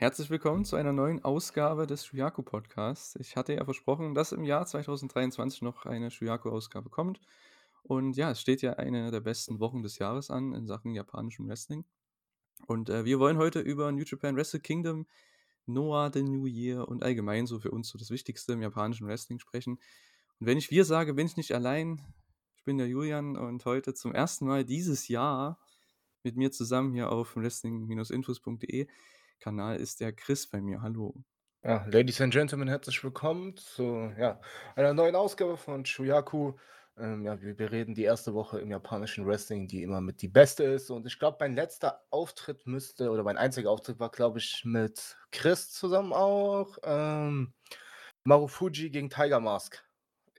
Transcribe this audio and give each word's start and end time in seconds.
Herzlich 0.00 0.30
willkommen 0.30 0.64
zu 0.64 0.76
einer 0.76 0.94
neuen 0.94 1.22
Ausgabe 1.24 1.86
des 1.86 2.06
Shuyaku 2.06 2.40
Podcasts. 2.40 3.16
Ich 3.16 3.36
hatte 3.36 3.52
ja 3.52 3.62
versprochen, 3.66 4.14
dass 4.14 4.32
im 4.32 4.44
Jahr 4.44 4.64
2023 4.64 5.60
noch 5.60 5.84
eine 5.84 6.10
Shuyaku-Ausgabe 6.10 6.88
kommt. 6.88 7.20
Und 7.82 8.16
ja, 8.16 8.30
es 8.30 8.40
steht 8.40 8.62
ja 8.62 8.72
eine 8.72 9.10
der 9.10 9.20
besten 9.20 9.60
Wochen 9.60 9.82
des 9.82 9.98
Jahres 9.98 10.30
an 10.30 10.54
in 10.54 10.66
Sachen 10.66 10.94
japanischem 10.94 11.46
Wrestling. 11.46 11.84
Und 12.66 12.88
äh, 12.88 13.04
wir 13.04 13.18
wollen 13.18 13.36
heute 13.36 13.60
über 13.60 13.92
New 13.92 14.04
Japan 14.06 14.36
Wrestle 14.36 14.60
Kingdom, 14.60 15.06
Noah 15.66 16.10
the 16.10 16.22
New 16.22 16.46
Year 16.46 16.88
und 16.88 17.02
allgemein 17.02 17.46
so 17.46 17.60
für 17.60 17.70
uns 17.70 17.90
so 17.90 17.98
das 17.98 18.08
Wichtigste 18.08 18.54
im 18.54 18.62
japanischen 18.62 19.06
Wrestling 19.06 19.38
sprechen. 19.38 19.72
Und 20.38 20.46
wenn 20.46 20.56
ich 20.56 20.70
wir 20.70 20.86
sage, 20.86 21.12
bin 21.12 21.26
ich 21.26 21.36
nicht 21.36 21.52
allein. 21.52 22.00
Ich 22.56 22.64
bin 22.64 22.78
der 22.78 22.88
Julian 22.88 23.36
und 23.36 23.66
heute 23.66 23.92
zum 23.92 24.14
ersten 24.14 24.46
Mal 24.46 24.64
dieses 24.64 25.08
Jahr 25.08 25.58
mit 26.22 26.38
mir 26.38 26.50
zusammen 26.52 26.94
hier 26.94 27.12
auf 27.12 27.36
wrestling-infos.de 27.36 28.88
Kanal 29.40 29.76
ist 29.76 30.00
der 30.00 30.12
Chris 30.12 30.46
bei 30.46 30.60
mir. 30.60 30.82
Hallo. 30.82 31.14
Ja, 31.64 31.86
Ladies 31.86 32.20
and 32.20 32.32
Gentlemen, 32.32 32.68
herzlich 32.68 33.02
willkommen 33.02 33.56
zu 33.56 34.12
ja, 34.18 34.38
einer 34.76 34.92
neuen 34.92 35.16
Ausgabe 35.16 35.56
von 35.56 35.86
Shuyaku. 35.86 36.52
Ähm, 36.98 37.24
ja, 37.24 37.40
wir, 37.40 37.72
reden 37.72 37.94
die 37.94 38.02
erste 38.02 38.34
Woche 38.34 38.60
im 38.60 38.70
japanischen 38.70 39.26
Wrestling, 39.26 39.66
die 39.66 39.82
immer 39.82 40.02
mit 40.02 40.20
die 40.20 40.28
beste 40.28 40.64
ist. 40.64 40.90
Und 40.90 41.06
ich 41.06 41.18
glaube, 41.18 41.38
mein 41.40 41.54
letzter 41.54 42.02
Auftritt 42.10 42.66
müsste, 42.66 43.10
oder 43.10 43.22
mein 43.22 43.38
einziger 43.38 43.70
Auftritt 43.70 43.98
war, 43.98 44.10
glaube 44.10 44.38
ich, 44.38 44.62
mit 44.66 45.16
Chris 45.32 45.72
zusammen 45.72 46.12
auch. 46.12 46.76
Ähm, 46.82 47.54
Marufuji 48.24 48.90
gegen 48.90 49.08
Tiger 49.08 49.40
Mask. 49.40 49.82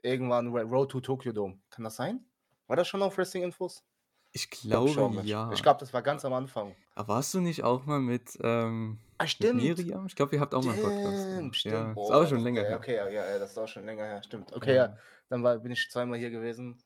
Irgendwann 0.02 0.48
Road 0.48 0.92
to 0.92 1.00
Tokyo 1.00 1.32
Dome. 1.32 1.60
Kann 1.70 1.82
das 1.82 1.96
sein? 1.96 2.24
War 2.68 2.76
das 2.76 2.86
schon 2.86 3.02
auf 3.02 3.18
Wrestling 3.18 3.42
Infos? 3.42 3.84
Ich 4.32 4.48
glaube 4.50 4.88
schon. 4.90 5.14
Mit. 5.16 5.26
ja. 5.26 5.50
Ich 5.52 5.62
glaube, 5.62 5.80
das 5.80 5.92
war 5.92 6.02
ganz 6.02 6.24
am 6.24 6.32
Anfang. 6.32 6.74
Aber 6.94 7.08
warst 7.14 7.34
du 7.34 7.40
nicht 7.40 7.62
auch 7.64 7.84
mal 7.84 8.00
mit, 8.00 8.38
ähm, 8.42 8.98
Ah, 9.18 9.24
mit 9.24 9.30
stimmt. 9.30 9.62
Miriam? 9.62 10.06
Ich 10.06 10.16
glaube, 10.16 10.34
ihr 10.34 10.40
habt 10.40 10.54
auch 10.54 10.64
mal 10.64 10.72
einen 10.72 10.82
Podcast 10.82 11.24
Stimmt, 11.32 11.56
stimmt. 11.56 11.74
Ja, 11.74 11.88
ist 11.90 11.94
Boah, 11.94 12.16
auch 12.22 12.28
schon 12.28 12.40
länger 12.40 12.62
ja, 12.62 12.68
her. 12.68 12.76
okay, 12.78 12.96
ja, 12.96 13.08
ja, 13.08 13.30
ja, 13.32 13.38
das 13.38 13.50
ist 13.50 13.58
auch 13.58 13.68
schon 13.68 13.84
länger 13.84 14.04
her, 14.04 14.22
stimmt. 14.22 14.52
Okay, 14.54 14.74
ja, 14.74 14.86
Ja. 14.86 14.96
dann 15.28 15.42
war, 15.42 15.58
bin 15.58 15.72
ich 15.72 15.90
zweimal 15.90 16.18
hier 16.18 16.30
gewesen. 16.30 16.82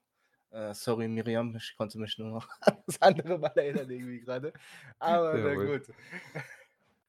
Äh, 0.50 0.74
sorry, 0.74 1.06
Miriam, 1.08 1.54
ich 1.56 1.74
konnte 1.76 1.98
mich 1.98 2.18
nur 2.18 2.30
noch 2.30 2.48
das 2.86 3.00
andere 3.00 3.38
Mal 3.38 3.52
erinnern 3.56 3.90
irgendwie 3.90 4.20
gerade. 4.20 4.52
Aber 4.98 5.34
na 5.34 5.50
Jawohl. 5.52 5.78
gut. 5.80 5.94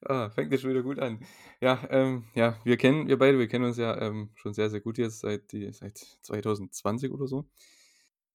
Ah, 0.04 0.30
fängt 0.30 0.52
ja 0.52 0.58
schon 0.58 0.70
wieder 0.70 0.82
gut 0.82 1.00
an. 1.00 1.18
Ja, 1.60 1.80
ähm, 1.90 2.24
ja, 2.34 2.56
wir 2.62 2.76
kennen, 2.76 3.08
wir 3.08 3.18
beide, 3.18 3.38
wir 3.38 3.48
kennen 3.48 3.64
uns 3.64 3.76
ja 3.76 4.00
ähm, 4.00 4.30
schon 4.36 4.54
sehr, 4.54 4.70
sehr 4.70 4.80
gut 4.80 4.96
jetzt 4.98 5.20
seit, 5.20 5.50
die, 5.50 5.72
seit 5.72 5.98
2020 6.22 7.10
oder 7.10 7.26
so. 7.26 7.46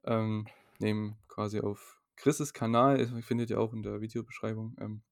Ähm, 0.04 0.46
nehmen 0.78 1.16
quasi 1.28 1.60
auf 1.60 1.93
Chris' 2.16 2.52
Kanal, 2.52 3.06
findet 3.22 3.50
ihr 3.50 3.60
auch 3.60 3.72
in 3.72 3.82
der 3.82 4.00
Videobeschreibung, 4.00 4.76
ähm, 4.80 5.02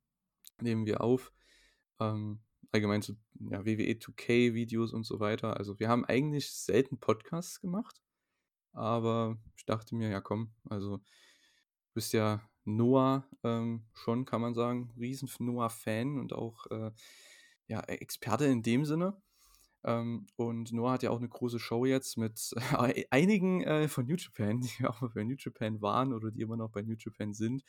nehmen 0.61 0.87
wir 0.87 1.01
auf. 1.01 1.33
Ähm, 2.01 2.41
allgemein 2.73 3.03
zu 3.03 3.17
ja, 3.51 3.65
WWE 3.65 3.93
2K-Videos 3.93 4.93
und 4.93 5.05
so 5.05 5.21
weiter. 5.21 5.57
Also 5.57 5.79
wir 5.79 5.89
haben 5.89 6.05
eigentlich 6.05 6.51
selten 6.53 6.99
Podcasts 6.99 7.61
gemacht, 7.61 8.01
aber 8.73 9.39
ich 9.57 9.67
dachte 9.67 9.95
mir, 9.95 10.09
ja 10.09 10.21
komm, 10.21 10.53
also 10.69 10.97
du 10.97 11.95
bist 11.95 12.13
ja 12.13 12.41
Noah 12.65 13.29
ähm, 13.43 13.85
schon, 13.93 14.25
kann 14.25 14.41
man 14.41 14.55
sagen, 14.55 14.93
riesen 14.99 15.29
Noah-Fan 15.39 16.19
und 16.19 16.33
auch 16.33 16.67
äh, 16.71 16.93
ja, 17.67 17.81
Experte 17.81 18.47
in 18.47 18.63
dem 18.63 18.85
Sinne. 18.85 19.21
Ähm, 19.85 20.27
und 20.37 20.73
Noah 20.73 20.93
hat 20.93 21.03
ja 21.03 21.11
auch 21.11 21.19
eine 21.19 21.29
große 21.29 21.59
Show 21.59 21.85
jetzt 21.85 22.17
mit 22.17 22.55
äh, 22.79 23.05
einigen 23.11 23.63
äh, 23.63 23.89
von 23.89 24.07
New 24.07 24.17
Japan, 24.17 24.61
die 24.61 24.87
auch 24.87 25.01
mal 25.01 25.11
bei 25.15 25.25
New 25.25 25.37
Japan 25.39 25.81
waren 25.81 26.13
oder 26.13 26.31
die 26.31 26.41
immer 26.41 26.57
noch 26.57 26.71
bei 26.71 26.83
New 26.83 26.97
Japan 26.99 27.35
sind. 27.35 27.65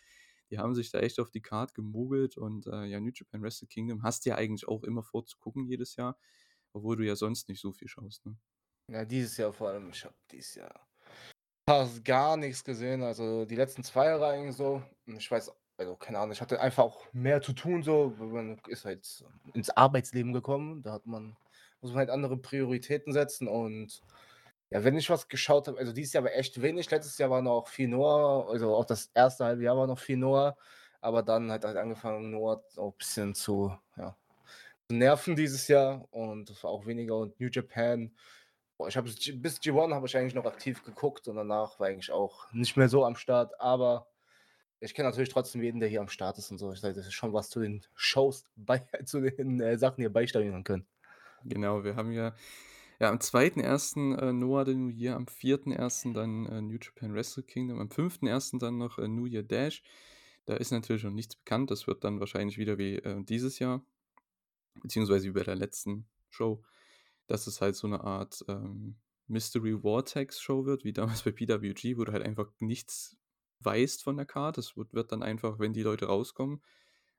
Die 0.51 0.59
haben 0.59 0.75
sich 0.75 0.91
da 0.91 0.99
echt 0.99 1.19
auf 1.19 1.31
die 1.31 1.41
Karte 1.41 1.73
gemogelt 1.73 2.37
und 2.37 2.67
äh, 2.67 2.85
ja, 2.85 2.99
New 2.99 3.11
Japan 3.13 3.41
Wrestle 3.41 3.67
Kingdom 3.67 4.03
hast 4.03 4.25
du 4.25 4.29
ja 4.29 4.35
eigentlich 4.35 4.67
auch 4.67 4.83
immer 4.83 5.01
vorzugucken 5.01 5.65
jedes 5.65 5.95
Jahr, 5.95 6.17
obwohl 6.73 6.97
du 6.97 7.05
ja 7.05 7.15
sonst 7.15 7.49
nicht 7.49 7.61
so 7.61 7.71
viel 7.71 7.87
schaust. 7.87 8.25
Ne? 8.25 8.37
Ja, 8.91 9.05
dieses 9.05 9.37
Jahr 9.37 9.53
vor 9.53 9.69
allem, 9.69 9.89
ich 9.89 10.03
habe 10.03 10.15
dieses 10.31 10.55
Jahr 10.55 10.87
fast 11.67 12.03
gar 12.03 12.37
nichts 12.37 12.63
gesehen. 12.63 13.03
Also 13.03 13.45
die 13.45 13.55
letzten 13.55 13.83
zwei 13.83 14.07
Jahre 14.07 14.27
eigentlich 14.27 14.55
so. 14.55 14.83
Ich 15.05 15.29
weiß, 15.29 15.51
also 15.77 15.95
keine 15.95 16.19
Ahnung, 16.19 16.31
ich 16.31 16.41
hatte 16.41 16.59
einfach 16.59 16.83
auch 16.83 17.11
mehr 17.13 17.41
zu 17.41 17.53
tun, 17.53 17.83
so. 17.83 18.13
Man 18.19 18.59
ist 18.67 18.85
halt 18.85 19.25
ins 19.53 19.69
Arbeitsleben 19.69 20.33
gekommen. 20.33 20.83
Da 20.83 20.93
hat 20.93 21.05
man, 21.05 21.35
muss 21.83 21.91
man 21.91 21.99
halt 21.99 22.09
andere 22.09 22.37
Prioritäten 22.37 23.13
setzen. 23.13 23.47
Und 23.47 24.01
ja, 24.69 24.83
wenn 24.83 24.97
ich 24.97 25.09
was 25.09 25.27
geschaut 25.27 25.67
habe, 25.67 25.77
also 25.77 25.93
dieses 25.93 26.13
Jahr 26.13 26.23
war 26.23 26.33
echt 26.33 26.61
wenig. 26.61 26.89
Letztes 26.89 27.17
Jahr 27.17 27.29
war 27.29 27.41
noch 27.41 27.67
viel 27.67 27.87
Noah, 27.87 28.49
also 28.49 28.75
auch 28.75 28.85
das 28.85 29.11
erste 29.13 29.45
halbe 29.45 29.63
Jahr 29.63 29.77
war 29.77 29.87
noch 29.87 29.99
viel 29.99 30.17
Noah. 30.17 30.57
Aber 31.01 31.21
dann 31.21 31.51
hat 31.51 31.65
halt 31.65 31.77
angefangen, 31.77 32.31
Noah 32.31 32.63
auch 32.77 32.93
ein 32.93 32.97
bisschen 32.97 33.35
zu, 33.35 33.77
ja, 33.97 34.15
zu 34.89 34.95
nerven 34.95 35.35
dieses 35.35 35.67
Jahr. 35.67 36.07
Und 36.11 36.49
das 36.49 36.63
war 36.63 36.71
auch 36.71 36.85
weniger. 36.85 37.17
Und 37.17 37.39
New 37.39 37.49
Japan. 37.51 38.15
Boah, 38.77 38.87
ich 38.87 38.97
habe 38.97 39.09
bis 39.09 39.61
G1 39.61 39.93
habe 39.93 40.07
ich 40.07 40.17
eigentlich 40.17 40.33
noch 40.33 40.45
aktiv 40.45 40.83
geguckt 40.83 41.27
und 41.27 41.35
danach 41.35 41.79
war 41.79 41.87
eigentlich 41.87 42.11
auch 42.11 42.51
nicht 42.53 42.75
mehr 42.75 42.89
so 42.89 43.05
am 43.05 43.15
Start, 43.15 43.59
aber 43.61 44.07
ich 44.83 44.93
kenne 44.93 45.07
natürlich 45.07 45.29
trotzdem 45.29 45.63
jeden, 45.63 45.79
der 45.79 45.87
hier 45.87 46.01
am 46.01 46.09
Start 46.09 46.37
ist 46.37 46.51
und 46.51 46.57
so. 46.57 46.73
Ich 46.73 46.81
sage, 46.81 46.93
das 46.93 47.07
ist 47.07 47.13
schon 47.13 47.31
was 47.31 47.49
zu 47.49 47.61
den 47.61 47.85
Shows, 47.95 48.45
bei, 48.55 48.79
zu 49.05 49.21
den 49.21 49.61
äh, 49.61 49.77
Sachen 49.77 50.01
hier 50.01 50.11
beisteuern 50.11 50.63
können. 50.63 50.85
Genau, 51.45 51.83
wir 51.83 51.95
haben 51.95 52.11
ja, 52.11 52.35
ja 52.99 53.09
am 53.09 53.17
2.1. 53.17 54.17
Äh, 54.17 54.33
Noah 54.33 54.65
the 54.65 54.75
New 54.75 54.89
Year, 54.89 55.15
am 55.15 55.25
4.1. 55.25 56.13
dann 56.13 56.45
äh, 56.45 56.61
New 56.61 56.77
Japan 56.81 57.13
Wrestle 57.13 57.43
Kingdom, 57.43 57.79
am 57.79 57.89
5.1. 57.89 58.59
dann 58.59 58.77
noch 58.77 58.97
äh, 58.97 59.07
New 59.07 59.25
Year 59.25 59.43
Dash. 59.43 59.83
Da 60.45 60.55
ist 60.55 60.71
natürlich 60.71 61.03
noch 61.03 61.11
nichts 61.11 61.35
bekannt, 61.35 61.71
das 61.71 61.87
wird 61.87 62.03
dann 62.03 62.19
wahrscheinlich 62.19 62.57
wieder 62.57 62.77
wie 62.77 62.95
äh, 62.95 63.23
dieses 63.23 63.59
Jahr, 63.59 63.85
beziehungsweise 64.81 65.27
wie 65.27 65.31
bei 65.31 65.43
der 65.43 65.55
letzten 65.55 66.07
Show, 66.29 66.63
dass 67.27 67.47
es 67.47 67.61
halt 67.61 67.75
so 67.75 67.87
eine 67.87 68.01
Art 68.01 68.43
ähm, 68.47 68.95
Mystery 69.27 69.79
Vortex 69.79 70.41
Show 70.41 70.65
wird, 70.65 70.83
wie 70.83 70.93
damals 70.93 71.23
bei 71.23 71.31
PWG, 71.31 71.97
wo 71.97 72.03
du 72.03 72.11
halt 72.11 72.23
einfach 72.23 72.51
nichts 72.59 73.17
weißt 73.59 74.03
von 74.03 74.17
der 74.17 74.25
Karte. 74.25 74.59
Es 74.59 74.75
wird, 74.75 74.93
wird 74.93 75.11
dann 75.11 75.23
einfach, 75.23 75.59
wenn 75.59 75.73
die 75.73 75.83
Leute 75.83 76.05
rauskommen, 76.07 76.61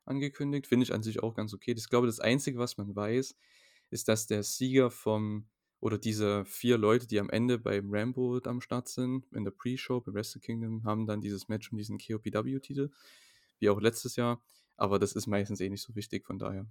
angekündigt. 0.05 0.67
Finde 0.67 0.85
ich 0.85 0.93
an 0.93 1.03
sich 1.03 1.23
auch 1.23 1.35
ganz 1.35 1.55
okay. 1.55 1.75
Ich 1.77 1.89
glaube, 1.89 2.06
das 2.06 2.21
Einzige, 2.21 2.59
was 2.59 2.77
man 2.77 2.95
weiß, 2.95 3.35
ist, 3.94 4.09
dass 4.09 4.27
der 4.27 4.43
Sieger 4.43 4.91
vom, 4.91 5.47
oder 5.81 5.99
diese 5.99 6.44
vier 6.44 6.77
Leute, 6.77 7.06
die 7.06 7.21
am 7.21 7.31
Ende 7.31 7.59
beim 7.59 7.94
Rambo 7.94 8.38
am 8.44 8.60
Start 8.60 8.88
sind, 8.88 9.27
in 9.32 9.44
der 9.44 9.53
Pre-Show 9.53 10.00
bei 10.00 10.12
Wrestle 10.12 10.41
Kingdom, 10.41 10.84
haben 10.84 11.06
dann 11.06 11.21
dieses 11.21 11.49
Match 11.49 11.71
um 11.71 11.78
diesen 11.78 11.99
KOPW-Titel, 11.99 12.91
wie 13.60 13.71
auch 13.71 13.81
letztes 13.81 14.16
Jahr. 14.16 14.43
Aber 14.77 14.99
das 14.99 15.12
ist 15.12 15.28
meistens 15.28 15.60
eh 15.60 15.71
nicht 15.71 15.82
so 15.82 15.94
wichtig, 15.94 16.27
von 16.27 16.41
daher. 16.41 16.66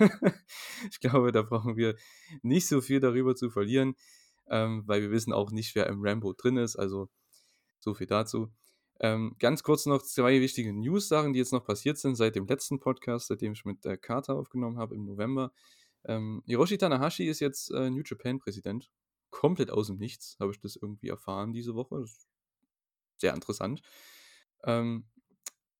ich 0.90 0.98
glaube, 0.98 1.30
da 1.30 1.42
brauchen 1.42 1.76
wir 1.76 1.94
nicht 2.42 2.66
so 2.66 2.80
viel 2.80 2.98
darüber 2.98 3.36
zu 3.36 3.48
verlieren, 3.50 3.94
ähm, 4.48 4.82
weil 4.86 5.02
wir 5.02 5.12
wissen 5.12 5.32
auch 5.32 5.52
nicht, 5.52 5.76
wer 5.76 5.86
im 5.86 6.04
Rambo 6.04 6.32
drin 6.32 6.56
ist. 6.56 6.74
Also 6.74 7.08
so 7.78 7.94
viel 7.94 8.08
dazu. 8.08 8.50
Ähm, 8.98 9.36
ganz 9.38 9.62
kurz 9.62 9.86
noch 9.86 10.02
zwei 10.02 10.40
wichtige 10.40 10.72
News-Sachen, 10.72 11.32
die 11.32 11.38
jetzt 11.38 11.52
noch 11.52 11.64
passiert 11.64 11.98
sind 11.98 12.16
seit 12.16 12.34
dem 12.34 12.46
letzten 12.46 12.80
Podcast, 12.80 13.28
seitdem 13.28 13.52
ich 13.52 13.64
mit 13.64 13.84
der 13.84 13.96
Carter 13.96 14.34
aufgenommen 14.34 14.78
habe 14.78 14.96
im 14.96 15.04
November. 15.04 15.52
Ähm, 16.06 16.42
Hiroshi 16.46 16.78
Tanahashi 16.78 17.26
ist 17.26 17.40
jetzt 17.40 17.70
äh, 17.70 17.90
New 17.90 18.02
Japan-Präsident. 18.04 18.90
Komplett 19.30 19.70
aus 19.70 19.88
dem 19.88 19.96
Nichts 19.96 20.36
habe 20.38 20.52
ich 20.52 20.60
das 20.60 20.76
irgendwie 20.76 21.08
erfahren 21.08 21.52
diese 21.52 21.74
Woche. 21.74 22.00
Das 22.00 22.28
sehr 23.16 23.34
interessant. 23.34 23.82
Ähm, 24.64 25.06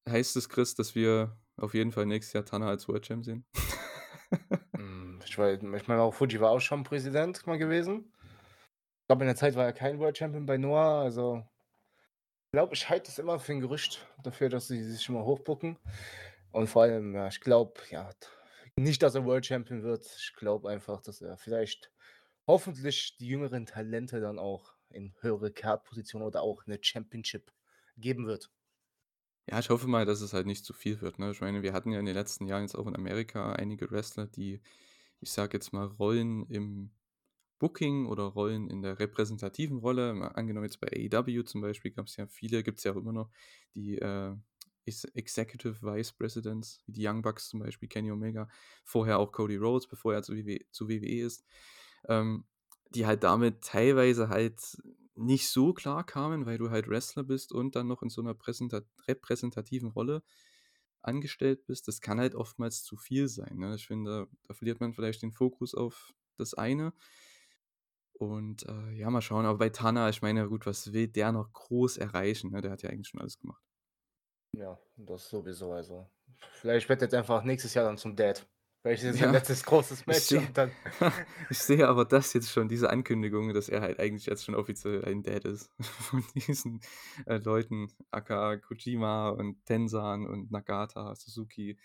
heißt 0.09 0.37
es, 0.37 0.49
Chris, 0.49 0.75
dass 0.75 0.95
wir 0.95 1.37
auf 1.57 1.75
jeden 1.75 1.93
Fall 1.93 2.07
nächstes 2.07 2.33
Jahr 2.33 2.45
Tana 2.45 2.69
als 2.69 2.89
World 2.89 3.05
Champ 3.05 3.25
sehen? 3.25 3.45
Hm, 4.77 5.21
ich, 5.25 5.39
weiß, 5.39 5.61
ich 5.63 5.89
meine, 5.89 6.03
auch 6.03 6.13
Fuji 6.13 6.41
war 6.41 6.51
auch 6.51 6.59
schon 6.59 6.83
Präsident 6.83 7.47
mal 7.47 7.57
gewesen. 7.57 8.13
Ich 9.03 9.07
glaube, 9.07 9.23
in 9.23 9.29
der 9.29 9.37
Zeit 9.37 9.55
war 9.55 9.65
er 9.65 9.73
kein 9.73 10.01
World 10.01 10.19
Champion 10.19 10.45
bei 10.45 10.57
Noah. 10.57 11.03
Also, 11.03 11.47
ich 12.47 12.53
glaube, 12.53 12.75
ich 12.75 12.89
halte 12.89 13.13
es 13.13 13.21
immer 13.21 13.39
für 13.39 13.53
ein 13.53 13.61
Gerücht 13.61 14.09
dafür, 14.25 14.49
dass 14.49 14.67
sie 14.67 14.83
sich 14.83 15.09
immer 15.09 15.25
hochbucken. 15.25 15.79
Und 16.51 16.67
vor 16.67 16.83
allem, 16.83 17.15
ja, 17.15 17.29
ich 17.29 17.41
glaube, 17.41 17.75
ja, 17.91 18.11
nicht, 18.77 19.03
dass 19.03 19.15
er 19.15 19.25
World 19.25 19.47
Champion 19.47 19.83
wird. 19.83 20.05
Ich 20.19 20.35
glaube 20.35 20.69
einfach, 20.69 21.01
dass 21.01 21.21
er 21.21 21.37
vielleicht 21.37 21.91
hoffentlich 22.47 23.17
die 23.19 23.29
jüngeren 23.29 23.67
Talente 23.67 24.21
dann 24.21 24.39
auch 24.39 24.75
in 24.91 25.15
höhere 25.21 25.53
Card-Positionen 25.53 26.27
oder 26.27 26.43
auch 26.43 26.67
eine 26.67 26.79
Championship 26.81 27.53
geben 27.97 28.27
wird. 28.27 28.51
Ja, 29.47 29.59
ich 29.59 29.69
hoffe 29.69 29.87
mal, 29.87 30.07
dass 30.07 30.21
es 30.21 30.33
halt 30.33 30.47
nicht 30.47 30.65
zu 30.65 30.73
viel 30.73 31.01
wird. 31.01 31.19
Ne? 31.19 31.31
Ich 31.31 31.41
meine, 31.41 31.63
wir 31.63 31.73
hatten 31.73 31.93
ja 31.93 31.99
in 31.99 32.07
den 32.07 32.15
letzten 32.15 32.47
Jahren 32.47 32.63
jetzt 32.63 32.75
auch 32.75 32.87
in 32.87 32.97
Amerika 32.97 33.53
einige 33.53 33.91
Wrestler, 33.91 34.27
die, 34.27 34.61
ich 35.21 35.31
sage 35.31 35.57
jetzt 35.57 35.73
mal, 35.73 35.87
Rollen 35.87 36.47
im 36.49 36.91
Booking 37.59 38.07
oder 38.07 38.25
Rollen 38.25 38.69
in 38.69 38.83
der 38.83 38.99
repräsentativen 38.99 39.79
Rolle. 39.79 40.33
Angenommen 40.35 40.67
jetzt 40.67 40.81
bei 40.81 40.89
AEW 40.89 41.43
zum 41.45 41.61
Beispiel 41.61 41.91
gab 41.91 42.07
es 42.07 42.17
ja 42.17 42.27
viele, 42.27 42.63
gibt 42.63 42.79
es 42.79 42.85
ja 42.85 42.93
auch 42.93 42.97
immer 42.97 43.13
noch, 43.13 43.31
die 43.75 43.99
äh, 43.99 44.35
Executive 44.87 45.83
Vice 45.83 46.13
Presidents, 46.13 46.83
wie 46.87 46.93
die 46.93 47.07
Young 47.07 47.23
Bucks 47.23 47.49
zum 47.49 47.61
Beispiel, 47.61 47.89
Kenny 47.89 48.11
Omega, 48.11 48.49
vorher 48.85 49.19
auch 49.19 49.33
Cody 49.33 49.57
Rhodes, 49.57 49.87
bevor 49.89 50.15
er 50.15 50.23
zu 50.23 50.35
WWE, 50.37 50.61
zu 50.71 50.89
WWE 50.89 51.21
ist, 51.23 51.45
ähm, 52.09 52.45
die 52.91 53.07
halt 53.07 53.23
damit 53.25 53.63
teilweise 53.63 54.29
halt 54.29 54.61
nicht 55.17 55.49
so 55.49 55.73
klar 55.73 56.05
kamen, 56.05 56.47
weil 56.47 56.59
du 56.59 56.71
halt 56.71 56.89
Wrestler 56.89 57.23
bist 57.25 57.53
und 57.53 57.77
dann 57.77 57.87
noch 57.87 58.03
in 58.03 58.11
so 58.11 58.21
einer 58.21 58.35
präsenta 58.35 58.83
repräsentativen 59.09 59.91
Rolle. 59.91 60.23
angestellt 61.03 61.67
bist, 61.67 61.87
das 61.89 62.01
kann 62.01 62.19
halt 62.19 62.35
oftmals 62.35 62.83
zu 62.83 62.97
viel 62.97 63.29
sein. 63.29 63.59
Ne? 63.59 63.75
Ich 63.77 63.87
finde, 63.87 64.29
da 64.49 64.55
verliert 64.55 64.81
man 64.81 64.95
vielleicht 64.95 65.23
den 65.23 65.33
Fokus 65.33 65.75
auf 65.75 66.15
das 66.37 66.55
eine. 66.55 66.93
Und 68.15 68.67
äh, 68.67 68.93
ja, 68.93 69.11
mal 69.11 69.21
schauen. 69.21 69.45
Aber 69.45 69.59
bei 69.59 69.69
Tana, 69.71 70.09
ich 70.09 70.23
meine, 70.23 70.49
gut, 70.49 70.67
was 70.67 70.93
will 70.93 71.09
der 71.09 71.33
noch 71.33 71.53
groß 71.53 71.99
erreichen? 71.99 72.53
Ne? 72.53 72.63
Der 72.63 72.71
hat 72.71 72.83
ja 72.83 72.91
eigentlich 72.91 73.09
schon 73.09 73.21
alles 73.21 73.39
gemacht. 73.39 73.63
Ja, 74.59 74.79
das 74.97 75.29
sowieso. 75.29 75.73
Also, 75.73 76.09
vielleicht 76.61 76.89
wird 76.89 77.03
jetzt 77.03 77.15
einfach 77.15 77.45
nächstes 77.45 77.75
Jahr 77.75 77.85
dann 77.85 77.99
zum 77.99 78.17
Dad. 78.17 78.47
Vielleicht 78.85 79.03
ist 79.03 79.15
es 79.15 79.21
ja. 79.21 79.25
sein 79.25 79.33
letztes 79.33 79.65
großes 79.65 80.07
Match. 80.07 80.31
Ich, 80.31 80.53
dann 80.53 80.71
ich 81.49 81.59
sehe 81.59 81.89
aber 81.89 82.05
das 82.05 82.35
jetzt 82.35 82.51
schon, 82.51 82.69
diese 82.69 82.91
Ankündigung, 82.91 83.55
dass 83.55 83.71
er 83.71 83.81
halt 83.81 83.99
eigentlich 83.99 84.27
jetzt 84.27 84.45
schon 84.45 84.55
offiziell 84.55 85.03
ein 85.07 85.23
Dad 85.23 85.47
ist. 85.47 85.71
Von 85.81 86.23
diesen 86.35 86.81
äh, 87.25 87.39
Leuten, 87.39 87.91
aka 88.11 88.59
Kojima 88.59 89.31
und 89.31 89.65
Tensan 89.65 90.27
und 90.27 90.51
Nagata, 90.51 91.15
Suzuki, 91.15 91.79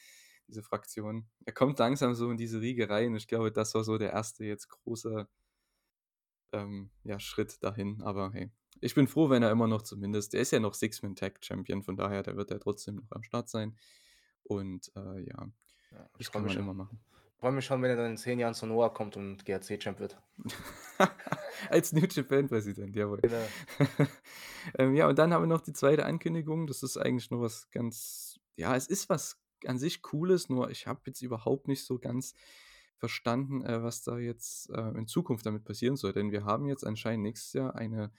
diese 0.49 0.61
Fraktion. 0.61 1.29
Er 1.45 1.53
kommt 1.53 1.79
langsam 1.79 2.15
so 2.15 2.29
in 2.29 2.35
diese 2.35 2.59
Riege 2.59 2.89
rein. 2.89 3.15
Ich 3.15 3.29
glaube, 3.29 3.53
das 3.53 3.73
war 3.75 3.85
so 3.85 3.97
der 3.97 4.11
erste 4.11 4.43
jetzt 4.43 4.67
große 4.67 5.25
ähm, 6.51 6.89
ja, 7.05 7.17
Schritt 7.17 7.63
dahin. 7.63 8.01
Aber 8.01 8.31
hey, 8.33 8.51
ich 8.81 8.95
bin 8.95 9.07
froh, 9.07 9.29
wenn 9.29 9.43
er 9.43 9.51
immer 9.51 9.67
noch 9.67 9.81
zumindest, 9.81 10.33
er 10.33 10.41
ist 10.41 10.51
ja 10.51 10.59
noch 10.59 10.73
Six-Man-Tag-Champion, 10.73 11.83
von 11.83 11.95
daher, 11.95 12.23
der 12.23 12.35
wird 12.35 12.51
ja 12.51 12.59
trotzdem 12.59 12.95
noch 12.95 13.11
am 13.11 13.23
Start 13.23 13.49
sein. 13.49 13.77
Und 14.43 14.91
äh, 14.95 15.21
ja, 15.21 15.49
ja, 15.91 16.09
das 16.17 16.31
kann 16.31 16.41
man 16.41 16.51
schon. 16.51 16.63
immer 16.63 16.73
machen. 16.73 16.99
Ich 17.33 17.41
freue 17.41 17.51
mich 17.53 17.65
schon, 17.65 17.81
wenn 17.81 17.89
er 17.89 17.95
dann 17.95 18.11
in 18.11 18.17
zehn 18.17 18.37
Jahren 18.37 18.53
zu 18.53 18.65
Noah 18.65 18.93
kommt 18.93 19.15
und 19.15 19.45
GRC-Champ 19.45 19.99
wird. 19.99 20.17
Als 21.69 21.93
New 21.93 22.05
Japan-Präsident, 22.05 22.95
jawohl. 22.95 23.19
Genau. 23.21 23.45
ähm, 24.77 24.95
ja, 24.95 25.07
und 25.07 25.17
dann 25.17 25.33
haben 25.33 25.43
wir 25.43 25.47
noch 25.47 25.61
die 25.61 25.73
zweite 25.73 26.05
Ankündigung. 26.05 26.67
Das 26.67 26.83
ist 26.83 26.97
eigentlich 26.97 27.31
nur 27.31 27.41
was 27.41 27.69
ganz, 27.71 28.39
ja, 28.57 28.75
es 28.75 28.87
ist 28.87 29.07
was 29.07 29.41
an 29.65 29.79
sich 29.79 30.01
Cooles, 30.01 30.49
nur 30.49 30.69
ich 30.69 30.87
habe 30.87 31.01
jetzt 31.05 31.21
überhaupt 31.21 31.67
nicht 31.67 31.85
so 31.85 31.97
ganz 31.97 32.33
verstanden, 32.97 33.63
äh, 33.63 33.81
was 33.81 34.03
da 34.03 34.17
jetzt 34.17 34.69
äh, 34.71 34.97
in 34.97 35.07
Zukunft 35.07 35.45
damit 35.45 35.63
passieren 35.63 35.95
soll. 35.95 36.11
Denn 36.11 36.31
wir 36.31 36.43
haben 36.43 36.65
jetzt 36.65 36.85
anscheinend 36.85 37.23
nächstes 37.23 37.53
Jahr 37.53 37.75
eine 37.75 38.11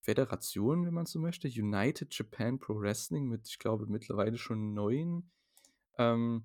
Föderation, 0.00 0.86
wenn 0.86 0.94
man 0.94 1.06
so 1.06 1.18
möchte, 1.18 1.48
United 1.48 2.14
Japan 2.16 2.58
Pro 2.58 2.80
Wrestling 2.80 3.28
mit, 3.28 3.48
ich 3.48 3.58
glaube, 3.58 3.86
mittlerweile 3.86 4.38
schon 4.38 4.72
neun 4.74 5.30
ähm, 5.98 6.44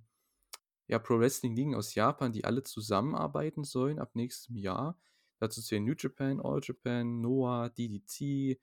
ja, 0.88 1.00
Pro 1.00 1.20
Wrestling 1.20 1.56
Ligen 1.56 1.76
aus 1.76 1.96
Japan, 1.96 2.32
die 2.32 2.46
alle 2.46 2.64
zusammenarbeiten 2.64 3.64
sollen 3.64 4.00
ab 4.00 4.16
nächstem 4.16 4.58
Jahr. 4.58 5.00
Dazu 5.40 5.62
zählen 5.62 5.84
New 5.84 5.96
Japan, 5.98 6.40
All 6.40 6.60
Japan, 6.62 7.22
Noah, 7.22 7.70
DDT, 7.70 8.60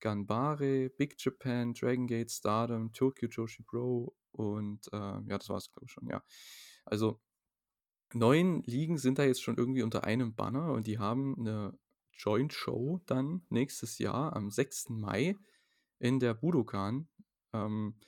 Ganbare, 0.00 0.90
Big 0.90 1.14
Japan, 1.18 1.74
Dragon 1.74 2.06
Gate, 2.06 2.30
Stardom, 2.30 2.92
Tokyo 2.92 3.28
Joshi 3.28 3.62
Pro 3.62 4.14
und 4.32 4.88
äh, 4.92 4.96
ja, 4.96 5.38
das 5.38 5.48
war 5.48 5.58
es, 5.58 5.70
glaube 5.70 5.86
ich, 5.86 5.92
schon, 5.92 6.08
ja. 6.08 6.22
Also 6.84 7.20
neun 8.12 8.62
Ligen 8.64 8.98
sind 8.98 9.18
da 9.18 9.24
jetzt 9.24 9.42
schon 9.42 9.56
irgendwie 9.56 9.82
unter 9.82 10.04
einem 10.04 10.34
Banner 10.34 10.72
und 10.72 10.86
die 10.86 10.98
haben 10.98 11.36
eine 11.38 11.78
Joint 12.16 12.52
Show 12.52 13.00
dann 13.06 13.42
nächstes 13.48 13.98
Jahr 13.98 14.34
am 14.34 14.50
6. 14.50 14.90
Mai 14.90 15.36
in 15.98 16.20
der 16.20 16.34
Budokan. 16.34 17.08
Ähm, 17.52 17.98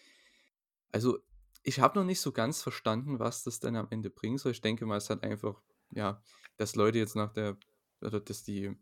also 0.92 1.18
ich 1.62 1.80
habe 1.80 1.98
noch 1.98 2.04
nicht 2.04 2.20
so 2.20 2.32
ganz 2.32 2.62
verstanden, 2.62 3.18
was 3.18 3.42
das 3.42 3.58
denn 3.58 3.76
am 3.76 3.88
Ende 3.90 4.10
bringen 4.10 4.38
soll. 4.38 4.52
Ich 4.52 4.60
denke 4.60 4.86
mal, 4.86 4.98
es 4.98 5.10
hat 5.10 5.22
einfach, 5.22 5.62
ja, 5.90 6.22
dass 6.56 6.76
Leute 6.76 6.98
jetzt 6.98 7.16
nach 7.16 7.32
der, 7.32 7.56
oder 8.00 8.20
dass 8.20 8.44
die 8.44 8.76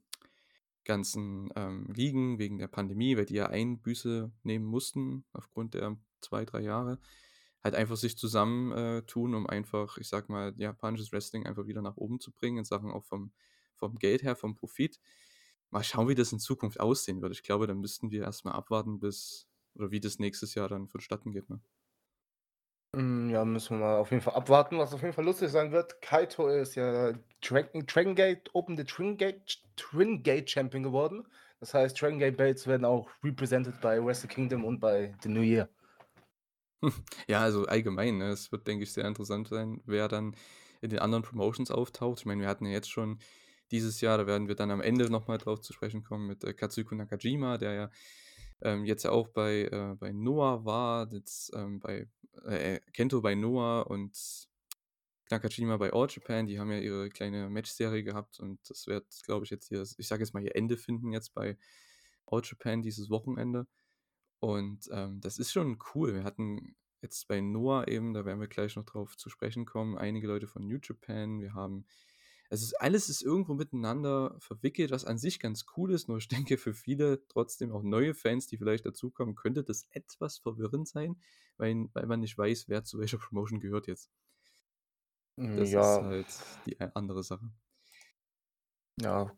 ganzen 0.84 1.50
ähm, 1.54 1.86
Ligen 1.94 2.38
wegen 2.38 2.58
der 2.58 2.66
Pandemie, 2.66 3.16
weil 3.16 3.26
die 3.26 3.34
ja 3.34 3.46
Einbüße 3.46 4.32
nehmen 4.42 4.64
mussten 4.64 5.24
aufgrund 5.32 5.74
der 5.74 5.96
zwei, 6.20 6.44
drei 6.44 6.60
Jahre, 6.60 6.98
halt 7.62 7.76
einfach 7.76 7.96
sich 7.96 8.18
zusammentun, 8.18 9.34
um 9.34 9.46
einfach, 9.46 9.96
ich 9.98 10.08
sag 10.08 10.28
mal, 10.28 10.52
japanisches 10.56 11.12
Wrestling 11.12 11.46
einfach 11.46 11.66
wieder 11.66 11.82
nach 11.82 11.96
oben 11.96 12.18
zu 12.18 12.32
bringen, 12.32 12.58
in 12.58 12.64
Sachen 12.64 12.90
auch 12.90 13.04
vom, 13.04 13.32
vom 13.90 13.98
Geld 13.98 14.22
her, 14.22 14.36
vom 14.36 14.54
Profit. 14.54 15.00
Mal 15.70 15.82
schauen, 15.82 16.08
wie 16.08 16.14
das 16.14 16.32
in 16.32 16.38
Zukunft 16.38 16.80
aussehen 16.80 17.22
wird. 17.22 17.32
Ich 17.32 17.42
glaube, 17.42 17.66
da 17.66 17.74
müssten 17.74 18.10
wir 18.10 18.22
erstmal 18.22 18.54
abwarten, 18.54 19.00
bis, 19.00 19.48
oder 19.74 19.90
wie 19.90 20.00
das 20.00 20.18
nächstes 20.18 20.54
Jahr 20.54 20.68
dann 20.68 20.88
vonstatten 20.88 21.32
geht. 21.32 21.48
Ne? 21.50 21.60
Mm, 22.94 23.30
ja, 23.30 23.44
müssen 23.44 23.78
wir 23.78 23.86
mal 23.86 23.96
auf 23.96 24.10
jeden 24.10 24.22
Fall 24.22 24.34
abwarten, 24.34 24.78
was 24.78 24.92
auf 24.92 25.02
jeden 25.02 25.14
Fall 25.14 25.24
lustig 25.24 25.50
sein 25.50 25.72
wird. 25.72 26.00
Kaito 26.02 26.48
ist 26.48 26.74
ja 26.74 27.12
Dragon, 27.40 27.86
Dragon 27.86 28.14
Gate 28.14 28.54
Open 28.54 28.76
the 28.76 28.84
Twin 28.84 29.16
Gate, 29.16 29.62
Twin 29.76 30.22
Gate 30.22 30.50
Champion 30.50 30.82
geworden. 30.82 31.26
Das 31.58 31.74
heißt, 31.74 32.00
Dragon 32.00 32.18
Gate 32.18 32.36
Belts 32.36 32.66
werden 32.66 32.84
auch 32.84 33.08
represented 33.24 33.80
bei 33.80 34.04
Wrestle 34.04 34.28
Kingdom 34.28 34.64
und 34.64 34.78
bei 34.78 35.14
The 35.22 35.28
New 35.28 35.42
Year. 35.42 35.68
Ja, 37.28 37.40
also 37.40 37.64
allgemein, 37.64 38.18
ne? 38.18 38.30
Es 38.30 38.50
wird, 38.52 38.66
denke 38.66 38.82
ich, 38.82 38.92
sehr 38.92 39.04
interessant 39.04 39.48
sein, 39.48 39.80
wer 39.86 40.08
dann 40.08 40.34
in 40.80 40.90
den 40.90 40.98
anderen 40.98 41.22
Promotions 41.22 41.70
auftaucht. 41.70 42.20
Ich 42.20 42.26
meine, 42.26 42.40
wir 42.42 42.48
hatten 42.48 42.66
ja 42.66 42.72
jetzt 42.72 42.90
schon 42.90 43.20
dieses 43.72 44.00
Jahr, 44.00 44.18
da 44.18 44.26
werden 44.26 44.48
wir 44.48 44.54
dann 44.54 44.70
am 44.70 44.80
Ende 44.80 45.10
nochmal 45.10 45.38
drauf 45.38 45.60
zu 45.60 45.72
sprechen 45.72 46.04
kommen 46.04 46.26
mit 46.26 46.44
äh, 46.44 46.54
Katsuko 46.54 46.94
Nakajima, 46.94 47.58
der 47.58 47.72
ja 47.72 47.90
ähm, 48.62 48.84
jetzt 48.84 49.02
ja 49.02 49.10
auch 49.10 49.28
bei, 49.28 49.62
äh, 49.64 49.96
bei 49.98 50.12
Noah 50.12 50.64
war, 50.64 51.12
jetzt 51.12 51.52
ähm, 51.54 51.80
bei 51.80 52.08
äh, 52.44 52.80
Kento 52.92 53.20
bei 53.20 53.34
Noah 53.34 53.90
und 53.90 54.16
Nakajima 55.30 55.78
bei 55.78 55.92
All 55.92 56.06
Japan, 56.08 56.46
die 56.46 56.60
haben 56.60 56.70
ja 56.70 56.78
ihre 56.78 57.08
kleine 57.08 57.48
Matchserie 57.48 58.04
gehabt 58.04 58.38
und 58.38 58.60
das 58.68 58.86
wird, 58.86 59.06
glaube 59.24 59.44
ich, 59.44 59.50
jetzt 59.50 59.68
hier, 59.68 59.82
ich 59.82 60.06
sage 60.06 60.22
jetzt 60.22 60.34
mal, 60.34 60.42
ihr 60.42 60.54
Ende 60.54 60.76
finden 60.76 61.12
jetzt 61.12 61.34
bei 61.34 61.56
All 62.26 62.42
Japan 62.44 62.82
dieses 62.82 63.10
Wochenende. 63.10 63.66
Und 64.40 64.88
ähm, 64.92 65.20
das 65.20 65.38
ist 65.38 65.52
schon 65.52 65.78
cool. 65.94 66.14
Wir 66.14 66.24
hatten 66.24 66.74
jetzt 67.00 67.28
bei 67.28 67.40
Noah 67.40 67.88
eben, 67.88 68.12
da 68.12 68.24
werden 68.24 68.40
wir 68.40 68.48
gleich 68.48 68.76
noch 68.76 68.84
drauf 68.84 69.16
zu 69.16 69.30
sprechen 69.30 69.64
kommen, 69.66 69.96
einige 69.96 70.26
Leute 70.26 70.46
von 70.46 70.66
New 70.66 70.78
Japan. 70.82 71.40
Wir 71.40 71.54
haben 71.54 71.86
es 72.52 72.62
ist 72.62 72.74
alles 72.74 73.08
ist 73.08 73.22
irgendwo 73.22 73.54
miteinander 73.54 74.36
verwickelt, 74.38 74.90
was 74.90 75.06
an 75.06 75.16
sich 75.16 75.40
ganz 75.40 75.64
cool 75.74 75.90
ist, 75.90 76.08
nur 76.08 76.18
ich 76.18 76.28
denke 76.52 76.58
für 76.58 76.74
viele 76.74 77.26
trotzdem 77.28 77.72
auch 77.72 77.82
neue 77.82 78.14
Fans, 78.14 78.46
die 78.46 78.58
vielleicht 78.58 78.84
dazukommen, 78.84 79.34
könnte 79.34 79.64
das 79.64 79.88
etwas 79.90 80.38
verwirrend 80.38 80.86
sein, 80.86 81.16
weil, 81.56 81.88
weil 81.94 82.06
man 82.06 82.20
nicht 82.20 82.36
weiß, 82.36 82.68
wer 82.68 82.84
zu 82.84 82.98
welcher 82.98 83.16
Promotion 83.16 83.58
gehört 83.58 83.86
jetzt. 83.86 84.10
Hm, 85.38 85.56
das 85.56 85.70
ja. 85.70 85.80
ist 85.80 86.02
halt 86.02 86.26
die 86.66 86.78
andere 86.80 87.22
Sache. 87.22 87.50
Ja, 89.00 89.34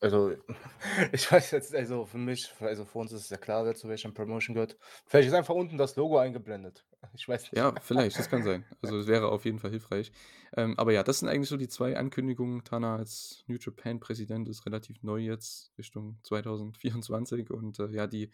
also 0.00 0.36
ich 1.12 1.30
weiß 1.30 1.50
jetzt, 1.52 1.74
also 1.74 2.04
für 2.04 2.18
mich, 2.18 2.52
also 2.60 2.84
für 2.84 2.98
uns 2.98 3.12
ist 3.12 3.22
es 3.22 3.30
ja 3.30 3.36
klar, 3.36 3.64
wer 3.64 3.74
zu 3.74 3.88
welcher 3.88 4.10
Promotion 4.10 4.54
gehört. 4.54 4.76
Vielleicht 5.06 5.28
ist 5.28 5.34
einfach 5.34 5.54
unten 5.54 5.78
das 5.78 5.96
Logo 5.96 6.18
eingeblendet. 6.18 6.84
Ich 7.16 7.28
weiß 7.28 7.42
nicht. 7.42 7.56
Ja, 7.56 7.74
vielleicht, 7.82 8.18
das 8.18 8.30
kann 8.30 8.42
sein. 8.42 8.64
Also 8.82 8.96
das 8.96 9.06
wäre 9.06 9.28
auf 9.28 9.44
jeden 9.44 9.58
Fall 9.58 9.70
hilfreich. 9.70 10.10
Ähm, 10.56 10.76
aber 10.78 10.92
ja, 10.92 11.02
das 11.02 11.18
sind 11.18 11.28
eigentlich 11.28 11.50
so 11.50 11.58
die 11.58 11.68
zwei 11.68 11.98
Ankündigungen. 11.98 12.64
Tana 12.64 12.96
als 12.96 13.44
New 13.46 13.58
Japan-Präsident 13.60 14.48
ist 14.48 14.64
relativ 14.64 15.02
neu 15.02 15.18
jetzt, 15.18 15.70
Richtung 15.76 16.18
2024. 16.22 17.50
Und 17.50 17.78
äh, 17.78 17.88
ja, 17.88 18.06
die 18.06 18.30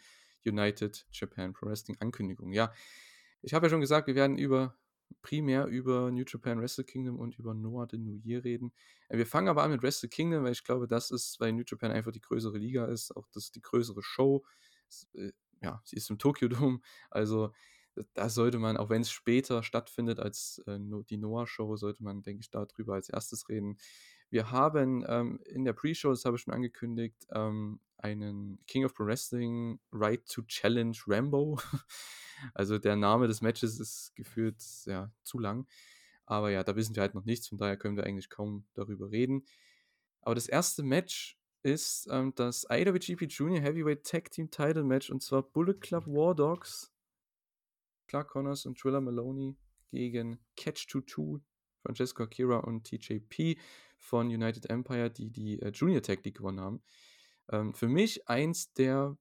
United 0.46 1.04
Japan 1.10 1.52
Pro 1.52 1.66
Wrestling-Ankündigung. 1.66 2.52
Ja, 2.52 2.72
ich 3.42 3.54
habe 3.54 3.66
ja 3.66 3.70
schon 3.70 3.80
gesagt, 3.80 4.06
wir 4.06 4.14
werden 4.14 4.38
über 4.38 4.76
primär 5.22 5.66
über 5.66 6.10
New 6.10 6.24
Japan 6.26 6.60
Wrestle 6.60 6.84
Kingdom 6.84 7.18
und 7.18 7.38
über 7.38 7.54
Noah 7.54 7.86
de 7.86 7.98
New 7.98 8.20
Year 8.24 8.44
reden. 8.44 8.72
Äh, 9.08 9.18
wir 9.18 9.26
fangen 9.26 9.48
aber 9.48 9.62
an 9.62 9.70
mit 9.70 9.82
Wrestle 9.82 10.08
Kingdom, 10.08 10.44
weil 10.44 10.52
ich 10.52 10.64
glaube, 10.64 10.86
das 10.86 11.10
ist, 11.10 11.40
weil 11.40 11.52
New 11.52 11.64
Japan 11.66 11.90
einfach 11.92 12.12
die 12.12 12.20
größere 12.20 12.58
Liga 12.58 12.86
ist, 12.86 13.16
auch 13.16 13.26
das 13.32 13.50
die 13.50 13.62
größere 13.62 14.02
Show. 14.02 14.44
Äh, 15.14 15.32
ja, 15.62 15.82
sie 15.84 15.96
ist 15.96 16.10
im 16.10 16.18
Tokyo 16.18 16.48
Dome, 16.48 16.80
also 17.10 17.52
da 18.14 18.28
sollte 18.28 18.58
man, 18.58 18.76
auch 18.76 18.88
wenn 18.90 19.02
es 19.02 19.10
später 19.10 19.62
stattfindet 19.62 20.20
als 20.20 20.62
äh, 20.66 20.78
die 21.10 21.16
Noah-Show, 21.16 21.76
sollte 21.76 22.02
man, 22.02 22.22
denke 22.22 22.40
ich, 22.42 22.50
darüber 22.50 22.94
als 22.94 23.08
erstes 23.08 23.48
reden. 23.48 23.76
Wir 24.30 24.50
haben 24.50 25.04
ähm, 25.08 25.40
in 25.44 25.64
der 25.64 25.72
Pre-Show, 25.72 26.10
das 26.10 26.24
habe 26.24 26.36
ich 26.36 26.42
schon 26.42 26.54
angekündigt, 26.54 27.26
ähm, 27.32 27.80
einen 27.98 28.64
King 28.66 28.84
of 28.84 28.94
Pro 28.94 29.04
Wrestling 29.04 29.80
Right 29.92 30.24
to 30.26 30.42
Challenge 30.42 30.96
Rambo. 31.06 31.58
also 32.54 32.78
der 32.78 32.96
Name 32.96 33.26
des 33.26 33.42
Matches 33.42 33.78
ist 33.78 34.14
gefühlt 34.14 34.62
ja 34.86 35.12
zu 35.22 35.38
lang. 35.38 35.66
Aber 36.26 36.50
ja, 36.50 36.62
da 36.62 36.76
wissen 36.76 36.94
wir 36.94 37.02
halt 37.02 37.14
noch 37.14 37.24
nichts, 37.24 37.48
von 37.48 37.58
daher 37.58 37.76
können 37.76 37.96
wir 37.96 38.04
eigentlich 38.04 38.30
kaum 38.30 38.64
darüber 38.74 39.10
reden. 39.10 39.44
Aber 40.22 40.36
das 40.36 40.48
erste 40.48 40.82
Match 40.82 41.38
ist 41.62 42.08
ähm, 42.10 42.32
das 42.36 42.66
IWGP 42.70 43.26
Junior 43.28 43.60
Heavyweight 43.60 44.06
Tag 44.06 44.30
Team 44.30 44.50
Title 44.50 44.84
Match 44.84 45.10
und 45.10 45.22
zwar 45.22 45.42
Bullet 45.42 45.74
Club 45.74 46.06
War 46.06 46.34
Dogs 46.34 46.92
Clark 48.06 48.28
Connors 48.28 48.66
und 48.66 48.78
Triller 48.78 49.00
Maloney 49.00 49.56
gegen 49.92 50.38
Catch 50.56 50.88
22, 50.88 51.44
Francesco 51.82 52.22
Akira 52.24 52.58
und 52.58 52.84
TJP 52.84 53.58
von 54.00 54.26
United 54.26 54.68
Empire, 54.70 55.10
die 55.10 55.30
die 55.30 55.60
äh, 55.60 55.70
Junior 55.70 56.02
Tag 56.02 56.24
League 56.24 56.38
gewonnen 56.38 56.60
haben. 56.60 56.82
Ähm, 57.50 57.74
für 57.74 57.88
mich 57.88 58.28
eins 58.28 58.72
der 58.72 59.16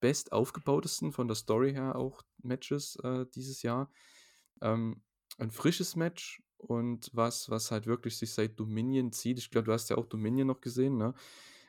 best 0.00 0.32
aufgebautesten 0.32 1.12
von 1.12 1.28
der 1.28 1.36
Story 1.36 1.72
her 1.72 1.96
auch 1.96 2.22
Matches 2.42 2.96
äh, 3.02 3.26
dieses 3.34 3.62
Jahr. 3.62 3.90
Ähm, 4.60 5.02
ein 5.38 5.50
frisches 5.50 5.96
Match 5.96 6.42
und 6.58 7.10
was, 7.12 7.50
was 7.50 7.70
halt 7.70 7.86
wirklich 7.86 8.16
sich 8.16 8.32
seit 8.32 8.58
Dominion 8.58 9.12
zieht. 9.12 9.38
Ich 9.38 9.50
glaube, 9.50 9.66
du 9.66 9.72
hast 9.72 9.90
ja 9.90 9.96
auch 9.96 10.06
Dominion 10.06 10.46
noch 10.46 10.60
gesehen, 10.60 10.96
ne? 10.96 11.14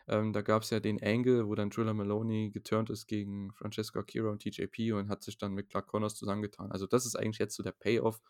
Ähm, 0.10 0.32
da 0.32 0.42
gab 0.42 0.64
es 0.64 0.70
ja 0.70 0.80
den 0.80 1.04
Angle, 1.04 1.48
wo 1.48 1.56
dann 1.56 1.70
Driller 1.70 1.94
Maloney 1.94 2.50
geturnt 2.50 2.90
ist 2.90 3.08
gegen 3.08 3.52
Francesco 3.54 4.00
Akira 4.00 4.30
und 4.30 4.42
TJP 4.42 4.94
und 4.94 5.10
hat 5.10 5.22
sich 5.22 5.38
dann 5.38 5.52
mit 5.54 5.70
Clark 5.70 5.88
Connors 5.88 6.16
zusammengetan. 6.16 6.72
Also 6.72 6.88
das 6.88 7.06
ist 7.06 7.18
eigentlich 7.18 7.40
jetzt 7.40 7.56
so 7.56 7.64
der 7.64 7.74
Payoff. 7.74 8.22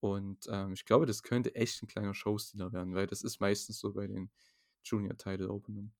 Und 0.00 0.46
ähm, 0.50 0.72
ich 0.74 0.84
glaube, 0.84 1.06
das 1.06 1.22
könnte 1.22 1.54
echt 1.54 1.82
ein 1.82 1.88
kleiner 1.88 2.14
Showstealer 2.14 2.72
werden, 2.72 2.94
weil 2.94 3.06
das 3.06 3.22
ist 3.22 3.40
meistens 3.40 3.78
so 3.78 3.92
bei 3.94 4.06
den 4.06 4.30
Junior 4.84 5.16
Title 5.16 5.50
Openern. 5.50 5.92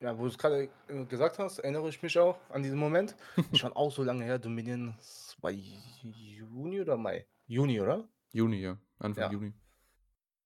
Ja, 0.00 0.18
wo 0.18 0.22
du 0.22 0.28
es 0.28 0.38
gerade 0.38 0.68
äh, 0.88 1.04
gesagt 1.04 1.38
hast, 1.38 1.58
erinnere 1.60 1.88
ich 1.88 2.02
mich 2.02 2.18
auch 2.18 2.38
an 2.50 2.62
diesen 2.62 2.78
Moment. 2.78 3.16
Schon 3.52 3.72
auch 3.72 3.92
so 3.92 4.02
lange 4.02 4.24
her, 4.24 4.38
Dominion 4.38 4.96
war 5.40 5.50
Juni 5.52 6.80
oder 6.80 6.96
Mai? 6.96 7.26
Juni, 7.46 7.80
oder? 7.80 8.08
Juni, 8.32 8.60
ja. 8.60 8.78
Anfang 8.98 9.24
Ja. 9.24 9.30
Juni. 9.30 9.54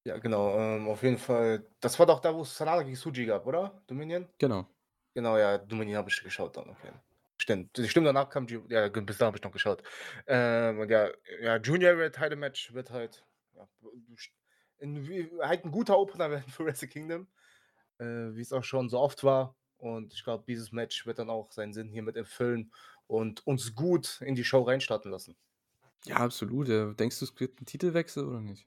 Ja, 0.05 0.19
genau. 0.19 0.57
Ähm, 0.59 0.89
auf 0.89 1.03
jeden 1.03 1.19
Fall. 1.19 1.67
Das 1.81 1.99
war 1.99 2.07
doch 2.07 2.21
da, 2.21 2.35
wo 2.35 2.43
es 2.43 2.57
Sanada 2.57 2.83
gegen 2.83 2.97
Suji 2.97 3.27
gab, 3.27 3.47
oder? 3.47 3.83
Dominion? 3.89 4.29
Genau. 4.39 4.67
Genau, 5.15 5.39
ja, 5.39 5.59
Dominion 5.59 5.99
habe 5.99 6.11
ich 6.11 6.23
geschaut 6.23 6.57
dann, 6.57 6.71
okay. 6.71 6.93
Stimmt. 7.47 7.79
Stimmt, 7.87 8.09
danach 8.09 8.29
kam 8.29 8.49
Ju 8.49 8.65
ja, 8.69 8.89
bis 8.89 9.19
dahin 9.19 9.29
habe 9.29 9.37
ich 9.37 9.45
noch 9.45 9.53
geschaut. 9.53 9.81
Ähm, 10.27 10.81
und 10.81 10.91
ja, 10.91 11.11
ja, 11.41 11.59
Junior 11.59 12.11
Title 12.11 12.35
Match 12.35 12.75
wird 12.75 12.91
halt, 12.91 13.25
ja, 13.55 13.69
in, 14.79 15.31
halt 15.41 15.65
ein 15.65 15.71
guter 15.71 15.97
Opener 15.97 16.29
werden 16.33 16.51
für 16.51 16.65
Wrestle 16.65 16.89
Kingdom, 16.89 17.29
äh, 17.99 18.35
wie 18.35 18.41
es 18.41 18.53
auch 18.53 18.65
schon 18.65 18.89
so 18.89 18.99
oft 18.99 19.23
war. 19.23 19.55
Und 19.77 20.13
ich 20.13 20.25
glaube, 20.25 20.43
dieses 20.49 20.73
Match 20.73 21.07
wird 21.07 21.21
dann 21.21 21.31
auch 21.31 21.53
seinen 21.53 21.73
Sinn 21.73 21.89
hiermit 21.89 22.17
erfüllen 22.17 22.73
und 23.07 23.47
uns 23.47 23.77
gut 23.77 24.21
in 24.23 24.35
die 24.35 24.43
Show 24.43 24.63
reinstarten 24.63 25.13
lassen. 25.13 25.37
Ja, 26.05 26.17
absolut. 26.17 26.69
Äh, 26.69 26.95
denkst 26.95 27.21
du, 27.21 27.27
es 27.27 27.39
wird 27.39 27.61
ein 27.61 27.67
Titelwechsel 27.67 28.27
oder 28.27 28.41
nicht? 28.41 28.67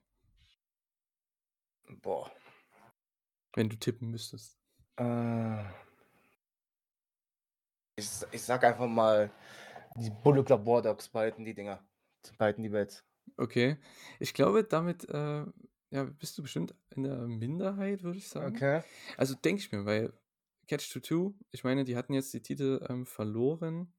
Boah. 2.00 2.32
Wenn 3.52 3.68
du 3.68 3.76
tippen 3.76 4.10
müsstest. 4.10 4.56
Äh, 4.96 5.64
ich, 8.00 8.08
ich 8.32 8.42
sag 8.42 8.64
einfach 8.64 8.88
mal, 8.88 9.30
die 9.96 10.10
Bullet 10.10 10.44
Club 10.44 10.66
War 10.66 10.82
Dogs 10.82 11.08
behalten 11.08 11.44
die 11.44 11.54
Dinger. 11.54 11.82
Behalten 12.38 12.62
die 12.62 12.68
Belts. 12.68 13.04
Okay. 13.36 13.76
Ich 14.18 14.34
glaube, 14.34 14.64
damit 14.64 15.08
äh, 15.08 15.44
ja, 15.90 16.04
bist 16.04 16.36
du 16.38 16.42
bestimmt 16.42 16.74
in 16.90 17.02
der 17.04 17.26
Minderheit, 17.26 18.02
würde 18.02 18.18
ich 18.18 18.28
sagen. 18.28 18.56
Okay. 18.56 18.82
Also 19.16 19.34
denke 19.34 19.62
ich 19.62 19.72
mir, 19.72 19.84
weil 19.84 20.12
Catch 20.68 20.90
22, 20.90 21.34
ich 21.50 21.64
meine, 21.64 21.84
die 21.84 21.96
hatten 21.96 22.14
jetzt 22.14 22.32
die 22.32 22.42
Titel 22.42 22.84
ähm, 22.88 23.06
verloren 23.06 23.92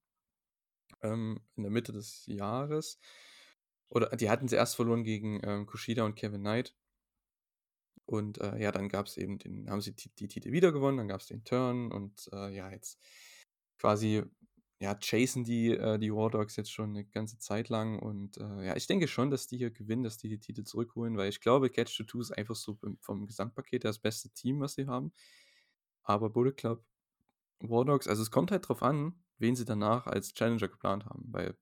ähm, 1.01 1.39
in 1.55 1.63
der 1.63 1.71
Mitte 1.71 1.91
des 1.91 2.25
Jahres. 2.27 2.99
Oder 3.89 4.15
die 4.15 4.29
hatten 4.29 4.47
sie 4.47 4.55
erst 4.55 4.75
verloren 4.75 5.03
gegen 5.03 5.41
ähm, 5.43 5.65
Kushida 5.65 6.05
und 6.05 6.15
Kevin 6.15 6.41
Knight. 6.41 6.73
Und 8.05 8.39
äh, 8.39 8.57
ja, 8.57 8.71
dann 8.71 8.89
gab 8.89 9.07
es 9.07 9.17
eben 9.17 9.37
den, 9.37 9.69
haben 9.69 9.81
sie 9.81 9.95
die, 9.95 10.09
die 10.15 10.27
Titel 10.27 10.51
wieder 10.51 10.71
gewonnen, 10.71 10.97
dann 10.97 11.07
gab 11.07 11.21
es 11.21 11.27
den 11.27 11.43
Turn 11.43 11.91
und 11.91 12.29
äh, 12.33 12.53
ja, 12.53 12.69
jetzt 12.69 12.99
quasi, 13.81 14.23
ja, 14.79 14.95
chasen 14.95 15.43
die, 15.43 15.71
äh, 15.71 15.97
die 15.97 16.13
War 16.13 16.29
Dogs 16.29 16.55
jetzt 16.55 16.71
schon 16.71 16.91
eine 16.91 17.03
ganze 17.05 17.39
Zeit 17.39 17.69
lang 17.69 17.97
und 17.97 18.37
äh, 18.37 18.67
ja, 18.67 18.75
ich 18.75 18.85
denke 18.85 19.07
schon, 19.07 19.31
dass 19.31 19.47
die 19.47 19.57
hier 19.57 19.71
gewinnen, 19.71 20.03
dass 20.03 20.17
die 20.17 20.29
die 20.29 20.39
Titel 20.39 20.63
zurückholen, 20.63 21.17
weil 21.17 21.29
ich 21.29 21.41
glaube, 21.41 21.71
Catch 21.71 21.95
22 21.97 22.21
ist 22.21 22.37
einfach 22.37 22.55
so 22.55 22.77
vom 23.01 23.25
Gesamtpaket 23.25 23.83
das 23.83 23.97
beste 23.99 24.29
Team, 24.29 24.59
was 24.59 24.75
sie 24.75 24.85
haben. 24.85 25.11
Aber 26.03 26.29
Bullet 26.29 26.53
Club 26.53 26.83
War 27.59 27.85
Dogs, 27.85 28.07
also 28.07 28.21
es 28.21 28.31
kommt 28.31 28.51
halt 28.51 28.67
drauf 28.67 28.83
an, 28.83 29.15
wen 29.39 29.55
sie 29.55 29.65
danach 29.65 30.05
als 30.05 30.33
Challenger 30.33 30.67
geplant 30.67 31.05
haben, 31.05 31.25
weil 31.31 31.57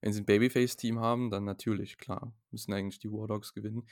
wenn 0.00 0.12
sie 0.12 0.20
ein 0.20 0.26
Babyface-Team 0.26 1.00
haben, 1.00 1.30
dann 1.30 1.44
natürlich, 1.44 1.98
klar, 1.98 2.32
müssen 2.52 2.72
eigentlich 2.72 3.00
die 3.00 3.10
War 3.10 3.26
Dogs 3.26 3.52
gewinnen. 3.52 3.88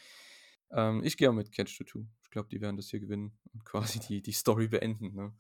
Ähm, 0.71 1.03
ich 1.03 1.17
gehe 1.17 1.31
auch 1.31 1.35
mit 1.35 1.51
Catch 1.51 1.77
22. 1.77 2.09
Ich 2.23 2.31
glaube, 2.31 2.49
die 2.49 2.61
werden 2.61 2.77
das 2.77 2.91
hier 2.91 3.01
gewinnen 3.01 3.37
und 3.53 3.65
quasi 3.65 3.99
die, 3.99 4.23
die 4.23 4.33
Story 4.33 4.69
beenden. 4.69 5.15
Ne? 5.15 5.35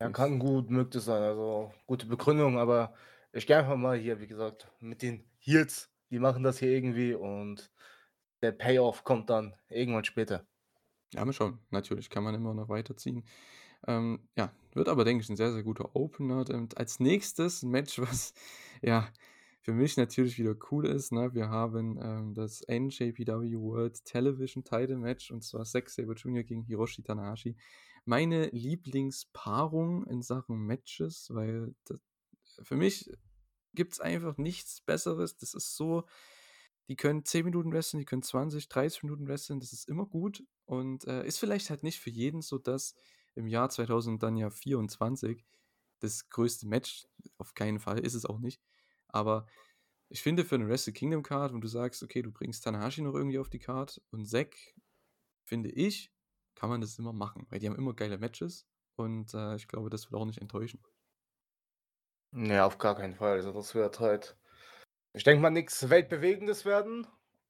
Ja, 0.00 0.08
kann 0.10 0.38
gut 0.38 0.70
möglich 0.70 1.02
sein. 1.02 1.22
Also 1.22 1.72
gute 1.86 2.06
Begründung, 2.06 2.58
aber 2.58 2.94
ich 3.32 3.46
gehe 3.46 3.58
einfach 3.58 3.76
mal 3.76 3.98
hier, 3.98 4.18
wie 4.20 4.26
gesagt, 4.26 4.66
mit 4.80 5.02
den 5.02 5.24
Heels. 5.38 5.90
Die 6.10 6.18
machen 6.18 6.42
das 6.42 6.58
hier 6.58 6.70
irgendwie 6.70 7.14
und 7.14 7.70
der 8.42 8.52
Payoff 8.52 9.04
kommt 9.04 9.28
dann 9.30 9.54
irgendwann 9.68 10.04
später. 10.04 10.46
Ja, 11.12 11.24
mal 11.24 11.32
schauen. 11.32 11.58
Natürlich 11.70 12.08
kann 12.08 12.24
man 12.24 12.34
immer 12.34 12.54
noch 12.54 12.68
weiterziehen. 12.68 13.24
Ähm, 13.86 14.26
ja, 14.36 14.52
wird 14.72 14.88
aber, 14.88 15.04
denke 15.04 15.22
ich, 15.22 15.28
ein 15.28 15.36
sehr, 15.36 15.52
sehr 15.52 15.62
guter 15.62 15.94
Opener. 15.94 16.48
Und 16.48 16.78
als 16.78 16.98
nächstes 16.98 17.62
ein 17.62 17.70
Match, 17.70 17.98
was 18.00 18.32
ja 18.80 19.08
für 19.60 19.72
mich 19.72 19.96
natürlich 19.96 20.38
wieder 20.38 20.56
cool 20.70 20.86
ist. 20.86 21.12
Ne? 21.12 21.34
Wir 21.34 21.50
haben 21.50 21.98
ähm, 22.02 22.34
das 22.34 22.62
NJPW 22.66 23.54
World 23.58 24.02
Television 24.04 24.64
Title 24.64 24.96
Match 24.96 25.30
und 25.30 25.44
zwar 25.44 25.64
Zack 25.64 25.90
Sabre 25.90 26.14
Jr. 26.14 26.42
gegen 26.42 26.62
Hiroshi 26.62 27.02
Tanahashi. 27.02 27.56
Meine 28.04 28.48
Lieblingspaarung 28.48 30.04
in 30.06 30.22
Sachen 30.22 30.58
Matches, 30.66 31.28
weil 31.30 31.74
das, 31.84 32.00
für 32.62 32.76
mich 32.76 33.10
gibt 33.74 33.92
es 33.92 34.00
einfach 34.00 34.36
nichts 34.36 34.80
Besseres. 34.80 35.36
Das 35.36 35.54
ist 35.54 35.76
so, 35.76 36.06
die 36.88 36.96
können 36.96 37.24
10 37.24 37.44
Minuten 37.44 37.72
wresteln, 37.72 38.00
die 38.00 38.04
können 38.04 38.22
20, 38.22 38.68
30 38.68 39.04
Minuten 39.04 39.28
wresteln, 39.28 39.60
das 39.60 39.72
ist 39.72 39.88
immer 39.88 40.06
gut 40.06 40.44
und 40.64 41.06
äh, 41.06 41.24
ist 41.24 41.38
vielleicht 41.38 41.70
halt 41.70 41.84
nicht 41.84 42.00
für 42.00 42.10
jeden 42.10 42.42
so, 42.42 42.58
dass 42.58 42.96
im 43.36 43.46
Jahr 43.46 43.70
2000 43.70 44.20
dann 44.20 44.36
ja 44.36 44.50
24 44.50 45.46
das 46.00 46.28
größte 46.30 46.66
Match, 46.66 47.06
auf 47.38 47.54
keinen 47.54 47.78
Fall, 47.78 48.00
ist 48.00 48.14
es 48.14 48.26
auch 48.26 48.40
nicht, 48.40 48.60
aber 49.06 49.46
ich 50.08 50.22
finde 50.22 50.44
für 50.44 50.56
eine 50.56 50.68
Wrestle 50.68 50.92
Kingdom 50.92 51.22
Card, 51.22 51.52
wenn 51.52 51.60
du 51.60 51.68
sagst, 51.68 52.02
okay, 52.02 52.22
du 52.22 52.32
bringst 52.32 52.64
Tanahashi 52.64 53.02
noch 53.02 53.14
irgendwie 53.14 53.38
auf 53.38 53.48
die 53.48 53.60
Card 53.60 54.02
und 54.10 54.26
Zack, 54.26 54.56
finde 55.44 55.70
ich, 55.70 56.12
kann 56.54 56.70
man 56.70 56.80
das 56.80 56.98
immer 56.98 57.12
machen, 57.12 57.46
weil 57.50 57.58
die 57.58 57.66
haben 57.66 57.76
immer 57.76 57.94
geile 57.94 58.18
Matches 58.18 58.66
und 58.96 59.34
äh, 59.34 59.56
ich 59.56 59.68
glaube, 59.68 59.90
das 59.90 60.10
wird 60.10 60.20
auch 60.20 60.26
nicht 60.26 60.40
enttäuschen. 60.40 60.80
Nee, 62.32 62.60
auf 62.60 62.78
gar 62.78 62.96
keinen 62.96 63.14
Fall. 63.14 63.32
Also 63.32 63.52
das 63.52 63.74
wird 63.74 63.98
halt, 63.98 64.36
ich 65.12 65.24
denke 65.24 65.42
mal, 65.42 65.50
nichts 65.50 65.88
Weltbewegendes 65.88 66.64
werden. 66.64 67.06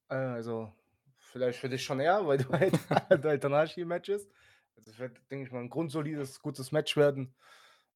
Äh, 0.09 0.14
also 0.14 0.73
vielleicht 1.19 1.59
für 1.59 1.69
dich 1.69 1.85
schon 1.85 2.00
eher, 2.00 2.26
weil 2.26 2.38
du 2.38 2.49
halt, 2.52 2.75
du 3.11 3.28
halt 3.28 3.42
Tanahashi-Matches. 3.42 4.28
Also 4.76 4.90
es 4.90 4.99
wird, 4.99 5.21
denke 5.30 5.47
ich 5.47 5.52
mal, 5.52 5.61
ein 5.61 5.71
grundsolides, 5.71 6.40
gutes 6.40 6.73
Match 6.73 6.97
werden. 6.97 7.35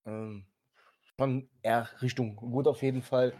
Ähm, 0.04 0.46
schon 1.18 1.48
eher 1.62 1.88
Richtung 2.02 2.36
gut 2.36 2.66
auf 2.68 2.82
jeden 2.82 3.02
Fall. 3.02 3.32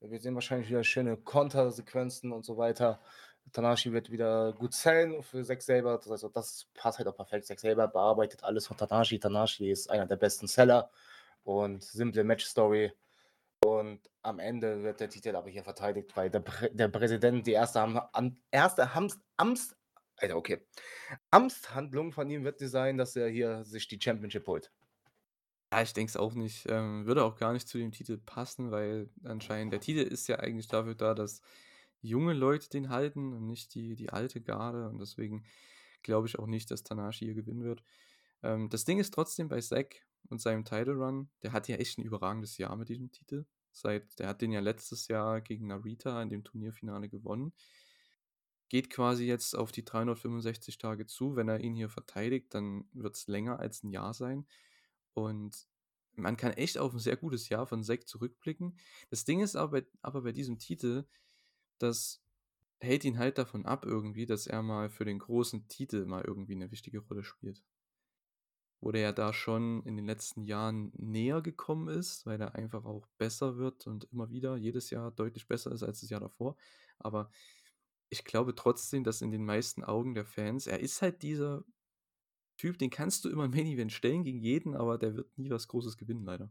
Wir 0.00 0.20
sehen 0.20 0.34
wahrscheinlich 0.34 0.68
wieder 0.68 0.84
schöne 0.84 1.16
Kontersequenzen 1.16 2.32
und 2.32 2.44
so 2.44 2.56
weiter. 2.56 3.00
Tanahashi 3.52 3.92
wird 3.92 4.10
wieder 4.10 4.52
gut 4.52 4.74
sellen 4.74 5.22
für 5.22 5.42
Zack 5.44 5.62
Saber. 5.62 5.98
Das, 5.98 6.10
also 6.10 6.28
das 6.28 6.66
passt 6.74 6.98
halt 6.98 7.08
auch 7.08 7.16
perfekt. 7.16 7.46
Zack 7.46 7.60
Saber 7.60 7.88
bearbeitet 7.88 8.42
alles 8.44 8.66
von 8.66 8.76
Tanahashi. 8.76 9.18
Tanahashi 9.18 9.70
ist 9.70 9.90
einer 9.90 10.06
der 10.06 10.16
besten 10.16 10.46
Seller 10.46 10.90
und 11.44 11.82
simple 11.82 12.24
Match-Story. 12.24 12.92
Und 13.64 14.00
am 14.22 14.38
Ende 14.38 14.82
wird 14.82 15.00
der 15.00 15.08
Titel 15.08 15.34
aber 15.34 15.48
hier 15.48 15.64
verteidigt, 15.64 16.16
weil 16.16 16.30
der, 16.30 16.40
Prä 16.40 16.68
der 16.70 16.88
Präsident 16.88 17.46
die 17.46 17.52
erste, 17.52 17.80
Am 17.80 18.00
Am 18.12 18.36
erste 18.50 18.90
Amts, 18.92 19.18
Amts, 19.36 19.76
Alter, 20.16 20.36
okay. 20.36 20.66
Amtshandlung 21.30 22.12
von 22.12 22.28
ihm 22.30 22.44
wird 22.44 22.60
die 22.60 22.68
sein, 22.68 22.98
dass 22.98 23.16
er 23.16 23.28
hier 23.28 23.64
sich 23.64 23.88
die 23.88 24.00
Championship 24.00 24.46
holt. 24.46 24.72
Ja, 25.72 25.82
ich 25.82 25.92
denke 25.92 26.10
es 26.10 26.16
auch 26.16 26.34
nicht. 26.34 26.66
Ähm, 26.68 27.06
würde 27.06 27.24
auch 27.24 27.36
gar 27.36 27.52
nicht 27.52 27.68
zu 27.68 27.78
dem 27.78 27.92
Titel 27.92 28.18
passen, 28.18 28.70
weil 28.70 29.10
anscheinend 29.24 29.72
der 29.72 29.80
Titel 29.80 30.00
ist 30.00 30.28
ja 30.28 30.38
eigentlich 30.38 30.68
dafür 30.68 30.94
da, 30.94 31.14
dass 31.14 31.42
junge 32.06 32.32
Leute 32.32 32.68
den 32.68 32.88
halten 32.88 33.32
und 33.32 33.46
nicht 33.46 33.74
die, 33.74 33.96
die 33.96 34.10
alte 34.10 34.40
Garde. 34.40 34.88
Und 34.88 34.98
deswegen 35.00 35.44
glaube 36.02 36.28
ich 36.28 36.38
auch 36.38 36.46
nicht, 36.46 36.70
dass 36.70 36.82
Tanashi 36.82 37.24
hier 37.26 37.34
gewinnen 37.34 37.64
wird. 37.64 37.82
Ähm, 38.42 38.68
das 38.68 38.84
Ding 38.84 38.98
ist 38.98 39.12
trotzdem 39.12 39.48
bei 39.48 39.60
Zack 39.60 40.06
und 40.28 40.40
seinem 40.40 40.64
Title 40.64 40.94
Run, 40.94 41.28
der 41.42 41.52
hat 41.52 41.68
ja 41.68 41.76
echt 41.76 41.98
ein 41.98 42.02
überragendes 42.02 42.58
Jahr 42.58 42.76
mit 42.76 42.88
diesem 42.88 43.10
Titel. 43.10 43.46
Seit, 43.72 44.18
der 44.18 44.28
hat 44.28 44.40
den 44.40 44.52
ja 44.52 44.60
letztes 44.60 45.08
Jahr 45.08 45.40
gegen 45.40 45.66
Narita 45.66 46.22
in 46.22 46.30
dem 46.30 46.44
Turnierfinale 46.44 47.08
gewonnen. 47.08 47.52
Geht 48.68 48.90
quasi 48.90 49.26
jetzt 49.26 49.54
auf 49.54 49.70
die 49.70 49.84
365 49.84 50.78
Tage 50.78 51.06
zu. 51.06 51.36
Wenn 51.36 51.48
er 51.48 51.60
ihn 51.60 51.74
hier 51.74 51.88
verteidigt, 51.88 52.54
dann 52.54 52.88
wird 52.92 53.16
es 53.16 53.26
länger 53.26 53.60
als 53.60 53.84
ein 53.84 53.90
Jahr 53.90 54.14
sein. 54.14 54.46
Und 55.12 55.68
man 56.14 56.36
kann 56.36 56.52
echt 56.52 56.78
auf 56.78 56.92
ein 56.92 56.98
sehr 56.98 57.16
gutes 57.16 57.48
Jahr 57.48 57.66
von 57.66 57.84
Zack 57.84 58.08
zurückblicken. 58.08 58.78
Das 59.10 59.24
Ding 59.24 59.40
ist 59.40 59.56
aber, 59.56 59.82
aber 60.02 60.22
bei 60.22 60.32
diesem 60.32 60.58
Titel, 60.58 61.04
das 61.78 62.22
hält 62.80 63.04
ihn 63.04 63.18
halt 63.18 63.38
davon 63.38 63.64
ab 63.64 63.84
irgendwie, 63.84 64.26
dass 64.26 64.46
er 64.46 64.62
mal 64.62 64.90
für 64.90 65.04
den 65.04 65.18
großen 65.18 65.68
Titel 65.68 66.04
mal 66.06 66.24
irgendwie 66.24 66.54
eine 66.54 66.70
wichtige 66.70 66.98
Rolle 66.98 67.24
spielt. 67.24 67.62
Wo 68.80 68.92
der 68.92 69.00
ja 69.00 69.12
da 69.12 69.32
schon 69.32 69.82
in 69.84 69.96
den 69.96 70.06
letzten 70.06 70.44
Jahren 70.44 70.92
näher 70.96 71.40
gekommen 71.40 71.88
ist, 71.88 72.26
weil 72.26 72.40
er 72.40 72.54
einfach 72.54 72.84
auch 72.84 73.06
besser 73.18 73.56
wird 73.56 73.86
und 73.86 74.04
immer 74.12 74.30
wieder 74.30 74.56
jedes 74.56 74.90
Jahr 74.90 75.10
deutlich 75.10 75.48
besser 75.48 75.72
ist 75.72 75.82
als 75.82 76.00
das 76.00 76.10
Jahr 76.10 76.20
davor. 76.20 76.56
Aber 76.98 77.30
ich 78.10 78.24
glaube 78.24 78.54
trotzdem, 78.54 79.02
dass 79.02 79.22
in 79.22 79.30
den 79.30 79.44
meisten 79.44 79.82
Augen 79.82 80.14
der 80.14 80.26
Fans, 80.26 80.66
er 80.66 80.80
ist 80.80 81.02
halt 81.02 81.22
dieser 81.22 81.64
Typ, 82.58 82.78
den 82.78 82.90
kannst 82.90 83.24
du 83.24 83.30
immer 83.30 83.46
im 83.46 83.50
Main 83.50 83.66
Event 83.66 83.92
stellen 83.92 84.24
gegen 84.24 84.40
jeden, 84.40 84.74
aber 84.74 84.98
der 84.98 85.14
wird 85.14 85.36
nie 85.38 85.50
was 85.50 85.68
Großes 85.68 85.96
gewinnen, 85.96 86.24
leider. 86.24 86.50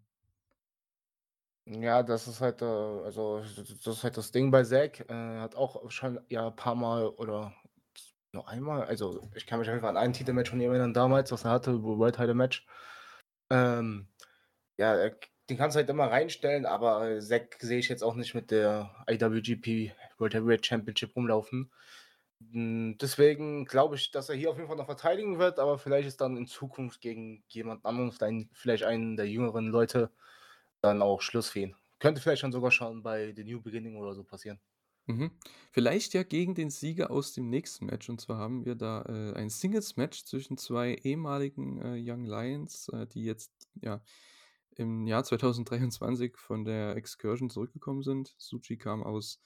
Ja, 1.67 2.03
das 2.03 2.27
ist 2.27 2.41
halt, 2.41 2.61
äh, 2.61 2.65
also 2.65 3.41
das 3.41 3.97
ist 3.97 4.03
halt 4.03 4.17
das 4.17 4.31
Ding 4.31 4.51
bei 4.51 4.63
Zack. 4.63 5.05
Er 5.09 5.41
hat 5.41 5.55
auch 5.55 5.89
schon 5.89 6.19
ja 6.29 6.47
ein 6.47 6.55
paar 6.55 6.75
Mal 6.75 7.07
oder 7.09 7.53
Nur 8.33 8.49
einmal? 8.49 8.83
Also, 8.85 9.29
ich 9.35 9.47
kann 9.47 9.59
mich 9.59 9.69
auf 9.69 9.83
an 9.83 9.97
ein 9.97 10.13
Titelmatch 10.13 10.51
von 10.51 10.61
ihm 10.61 10.71
erinnern 10.71 10.93
damals, 10.93 11.31
was 11.31 11.45
er 11.45 11.51
hatte, 11.51 11.83
World 11.83 12.15
Title 12.17 12.35
Match. 12.35 12.67
Ähm, 13.51 14.09
ja, 14.77 15.09
den 15.49 15.57
kannst 15.57 15.75
du 15.75 15.79
halt 15.79 15.89
immer 15.89 16.07
reinstellen, 16.11 16.65
aber 16.65 17.19
Zack 17.21 17.57
sehe 17.61 17.79
ich 17.79 17.89
jetzt 17.89 18.03
auch 18.03 18.15
nicht 18.15 18.35
mit 18.35 18.51
der 18.51 18.91
IWGP 19.09 19.93
World 20.19 20.35
Heavyweight 20.35 20.65
Championship 20.65 21.15
rumlaufen. 21.15 21.71
Hm, 22.51 22.97
deswegen 22.99 23.65
glaube 23.65 23.95
ich, 23.95 24.11
dass 24.11 24.29
er 24.29 24.35
hier 24.35 24.51
auf 24.51 24.57
jeden 24.57 24.67
Fall 24.67 24.77
noch 24.77 24.85
verteidigen 24.87 25.39
wird, 25.39 25.59
aber 25.59 25.79
vielleicht 25.79 26.07
ist 26.07 26.21
dann 26.21 26.37
in 26.37 26.47
Zukunft 26.47 27.01
gegen 27.01 27.43
jemand 27.49 27.85
anderen, 27.85 28.49
vielleicht 28.53 28.83
einen 28.85 29.17
der 29.17 29.29
jüngeren 29.29 29.67
Leute, 29.69 30.11
dann 30.85 31.01
auch 31.01 31.21
Schluss 31.21 31.49
für 31.49 31.61
ihn. 31.61 31.75
Könnte 31.99 32.21
vielleicht 32.21 32.43
dann 32.43 32.51
sogar 32.51 32.71
schon 32.71 33.03
bei 33.03 33.33
The 33.35 33.43
New 33.43 33.61
Beginning 33.61 33.97
oder 33.97 34.13
so 34.13 34.23
passieren. 34.23 34.59
Mhm. 35.07 35.31
Vielleicht 35.71 36.13
ja 36.13 36.23
gegen 36.23 36.55
den 36.55 36.69
Sieger 36.69 37.11
aus 37.11 37.33
dem 37.33 37.49
nächsten 37.49 37.85
Match. 37.85 38.09
Und 38.09 38.19
zwar 38.19 38.37
haben 38.37 38.65
wir 38.65 38.75
da 38.75 39.03
äh, 39.03 39.33
ein 39.35 39.49
Singles-Match 39.49 40.25
zwischen 40.25 40.57
zwei 40.57 40.95
ehemaligen 40.95 41.79
äh, 41.81 41.97
Young 41.99 42.25
Lions, 42.25 42.89
äh, 42.89 43.05
die 43.05 43.23
jetzt 43.23 43.51
ja 43.81 44.01
im 44.77 45.05
Jahr 45.05 45.23
2023 45.23 46.37
von 46.37 46.65
der 46.65 46.95
Excursion 46.95 47.49
zurückgekommen 47.49 48.01
sind. 48.01 48.33
Suchi 48.37 48.77
kam 48.77 49.03
aus 49.03 49.39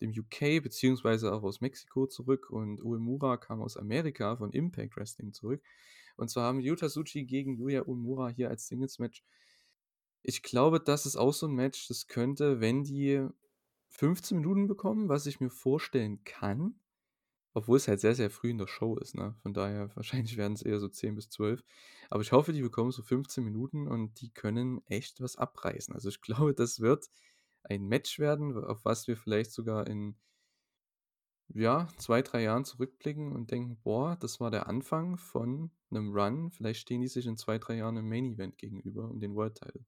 dem 0.00 0.10
UK 0.10 0.62
beziehungsweise 0.62 1.32
auch 1.32 1.42
aus 1.42 1.60
Mexiko 1.60 2.06
zurück 2.06 2.50
und 2.50 2.82
Uemura 2.84 3.36
kam 3.36 3.62
aus 3.62 3.76
Amerika 3.76 4.36
von 4.36 4.52
Impact 4.52 4.96
Wrestling 4.96 5.32
zurück. 5.32 5.62
Und 6.16 6.28
zwar 6.28 6.44
haben 6.44 6.60
Yuta 6.60 6.88
Suchi 6.88 7.24
gegen 7.24 7.56
Yuya 7.56 7.82
Uemura 7.86 8.28
hier 8.28 8.50
als 8.50 8.68
Singles-Match. 8.68 9.24
Ich 10.22 10.42
glaube, 10.42 10.80
das 10.80 11.06
ist 11.06 11.16
auch 11.16 11.32
so 11.32 11.46
ein 11.46 11.54
Match, 11.54 11.88
das 11.88 12.06
könnte, 12.06 12.60
wenn 12.60 12.84
die 12.84 13.26
15 13.90 14.38
Minuten 14.38 14.66
bekommen, 14.66 15.08
was 15.08 15.26
ich 15.26 15.40
mir 15.40 15.50
vorstellen 15.50 16.22
kann, 16.24 16.80
obwohl 17.54 17.78
es 17.78 17.88
halt 17.88 18.00
sehr, 18.00 18.14
sehr 18.14 18.30
früh 18.30 18.50
in 18.50 18.58
der 18.58 18.66
Show 18.66 18.96
ist, 18.98 19.14
ne? 19.14 19.34
Von 19.42 19.54
daher, 19.54 19.90
wahrscheinlich 19.96 20.36
werden 20.36 20.52
es 20.54 20.62
eher 20.62 20.80
so 20.80 20.88
10 20.88 21.14
bis 21.14 21.28
12. 21.30 21.62
Aber 22.10 22.22
ich 22.22 22.32
hoffe, 22.32 22.52
die 22.52 22.62
bekommen 22.62 22.92
so 22.92 23.02
15 23.02 23.42
Minuten 23.44 23.88
und 23.88 24.20
die 24.20 24.30
können 24.30 24.82
echt 24.86 25.20
was 25.20 25.36
abreißen. 25.36 25.94
Also 25.94 26.08
ich 26.08 26.20
glaube, 26.22 26.54
das 26.54 26.80
wird 26.80 27.08
ein 27.64 27.86
Match 27.86 28.18
werden, 28.18 28.56
auf 28.64 28.84
was 28.84 29.08
wir 29.08 29.16
vielleicht 29.16 29.52
sogar 29.52 29.86
in 29.86 30.16
ja, 31.54 31.88
zwei, 31.96 32.22
drei 32.22 32.42
Jahren 32.42 32.64
zurückblicken 32.64 33.32
und 33.32 33.50
denken, 33.50 33.78
boah, 33.82 34.16
das 34.16 34.38
war 34.38 34.50
der 34.50 34.66
Anfang 34.68 35.16
von 35.16 35.70
einem 35.90 36.12
Run. 36.12 36.50
Vielleicht 36.50 36.80
stehen 36.80 37.00
die 37.00 37.08
sich 37.08 37.26
in 37.26 37.36
zwei, 37.36 37.58
drei 37.58 37.76
Jahren 37.76 37.96
im 37.96 38.08
Main 38.08 38.26
Event 38.26 38.58
gegenüber 38.58 39.08
und 39.10 39.20
den 39.20 39.34
World 39.34 39.56
Title. 39.56 39.84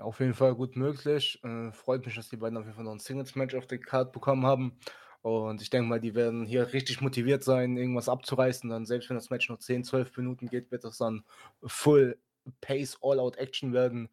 Auf 0.00 0.20
jeden 0.20 0.34
Fall 0.34 0.54
gut 0.54 0.76
möglich. 0.76 1.40
Äh, 1.44 1.72
freut 1.72 2.04
mich, 2.06 2.14
dass 2.14 2.28
die 2.28 2.36
beiden 2.36 2.56
auf 2.56 2.64
jeden 2.64 2.74
Fall 2.76 2.84
noch 2.84 2.92
ein 2.92 3.00
Singles-Match 3.00 3.54
auf 3.54 3.66
der 3.66 3.78
Card 3.78 4.12
bekommen 4.12 4.46
haben. 4.46 4.78
Und 5.22 5.60
ich 5.62 5.70
denke 5.70 5.88
mal, 5.88 6.00
die 6.00 6.14
werden 6.14 6.46
hier 6.46 6.72
richtig 6.72 7.00
motiviert 7.00 7.42
sein, 7.42 7.76
irgendwas 7.76 8.08
abzureißen. 8.08 8.70
Dann, 8.70 8.86
selbst 8.86 9.10
wenn 9.10 9.16
das 9.16 9.30
Match 9.30 9.48
noch 9.48 9.58
10, 9.58 9.84
12 9.84 10.16
Minuten 10.16 10.48
geht, 10.48 10.70
wird 10.70 10.84
das 10.84 10.98
dann 10.98 11.24
Full 11.64 12.18
Pace 12.60 12.98
All-Out 13.02 13.36
Action 13.36 13.72
werden. 13.72 14.08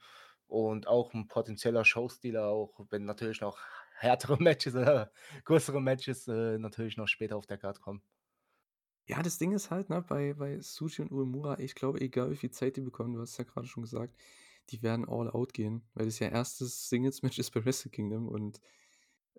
Und 0.47 0.87
auch 0.87 1.13
ein 1.13 1.27
potenzieller 1.27 1.85
Showstealer, 1.85 2.47
auch 2.47 2.85
wenn 2.89 3.05
natürlich 3.05 3.41
noch 3.41 3.57
härtere 3.95 4.37
Matches 4.41 4.75
oder 4.75 5.11
größere 5.45 5.81
Matches 5.81 6.27
äh, 6.27 6.57
natürlich 6.57 6.97
noch 6.97 7.07
später 7.07 7.37
auf 7.37 7.47
der 7.47 7.57
Card 7.57 7.81
kommen. 7.81 8.01
Ja, 9.07 9.21
das 9.21 9.37
Ding 9.37 9.51
ist 9.51 9.69
halt, 9.69 9.89
ne, 9.89 10.01
bei, 10.01 10.33
bei 10.33 10.59
Sushi 10.59 11.03
und 11.03 11.11
Uemura, 11.11 11.59
ich 11.59 11.75
glaube, 11.75 12.01
egal 12.01 12.31
wie 12.31 12.35
viel 12.35 12.49
Zeit 12.49 12.75
die 12.75 12.81
bekommen, 12.81 13.13
du 13.13 13.21
hast 13.21 13.31
es 13.31 13.37
ja 13.37 13.43
gerade 13.43 13.67
schon 13.67 13.83
gesagt, 13.83 14.15
die 14.69 14.81
werden 14.83 15.07
all 15.07 15.29
out 15.29 15.53
gehen, 15.53 15.83
weil 15.93 16.05
das 16.05 16.19
ja 16.19 16.27
erstes 16.27 16.89
Singles-Match 16.89 17.39
ist 17.39 17.51
bei 17.51 17.63
Wrestle 17.63 17.91
Kingdom 17.91 18.27
und 18.27 18.61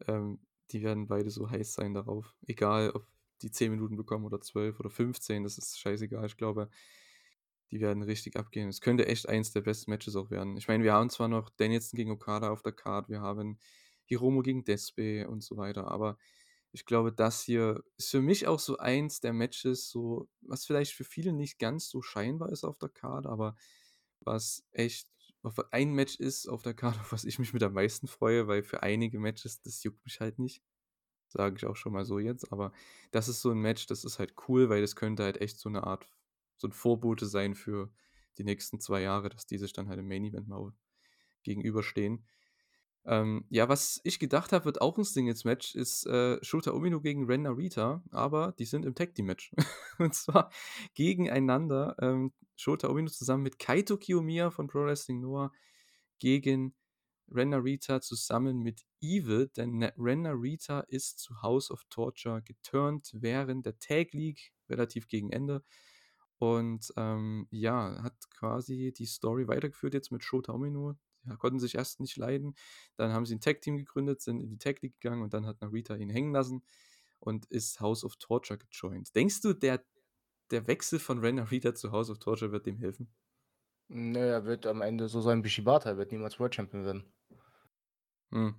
ähm, 0.07 0.41
die 0.71 0.83
werden 0.83 1.07
beide 1.07 1.31
so 1.31 1.51
heiß 1.51 1.75
sein 1.75 1.95
darauf. 1.95 2.35
Egal, 2.47 2.91
ob 2.91 3.07
die 3.43 3.51
10 3.51 3.71
Minuten 3.71 3.97
bekommen 3.97 4.25
oder 4.25 4.41
12 4.41 4.81
oder 4.81 4.91
15, 4.91 5.45
das 5.45 5.59
ist 5.59 5.79
scheißegal. 5.79 6.27
Ich 6.27 6.37
glaube, 6.37 6.71
die 7.71 7.81
werden 7.81 8.03
richtig 8.03 8.37
abgehen. 8.37 8.69
Es 8.69 8.81
könnte 8.81 9.07
echt 9.07 9.29
eins 9.29 9.53
der 9.53 9.63
besten 9.63 9.91
Matches 9.91 10.17
auch 10.17 10.31
werden. 10.31 10.57
Ich 10.57 10.69
meine, 10.69 10.85
wir 10.85 10.93
haben 10.93 11.11
zwar 11.11 11.29
noch 11.29 11.51
Danielson 11.51 11.97
gegen 11.97 12.13
Okada 12.13 12.51
auf 12.51 12.63
der 12.63 12.73
Card, 12.73 13.09
wir 13.09 13.21
haben 13.21 13.59
Hiromo 14.05 14.43
gegen 14.43 14.65
Despe 14.65 15.29
und 15.29 15.43
so 15.43 15.57
weiter, 15.57 15.89
aber 15.89 16.17
ich 16.73 16.85
glaube, 16.85 17.13
das 17.13 17.43
hier 17.43 17.83
ist 17.97 18.11
für 18.11 18.21
mich 18.21 18.47
auch 18.47 18.61
so 18.61 18.77
eins 18.79 19.21
der 19.21 19.33
Matches, 19.33 19.89
so, 19.89 20.29
was 20.43 20.67
vielleicht 20.67 20.93
für 20.93 21.05
viele 21.05 21.33
nicht 21.33 21.59
ganz 21.59 21.89
so 21.89 22.03
scheinbar 22.03 22.51
ist 22.51 22.65
auf 22.65 22.79
der 22.79 22.91
Card, 22.91 23.27
aber 23.27 23.57
was 24.21 24.65
echt 24.73 25.09
ein 25.71 25.93
Match 25.93 26.17
ist 26.17 26.49
auf 26.49 26.63
der 26.63 26.75
Karte, 26.75 27.01
auf 27.01 27.13
was 27.13 27.25
ich 27.25 27.39
mich 27.39 27.53
mit 27.53 27.63
am 27.63 27.75
meisten 27.75 28.07
freue, 28.09 28.49
weil 28.49 28.63
für 28.63 28.83
einige 28.83 29.19
Matches, 29.19 29.63
das 29.63 29.83
juckt 29.83 30.05
mich 30.05 30.21
halt 30.21 30.39
nicht. 30.39 30.63
Sage 31.29 31.57
ich 31.57 31.67
auch 31.67 31.77
schon 31.77 31.93
mal 31.93 32.05
so 32.05 32.19
jetzt. 32.19 32.53
Aber 32.53 32.73
das 33.11 33.29
ist 33.29 33.43
so 33.43 33.51
ein 33.51 33.59
Match, 33.59 33.87
das 33.87 34.05
ist 34.05 34.19
halt 34.19 34.35
cool, 34.49 34.69
weil 34.69 34.81
das 34.81 34.97
könnte 34.97 35.25
halt 35.25 35.41
echt 35.41 35.59
so 35.59 35.69
eine 35.69 35.85
Art, 35.85 36.09
so 36.57 36.69
ein 36.69 36.73
Vorbote 36.73 37.27
sein 37.27 37.55
für 37.55 37.91
die 38.39 38.45
nächsten 38.45 38.81
zwei 38.81 39.03
Jahre, 39.03 39.29
dass 39.29 39.47
die 39.47 39.59
sich 39.59 39.73
dann 39.73 39.89
halt 39.89 39.99
im 39.99 40.09
Main 40.09 40.25
Event 40.25 40.49
mal 40.49 40.73
gegenüberstehen. 41.43 42.27
Ähm, 43.07 43.45
ja, 43.51 43.69
was 43.69 44.01
ich 44.03 44.19
gedacht 44.19 44.53
habe, 44.53 44.65
wird 44.65 44.81
auch 44.81 44.99
ein 44.99 45.05
Singles-Match, 45.05 45.77
ist 45.77 46.07
äh, 46.07 46.43
Shota 46.43 46.73
Umino 46.73 47.01
gegen 47.01 47.27
Ren 47.27 47.43
Narita, 47.43 48.03
aber 48.11 48.53
die 48.59 48.65
sind 48.65 48.85
im 48.85 48.97
Tag 48.97 49.15
Team-Match. 49.15 49.53
und 49.99 50.15
zwar 50.15 50.51
gegeneinander. 50.95 51.95
Ähm, 52.01 52.33
Shota 52.57 52.89
Umino 52.89 53.09
zusammen 53.09 53.45
mit 53.45 53.59
Kaito 53.59 53.97
Kiyomiya 53.97 54.51
von 54.51 54.67
Pro 54.67 54.85
Wrestling 54.85 55.21
Noah 55.21 55.53
gegen 56.19 56.75
Ren 57.29 57.51
Narita 57.51 58.01
zusammen 58.01 58.59
mit 58.59 58.83
Evil, 59.01 59.49
denn 59.57 59.83
Ren 59.97 60.23
Narita 60.23 60.81
ist 60.81 61.21
zu 61.21 61.43
House 61.43 61.71
of 61.71 61.85
Torture 61.91 62.43
geturnt 62.43 63.11
während 63.15 63.67
der 63.67 63.79
Tag 63.79 64.13
League, 64.15 64.53
relativ 64.69 65.07
gegen 65.07 65.31
Ende. 65.31 65.63
Und 66.39 66.93
ähm, 66.97 67.47
ja, 67.51 68.03
hat 68.03 68.15
quasi 68.31 68.93
die 68.97 69.07
Story 69.07 69.49
weitergeführt 69.49 69.95
jetzt 69.95 70.13
mit 70.13 70.23
Shota 70.23 70.53
Umino, 70.53 70.97
ja, 71.27 71.37
konnten 71.37 71.59
sich 71.59 71.75
erst 71.75 72.01
nicht 72.01 72.17
leiden. 72.17 72.55
Dann 72.97 73.13
haben 73.13 73.27
sie 73.27 73.35
ein 73.35 73.41
Tag-Team 73.41 73.77
gegründet, 73.77 74.21
sind 74.21 74.41
in 74.41 74.51
die 74.51 74.59
Tag 74.59 74.83
League 74.83 75.01
gegangen 75.01 75.23
und 75.23 75.35
dann 75.35 75.47
hat 75.47 75.61
Narita 75.61 75.97
ihn 75.97 76.11
hängen 76.11 76.33
lassen 76.33 76.63
und 77.19 77.47
ist 77.47 77.81
House 77.81 78.05
of 78.05 78.17
Torture 78.17 78.59
gejoint. 78.59 79.15
Denkst 79.15 79.41
du, 79.41 79.53
der, 79.53 79.85
der 80.51 80.67
Wechsel 80.67 80.99
von 80.99 81.19
Ren 81.19 81.37
Narita 81.37 81.75
zu 81.75 81.93
House 81.93 82.11
of 82.11 82.19
Torture 82.19 82.53
wird 82.53 82.67
dem 82.67 82.79
helfen? 82.79 83.13
Nee, 83.89 84.19
er 84.19 84.45
wird 84.45 84.67
am 84.67 84.83
Ende 84.83 85.09
so 85.09 85.21
sein 85.21 85.45
wie 85.45 85.49
Shibata, 85.49 85.91
er 85.91 85.97
wird 85.97 86.13
niemals 86.13 86.41
World 86.41 86.55
Champion 86.55 86.85
werden. 86.85 87.05
Hm. 88.33 88.55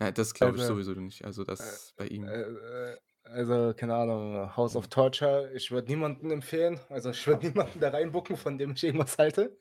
Ja, 0.00 0.10
das 0.10 0.34
glaube 0.34 0.56
ich 0.56 0.62
also, 0.62 0.74
sowieso 0.74 0.92
nicht. 1.00 1.24
Also 1.24 1.44
das 1.44 1.90
äh, 1.90 1.92
bei 1.96 2.06
ihm. 2.08 2.24
Äh, 2.24 2.40
äh, 2.40 2.96
also, 3.22 3.72
keine 3.74 3.94
Ahnung, 3.94 4.54
House 4.56 4.76
of 4.76 4.88
Torture, 4.88 5.50
ich 5.54 5.70
würde 5.70 5.88
niemanden 5.88 6.30
empfehlen. 6.30 6.78
Also 6.88 7.10
ich 7.10 7.26
würde 7.26 7.46
niemanden 7.46 7.80
da 7.80 7.90
reinbucken, 7.90 8.36
von 8.36 8.58
dem 8.58 8.72
ich 8.72 8.84
irgendwas 8.84 9.16
halte. 9.18 9.56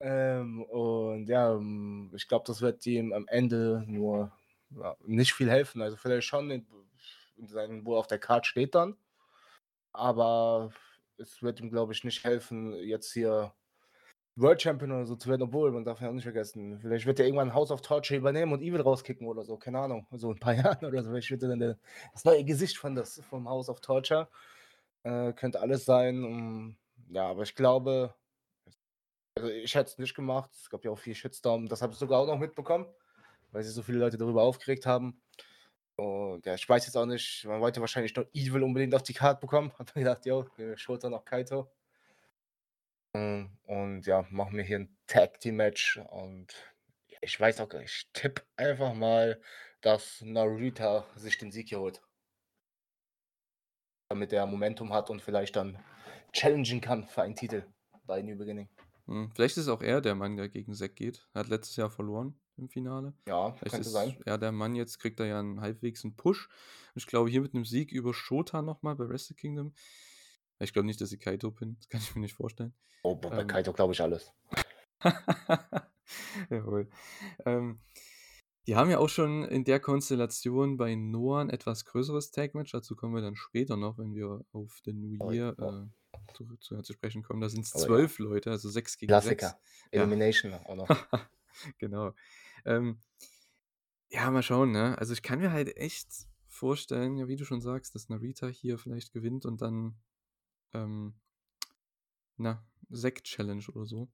Ähm, 0.00 0.62
und 0.64 1.28
ja, 1.28 1.54
ähm, 1.54 2.12
ich 2.14 2.28
glaube, 2.28 2.44
das 2.46 2.60
wird 2.60 2.86
ihm 2.86 3.12
am 3.12 3.26
Ende 3.28 3.84
nur 3.86 4.32
ja, 4.70 4.96
nicht 5.04 5.32
viel 5.34 5.50
helfen. 5.50 5.82
Also 5.82 5.96
vielleicht 5.96 6.26
schon 6.26 6.50
in, 6.50 6.66
in 7.36 7.48
seinen, 7.48 7.84
wo 7.84 7.96
auf 7.96 8.06
der 8.06 8.18
Karte 8.18 8.48
steht 8.48 8.74
dann. 8.74 8.96
Aber 9.92 10.70
es 11.18 11.42
wird 11.42 11.60
ihm, 11.60 11.70
glaube 11.70 11.92
ich, 11.92 12.04
nicht 12.04 12.24
helfen, 12.24 12.74
jetzt 12.74 13.12
hier 13.12 13.52
World 14.36 14.62
Champion 14.62 14.92
oder 14.92 15.06
so 15.06 15.16
zu 15.16 15.28
werden, 15.28 15.42
obwohl, 15.42 15.72
man 15.72 15.84
darf 15.84 16.00
ja 16.00 16.08
auch 16.08 16.12
nicht 16.12 16.22
vergessen, 16.22 16.78
vielleicht 16.80 17.06
wird 17.06 17.18
er 17.18 17.26
irgendwann 17.26 17.54
House 17.54 17.72
of 17.72 17.82
Torture 17.82 18.18
übernehmen 18.18 18.52
und 18.52 18.62
Evil 18.62 18.80
rauskicken 18.80 19.26
oder 19.26 19.42
so, 19.42 19.56
keine 19.56 19.80
Ahnung, 19.80 20.06
so 20.12 20.30
ein 20.30 20.38
paar 20.38 20.54
Jahren 20.54 20.84
oder 20.84 21.02
so. 21.02 21.10
Vielleicht 21.10 21.30
wird 21.30 21.42
er 21.42 21.48
dann 21.48 21.58
der, 21.58 21.78
das 22.12 22.24
neue 22.24 22.44
Gesicht 22.44 22.78
von 22.78 22.94
das, 22.94 23.20
vom 23.28 23.48
House 23.48 23.68
of 23.68 23.80
Torture. 23.80 24.28
Äh, 25.02 25.32
könnte 25.32 25.60
alles 25.60 25.84
sein. 25.84 26.24
Um, 26.24 26.76
ja, 27.10 27.28
aber 27.28 27.42
ich 27.42 27.54
glaube, 27.54 28.14
also 29.38 29.50
ich 29.50 29.74
hätte 29.74 29.90
es 29.90 29.98
nicht 29.98 30.14
gemacht. 30.14 30.50
Es 30.52 30.68
gab 30.68 30.84
ja 30.84 30.90
auch 30.90 30.98
viel 30.98 31.14
Shitstorm. 31.14 31.68
Das 31.68 31.80
habe 31.80 31.92
ich 31.92 31.98
sogar 31.98 32.20
auch 32.20 32.26
noch 32.26 32.38
mitbekommen, 32.38 32.86
weil 33.52 33.62
sich 33.62 33.72
so 33.72 33.82
viele 33.82 33.98
Leute 33.98 34.18
darüber 34.18 34.42
aufgeregt 34.42 34.84
haben. 34.84 35.22
Und 35.96 36.44
ja, 36.46 36.54
ich 36.54 36.68
weiß 36.68 36.86
jetzt 36.86 36.96
auch 36.96 37.06
nicht, 37.06 37.44
man 37.44 37.60
wollte 37.60 37.80
wahrscheinlich 37.80 38.14
noch 38.14 38.24
Evil 38.32 38.62
unbedingt 38.62 38.94
auf 38.94 39.02
die 39.02 39.14
Karte 39.14 39.40
bekommen. 39.40 39.72
Hat 39.78 39.94
man 39.94 40.04
gedacht, 40.04 40.26
jo, 40.26 40.46
Schulter 40.76 41.10
noch 41.10 41.24
Kaito. 41.24 41.70
Ähm, 43.14 43.56
und 43.64 44.06
ja, 44.06 44.26
machen 44.30 44.56
wir 44.56 44.64
hier 44.64 44.80
ein 44.80 44.96
Tag 45.06 45.40
Team 45.40 45.56
Match. 45.56 45.98
Und 46.10 46.54
ich 47.20 47.38
weiß 47.38 47.60
auch 47.60 47.68
gar 47.68 47.80
nicht, 47.80 47.94
ich 47.94 48.12
tippe 48.12 48.42
einfach 48.56 48.92
mal, 48.94 49.40
dass 49.80 50.20
Narita 50.20 51.06
sich 51.14 51.38
den 51.38 51.52
Sieg 51.52 51.68
hier 51.68 51.80
holt. 51.80 52.02
Damit 54.08 54.32
er 54.32 54.46
Momentum 54.46 54.92
hat 54.92 55.10
und 55.10 55.22
vielleicht 55.22 55.56
dann 55.56 55.78
challengen 56.32 56.80
kann 56.80 57.06
für 57.06 57.22
einen 57.22 57.36
Titel 57.36 57.64
bei 58.04 58.22
New 58.22 58.36
Beginning. 58.36 58.68
Hm, 59.08 59.30
vielleicht 59.34 59.56
ist 59.56 59.64
es 59.64 59.68
auch 59.68 59.82
er 59.82 60.00
der 60.00 60.14
Mann, 60.14 60.36
der 60.36 60.48
gegen 60.48 60.74
Zack 60.74 60.94
geht. 60.96 61.26
Er 61.32 61.40
hat 61.40 61.48
letztes 61.48 61.76
Jahr 61.76 61.90
verloren 61.90 62.38
im 62.56 62.68
Finale. 62.68 63.14
Ja, 63.26 63.52
vielleicht 63.52 63.70
könnte 63.72 63.86
ist 63.86 63.92
sein. 63.92 64.16
er 64.24 64.38
der 64.38 64.52
Mann, 64.52 64.74
jetzt 64.76 64.98
kriegt 64.98 65.18
er 65.20 65.26
ja 65.26 65.38
einen 65.40 65.60
halbwegs 65.60 66.04
einen 66.04 66.14
Push. 66.16 66.48
Und 66.94 67.00
ich 67.02 67.06
glaube, 67.06 67.30
hier 67.30 67.40
mit 67.40 67.54
einem 67.54 67.64
Sieg 67.64 67.90
über 67.92 68.12
Shota 68.14 68.62
nochmal 68.62 68.96
bei 68.96 69.08
Wrestle 69.08 69.36
Kingdom. 69.36 69.72
Ich 70.58 70.72
glaube 70.72 70.86
nicht, 70.86 71.00
dass 71.00 71.08
sie 71.10 71.18
Kaito 71.18 71.50
pinnen. 71.52 71.76
Das 71.78 71.88
kann 71.88 72.00
ich 72.00 72.14
mir 72.14 72.20
nicht 72.20 72.34
vorstellen. 72.34 72.74
Oh, 73.02 73.14
bei 73.16 73.40
ähm, 73.40 73.46
Kaito 73.46 73.72
glaube 73.72 73.92
ich 73.94 74.02
alles. 74.02 74.32
Jawohl. 76.50 76.88
Ähm, 77.46 77.80
Die 78.66 78.76
haben 78.76 78.90
ja 78.90 78.98
auch 78.98 79.08
schon 79.08 79.44
in 79.44 79.64
der 79.64 79.80
Konstellation 79.80 80.76
bei 80.76 80.94
Noah 80.94 81.40
ein 81.40 81.50
etwas 81.50 81.84
größeres 81.84 82.30
Tag-Match. 82.32 82.72
Dazu 82.72 82.96
kommen 82.96 83.14
wir 83.14 83.22
dann 83.22 83.36
später 83.36 83.76
noch, 83.76 83.98
wenn 83.98 84.14
wir 84.14 84.44
auf 84.52 84.80
den 84.84 85.00
New 85.00 85.16
Oh, 85.20 85.30
Year 85.30 85.54
ja. 85.58 85.82
äh, 85.84 85.86
zu, 86.34 86.56
zu, 86.58 86.80
zu 86.82 86.92
sprechen 86.92 87.22
kommen. 87.22 87.40
Da 87.40 87.48
sind 87.48 87.64
es 87.64 87.74
Oh, 87.74 87.78
ja. 87.80 87.86
zwölf 87.86 88.18
Leute, 88.18 88.50
also 88.50 88.68
sechs 88.68 88.96
gegen 88.98 89.08
Klassiker. 89.10 89.48
sechs. 89.48 89.60
Ja. 89.92 90.02
Elimination 90.02 90.54
auch 90.54 90.74
noch. 90.76 90.88
genau. 91.78 92.14
Ähm, 92.64 93.00
ja, 94.10 94.30
mal 94.30 94.42
schauen, 94.42 94.72
ne? 94.72 94.96
Also 94.98 95.12
ich 95.12 95.22
kann 95.22 95.38
mir 95.38 95.52
halt 95.52 95.76
echt 95.76 96.08
vorstellen, 96.48 97.16
ja, 97.18 97.28
wie 97.28 97.36
du 97.36 97.44
schon 97.44 97.60
sagst, 97.60 97.94
dass 97.94 98.08
Narita 98.08 98.46
hier 98.48 98.78
vielleicht 98.78 99.12
gewinnt 99.12 99.44
und 99.44 99.60
dann, 99.60 99.96
ähm, 100.72 101.14
na, 102.36 102.64
Sekt-Challenge 102.90 103.64
oder 103.74 103.86
so. 103.86 104.08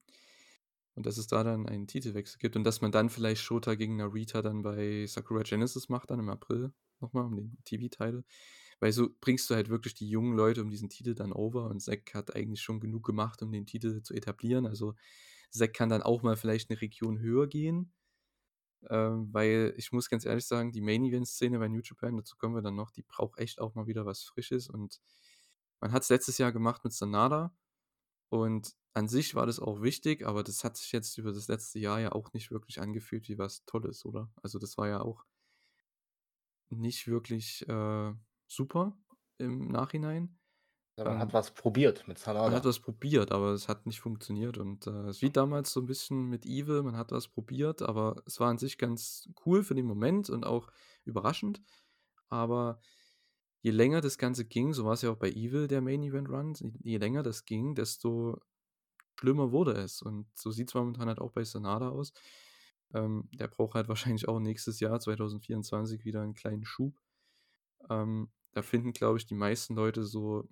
Und 0.94 1.06
dass 1.06 1.16
es 1.18 1.26
da 1.26 1.42
dann 1.42 1.66
einen 1.68 1.86
Titelwechsel 1.86 2.38
gibt 2.38 2.54
und 2.56 2.64
dass 2.64 2.80
man 2.80 2.92
dann 2.92 3.08
vielleicht 3.10 3.42
Shota 3.42 3.74
gegen 3.74 3.96
Narita 3.96 4.42
dann 4.42 4.62
bei 4.62 5.06
Sakura 5.06 5.42
Genesis 5.42 5.88
macht, 5.88 6.10
dann 6.10 6.20
im 6.20 6.28
April 6.28 6.72
nochmal, 7.00 7.24
um 7.24 7.34
den 7.36 7.58
TV-Titel. 7.64 8.22
Weil 8.80 8.92
so 8.92 9.08
bringst 9.20 9.48
du 9.50 9.54
halt 9.54 9.68
wirklich 9.68 9.94
die 9.94 10.08
jungen 10.08 10.36
Leute 10.36 10.62
um 10.62 10.70
diesen 10.70 10.88
Titel 10.88 11.14
dann 11.14 11.32
over 11.32 11.66
und 11.66 11.80
Zack 11.80 12.14
hat 12.14 12.34
eigentlich 12.34 12.62
schon 12.62 12.80
genug 12.80 13.04
gemacht, 13.04 13.42
um 13.42 13.52
den 13.52 13.66
Titel 13.66 14.02
zu 14.02 14.14
etablieren. 14.14 14.66
Also 14.66 14.94
Zack 15.50 15.74
kann 15.74 15.88
dann 15.88 16.02
auch 16.02 16.22
mal 16.22 16.36
vielleicht 16.36 16.70
eine 16.70 16.80
Region 16.80 17.18
höher 17.18 17.46
gehen. 17.46 17.92
Ähm, 18.90 19.32
weil 19.32 19.74
ich 19.76 19.92
muss 19.92 20.10
ganz 20.10 20.26
ehrlich 20.26 20.46
sagen, 20.46 20.72
die 20.72 20.82
Main 20.82 21.04
Event 21.04 21.26
Szene 21.26 21.58
bei 21.58 21.68
New 21.68 21.80
Japan, 21.82 22.16
dazu 22.16 22.36
kommen 22.36 22.54
wir 22.54 22.62
dann 22.62 22.76
noch, 22.76 22.90
die 22.90 23.02
braucht 23.02 23.38
echt 23.38 23.60
auch 23.60 23.74
mal 23.74 23.86
wieder 23.86 24.04
was 24.04 24.22
Frisches 24.22 24.68
und 24.68 25.00
man 25.80 25.92
hat 25.92 26.02
es 26.02 26.10
letztes 26.10 26.38
Jahr 26.38 26.52
gemacht 26.52 26.84
mit 26.84 26.92
Sanada 26.92 27.54
und 28.28 28.74
an 28.94 29.08
sich 29.08 29.34
war 29.34 29.46
das 29.46 29.58
auch 29.60 29.82
wichtig, 29.82 30.26
aber 30.26 30.44
das 30.44 30.64
hat 30.64 30.76
sich 30.76 30.92
jetzt 30.92 31.18
über 31.18 31.32
das 31.32 31.48
letzte 31.48 31.78
Jahr 31.78 32.00
ja 32.00 32.12
auch 32.12 32.32
nicht 32.32 32.50
wirklich 32.50 32.80
angefühlt 32.80 33.28
wie 33.28 33.38
was 33.38 33.64
Tolles, 33.64 34.04
oder? 34.04 34.30
Also 34.42 34.58
das 34.58 34.78
war 34.78 34.88
ja 34.88 35.00
auch 35.00 35.24
nicht 36.70 37.06
wirklich 37.08 37.68
äh, 37.68 38.12
super 38.48 38.98
im 39.38 39.68
Nachhinein. 39.68 40.38
Ja, 40.98 41.04
man 41.04 41.18
Ähm, 41.18 41.20
hat 41.20 41.32
was 41.32 41.52
probiert 41.54 42.08
mit 42.08 42.18
Man 42.42 42.52
hat 42.54 42.64
Sanada. 42.64 42.66
was 42.66 42.80
probiert, 42.80 43.32
aber 43.32 43.52
es 43.52 43.68
hat 43.68 43.86
nicht 43.86 44.00
funktioniert. 44.00 44.58
Und 44.58 44.86
äh, 44.86 44.90
es 45.08 45.22
wie 45.22 45.30
damals 45.30 45.72
so 45.72 45.80
ein 45.80 45.86
bisschen 45.86 46.28
mit 46.28 46.44
Evil, 46.46 46.82
man 46.82 46.96
hat 46.96 47.10
was 47.12 47.28
probiert, 47.28 47.80
aber 47.82 48.22
es 48.26 48.38
war 48.40 48.50
an 48.50 48.58
sich 48.58 48.76
ganz 48.78 49.28
cool 49.46 49.62
für 49.64 49.74
den 49.74 49.86
Moment 49.86 50.28
und 50.30 50.44
auch 50.44 50.70
überraschend. 51.04 51.62
Aber 52.28 52.80
je 53.62 53.70
länger 53.72 54.00
das 54.02 54.18
Ganze 54.18 54.44
ging, 54.46 54.74
so 54.74 54.84
war 54.84 54.94
es 54.94 55.02
ja 55.02 55.10
auch 55.10 55.16
bei 55.18 55.30
Evil, 55.30 55.68
der 55.68 55.80
Main 55.82 56.02
Event 56.02 56.28
Run, 56.30 56.54
je 56.82 56.98
länger 56.98 57.22
das 57.22 57.44
ging, 57.46 57.74
desto 57.74 58.40
schlimmer 59.18 59.52
wurde 59.52 59.72
es. 59.74 60.02
Und 60.02 60.28
so 60.36 60.50
sieht 60.52 60.68
es 60.70 60.74
momentan 60.74 61.08
halt 61.08 61.20
auch 61.20 61.32
bei 61.32 61.44
Sanada 61.44 61.90
aus. 61.90 62.12
Ähm, 62.94 63.28
der 63.34 63.48
braucht 63.48 63.74
halt 63.74 63.88
wahrscheinlich 63.88 64.28
auch 64.28 64.40
nächstes 64.40 64.80
Jahr, 64.80 65.00
2024, 65.00 66.04
wieder 66.04 66.22
einen 66.22 66.34
kleinen 66.34 66.64
Schub. 66.64 67.03
Ähm, 67.90 68.30
da 68.52 68.62
finden, 68.62 68.92
glaube 68.92 69.18
ich, 69.18 69.26
die 69.26 69.34
meisten 69.34 69.74
Leute 69.74 70.04
so 70.04 70.48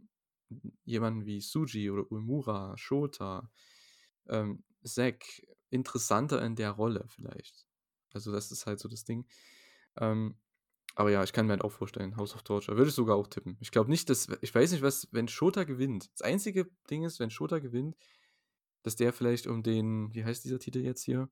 jemanden 0.84 1.24
wie 1.24 1.40
Suji 1.40 1.90
oder 1.90 2.10
Uemura, 2.10 2.76
Shota, 2.76 3.50
ähm, 4.28 4.64
Zack 4.84 5.24
interessanter 5.70 6.44
in 6.44 6.56
der 6.56 6.72
Rolle 6.72 7.06
vielleicht. 7.08 7.66
Also 8.12 8.32
das 8.32 8.50
ist 8.50 8.66
halt 8.66 8.80
so 8.80 8.88
das 8.88 9.04
Ding. 9.04 9.26
Ähm, 9.96 10.36
aber 10.94 11.10
ja, 11.10 11.22
ich 11.24 11.32
kann 11.32 11.46
mir 11.46 11.52
halt 11.52 11.64
auch 11.64 11.72
vorstellen, 11.72 12.16
House 12.16 12.34
of 12.34 12.42
Torture. 12.42 12.76
Würde 12.76 12.90
ich 12.90 12.94
sogar 12.94 13.16
auch 13.16 13.26
tippen. 13.26 13.56
Ich 13.60 13.70
glaube 13.70 13.90
nicht, 13.90 14.10
dass. 14.10 14.28
Ich 14.42 14.54
weiß 14.54 14.72
nicht, 14.72 14.82
was, 14.82 15.08
wenn 15.10 15.28
Shota 15.28 15.64
gewinnt. 15.64 16.10
Das 16.12 16.22
einzige 16.22 16.70
Ding 16.90 17.04
ist, 17.04 17.18
wenn 17.18 17.30
Shota 17.30 17.60
gewinnt, 17.60 17.96
dass 18.82 18.96
der 18.96 19.12
vielleicht 19.12 19.46
um 19.46 19.62
den, 19.62 20.12
wie 20.12 20.24
heißt 20.24 20.44
dieser 20.44 20.58
Titel 20.58 20.80
jetzt 20.80 21.02
hier? 21.02 21.30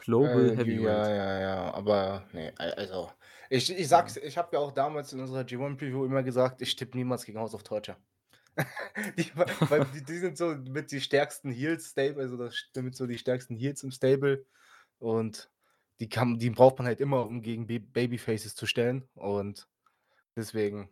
Global 0.00 0.50
Äh, 0.50 0.56
Heavyweight. 0.56 1.06
ja, 1.08 1.14
ja, 1.14 1.40
ja, 1.40 1.74
aber 1.74 2.28
nee, 2.32 2.52
al- 2.56 2.72
also 2.74 3.12
ich, 3.48 3.70
ich 3.76 3.88
sag's, 3.88 4.16
ich 4.16 4.36
habe 4.38 4.50
ja 4.56 4.60
auch 4.60 4.72
damals 4.72 5.12
in 5.12 5.20
unserer 5.20 5.44
G1 5.44 5.76
Preview 5.76 6.04
immer 6.04 6.22
gesagt, 6.22 6.62
ich 6.62 6.76
tippe 6.76 6.96
niemals 6.96 7.24
gegen 7.24 7.38
House 7.38 7.54
of 7.54 7.62
Torture. 7.62 7.96
die, 9.18 9.30
weil 9.68 9.84
die, 9.86 10.02
die 10.04 10.18
sind 10.18 10.36
so 10.36 10.54
mit 10.54 10.90
die 10.92 11.00
stärksten 11.00 11.50
Heels 11.50 11.90
Stable, 11.90 12.22
also 12.22 12.36
das 12.36 12.68
damit 12.72 12.96
so 12.96 13.06
die 13.06 13.18
stärksten 13.18 13.56
Heels 13.56 13.82
im 13.82 13.90
Stable 13.92 14.46
und 14.98 15.50
die 16.00 16.08
kann, 16.08 16.38
die 16.38 16.50
braucht 16.50 16.78
man 16.78 16.86
halt 16.86 17.00
immer, 17.00 17.26
um 17.26 17.42
gegen 17.42 17.66
Ba- 17.66 17.78
Babyfaces 17.80 18.54
zu 18.54 18.66
stellen 18.66 19.08
und 19.14 19.68
deswegen 20.36 20.90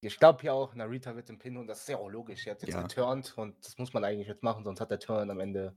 ich 0.00 0.18
glaube 0.18 0.44
ja 0.44 0.52
auch, 0.52 0.74
Narita 0.74 1.14
wird 1.16 1.28
den 1.28 1.38
Pin 1.38 1.56
und 1.56 1.66
das 1.66 1.80
ist 1.80 1.88
ja 1.88 1.98
auch 1.98 2.08
logisch. 2.08 2.46
Er 2.46 2.52
hat 2.54 2.62
jetzt 2.62 2.70
Ja. 2.72 2.78
geturnt 2.78 3.36
und 3.36 3.64
das 3.64 3.78
muss 3.78 3.92
man 3.92 4.04
eigentlich 4.04 4.28
jetzt 4.28 4.42
machen, 4.42 4.64
sonst 4.64 4.80
hat 4.80 4.90
der 4.90 5.00
Turn 5.00 5.30
am 5.30 5.40
Ende. 5.40 5.76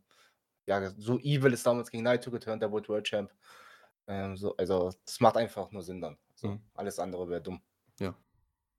Ja, 0.68 0.92
so 0.98 1.20
evil 1.20 1.54
ist 1.54 1.66
damals 1.66 1.92
gegen 1.92 2.04
Naito 2.04 2.32
geturnt, 2.32 2.62
der 2.62 2.72
wurde 2.72 2.90
World 2.90 3.06
Champ. 3.08 3.34
Ähm, 4.08 4.38
so, 4.38 4.56
also, 4.58 4.92
das 5.06 5.20
macht 5.20 5.38
einfach 5.38 5.72
nur 5.72 5.84
Sinn 5.84 6.02
dann. 6.02 6.18
So, 6.36 6.50
Mhm. 6.50 6.62
Alles 6.76 7.00
andere 7.00 7.30
wäre 7.30 7.42
dumm. 7.42 7.62
Ja, 8.00 8.18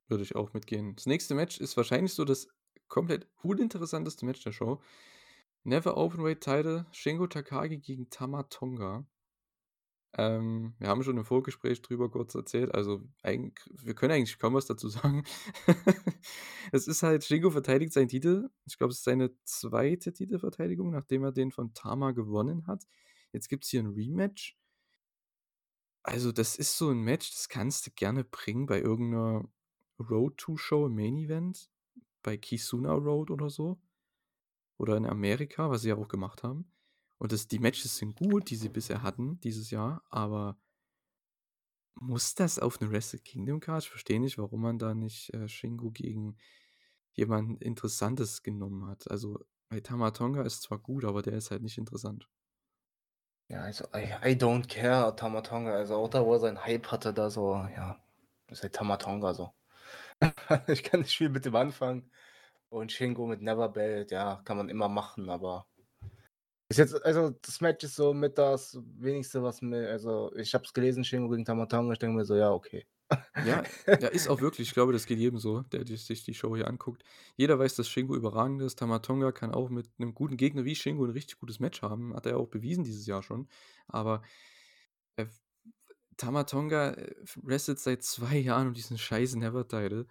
würde 0.07 0.23
ich 0.23 0.35
auch 0.35 0.53
mitgehen. 0.53 0.95
Das 0.95 1.05
nächste 1.07 1.35
Match 1.35 1.59
ist 1.59 1.77
wahrscheinlich 1.77 2.13
so 2.13 2.25
das 2.25 2.49
komplett 2.89 3.27
uninteressanteste 3.43 4.25
Match 4.25 4.43
der 4.43 4.51
Show. 4.53 4.81
Never 5.63 5.97
Openweight 5.97 6.41
Title, 6.41 6.87
Shingo 6.91 7.27
Takagi 7.27 7.79
gegen 7.79 8.09
Tama 8.09 8.43
Tonga. 8.45 9.07
Ähm, 10.15 10.75
wir 10.77 10.89
haben 10.89 11.03
schon 11.03 11.17
im 11.17 11.25
Vorgespräch 11.25 11.81
drüber 11.81 12.09
kurz 12.09 12.35
erzählt, 12.35 12.73
also 12.73 13.01
wir 13.23 13.95
können 13.95 14.11
eigentlich 14.11 14.37
kaum 14.37 14.53
was 14.53 14.67
dazu 14.67 14.87
sagen. 14.89 15.23
es 16.71 16.87
ist 16.87 17.01
halt, 17.01 17.23
Shingo 17.23 17.49
verteidigt 17.49 17.93
seinen 17.93 18.09
Titel. 18.09 18.49
Ich 18.65 18.77
glaube, 18.77 18.91
es 18.91 18.97
ist 18.97 19.05
seine 19.05 19.31
zweite 19.43 20.13
Titelverteidigung, 20.13 20.91
nachdem 20.91 21.23
er 21.23 21.31
den 21.31 21.51
von 21.51 21.73
Tama 21.73 22.11
gewonnen 22.11 22.67
hat. 22.67 22.83
Jetzt 23.31 23.49
gibt 23.49 23.63
es 23.63 23.71
hier 23.71 23.81
ein 23.81 23.87
Rematch. 23.87 24.55
Also, 26.03 26.31
das 26.31 26.57
ist 26.57 26.77
so 26.77 26.89
ein 26.89 26.99
Match, 26.99 27.31
das 27.31 27.49
kannst 27.49 27.87
du 27.87 27.91
gerne 27.95 28.23
bringen 28.23 28.65
bei 28.67 28.81
irgendeiner 28.81 29.49
Road-to-Show 29.99 30.87
im 30.87 30.95
Main-Event, 30.95 31.71
bei 32.21 32.37
Kisuna 32.37 32.93
Road 32.93 33.31
oder 33.31 33.49
so. 33.49 33.79
Oder 34.77 34.97
in 34.97 35.05
Amerika, 35.05 35.69
was 35.69 35.81
sie 35.81 35.89
ja 35.89 35.95
auch 35.95 36.07
gemacht 36.07 36.43
haben. 36.43 36.71
Und 37.23 37.31
das, 37.31 37.47
die 37.47 37.59
Matches 37.59 37.95
sind 37.95 38.17
gut, 38.17 38.49
die 38.49 38.57
sie 38.57 38.67
bisher 38.67 39.01
hatten 39.01 39.39
dieses 39.39 39.71
Jahr, 39.71 40.03
aber 40.09 40.57
muss 41.95 42.35
das 42.35 42.59
auf 42.59 42.81
eine 42.81 42.91
Wrestle 42.91 43.19
Kingdom 43.19 43.61
Card? 43.61 43.83
Ich 43.83 43.89
verstehe 43.89 44.19
nicht, 44.19 44.37
warum 44.37 44.59
man 44.61 44.77
da 44.77 44.93
nicht 44.93 45.33
äh, 45.33 45.47
Shingo 45.47 45.89
gegen 45.91 46.35
jemanden 47.13 47.55
Interessantes 47.59 48.43
genommen 48.43 48.87
hat. 48.87 49.09
Also, 49.09 49.39
bei 49.69 49.79
Tamatonga 49.79 50.41
ist 50.41 50.63
zwar 50.63 50.79
gut, 50.79 51.05
aber 51.05 51.21
der 51.21 51.35
ist 51.35 51.49
halt 51.49 51.61
nicht 51.61 51.77
interessant. 51.77 52.27
Ja, 53.47 53.61
also, 53.61 53.85
I, 53.95 54.31
I 54.31 54.35
don't 54.35 54.67
care, 54.67 55.15
Tamatonga. 55.15 55.75
Also, 55.75 55.95
auch 55.95 56.09
da, 56.09 56.25
wo 56.25 56.33
er 56.33 56.39
seinen 56.39 56.65
Hype 56.65 56.91
hatte, 56.91 57.13
da 57.13 57.29
so, 57.29 57.53
ja, 57.53 58.03
ist 58.47 58.63
halt 58.63 58.75
Tamatonga 58.75 59.33
so. 59.33 59.53
ich 60.67 60.83
kann 60.83 60.99
nicht 60.99 61.15
viel 61.15 61.29
mit 61.29 61.45
dem 61.45 61.55
anfangen. 61.55 62.11
Und 62.67 62.91
Shingo 62.91 63.27
mit 63.27 63.41
Neverbelt, 63.41 64.11
ja, 64.11 64.41
kann 64.43 64.57
man 64.57 64.67
immer 64.67 64.89
machen, 64.89 65.29
aber. 65.29 65.65
Ist 66.69 66.77
jetzt, 66.77 67.05
also 67.05 67.31
das 67.41 67.61
Match 67.61 67.83
ist 67.83 67.95
so 67.95 68.13
mit 68.13 68.37
das 68.37 68.79
wenigste, 68.97 69.43
was 69.43 69.61
mir, 69.61 69.89
also 69.89 70.33
ich 70.35 70.53
habe 70.53 70.63
es 70.65 70.73
gelesen, 70.73 71.03
Shingo 71.03 71.29
gegen 71.29 71.45
Tamatonga, 71.45 71.93
ich 71.93 71.99
denke 71.99 72.17
mir 72.17 72.25
so, 72.25 72.35
ja, 72.35 72.51
okay. 72.51 72.85
Ja, 73.45 73.63
ja, 73.87 74.07
ist 74.07 74.27
auch 74.27 74.41
wirklich. 74.41 74.69
Ich 74.69 74.73
glaube, 74.73 74.93
das 74.93 75.05
geht 75.05 75.19
jedem 75.19 75.37
so, 75.39 75.61
der 75.61 75.85
sich 75.85 76.23
die 76.23 76.33
Show 76.33 76.55
hier 76.55 76.67
anguckt. 76.67 77.03
Jeder 77.35 77.59
weiß, 77.59 77.75
dass 77.75 77.87
Shingo 77.87 78.15
überragend 78.15 78.61
ist. 78.61 78.79
Tamatonga 78.79 79.31
kann 79.31 79.51
auch 79.53 79.69
mit 79.69 79.89
einem 79.99 80.13
guten 80.15 80.37
Gegner 80.37 80.65
wie 80.65 80.75
Shingo 80.75 81.03
ein 81.05 81.11
richtig 81.11 81.37
gutes 81.39 81.59
Match 81.59 81.81
haben. 81.81 82.15
Hat 82.15 82.25
er 82.25 82.33
ja 82.33 82.37
auch 82.37 82.47
bewiesen 82.47 82.83
dieses 82.83 83.05
Jahr 83.05 83.21
schon. 83.21 83.47
Aber 83.87 84.23
äh, 85.17 85.25
Tamatonga 86.17 86.91
äh, 86.91 87.15
wrestelt 87.35 87.79
seit 87.79 88.03
zwei 88.03 88.37
Jahren 88.37 88.67
um 88.69 88.73
diesen 88.73 88.97
scheiß 88.97 89.35
Never-Title. 89.35 90.07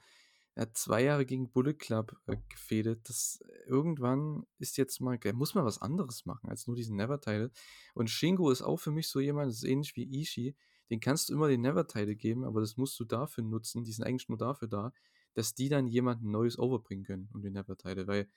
Er 0.54 0.62
hat 0.62 0.76
zwei 0.76 1.02
Jahre 1.02 1.24
gegen 1.24 1.50
Bullet 1.50 1.74
Club 1.74 2.14
äh, 2.26 2.36
gefädet. 2.50 3.08
Das 3.08 3.42
irgendwann 3.66 4.46
ist 4.58 4.76
jetzt 4.76 5.00
mal, 5.00 5.18
er 5.22 5.32
muss 5.32 5.54
mal 5.54 5.64
was 5.64 5.80
anderes 5.80 6.26
machen 6.26 6.48
als 6.50 6.66
nur 6.66 6.76
diesen 6.76 6.96
Never-Title. 6.96 7.50
Und 7.94 8.10
Shingo 8.10 8.50
ist 8.50 8.62
auch 8.62 8.76
für 8.76 8.90
mich 8.90 9.08
so 9.08 9.20
jemand, 9.20 9.48
das 9.48 9.58
ist 9.58 9.64
ähnlich 9.64 9.96
wie 9.96 10.20
Ishii. 10.20 10.54
Den 10.90 11.00
kannst 11.00 11.28
du 11.28 11.34
immer 11.34 11.48
den 11.48 11.62
Never-Title 11.62 12.16
geben, 12.16 12.44
aber 12.44 12.60
das 12.60 12.76
musst 12.76 13.00
du 13.00 13.04
dafür 13.04 13.44
nutzen. 13.44 13.82
Die 13.84 13.92
sind 13.92 14.04
eigentlich 14.04 14.28
nur 14.28 14.36
dafür 14.36 14.68
da, 14.68 14.92
dass 15.32 15.54
die 15.54 15.70
dann 15.70 15.86
jemanden 15.86 16.30
Neues 16.30 16.58
overbringen 16.58 17.04
können 17.04 17.30
um 17.32 17.40
den 17.40 17.54
Never-Title. 17.54 18.06
Weil 18.06 18.28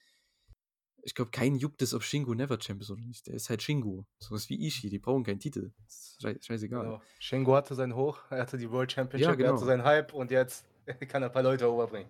ich 1.04 1.14
glaube, 1.14 1.32
keinen 1.32 1.56
juckt 1.58 1.82
es, 1.82 1.94
ob 1.94 2.02
Shingo 2.02 2.34
Never 2.34 2.58
Champ 2.58 2.82
ist 2.82 2.90
oder 2.90 3.02
nicht. 3.02 3.28
Der 3.28 3.36
ist 3.36 3.50
halt 3.50 3.62
Shingo. 3.62 4.08
So 4.20 4.34
was 4.34 4.50
wie 4.50 4.66
Ishii. 4.66 4.90
Die 4.90 5.00
brauchen 5.00 5.24
keinen 5.26 5.40
Titel. 5.40 5.74
Ist 5.86 6.22
scheißegal. 6.22 6.84
Genau. 6.86 7.02
Shingo 7.20 7.56
hatte 7.56 7.76
seinen 7.76 7.96
Hoch, 7.96 8.20
er 8.30 8.42
hatte 8.42 8.58
die 8.58 8.72
World 8.72 8.92
Championship, 8.92 9.26
Ja, 9.26 9.32
er 9.32 9.38
genau. 9.38 9.54
hatte 9.54 9.66
seinen 9.66 9.84
Hype 9.84 10.14
und 10.14 10.32
jetzt 10.32 10.66
kann 11.08 11.24
er 11.24 11.30
ein 11.30 11.32
paar 11.34 11.44
Leute 11.44 11.72
overbringen. 11.72 12.10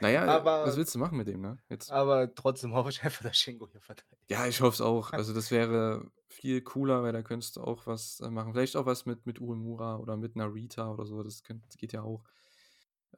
Naja, 0.00 0.24
Aber- 0.26 0.66
was 0.66 0.76
willst 0.76 0.94
du 0.94 0.98
machen 0.98 1.18
mit 1.18 1.28
dem, 1.28 1.40
ne? 1.40 1.58
Jetzt, 1.68 1.90
Aber 1.90 2.34
trotzdem 2.34 2.72
hoffe 2.74 2.90
ich 2.90 3.02
einfach, 3.02 3.22
dass 3.22 3.36
Shingo 3.36 3.68
hier 3.70 3.80
verteidigt. 3.80 4.22
ja, 4.30 4.46
ich 4.46 4.60
hoffe 4.60 4.74
es 4.74 4.80
auch. 4.80 5.12
Also, 5.12 5.34
das 5.34 5.50
wäre 5.50 6.10
viel 6.28 6.60
cooler, 6.62 7.02
weil 7.02 7.12
da 7.12 7.22
könntest 7.22 7.56
du 7.56 7.62
auch 7.62 7.86
was 7.86 8.20
äh, 8.20 8.30
machen. 8.30 8.52
Vielleicht 8.52 8.76
auch 8.76 8.86
was 8.86 9.06
mit, 9.06 9.26
mit 9.26 9.40
Uemura 9.40 9.96
oder 9.96 10.16
mit 10.16 10.36
Narita 10.36 10.90
oder 10.90 11.04
so. 11.06 11.22
Das 11.22 11.42
könnt, 11.42 11.62
geht 11.78 11.92
ja 11.92 12.02
auch. 12.02 12.24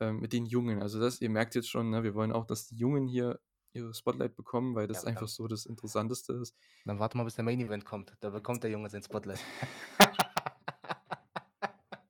Ähm, 0.00 0.20
mit 0.20 0.32
den 0.32 0.46
Jungen. 0.46 0.80
Also, 0.82 0.98
das, 1.00 1.20
ihr 1.20 1.28
merkt 1.30 1.54
jetzt 1.54 1.68
schon, 1.68 1.90
ne, 1.90 2.02
wir 2.02 2.14
wollen 2.14 2.32
auch, 2.32 2.46
dass 2.46 2.66
die 2.66 2.76
Jungen 2.76 3.06
hier 3.06 3.38
ihre 3.72 3.92
Spotlight 3.94 4.34
bekommen, 4.34 4.74
weil 4.74 4.86
das 4.88 5.02
Ja, 5.02 5.08
einfach 5.10 5.28
so 5.28 5.46
das 5.46 5.66
Interessanteste 5.66 6.32
ist. 6.32 6.56
Dann 6.86 6.98
warte 6.98 7.16
mal, 7.16 7.24
bis 7.24 7.34
der 7.36 7.44
Main 7.44 7.60
Event 7.60 7.84
kommt. 7.84 8.16
Da 8.20 8.30
bekommt 8.30 8.64
der 8.64 8.70
Junge 8.70 8.88
sein 8.88 9.02
Spotlight. 9.02 9.40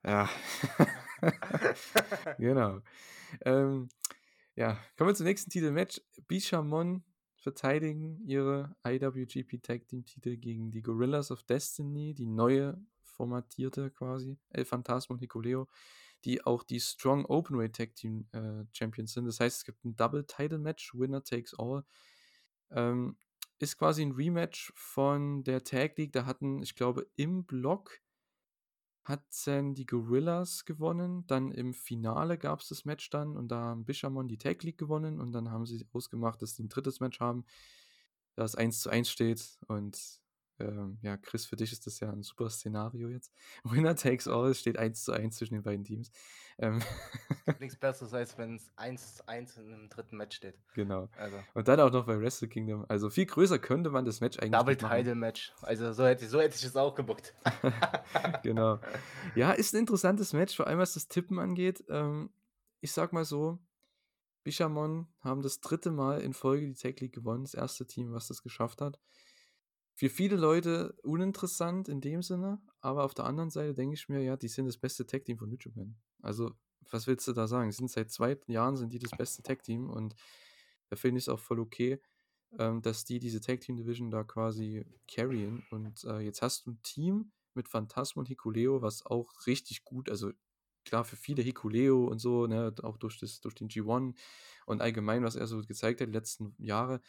Ja. 0.05 0.29
genau. 2.39 2.81
Ähm, 3.43 3.89
ja, 4.57 4.79
kommen 4.97 5.11
wir 5.11 5.15
zum 5.15 5.27
nächsten 5.27 5.51
Titelmatch. 5.51 6.01
Bishamon 6.29 7.05
verteidigen 7.37 8.21
ihre 8.27 8.77
IWGP 8.87 9.63
Tag 9.63 9.89
Team 9.89 10.05
Titel 10.05 10.37
gegen 10.37 10.71
die 10.71 10.83
Gorillas 10.83 11.31
of 11.31 11.43
Destiny, 11.45 12.15
die 12.15 12.27
neue 12.27 12.79
formatierte 13.03 13.91
quasi, 13.91 14.39
El 14.51 14.65
Phantasmo 14.65 15.15
und 15.15 15.21
Nicoleo, 15.21 15.69
die 16.25 16.45
auch 16.45 16.63
die 16.63 16.81
Strong 16.81 17.25
Openweight 17.27 17.75
Tag 17.75 17.95
Team 17.95 18.27
äh, 18.33 18.65
Champions 18.73 19.15
sind. 19.15 19.25
Das 19.27 19.41
heißt, 19.41 19.59
es 19.59 19.65
gibt 19.65 19.85
ein 19.85 19.97
Double 19.97 20.25
Title 20.27 20.59
Match, 20.59 20.95
Winner 20.95 21.23
takes 21.23 21.55
all. 21.59 21.85
Ähm, 22.71 23.17
ist 23.59 23.77
quasi 23.77 24.03
ein 24.03 24.13
Rematch 24.13 24.73
von 24.75 25.45
der 25.45 25.63
Tag 25.65 25.99
League. 25.99 26.13
Da 26.13 26.25
hatten, 26.25 26.63
ich 26.63 26.75
glaube, 26.75 27.07
im 27.17 27.45
Block 27.45 28.01
hat 29.05 29.23
dann 29.47 29.75
die 29.75 29.87
Gorillas 29.87 30.65
gewonnen. 30.65 31.27
Dann 31.27 31.53
im 31.53 31.75
Finale 31.75 32.39
gab 32.39 32.61
es 32.61 32.69
das 32.69 32.85
Match 32.85 33.11
dann 33.11 33.37
und 33.37 33.49
da 33.49 33.57
haben 33.57 33.85
Bishamon 33.85 34.29
die 34.29 34.39
Tag 34.39 34.63
League 34.63 34.79
gewonnen 34.79 35.21
und 35.21 35.33
dann 35.33 35.51
haben 35.51 35.67
sie 35.67 35.87
ausgemacht, 35.93 36.43
dass 36.43 36.57
sie 36.57 36.65
ein 36.65 36.69
drittes 36.69 37.01
Match 37.01 37.21
haben, 37.21 37.45
da 38.37 38.45
es 38.45 38.55
1 38.55 38.81
zu 38.81 38.91
1 38.91 39.11
steht 39.11 39.59
und 39.67 40.21
ähm, 40.61 40.99
ja, 41.03 41.17
Chris, 41.17 41.47
für 41.47 41.57
dich 41.57 41.73
ist 41.73 41.87
das 41.87 42.01
ja 42.01 42.11
ein 42.11 42.23
super 42.23 42.49
Szenario 42.51 43.09
jetzt. 43.09 43.33
Winner 43.65 43.97
takes 43.97 44.29
all, 44.29 44.51
es 44.51 44.61
steht 44.61 44.79
1 44.79 45.05
zu 45.05 45.13
1 45.13 45.37
zwischen 45.37 45.55
den 45.55 45.63
beiden 45.63 45.85
Teams. 45.85 46.11
Ähm, 46.59 46.81
Nichts 47.59 47.77
Besseres, 47.77 48.13
als 48.13 48.37
wenn 48.39 48.57
es 48.57 48.71
1 48.77 49.17
zu 49.17 49.29
1 49.29 49.57
in 49.57 49.73
einem 49.73 49.89
dritten 49.89 50.17
Match 50.17 50.37
steht. 50.37 50.59
genau. 50.75 51.09
Also, 51.17 51.37
Und 51.55 51.69
dann 51.69 51.81
auch 51.81 51.91
noch 51.91 52.07
bei 52.07 52.21
Wrestle 52.21 52.49
Kingdom. 52.49 52.85
Also 52.89 53.11
viel 53.11 53.27
größer 53.27 53.59
könnte 53.59 53.91
man 53.91 54.05
das 54.05 54.21
Match 54.21 54.39
eigentlich 54.39 54.53
Double. 54.53 54.77
Title 54.77 55.15
Match. 55.15 55.53
Also, 55.63 55.93
so 55.93 56.05
hätte, 56.05 56.29
so 56.29 56.41
hätte 56.41 56.57
ich 56.57 56.65
es 56.65 56.77
auch 56.77 56.95
gebuckt. 56.95 57.35
genau. 58.43 58.79
Ja, 59.35 59.53
ist 59.53 59.75
ein 59.75 59.79
interessantes 59.79 60.33
Match, 60.33 60.55
vor 60.55 60.67
allem 60.67 60.79
was 60.79 60.95
das 60.95 61.09
Tippen 61.09 61.39
angeht. 61.39 61.83
Ähm, 61.89 62.31
ich 62.81 62.93
sag 62.93 63.13
mal 63.13 63.25
so, 63.25 63.59
Bishamon 64.43 65.07
haben 65.21 65.43
das 65.43 65.61
dritte 65.61 65.91
Mal 65.91 66.21
in 66.21 66.33
Folge 66.33 66.67
die 66.67 66.75
Tag 66.75 67.01
League 67.01 67.15
gewonnen, 67.15 67.45
das 67.45 67.55
erste 67.55 67.87
Team, 67.87 68.13
was 68.13 68.29
das 68.29 68.43
geschafft 68.43 68.81
hat. 68.81 68.99
Für 70.01 70.09
viele 70.09 70.37
Leute 70.37 70.95
uninteressant 71.03 71.87
in 71.87 72.01
dem 72.01 72.23
Sinne, 72.23 72.59
aber 72.81 73.05
auf 73.05 73.13
der 73.13 73.27
anderen 73.27 73.51
Seite 73.51 73.75
denke 73.75 73.93
ich 73.93 74.09
mir, 74.09 74.23
ja, 74.23 74.35
die 74.35 74.49
sind 74.49 74.65
das 74.65 74.79
beste 74.79 75.05
Tag 75.05 75.27
Team 75.27 75.37
von 75.37 75.51
New 75.51 75.59
Japan. 75.61 75.95
Also, 76.23 76.53
was 76.91 77.07
willst 77.07 77.29
du 77.29 77.35
da 77.35 77.47
sagen? 77.47 77.71
Sind 77.71 77.91
seit 77.91 78.11
zwei 78.11 78.39
Jahren 78.47 78.79
sind 78.79 78.95
die 78.95 78.99
das 78.99 79.11
beste 79.11 79.43
Tag 79.43 79.63
Team 79.63 79.91
und 79.91 80.15
da 80.89 80.97
finde 80.97 81.19
ich 81.19 81.25
es 81.25 81.29
auch 81.29 81.39
voll 81.39 81.61
okay, 81.61 82.01
ähm, 82.59 82.81
dass 82.81 83.05
die 83.05 83.19
diese 83.19 83.43
Tag 83.43 83.61
Team 83.61 83.77
Division 83.77 84.11
da 84.11 84.25
quasi 84.25 84.87
carryen. 85.07 85.67
Und 85.71 86.03
äh, 86.05 86.21
jetzt 86.21 86.41
hast 86.41 86.65
du 86.65 86.71
ein 86.71 86.83
Team 86.83 87.33
mit 87.53 87.69
Phantasmo 87.69 88.21
und 88.21 88.29
Hikuleo, 88.29 88.81
was 88.81 89.05
auch 89.05 89.31
richtig 89.47 89.85
gut, 89.85 90.09
also 90.09 90.33
klar 90.87 91.05
für 91.05 91.17
viele 91.17 91.43
Hikuleo 91.43 92.07
und 92.07 92.21
so, 92.21 92.47
ne, 92.47 92.75
auch 92.85 92.97
durch, 92.97 93.19
das, 93.19 93.43
durch 93.43 93.55
den 93.55 93.69
G1 93.69 94.17
und 94.65 94.81
allgemein, 94.81 95.25
was 95.25 95.37
er 95.37 95.47
so 95.47 95.61
gezeigt 95.61 96.01
hat 96.01 96.09
die 96.09 96.13
letzten 96.15 96.55
Jahre. 96.57 97.03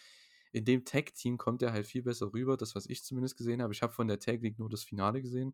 In 0.52 0.66
dem 0.66 0.86
Tag-Team 0.86 1.38
kommt 1.38 1.62
er 1.62 1.72
halt 1.72 1.86
viel 1.86 2.04
besser 2.04 2.34
rüber, 2.34 2.58
das, 2.58 2.76
was 2.76 2.86
ich 2.88 3.04
zumindest 3.04 3.38
gesehen 3.38 3.62
habe. 3.62 3.74
Ich 3.74 3.82
habe 3.82 3.94
von 3.94 4.08
der 4.08 4.20
Tag 4.20 4.42
League 4.42 4.60
nur 4.60 4.70
das 4.70 4.84
Finale 4.84 5.22
gesehen. 5.22 5.54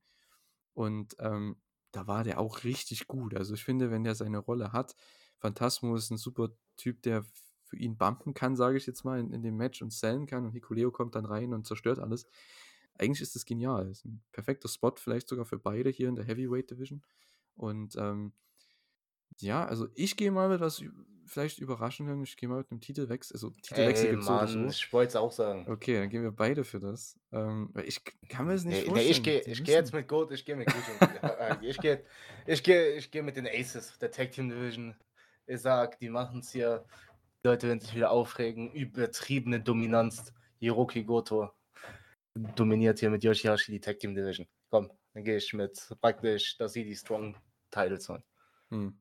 Und 0.74 1.16
ähm, 1.20 1.58
da 1.92 2.08
war 2.08 2.24
der 2.24 2.40
auch 2.40 2.64
richtig 2.64 3.08
gut. 3.08 3.36
Also 3.36 3.54
ich 3.54 3.64
finde, 3.64 3.92
wenn 3.92 4.04
der 4.04 4.16
seine 4.16 4.40
Rolle 4.40 4.72
hat, 4.72 4.96
Phantasmo 5.40 5.96
ist 5.96 6.12
ein 6.12 6.18
super 6.18 6.50
Typ, 6.78 7.02
der 7.04 7.24
für 7.66 7.78
ihn 7.78 7.98
bumpen 7.98 8.34
kann, 8.34 8.56
sage 8.56 8.78
ich 8.78 8.88
jetzt 8.88 9.04
mal, 9.04 9.20
in, 9.20 9.32
in 9.34 9.42
dem 9.42 9.58
Match 9.58 9.82
und 9.82 9.92
sellen 9.92 10.26
kann. 10.26 10.46
Und 10.46 10.52
Hikuleo 10.52 10.92
kommt 10.92 11.16
dann 11.16 11.26
rein 11.26 11.54
und 11.54 11.68
zerstört 11.68 12.00
alles. 12.00 12.28
Eigentlich 12.98 13.22
ist 13.22 13.36
das 13.36 13.46
genial. 13.46 13.90
Ist 13.90 14.06
ein 14.06 14.24
perfekter 14.32 14.70
Spot, 14.70 14.94
vielleicht 14.96 15.28
sogar 15.28 15.46
für 15.46 15.60
beide 15.60 15.90
hier 15.90 16.10
in 16.10 16.16
der 16.16 16.26
Heavyweight 16.26 16.72
Division. 16.72 17.04
Und 17.56 17.96
ähm, 17.98 18.34
ja, 19.38 19.66
also 19.66 19.88
ich 19.96 20.18
gehe 20.18 20.32
mal 20.32 20.50
mit 20.50 20.62
was 20.62 20.84
vielleicht 21.28 21.60
überraschendem. 21.60 22.24
Ich 22.24 22.38
gehe 22.38 22.50
mal 22.50 22.60
mit 22.60 22.72
einem 22.72 22.82
Titelwechsel. 22.82 23.36
Also 23.36 23.52
Titelwechsel 23.62 24.12
gibt 24.12 24.24
es 24.24 24.52
so 24.52 24.66
ich 24.66 24.94
wollte 24.94 25.10
es 25.10 25.16
auch 25.16 25.32
sagen. 25.32 25.66
Okay, 25.70 26.00
dann 26.00 26.10
gehen 26.10 26.24
wir 26.24 26.32
beide 26.32 26.63
für 26.63 26.80
das. 26.80 27.20
Ähm, 27.32 27.74
ich 27.86 28.02
kann 28.30 28.46
mir 28.48 28.54
das 28.54 28.63
nicht 28.63 28.76
Nee, 28.76 28.82
nee, 28.82 28.88
vorstellen. 28.90 29.12
ich 29.12 29.24
gehe 29.24 29.42
ich 29.42 29.63
geh 29.63 29.72
jetzt 29.74 29.94
mit 29.94 30.08
Goat, 30.08 30.32
ich 30.32 30.46
gehe 30.46 30.56
mit 30.56 30.68
Goat. 30.68 31.10
Äh, 31.22 31.56
ich 31.62 31.78
gehe 31.78 32.04
ich 32.46 32.63
geh, 32.63 32.98
ich 32.98 33.12
geh 33.12 33.22
mit 33.22 33.38
den 33.38 33.48
Aces, 33.48 33.98
der 34.00 34.12
Tag 34.12 34.32
Team 34.32 34.50
Division. 34.50 34.96
Ich 35.46 35.62
sag, 35.62 36.00
die 36.00 36.10
machen 36.10 36.40
es 36.40 36.52
hier. 36.52 36.86
Die 37.44 37.48
Leute 37.48 37.68
werden 37.68 37.80
sich 37.80 37.96
wieder 37.96 38.12
aufregen. 38.12 38.72
Übertriebene 38.74 39.60
Dominanz. 39.60 40.34
Hiroki 40.60 41.04
Goto 41.04 41.52
dominiert 42.56 43.00
hier 43.00 43.10
mit 43.10 43.24
Yoshihashi 43.24 43.72
die 43.72 43.80
Tag 43.80 44.00
Team 44.00 44.16
Division. 44.16 44.48
Komm, 44.70 44.92
dann 45.13 45.24
gehe 45.24 45.38
ich 45.38 45.54
mit 45.54 45.80
praktisch, 46.02 46.58
dass 46.58 46.74
sie 46.74 46.84
die 46.84 46.96
Strong 46.96 47.36
Titles 47.72 48.10
holen. 48.10 48.24
Hm. 48.70 48.98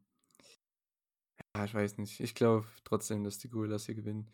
Ja, 1.54 1.64
ich 1.64 1.74
weiß 1.74 1.98
nicht. 1.98 2.20
Ich 2.20 2.34
glaube 2.34 2.66
trotzdem, 2.84 3.24
dass 3.24 3.38
die 3.38 3.48
Gorillas 3.48 3.86
hier 3.86 3.94
gewinnen. 3.94 4.28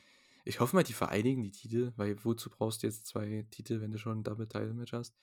Ich 0.44 0.58
hoffe 0.60 0.74
mal, 0.74 0.82
die 0.82 0.92
vereinigen 0.92 1.42
die 1.42 1.52
Titel, 1.52 1.92
weil 1.96 2.22
wozu 2.24 2.50
brauchst 2.50 2.82
du 2.82 2.88
jetzt 2.88 3.06
zwei 3.06 3.46
Titel, 3.50 3.80
wenn 3.80 3.92
du 3.92 3.98
schon 3.98 4.18
ein 4.18 4.24
Double-Title-Match 4.24 4.92
hast? 4.92 5.16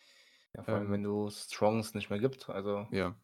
Ja, 0.55 0.63
vor 0.63 0.75
allem, 0.75 0.85
Ähm. 0.85 0.91
wenn 0.91 1.03
du 1.03 1.29
Strongs 1.29 1.93
nicht 1.93 2.09
mehr 2.09 2.19
gibt. 2.19 2.49
Also, 2.49 2.87
Ja. 2.91 3.15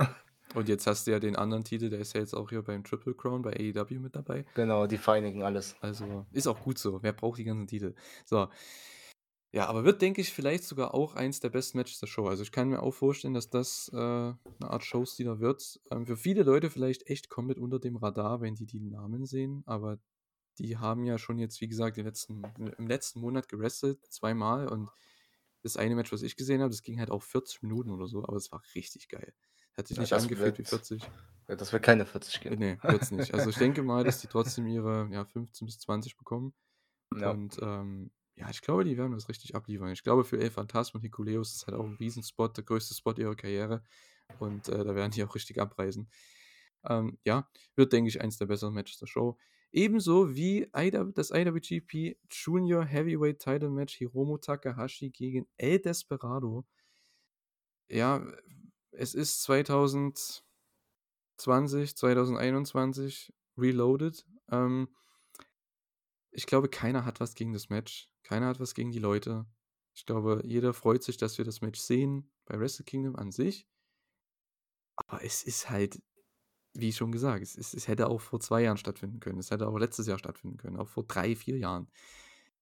Und 0.54 0.68
jetzt 0.68 0.86
hast 0.86 1.06
du 1.06 1.10
ja 1.10 1.18
den 1.18 1.36
anderen 1.36 1.64
Titel, 1.64 1.90
der 1.90 1.98
ist 2.00 2.12
ja 2.14 2.20
jetzt 2.20 2.34
auch 2.34 2.50
hier 2.50 2.62
beim 2.62 2.84
Triple 2.84 3.14
Crown 3.14 3.42
bei 3.42 3.52
AEW 3.52 3.98
mit 3.98 4.14
dabei. 4.14 4.44
genau, 4.54 4.86
die 4.86 4.96
vereinigen 4.98 5.42
alles. 5.42 5.74
Also 5.80 6.24
ist 6.32 6.46
auch 6.46 6.60
gut 6.62 6.78
so. 6.78 7.02
Wer 7.02 7.12
braucht 7.12 7.38
die 7.38 7.44
ganzen 7.44 7.66
Titel? 7.66 7.94
So. 8.24 8.48
Ja, 9.56 9.68
aber 9.68 9.84
wird, 9.84 10.02
denke 10.02 10.20
ich, 10.20 10.34
vielleicht 10.34 10.64
sogar 10.64 10.92
auch 10.92 11.14
eins 11.14 11.40
der 11.40 11.48
besten 11.48 11.78
Matches 11.78 11.98
der 11.98 12.08
Show. 12.08 12.28
Also 12.28 12.42
ich 12.42 12.52
kann 12.52 12.68
mir 12.68 12.82
auch 12.82 12.92
vorstellen, 12.92 13.32
dass 13.32 13.48
das 13.48 13.90
äh, 13.94 13.96
eine 13.96 14.36
Art 14.60 14.84
Showstealer 14.84 15.40
wird. 15.40 15.80
Ähm, 15.90 16.04
für 16.06 16.18
viele 16.18 16.42
Leute 16.42 16.68
vielleicht 16.68 17.06
echt 17.08 17.30
komplett 17.30 17.56
unter 17.58 17.78
dem 17.78 17.96
Radar, 17.96 18.42
wenn 18.42 18.54
die 18.54 18.66
die 18.66 18.80
Namen 18.80 19.24
sehen. 19.24 19.62
Aber 19.64 19.98
die 20.58 20.76
haben 20.76 21.04
ja 21.04 21.16
schon 21.16 21.38
jetzt, 21.38 21.62
wie 21.62 21.68
gesagt, 21.68 21.96
letzten, 21.96 22.42
im 22.76 22.86
letzten 22.86 23.20
Monat 23.20 23.48
gewrestelt, 23.48 24.04
zweimal. 24.10 24.68
Und 24.68 24.90
das 25.62 25.78
eine 25.78 25.94
Match, 25.94 26.12
was 26.12 26.20
ich 26.20 26.36
gesehen 26.36 26.60
habe, 26.60 26.68
das 26.70 26.82
ging 26.82 26.98
halt 26.98 27.10
auch 27.10 27.22
40 27.22 27.62
Minuten 27.62 27.90
oder 27.90 28.08
so. 28.08 28.24
Aber 28.24 28.36
es 28.36 28.52
war 28.52 28.62
richtig 28.74 29.08
geil. 29.08 29.32
Hat 29.74 29.88
sich 29.88 29.96
Ja, 29.96 30.02
nicht 30.02 30.12
angefühlt 30.12 30.54
wie 30.58 30.58
wird- 30.58 30.68
40. 30.68 31.02
Ja, 31.48 31.56
Das 31.56 31.72
wird 31.72 31.82
keine 31.82 32.04
40 32.04 32.40
gehen. 32.40 32.58
Nee, 32.58 32.76
wird's 32.82 33.10
nicht. 33.10 33.32
Also 33.32 33.48
ich 33.48 33.56
denke 33.56 33.82
mal, 33.82 34.04
dass 34.04 34.20
die 34.20 34.26
trotzdem 34.26 34.66
ihre 34.66 35.08
ja, 35.12 35.24
15 35.24 35.64
bis 35.64 35.78
20 35.78 36.18
bekommen. 36.18 36.52
Ja. 37.18 37.30
Und 37.30 37.56
ähm, 37.62 38.10
ja, 38.36 38.50
ich 38.50 38.60
glaube, 38.60 38.84
die 38.84 38.98
werden 38.98 39.12
das 39.12 39.28
richtig 39.28 39.54
abliefern. 39.54 39.90
Ich 39.92 40.02
glaube, 40.02 40.24
für 40.24 40.38
El 40.38 40.50
Phantasmo 40.50 40.98
und 40.98 41.02
Hikuleus 41.02 41.54
ist 41.54 41.66
halt 41.66 41.76
auch 41.76 41.84
ein 41.84 41.96
Riesenspot, 41.96 42.56
der 42.56 42.64
größte 42.64 42.94
Spot 42.94 43.14
ihrer 43.14 43.34
Karriere. 43.34 43.82
Und 44.38 44.68
äh, 44.68 44.84
da 44.84 44.94
werden 44.94 45.12
die 45.12 45.24
auch 45.24 45.34
richtig 45.34 45.58
abreisen. 45.58 46.10
Ähm, 46.84 47.18
ja, 47.24 47.48
wird, 47.74 47.92
denke 47.92 48.08
ich, 48.08 48.20
eins 48.20 48.36
der 48.36 48.46
besseren 48.46 48.74
Matches 48.74 48.98
der 48.98 49.06
Show. 49.06 49.38
Ebenso 49.72 50.34
wie 50.34 50.68
das 51.14 51.30
IWGP 51.30 52.16
Junior 52.30 52.84
Heavyweight 52.84 53.38
Title 53.38 53.70
Match 53.70 53.96
Hiromu 53.96 54.38
Takahashi 54.38 55.10
gegen 55.10 55.46
El 55.56 55.80
Desperado. 55.80 56.64
Ja, 57.88 58.26
es 58.90 59.14
ist 59.14 59.42
2020, 59.42 60.44
2021 61.96 63.32
Reloaded. 63.56 64.26
Ähm, 64.50 64.88
ich 66.30 66.46
glaube, 66.46 66.68
keiner 66.68 67.04
hat 67.06 67.20
was 67.20 67.34
gegen 67.34 67.52
das 67.52 67.70
Match. 67.70 68.10
Keiner 68.26 68.48
hat 68.48 68.58
was 68.58 68.74
gegen 68.74 68.90
die 68.90 68.98
Leute. 68.98 69.46
Ich 69.94 70.04
glaube, 70.04 70.42
jeder 70.44 70.74
freut 70.74 71.04
sich, 71.04 71.16
dass 71.16 71.38
wir 71.38 71.44
das 71.44 71.60
Match 71.60 71.78
sehen 71.78 72.28
bei 72.44 72.58
Wrestle 72.58 72.84
Kingdom 72.84 73.14
an 73.14 73.30
sich. 73.30 73.68
Aber 74.96 75.22
es 75.24 75.44
ist 75.44 75.70
halt, 75.70 76.02
wie 76.74 76.92
schon 76.92 77.12
gesagt, 77.12 77.44
es, 77.44 77.54
ist, 77.54 77.72
es 77.72 77.86
hätte 77.86 78.08
auch 78.08 78.20
vor 78.20 78.40
zwei 78.40 78.62
Jahren 78.62 78.78
stattfinden 78.78 79.20
können. 79.20 79.38
Es 79.38 79.52
hätte 79.52 79.68
auch 79.68 79.78
letztes 79.78 80.08
Jahr 80.08 80.18
stattfinden 80.18 80.56
können. 80.56 80.76
Auch 80.76 80.88
vor 80.88 81.04
drei, 81.04 81.36
vier 81.36 81.56
Jahren. 81.56 81.88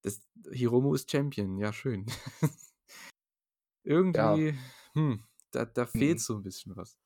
Das, 0.02 0.20
Hiromu 0.52 0.92
ist 0.94 1.10
Champion. 1.10 1.56
Ja, 1.56 1.72
schön. 1.72 2.04
Irgendwie, 3.84 4.54
hm, 4.92 5.24
da, 5.50 5.64
da 5.64 5.86
fehlt 5.86 6.18
Mhm. 6.18 6.20
so 6.20 6.34
ein 6.36 6.42
bisschen 6.42 6.76
was. 6.76 6.98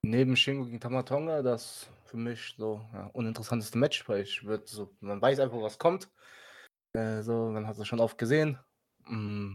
Neben 0.00 0.36
Shingo 0.36 0.64
gegen 0.64 0.80
Tamatonga, 0.80 1.42
das 1.42 1.90
für 2.06 2.16
mich 2.16 2.54
so 2.56 2.80
ja, 2.94 3.08
uninteressanteste 3.08 3.76
Match, 3.76 4.08
weil 4.08 4.22
ich 4.22 4.42
würde 4.44 4.64
so, 4.66 4.96
man 5.00 5.20
weiß 5.20 5.38
einfach, 5.40 5.60
was 5.60 5.78
kommt. 5.78 6.08
Äh, 6.96 7.22
so, 7.22 7.50
man 7.50 7.66
hat 7.66 7.78
es 7.78 7.86
schon 7.86 8.00
oft 8.00 8.16
gesehen. 8.16 8.58
Mm. 9.06 9.54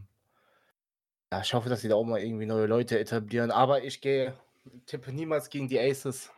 Ja, 1.31 1.41
ich 1.41 1.53
hoffe, 1.53 1.69
dass 1.69 1.81
sie 1.81 1.87
da 1.87 1.95
auch 1.95 2.03
mal 2.03 2.21
irgendwie 2.21 2.45
neue 2.45 2.67
Leute 2.67 2.99
etablieren. 2.99 3.51
Aber 3.51 3.83
ich 3.83 4.01
gehe, 4.01 4.37
tippe 4.85 5.11
niemals 5.11 5.49
gegen 5.49 5.67
die 5.67 5.79
Aces. 5.79 6.31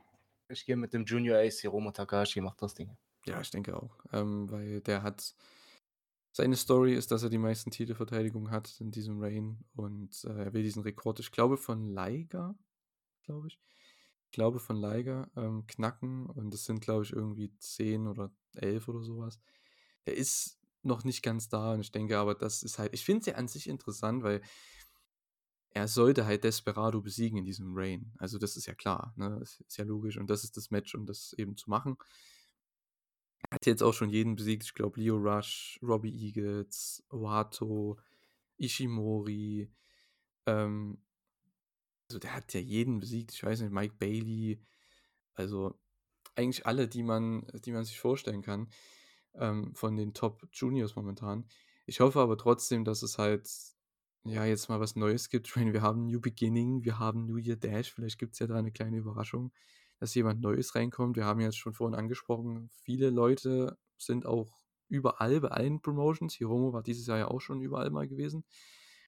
Ich 0.47 0.65
gehe 0.65 0.77
mit 0.77 0.93
dem 0.93 1.05
Junior 1.05 1.39
Ace, 1.39 1.59
Hiromu 1.61 1.91
Takahashi, 1.91 2.41
macht 2.41 2.61
das 2.61 2.73
Ding. 2.73 2.95
Ja, 3.25 3.41
ich 3.41 3.49
denke 3.49 3.75
auch. 3.75 3.97
Ähm, 4.11 4.49
weil 4.49 4.81
der 4.81 5.03
hat. 5.03 5.35
Seine 6.35 6.55
Story 6.55 6.95
ist, 6.95 7.11
dass 7.11 7.21
er 7.21 7.29
die 7.29 7.37
meisten 7.37 7.69
Titelverteidigungen 7.69 8.49
hat 8.49 8.81
in 8.81 8.89
diesem 8.89 9.21
Reign 9.21 9.63
und 9.75 10.23
äh, 10.23 10.45
er 10.45 10.53
will 10.53 10.63
diesen 10.63 10.81
Rekord, 10.81 11.19
ich 11.19 11.31
glaube, 11.31 11.57
von 11.57 11.93
Liger, 11.93 12.55
glaube 13.21 13.49
ich. 13.49 13.59
Ich 14.25 14.31
glaube, 14.31 14.59
von 14.59 14.77
Liger 14.77 15.29
ähm, 15.35 15.67
knacken 15.67 16.25
und 16.25 16.51
das 16.51 16.65
sind, 16.65 16.81
glaube 16.81 17.03
ich, 17.03 17.13
irgendwie 17.13 17.55
10 17.59 18.07
oder 18.07 18.31
11 18.55 18.87
oder 18.87 19.03
sowas. 19.03 19.39
Er 20.05 20.15
ist 20.15 20.62
noch 20.83 21.03
nicht 21.03 21.23
ganz 21.23 21.49
da 21.49 21.73
und 21.73 21.81
ich 21.81 21.91
denke 21.91 22.17
aber, 22.17 22.35
das 22.35 22.63
ist 22.63 22.79
halt, 22.79 22.93
ich 22.93 23.05
finde 23.05 23.21
es 23.21 23.25
ja 23.27 23.35
an 23.35 23.47
sich 23.47 23.67
interessant, 23.67 24.23
weil 24.23 24.41
er 25.71 25.87
sollte 25.87 26.25
halt 26.25 26.43
Desperado 26.43 27.01
besiegen 27.01 27.39
in 27.39 27.45
diesem 27.45 27.73
Reign. 27.75 28.13
Also 28.19 28.37
das 28.37 28.57
ist 28.57 28.67
ja 28.67 28.75
klar, 28.75 29.13
ne? 29.15 29.37
Das 29.39 29.59
ist 29.61 29.77
ja 29.77 29.85
logisch 29.85 30.17
und 30.17 30.29
das 30.29 30.43
ist 30.43 30.55
das 30.55 30.69
Match, 30.69 30.93
um 30.93 31.05
das 31.05 31.33
eben 31.33 31.57
zu 31.57 31.69
machen. 31.69 31.97
Er 33.49 33.55
hat 33.55 33.65
jetzt 33.65 33.81
auch 33.81 33.93
schon 33.93 34.09
jeden 34.09 34.35
besiegt. 34.35 34.63
Ich 34.63 34.73
glaube, 34.73 34.99
Leo 34.99 35.17
Rush, 35.17 35.79
Robbie 35.81 36.13
Eagles, 36.13 37.03
Wato, 37.09 37.97
Ishimori. 38.57 39.71
Ähm, 40.45 41.01
also 42.09 42.19
der 42.19 42.35
hat 42.35 42.53
ja 42.53 42.59
jeden 42.59 42.99
besiegt. 42.99 43.33
Ich 43.33 43.43
weiß 43.43 43.61
nicht, 43.61 43.71
Mike 43.71 43.95
Bailey. 43.97 44.61
Also 45.33 45.79
eigentlich 46.35 46.65
alle, 46.67 46.87
die 46.87 47.03
man, 47.03 47.47
die 47.65 47.71
man 47.71 47.83
sich 47.83 47.99
vorstellen 47.99 48.43
kann 48.43 48.69
ähm, 49.35 49.73
von 49.75 49.95
den 49.97 50.13
Top 50.13 50.47
Juniors 50.51 50.95
momentan. 50.95 51.45
Ich 51.85 51.99
hoffe 51.99 52.19
aber 52.19 52.37
trotzdem, 52.37 52.85
dass 52.85 53.03
es 53.03 53.17
halt 53.17 53.49
ja 54.23 54.45
jetzt 54.45 54.69
mal 54.69 54.79
was 54.79 54.95
Neues 54.95 55.29
gibt. 55.29 55.47
Ich 55.47 55.55
meine, 55.55 55.73
wir 55.73 55.81
haben 55.81 56.05
New 56.05 56.21
Beginning, 56.21 56.83
wir 56.83 56.99
haben 56.99 57.25
New 57.25 57.37
Year 57.37 57.57
Dash. 57.57 57.93
Vielleicht 57.93 58.19
gibt 58.19 58.33
es 58.33 58.39
ja 58.39 58.47
da 58.47 58.55
eine 58.55 58.71
kleine 58.71 58.97
Überraschung, 58.97 59.51
dass 59.99 60.15
jemand 60.15 60.41
Neues 60.41 60.75
reinkommt. 60.75 61.17
Wir 61.17 61.25
haben 61.25 61.41
jetzt 61.41 61.57
schon 61.57 61.73
vorhin 61.73 61.95
angesprochen, 61.95 62.69
viele 62.83 63.09
Leute 63.09 63.77
sind 63.97 64.25
auch 64.25 64.63
überall 64.87 65.41
bei 65.41 65.49
allen 65.49 65.81
Promotions. 65.81 66.35
Hiromo 66.35 66.73
war 66.73 66.83
dieses 66.83 67.07
Jahr 67.07 67.17
ja 67.17 67.27
auch 67.27 67.41
schon 67.41 67.61
überall 67.61 67.89
mal 67.89 68.07
gewesen. 68.07 68.45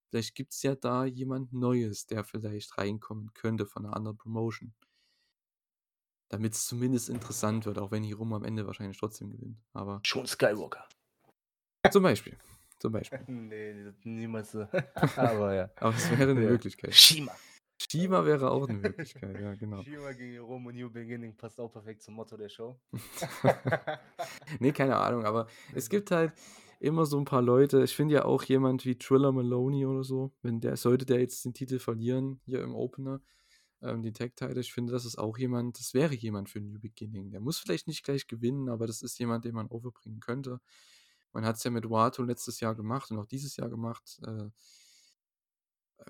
Vielleicht 0.09 0.35
gibt 0.35 0.53
es 0.53 0.63
ja 0.63 0.75
da 0.75 1.05
jemand 1.05 1.53
Neues, 1.53 2.05
der 2.07 2.23
vielleicht 2.23 2.77
reinkommen 2.77 3.33
könnte 3.33 3.65
von 3.65 3.85
einer 3.85 3.95
anderen 3.95 4.17
Promotion. 4.17 4.73
Damit 6.29 6.53
es 6.53 6.65
zumindest 6.65 7.09
interessant 7.09 7.65
wird, 7.65 7.77
auch 7.77 7.91
wenn 7.91 8.03
Hiromo 8.03 8.35
am 8.35 8.43
Ende 8.43 8.65
wahrscheinlich 8.65 8.97
trotzdem 8.97 9.31
gewinnt. 9.31 9.57
Aber 9.73 9.99
Schon 10.03 10.25
Skywalker. 10.25 10.87
zum 11.91 12.03
Beispiel. 12.03 12.37
Zum 12.79 12.91
Beispiel. 12.91 13.19
nee, 13.27 13.91
niemals 14.03 14.51
so. 14.51 14.61
Aber 15.15 15.53
ja. 15.53 15.69
Aber 15.77 15.95
es 15.95 16.09
wäre 16.11 16.31
eine 16.31 16.43
Ja. 16.43 16.49
Möglichkeit. 16.49 16.93
Shima. 16.93 17.31
Shima 17.91 18.25
wäre 18.25 18.49
auch 18.51 18.67
eine 18.67 18.77
Möglichkeit, 18.79 19.39
ja, 19.39 19.53
genau. 19.55 19.83
Shima 19.83 20.11
gegen 20.13 20.31
Hiromo 20.31 20.71
New 20.71 20.89
Beginning 20.89 21.35
passt 21.35 21.59
auch 21.59 21.71
perfekt 21.71 22.01
zum 22.03 22.15
Motto 22.15 22.37
der 22.37 22.49
Show. 22.49 22.79
nee, 24.59 24.71
keine 24.71 24.95
Ahnung, 24.97 25.25
aber 25.25 25.47
es 25.73 25.89
gibt 25.89 26.11
halt 26.11 26.33
immer 26.79 27.05
so 27.05 27.17
ein 27.17 27.25
paar 27.25 27.41
Leute. 27.41 27.83
Ich 27.83 27.95
finde 27.95 28.15
ja 28.15 28.25
auch 28.25 28.43
jemand 28.43 28.85
wie 28.85 28.97
Triller 28.97 29.31
Maloney 29.31 29.85
oder 29.85 30.03
so, 30.03 30.31
wenn 30.41 30.61
der, 30.61 30.77
sollte 30.77 31.05
der 31.05 31.19
jetzt 31.19 31.43
den 31.45 31.53
Titel 31.53 31.79
verlieren, 31.79 32.39
hier 32.45 32.61
im 32.61 32.73
Opener, 32.75 33.21
ähm, 33.85 34.01
den 34.03 34.13
Tag-Title, 34.13 34.59
ich 34.59 34.73
finde, 34.73 34.91
das 34.91 35.05
ist 35.05 35.17
auch 35.17 35.37
jemand, 35.37 35.79
das 35.79 35.93
wäre 35.93 36.13
jemand 36.13 36.49
für 36.49 36.59
New 36.59 36.79
Beginning. 36.79 37.31
Der 37.31 37.39
muss 37.39 37.59
vielleicht 37.59 37.87
nicht 37.87 38.03
gleich 38.03 38.27
gewinnen, 38.27 38.69
aber 38.69 38.87
das 38.87 39.01
ist 39.01 39.17
jemand, 39.19 39.45
den 39.45 39.55
man 39.55 39.67
overbringen 39.67 40.19
könnte. 40.19 40.59
Man 41.31 41.45
hat 41.45 41.57
es 41.57 41.63
ja 41.63 41.71
mit 41.71 41.89
Wato 41.89 42.23
letztes 42.23 42.59
Jahr 42.59 42.75
gemacht 42.75 43.11
und 43.11 43.19
auch 43.19 43.25
dieses 43.25 43.57
Jahr 43.57 43.69
gemacht. 43.69 44.19
Äh, 44.25 44.49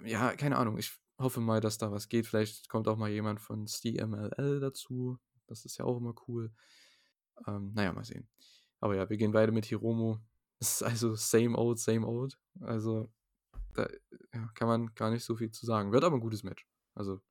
ja, 0.03 0.35
keine 0.35 0.57
Ahnung. 0.57 0.77
Ich 0.77 0.93
hoffe 1.17 1.41
mal, 1.41 1.61
dass 1.61 1.77
da 1.77 1.91
was 1.91 2.09
geht. 2.09 2.27
Vielleicht 2.27 2.69
kommt 2.69 2.87
auch 2.87 2.97
mal 2.97 3.09
jemand 3.09 3.41
von 3.41 3.67
CMLL 3.67 4.59
dazu. 4.59 5.17
Das 5.47 5.65
ist 5.65 5.77
ja 5.77 5.85
auch 5.85 5.97
immer 5.97 6.13
cool. 6.27 6.51
Ähm, 7.47 7.73
naja, 7.73 7.93
mal 7.93 8.05
sehen. 8.05 8.27
Aber 8.79 8.95
ja, 8.95 9.09
wir 9.09 9.17
gehen 9.17 9.33
weiter 9.33 9.51
mit 9.51 9.65
Hiromo. 9.65 10.19
Das 10.57 10.75
ist 10.75 10.83
also 10.83 11.15
same 11.15 11.57
old, 11.57 11.79
same 11.79 12.07
old. 12.07 12.39
Also 12.61 13.11
da 13.73 13.89
ja, 14.33 14.49
kann 14.53 14.69
man 14.69 14.95
gar 14.95 15.11
nicht 15.11 15.25
so 15.25 15.35
viel 15.35 15.51
zu 15.51 15.65
sagen. 15.65 15.91
Wird 15.91 16.05
aber 16.05 16.15
ein 16.15 16.21
gutes 16.21 16.43
Match. 16.43 16.65
Also 16.93 17.21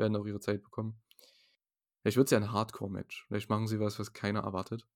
werden 0.00 0.16
auch 0.16 0.26
ihre 0.26 0.40
Zeit 0.40 0.62
bekommen. 0.64 1.00
Vielleicht 2.02 2.16
wird 2.16 2.26
es 2.26 2.32
ja 2.32 2.38
ein 2.38 2.50
Hardcore-Match. 2.50 3.26
Vielleicht 3.28 3.48
machen 3.50 3.68
sie 3.68 3.78
was, 3.78 3.98
was 4.00 4.12
keiner 4.12 4.40
erwartet. 4.40 4.88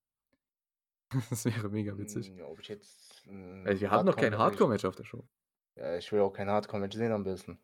das 1.30 1.44
wäre 1.44 1.68
mega 1.68 1.96
witzig. 1.96 2.28
Hm, 2.30 2.38
Ja, 2.38 2.46
ob 2.46 2.58
ich 2.60 2.68
jetzt. 2.68 3.22
ein 3.28 3.64
Weil 3.64 3.78
wir 3.80 3.90
haben 3.92 4.06
noch 4.06 4.16
kein 4.16 4.36
Hardcore-Match- 4.36 4.84
auf 4.86 4.96
der 4.96 5.04
Show. 5.04 5.28
Ja, 5.76 5.96
ich 5.96 6.10
will 6.10 6.20
auch 6.20 6.32
kein 6.32 6.48
Hardcore-Match 6.48 6.96
sehen 6.96 7.12
am 7.12 7.22
besten. 7.24 7.58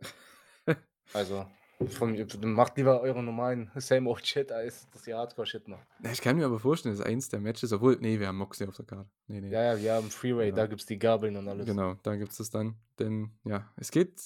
Also, 1.12 1.46
von, 1.90 2.16
macht 2.54 2.76
lieber 2.76 3.00
euren 3.00 3.24
normalen 3.26 3.70
Same 3.76 4.08
Old 4.10 4.26
Shit, 4.26 4.50
als 4.50 4.88
dass 4.90 5.06
ihr 5.06 5.16
Hardcore-Shit 5.16 5.68
macht. 5.68 5.86
Ich 6.12 6.20
kann 6.20 6.36
mir 6.36 6.46
aber 6.46 6.58
vorstellen, 6.58 6.96
dass 6.96 7.06
eins 7.06 7.28
der 7.28 7.38
Matches, 7.40 7.72
obwohl, 7.72 7.96
nee, 8.00 8.18
wir 8.18 8.26
haben 8.26 8.38
Moxley 8.38 8.66
auf 8.66 8.76
der 8.76 8.86
Karte. 8.86 9.08
Nee, 9.28 9.40
nee. 9.40 9.50
Ja, 9.50 9.74
ja, 9.74 9.80
wir 9.80 9.92
haben 9.94 10.10
Freeway, 10.10 10.48
Ja. 10.48 10.54
da 10.56 10.66
gibt's 10.66 10.86
die 10.86 10.98
Gabeln 10.98 11.36
und 11.36 11.46
alles. 11.48 11.64
Genau, 11.66 11.94
da 12.02 12.16
gibt 12.16 12.32
es 12.32 12.38
das 12.38 12.50
dann. 12.50 12.76
Denn 12.98 13.30
ja, 13.44 13.72
es 13.76 13.90
geht 13.92 14.20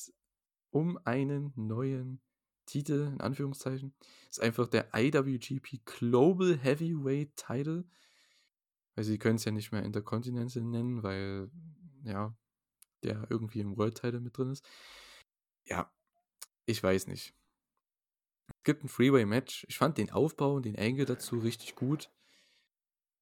um 0.70 0.98
einen 1.04 1.52
neuen 1.56 2.20
Titel, 2.66 3.10
in 3.12 3.20
Anführungszeichen. 3.20 3.94
Ist 4.30 4.40
einfach 4.40 4.68
der 4.68 4.88
IWGP 4.94 5.80
Global 5.84 6.56
Heavyweight 6.56 7.36
Title. 7.36 7.84
Weil 8.94 9.04
sie 9.04 9.18
können 9.18 9.36
es 9.36 9.44
ja 9.44 9.52
nicht 9.52 9.72
mehr 9.72 9.82
Intercontinental 9.82 10.62
nennen, 10.62 11.02
weil 11.02 11.50
ja, 12.04 12.34
der 13.02 13.26
irgendwie 13.30 13.60
im 13.60 13.76
World 13.76 13.96
Title 14.00 14.20
mit 14.20 14.36
drin 14.36 14.50
ist. 14.50 14.64
Ja, 15.64 15.92
ich 16.66 16.82
weiß 16.82 17.06
nicht. 17.08 17.34
Es 18.48 18.62
gibt 18.64 18.84
ein 18.84 18.88
Freeway-Match. 18.88 19.64
Ich 19.68 19.78
fand 19.78 19.98
den 19.98 20.10
Aufbau 20.10 20.54
und 20.54 20.64
den 20.64 20.78
Angle 20.78 21.06
dazu 21.06 21.38
richtig 21.38 21.74
gut. 21.74 22.10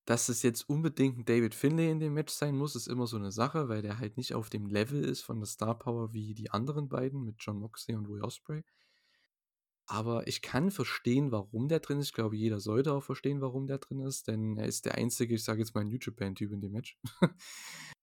Dass 0.08 0.30
es 0.30 0.42
jetzt 0.42 0.66
unbedingt 0.70 1.18
ein 1.18 1.26
David 1.26 1.54
Finlay 1.54 1.90
in 1.90 2.00
dem 2.00 2.14
Match 2.14 2.32
sein 2.32 2.56
muss, 2.56 2.74
ist 2.74 2.88
immer 2.88 3.06
so 3.06 3.18
eine 3.18 3.30
Sache, 3.30 3.68
weil 3.68 3.82
der 3.82 3.98
halt 3.98 4.16
nicht 4.16 4.32
auf 4.32 4.48
dem 4.48 4.66
Level 4.66 5.04
ist 5.04 5.20
von 5.20 5.38
der 5.38 5.46
Star 5.46 5.78
Power 5.78 6.14
wie 6.14 6.32
die 6.32 6.50
anderen 6.50 6.88
beiden 6.88 7.26
mit 7.26 7.36
John 7.40 7.58
Moxley 7.58 7.94
und 7.94 8.08
Will 8.08 8.22
Ospreay. 8.22 8.64
Aber 9.84 10.26
ich 10.26 10.40
kann 10.40 10.70
verstehen, 10.70 11.30
warum 11.30 11.68
der 11.68 11.80
drin 11.80 11.98
ist. 11.98 12.06
Ich 12.06 12.12
glaube, 12.14 12.36
jeder 12.36 12.58
sollte 12.58 12.94
auch 12.94 13.02
verstehen, 13.02 13.42
warum 13.42 13.66
der 13.66 13.76
drin 13.76 14.00
ist, 14.00 14.28
denn 14.28 14.56
er 14.56 14.64
ist 14.64 14.86
der 14.86 14.94
einzige, 14.94 15.34
ich 15.34 15.44
sage 15.44 15.60
jetzt 15.60 15.74
mal, 15.74 15.84
New 15.84 15.98
Japan-Typ 16.00 16.52
in 16.52 16.62
dem 16.62 16.72
Match. 16.72 16.98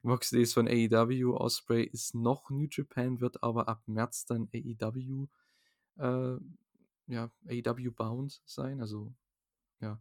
Moxley 0.03 0.43
ist 0.43 0.53
von 0.53 0.67
AEW, 0.67 1.35
Osprey 1.35 1.85
ist 1.85 2.13
noch 2.13 2.51
New 2.51 2.67
Japan, 2.69 3.19
wird 3.19 3.41
aber 3.41 3.67
ab 3.67 3.81
März 3.87 4.25
dann 4.25 4.47
AEW, 4.53 5.25
äh, 5.97 6.37
ja, 7.07 7.31
AEW 7.47 7.89
bound 7.89 8.43
sein. 8.45 8.79
Also, 8.79 9.11
ja. 9.79 9.99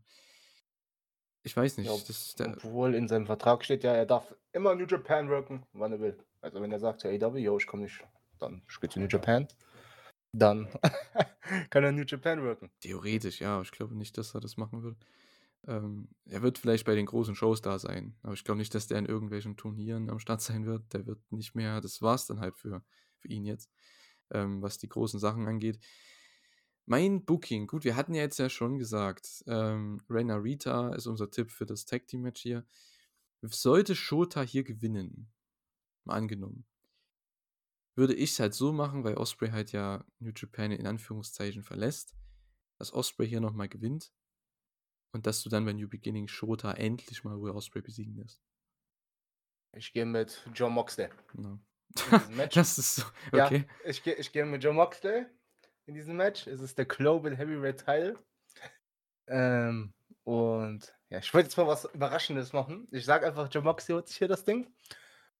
Ich 1.45 1.55
weiß 1.57 1.77
nicht. 1.77 1.87
Ja, 1.87 1.97
das, 2.07 2.35
der, 2.35 2.49
Obwohl 2.49 2.95
in 2.95 3.07
seinem 3.07 3.27
Vertrag 3.27 3.65
steht 3.65 3.85
ja, 3.85 3.93
er 3.93 4.07
darf 4.07 4.35
immer 4.53 4.75
New 4.75 4.87
Japan 4.87 5.29
worken, 5.29 5.65
wann 5.75 5.93
er 5.93 6.01
will. 6.01 6.19
Also 6.41 6.61
wenn 6.61 6.73
er 6.73 6.81
sagt 6.81 7.01
zu 7.01 7.09
AW, 7.09 7.39
yo, 7.39 7.59
ich 7.59 7.67
komme 7.67 7.83
nicht, 7.83 8.03
dann 8.39 8.63
spielt 8.67 8.97
er 8.97 9.03
New 9.03 9.09
Japan. 9.09 9.47
Dann 10.33 10.69
kann 11.71 11.85
er 11.85 11.93
New 11.93 12.05
Japan 12.05 12.43
worken. 12.43 12.71
Theoretisch, 12.81 13.41
ja. 13.41 13.57
aber 13.57 13.63
Ich 13.63 13.73
glaube 13.73 13.95
nicht, 13.95 14.17
dass 14.17 14.35
er 14.35 14.41
das 14.41 14.57
machen 14.57 14.83
wird. 14.83 14.97
Ähm, 15.67 16.09
er 16.25 16.41
wird 16.41 16.59
vielleicht 16.59 16.87
bei 16.87 16.95
den 16.95 17.07
großen 17.07 17.35
Shows 17.35 17.61
da 17.61 17.79
sein, 17.79 18.17
aber 18.23 18.33
ich 18.33 18.45
glaube 18.45 18.59
nicht, 18.59 18.75
dass 18.75 18.87
der 18.87 18.99
in 18.99 19.07
irgendwelchen 19.07 19.57
Turnieren 19.57 20.11
am 20.11 20.19
Start 20.19 20.41
sein 20.41 20.65
wird. 20.65 20.93
Der 20.95 21.07
wird 21.07 21.21
nicht 21.31 21.55
mehr, 21.55 21.83
das 21.83 22.01
war's 22.01 22.27
dann 22.27 22.41
halt 22.41 22.57
für, 22.57 22.83
für 23.19 23.29
ihn 23.29 23.45
jetzt, 23.45 23.71
ähm, 24.31 24.63
was 24.63 24.79
die 24.79 24.89
großen 24.89 25.21
Sachen 25.21 25.47
angeht. 25.47 25.79
Mein 26.87 27.25
Booking, 27.25 27.67
gut, 27.67 27.85
wir 27.85 27.97
hatten 27.97 28.15
ja 28.15 28.23
jetzt 28.23 28.39
ja 28.39 28.51
schon 28.51 28.79
gesagt, 28.79 29.43
ähm, 29.47 30.03
Rena 30.11 30.37
Rita 30.37 30.95
ist 30.95 31.07
unser 31.07 31.31
Tipp 31.31 31.51
für 31.51 31.65
das 31.65 31.87
Tag 31.87 32.07
Team 32.07 32.23
Match 32.23 32.43
hier. 32.43 32.67
Sollte 33.41 33.95
Shota 33.95 34.43
hier 34.43 34.65
gewinnen, 34.65 35.33
mal 36.05 36.17
angenommen, 36.17 36.67
würde 37.95 38.15
ich 38.15 38.33
es 38.33 38.41
halt 38.41 38.55
so 38.55 38.73
machen, 38.73 39.05
weil 39.05 39.15
Osprey 39.15 39.51
halt 39.51 39.73
ja 39.73 40.05
New 40.19 40.33
Japan 40.35 40.73
in 40.73 40.87
Anführungszeichen 40.87 41.63
verlässt, 41.63 42.15
dass 42.79 42.93
Osprey 42.93 43.29
hier 43.29 43.41
nochmal 43.41 43.69
gewinnt 43.69 44.13
und 45.13 45.27
dass 45.27 45.43
du 45.43 45.49
dann 45.49 45.65
bei 45.65 45.73
New 45.73 45.89
Beginning 45.89 46.29
Shota 46.29 46.73
endlich 46.73 47.25
mal 47.25 47.41
Will 47.41 47.53
Osprey 47.53 47.83
besiegen 47.83 48.17
lässt. 48.17 48.43
Ich 49.73 49.93
gehe 49.93 50.07
mit 50.07 50.45
John 50.55 50.73
Moxley. 50.73 51.09
Genau. 51.33 51.59
Diesem 51.97 52.37
Match. 52.37 52.55
das 52.55 52.79
ist 52.79 52.97
so, 52.97 53.03
Ja, 53.33 53.47
okay. 53.47 53.65
ich 53.85 54.03
gehe 54.03 54.15
ich 54.15 54.33
geh 54.33 54.45
mit 54.45 54.63
John 54.63 54.77
Moxley 54.77 55.27
in 55.87 55.95
diesem 55.95 56.17
Match. 56.17 56.47
Es 56.47 56.61
ist 56.61 56.79
der 56.79 56.87
Global 56.87 57.37
Heavyweight 57.37 57.79
Title. 57.79 58.19
Ähm, 59.27 59.93
und 60.25 60.95
ja, 61.11 61.19
ich 61.19 61.33
wollte 61.33 61.49
jetzt 61.49 61.57
mal 61.57 61.67
was 61.67 61.85
Überraschendes 61.87 62.53
machen. 62.53 62.89
Ich 62.91 63.05
sage 63.05 63.27
einfach, 63.27 63.53
Moxley 63.63 63.95
holt 63.95 64.09
sich 64.09 64.19
hier 64.19 64.29
das 64.29 64.45
Ding. 64.45 64.73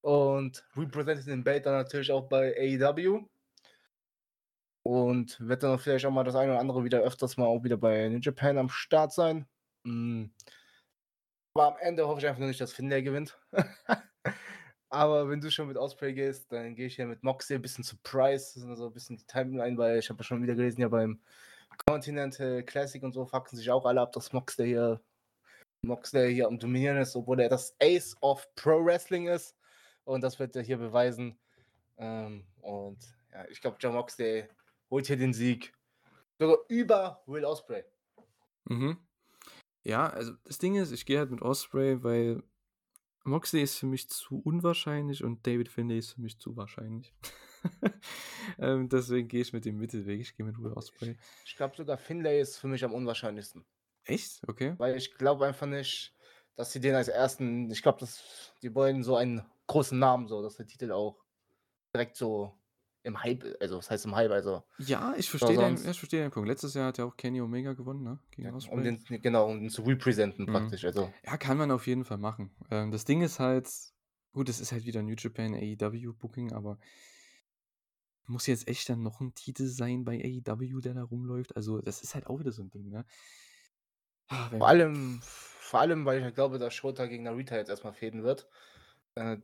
Und 0.03 0.65
represented 0.77 1.27
den 1.27 1.45
Belt 1.45 1.65
dann 1.67 1.75
natürlich 1.75 2.13
auch 2.13 2.29
bei 2.29 2.55
AEW. 2.57 3.25
Und 4.83 5.41
wird 5.41 5.63
dann 5.63 5.79
vielleicht 5.79 6.05
auch 6.05 6.11
mal 6.11 6.25
das 6.25 6.35
eine 6.35 6.53
oder 6.53 6.61
andere 6.61 6.85
wieder 6.85 7.01
öfters 7.01 7.39
mal 7.39 7.47
auch 7.47 7.65
wieder 7.65 7.79
bei 7.79 8.09
New 8.09 8.19
Japan 8.19 8.59
am 8.59 8.69
Start 8.69 9.13
sein. 9.13 9.47
Mm. 9.85 10.27
Aber 11.55 11.69
am 11.69 11.79
Ende 11.81 12.07
hoffe 12.07 12.21
ich 12.21 12.27
einfach 12.27 12.41
nur 12.41 12.49
nicht, 12.49 12.61
dass 12.61 12.73
Finlay 12.73 13.03
gewinnt. 13.03 13.39
Aber 14.95 15.29
wenn 15.29 15.41
du 15.41 15.51
schon 15.51 15.67
mit 15.67 15.77
Osprey 15.77 16.15
gehst, 16.15 16.53
dann 16.53 16.77
gehe 16.77 16.87
ich 16.87 16.99
ja 16.99 17.07
mit 17.07 17.25
Moxley 17.25 17.57
ein 17.57 17.63
bisschen 17.63 17.83
Surprise, 17.83 18.61
so 18.61 18.87
ein 18.87 18.93
bisschen 18.93 19.17
die 19.17 19.27
Timeline, 19.27 19.77
weil 19.77 19.99
ich 19.99 20.09
habe 20.09 20.21
ja 20.21 20.25
schon 20.25 20.41
wieder 20.41 20.55
gelesen, 20.55 20.81
ja 20.81 20.89
beim 20.89 21.21
Continental 21.89 22.63
Classic 22.63 23.03
und 23.03 23.13
so 23.13 23.27
fucken 23.27 23.57
sich 23.57 23.73
auch 23.73 23.85
alle 23.87 24.01
ab, 24.01 24.13
dass 24.13 24.33
Moxley 24.33 24.69
hier 24.69 25.01
Moxley 25.83 26.33
hier 26.33 26.47
am 26.47 26.61
Dominieren 26.61 26.97
ist, 26.99 27.17
obwohl 27.17 27.41
er 27.41 27.49
das 27.49 27.75
Ace 27.83 28.17
of 28.21 28.47
Pro 28.55 28.85
Wrestling 28.85 29.27
ist. 29.27 29.57
Und 30.05 30.23
das 30.23 30.39
wird 30.39 30.55
er 30.55 30.63
hier 30.63 30.79
beweisen. 30.79 31.37
Ähm, 31.97 32.47
und 32.61 32.99
ja, 33.33 33.47
ich 33.49 33.61
glaube, 33.61 33.79
John 33.81 33.95
Moxley 33.95 34.47
holt 34.91 35.09
hier 35.09 35.17
den 35.17 35.35
Sieg. 35.35 35.73
Sogar 36.39 36.59
über 36.69 37.21
Will 37.27 37.45
Osprey. 37.45 37.83
Mhm. 38.67 38.97
Ja, 39.83 40.07
also 40.09 40.35
das 40.45 40.59
Ding 40.59 40.77
ist, 40.77 40.93
ich 40.93 41.05
gehe 41.05 41.19
halt 41.19 41.33
mit 41.33 41.43
Osprey, 41.43 42.03
weil 42.05 42.45
Moxley 43.25 43.63
ist 43.63 43.79
für 43.79 43.87
mich 43.87 44.09
zu 44.09 44.41
unwahrscheinlich 44.41 45.25
und 45.25 45.47
David 45.47 45.69
Finlay 45.69 45.99
ist 45.99 46.13
für 46.13 46.21
mich 46.21 46.39
zu 46.39 46.57
wahrscheinlich. 46.57 47.15
ähm, 48.59 48.89
deswegen 48.89 49.29
gehe 49.29 49.41
ich 49.41 49.53
mit 49.53 49.65
dem 49.65 49.79
Mittelweg. 49.79 50.21
Ich 50.21 50.37
gehe 50.37 50.45
mit 50.45 50.59
Will 50.59 50.73
Ospreay. 50.73 51.17
Ich 51.45 51.57
glaube 51.57 51.75
sogar 51.77 51.97
Finlay 51.97 52.41
ist 52.41 52.59
für 52.59 52.69
mich 52.69 52.85
am 52.85 52.93
unwahrscheinlichsten. 52.93 53.65
Echt? 54.05 54.43
Okay. 54.47 54.75
Weil 54.77 54.97
ich 54.97 55.15
glaube 55.15 55.47
einfach 55.47 55.67
nicht, 55.67 56.15
dass 56.57 56.73
sie 56.73 56.81
den 56.81 56.95
als 56.95 57.09
ersten, 57.09 57.71
ich 57.71 57.83
glaube, 57.83 58.01
dass 58.01 58.53
die 58.63 58.75
wollen 58.75 59.03
so 59.03 59.17
einen 59.17 59.43
großen 59.67 59.99
Namen, 59.99 60.29
so, 60.29 60.43
dass 60.43 60.57
der 60.57 60.67
Titel 60.67 60.93
auch 60.93 61.25
direkt 61.95 62.17
so 62.17 62.53
im 63.05 63.23
Hype, 63.23 63.45
also 63.61 63.79
was 63.79 63.91
heißt 63.91 64.07
im 64.07 64.17
Hype, 64.17 64.31
also. 64.31 64.65
Ja, 64.79 65.15
ich 65.17 65.29
verstehe 65.31 65.57
den, 65.57 65.75
ich 65.75 65.99
verstehe 65.99 66.23
den 66.23 66.31
Punkt. 66.31 66.49
Letztes 66.49 66.75
Jahr 66.75 66.89
hat 66.89 66.99
ja 66.99 67.05
auch 67.05 67.17
Kenny 67.17 67.41
Omega 67.41 67.75
gewonnen, 67.75 68.03
ne? 68.03 68.19
Gegen 68.31 68.49
ja, 68.49 68.71
um 68.71 68.83
den, 68.83 69.05
genau, 69.23 69.51
um 69.51 69.61
den 69.61 69.71
zu 69.71 69.83
representen 69.83 70.47
Mhm. 70.47 70.53
praktisch. 70.53 70.85
Also. 70.85 71.13
Ja, 71.25 71.37
kann 71.37 71.59
man 71.59 71.71
auf 71.71 71.87
jeden 71.87 72.05
Fall 72.05 72.19
machen. 72.19 72.51
Ähm, 72.71 72.91
das 72.91 73.05
Ding 73.05 73.23
ist 73.23 73.39
halt, 73.41 73.71
gut, 74.33 74.49
es 74.49 74.59
ist 74.59 74.73
halt 74.73 74.87
wieder 74.87 75.03
New 75.03 75.15
Japan 75.17 75.55
AEW 75.55 76.15
Booking, 76.15 76.53
aber 76.53 76.79
muss 78.27 78.47
jetzt 78.47 78.69
echt 78.69 78.89
dann 78.89 79.03
noch 79.03 79.21
ein 79.21 79.35
Titel 79.35 79.67
sein 79.67 80.05
bei 80.05 80.15
AEW, 80.19 80.81
der 80.81 80.95
da 80.95 81.03
rumläuft? 81.03 81.57
Also, 81.57 81.83
das 81.83 82.03
ist 82.03 82.15
halt 82.15 82.27
auch 82.27 82.41
wieder 82.41 82.53
so 82.53 82.63
ein 82.63 82.71
Ding, 82.71 82.89
ne? 82.89 83.05
Ah, 84.29 84.49
Vor 84.49 84.67
allem, 84.67 85.21
vor 85.23 85.81
allem, 85.81 86.07
weil 86.07 86.19
ich 86.19 86.25
halt 86.25 86.35
glaube, 86.35 86.59
dass 86.59 86.73
Shota 86.73 87.07
gegen 87.07 87.25
Narita 87.25 87.57
jetzt 87.57 87.69
erstmal 87.69 87.93
fäden 87.93 88.23
wird. 88.23 88.49
Äh, 89.15 89.37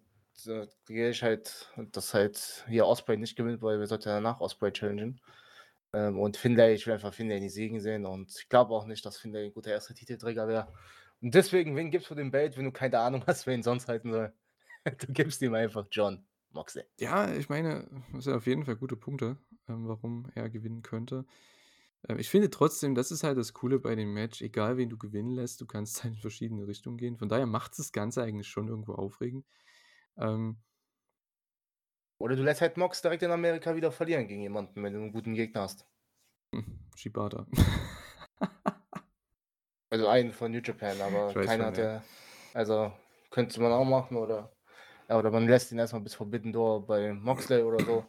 da 0.44 0.66
gehe 0.86 1.10
ich 1.10 1.22
halt, 1.22 1.72
dass 1.92 2.14
halt 2.14 2.64
hier 2.68 2.86
Osprey 2.86 3.16
nicht 3.16 3.36
gewinnt, 3.36 3.62
weil 3.62 3.78
wir 3.78 3.86
sollten 3.86 4.08
danach 4.08 4.40
Osprey 4.40 4.72
challengen. 4.72 5.20
Ähm, 5.92 6.18
und 6.18 6.36
Finlay, 6.36 6.74
ich 6.74 6.86
will 6.86 6.94
einfach 6.94 7.14
Finlay 7.14 7.40
nicht 7.40 7.54
siegen 7.54 7.80
sehen 7.80 8.06
und 8.06 8.30
ich 8.30 8.48
glaube 8.48 8.74
auch 8.74 8.86
nicht, 8.86 9.04
dass 9.04 9.18
Finlay 9.18 9.46
ein 9.46 9.52
guter 9.52 9.70
erster 9.70 9.94
Titelträger 9.94 10.46
wäre. 10.48 10.72
Und 11.20 11.34
deswegen, 11.34 11.76
wen 11.76 11.90
gibst 11.90 12.10
du 12.10 12.14
dem 12.14 12.30
Belt, 12.30 12.56
wenn 12.56 12.64
du 12.64 12.72
keine 12.72 12.98
Ahnung 12.98 13.24
hast, 13.26 13.46
wer 13.46 13.54
ihn 13.54 13.62
sonst 13.62 13.88
halten 13.88 14.12
soll? 14.12 14.32
du 14.84 15.12
gibst 15.12 15.42
ihm 15.42 15.54
einfach 15.54 15.86
John 15.90 16.24
Moxley. 16.52 16.84
Ja, 16.98 17.32
ich 17.32 17.48
meine, 17.48 17.88
das 18.12 18.24
sind 18.24 18.34
auf 18.34 18.46
jeden 18.46 18.64
Fall 18.64 18.76
gute 18.76 18.96
Punkte, 18.96 19.36
ähm, 19.68 19.86
warum 19.88 20.30
er 20.34 20.48
gewinnen 20.48 20.82
könnte. 20.82 21.26
Ähm, 22.08 22.18
ich 22.18 22.30
finde 22.30 22.50
trotzdem, 22.50 22.94
das 22.94 23.10
ist 23.10 23.22
halt 23.22 23.38
das 23.38 23.52
Coole 23.52 23.78
bei 23.78 23.94
dem 23.94 24.12
Match, 24.14 24.42
egal 24.42 24.76
wen 24.76 24.88
du 24.88 24.96
gewinnen 24.96 25.30
lässt, 25.30 25.60
du 25.60 25.66
kannst 25.66 26.02
halt 26.04 26.14
in 26.14 26.20
verschiedene 26.20 26.66
Richtungen 26.66 26.96
gehen. 26.96 27.16
Von 27.16 27.28
daher 27.28 27.46
macht 27.46 27.78
das 27.78 27.92
Ganze 27.92 28.22
eigentlich 28.22 28.48
schon 28.48 28.68
irgendwo 28.68 28.94
aufregend. 28.94 29.44
Ähm, 30.16 30.62
Oder 32.18 32.36
du 32.36 32.42
lässt 32.42 32.60
halt 32.60 32.76
Mox 32.76 33.02
direkt 33.02 33.22
in 33.22 33.30
Amerika 33.30 33.74
wieder 33.74 33.92
verlieren 33.92 34.28
gegen 34.28 34.42
jemanden, 34.42 34.82
wenn 34.82 34.92
du 34.92 35.00
einen 35.00 35.12
guten 35.12 35.34
Gegner 35.34 35.62
hast. 35.62 35.86
hm, 36.54 36.80
Shibata. 36.94 37.46
Also 39.90 40.06
einen 40.06 40.32
von 40.32 40.52
New 40.52 40.60
Japan, 40.60 41.00
aber 41.00 41.34
keiner 41.34 41.66
hat 41.66 41.78
ja. 41.78 42.02
Also 42.54 42.92
könnte 43.30 43.60
man 43.60 43.72
auch 43.72 43.84
machen 43.84 44.16
oder. 44.16 44.52
Ja, 45.08 45.18
oder 45.18 45.32
man 45.32 45.48
lässt 45.48 45.72
ihn 45.72 45.78
erstmal 45.78 46.02
bis 46.02 46.14
Forbidden 46.14 46.52
Door 46.52 46.86
bei 46.86 47.12
Moxley 47.12 47.62
oder 47.62 47.84
so. 47.84 48.04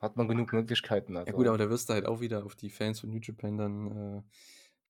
Hat 0.00 0.16
man 0.16 0.26
genug 0.26 0.52
Möglichkeiten. 0.52 1.16
Also. 1.16 1.28
Ja 1.28 1.32
gut, 1.32 1.46
aber 1.46 1.58
da 1.58 1.70
wirst 1.70 1.88
du 1.88 1.92
halt 1.92 2.06
auch 2.06 2.20
wieder 2.20 2.44
auf 2.44 2.56
die 2.56 2.70
Fans 2.70 3.00
von 3.00 3.10
New 3.10 3.20
Japan 3.22 3.58
dann 3.58 4.18
äh, 4.18 4.22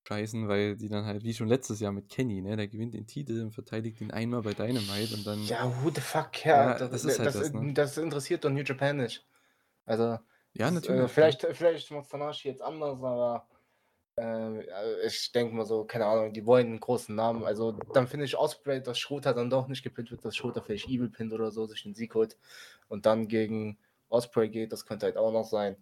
scheißen, 0.07 0.49
weil 0.49 0.77
die 0.77 0.89
dann 0.89 1.05
halt, 1.05 1.25
wie 1.25 1.35
schon 1.35 1.49
letztes 1.49 1.81
Jahr 1.81 1.93
mit 1.93 2.09
Kenny, 2.09 2.41
ne, 2.41 2.57
der 2.57 2.69
gewinnt 2.69 2.95
den 2.95 3.07
Titel 3.07 3.43
und 3.43 3.53
verteidigt 3.53 4.01
ihn 4.01 4.11
einmal 4.11 4.43
bei 4.43 4.55
Dynamite 4.55 5.15
und 5.15 5.27
dann. 5.27 5.45
Ja, 5.45 5.73
who 5.83 5.91
the 5.95 6.01
fuck, 6.01 6.45
ja. 6.45 6.73
ja 6.73 6.79
das, 6.79 6.91
das, 6.91 7.05
ist 7.05 7.19
halt 7.19 7.29
das, 7.29 7.39
das, 7.39 7.53
ne? 7.53 7.73
das 7.75 7.99
interessiert 7.99 8.45
doch 8.45 8.51
New 8.51 8.63
Japan 8.63 8.99
nicht. 8.99 9.25
Also. 9.87 10.19
Ja, 10.53 10.71
natürlich. 10.71 11.03
Äh, 11.03 11.09
vielleicht, 11.09 11.47
vielleicht 11.53 11.91
macht 11.93 12.11
Tanashi 12.11 12.49
jetzt 12.49 12.63
anders, 12.63 12.99
aber 12.99 13.47
äh, 14.19 15.07
ich 15.07 15.33
denke 15.33 15.55
mal 15.55 15.65
so, 15.65 15.85
keine 15.85 16.07
Ahnung, 16.07 16.33
die 16.33 16.45
wollen 16.45 16.67
einen 16.67 16.81
großen 16.81 17.15
Namen. 17.15 17.45
Also 17.45 17.73
dann 17.95 18.09
finde 18.09 18.25
ich 18.25 18.37
Osprey, 18.37 18.83
dass 18.83 18.99
Schroter 18.99 19.33
dann 19.33 19.51
doch 19.51 19.69
nicht 19.69 19.83
gepinnt 19.83 20.11
wird, 20.11 20.25
dass 20.25 20.37
Schroter 20.37 20.63
vielleicht 20.63 20.89
Evil 20.89 21.09
pinnt 21.09 21.33
oder 21.33 21.51
so, 21.51 21.67
sich 21.67 21.83
den 21.83 21.95
Sieg 21.95 22.15
holt 22.15 22.37
und 22.89 23.07
dann 23.07 23.29
gegen 23.29 23.79
Osprey 24.09 24.49
geht, 24.49 24.73
das 24.73 24.87
könnte 24.87 25.07
halt 25.07 25.17
auch 25.17 25.33
noch 25.33 25.45
sein. 25.45 25.77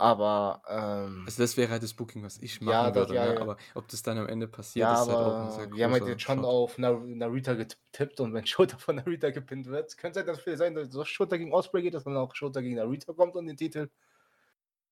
Aber 0.00 0.62
ähm, 0.68 1.24
also 1.26 1.42
das 1.42 1.56
wäre 1.56 1.70
halt 1.70 1.82
das 1.82 1.92
Booking, 1.92 2.22
was 2.22 2.38
ich 2.38 2.60
machen 2.60 2.72
ja, 2.72 2.90
das, 2.90 3.08
würde. 3.08 3.14
Ja, 3.14 3.32
ne? 3.32 3.40
Aber 3.40 3.56
ob 3.74 3.88
das 3.88 4.02
dann 4.02 4.16
am 4.16 4.28
Ende 4.28 4.46
passiert, 4.46 4.84
ja, 4.84 5.02
ist 5.02 5.08
halt 5.08 5.18
auch 5.18 5.44
ein 5.44 5.50
sehr 5.50 5.72
Wir 5.72 5.84
haben 5.84 5.92
halt 5.92 6.06
jetzt 6.06 6.22
schon 6.22 6.38
Shot. 6.38 6.46
auf 6.46 6.78
Nar 6.78 7.00
Narita 7.00 7.54
getippt 7.54 8.20
und 8.20 8.32
wenn 8.32 8.46
Shota 8.46 8.78
von 8.78 8.96
Narita 8.96 9.30
gepinnt 9.30 9.66
wird, 9.66 9.96
könnte 9.98 10.20
es 10.20 10.46
halt 10.46 10.58
sein, 10.58 10.74
dass 10.74 11.08
Shota 11.08 11.36
gegen 11.36 11.52
Osprey 11.52 11.82
geht, 11.82 11.94
dass 11.94 12.04
dann 12.04 12.16
auch 12.16 12.34
Shota 12.34 12.60
gegen 12.60 12.76
Narita 12.76 13.12
kommt 13.12 13.34
und 13.34 13.46
den 13.46 13.56
Titel 13.56 13.88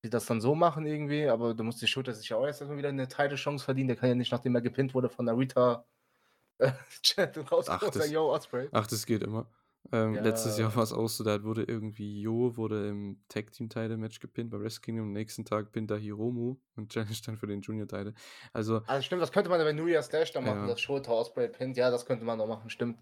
die 0.07 0.11
das 0.11 0.27
dann 0.27 0.41
so 0.41 0.55
machen 0.55 0.87
irgendwie, 0.87 1.29
aber 1.29 1.55
du 1.55 1.65
musst 1.65 1.83
die 1.83 1.87
Shooter 1.87 2.15
sich 2.15 2.29
ja 2.29 2.37
auch 2.37 2.47
erstmal 2.47 2.77
wieder 2.77 2.89
eine 2.91 3.09
Teile 3.09 3.35
Chance 3.37 3.65
verdienen. 3.65 3.89
Der 3.89 3.97
kann 3.97 4.09
ja 4.09 4.15
nicht, 4.15 4.33
nachdem 4.33 4.55
er 4.55 4.61
gepinnt 4.61 4.95
wurde 4.95 5.09
von 5.09 5.25
Narita 5.25 5.85
äh, 6.59 6.73
ach, 7.67 7.91
das, 7.91 8.11
Yo, 8.11 8.33
Osprey. 8.33 8.69
ach, 8.73 8.87
das 8.87 9.05
geht 9.05 9.23
immer. 9.23 9.47
Ähm, 9.93 10.15
ja. 10.15 10.23
Letztes 10.23 10.59
Jahr 10.59 10.75
war 10.75 10.83
es 10.83 10.93
auch 10.93 11.09
so, 11.09 11.23
da 11.23 11.43
wurde 11.43 11.65
irgendwie 11.65 12.21
Jo 12.21 12.57
wurde 12.57 12.89
im 12.89 13.21
Tag 13.29 13.53
Team 13.53 13.69
Title 13.69 13.97
Match 13.97 14.21
gepinnt 14.21 14.51
bei 14.51 14.59
Wrestle 14.59 14.81
Kingdom. 14.81 15.07
Am 15.07 15.13
nächsten 15.13 15.45
Tag 15.45 15.73
pinnt 15.73 15.91
da 15.91 15.97
Hiromu 15.97 16.57
und 16.77 16.91
Challenge 16.93 17.17
dann 17.25 17.37
für 17.37 17.47
den 17.47 17.61
Junior 17.61 17.87
Title. 17.87 18.15
Also, 18.53 18.83
also 18.87 19.03
stimmt, 19.03 19.23
das 19.23 19.33
könnte 19.33 19.51
man 19.51 19.61
bei 19.61 19.73
New 19.73 19.87
Year's 19.87 20.09
Dash 20.09 20.33
dann 20.33 20.45
machen, 20.45 20.63
ja. 20.63 20.67
dass 20.67 20.81
Shota 20.81 21.13
Osprey 21.13 21.49
pinnt. 21.49 21.77
Ja, 21.77 21.91
das 21.91 22.07
könnte 22.07 22.25
man 22.25 22.39
noch 22.39 22.47
machen, 22.47 22.71
stimmt. 22.71 22.99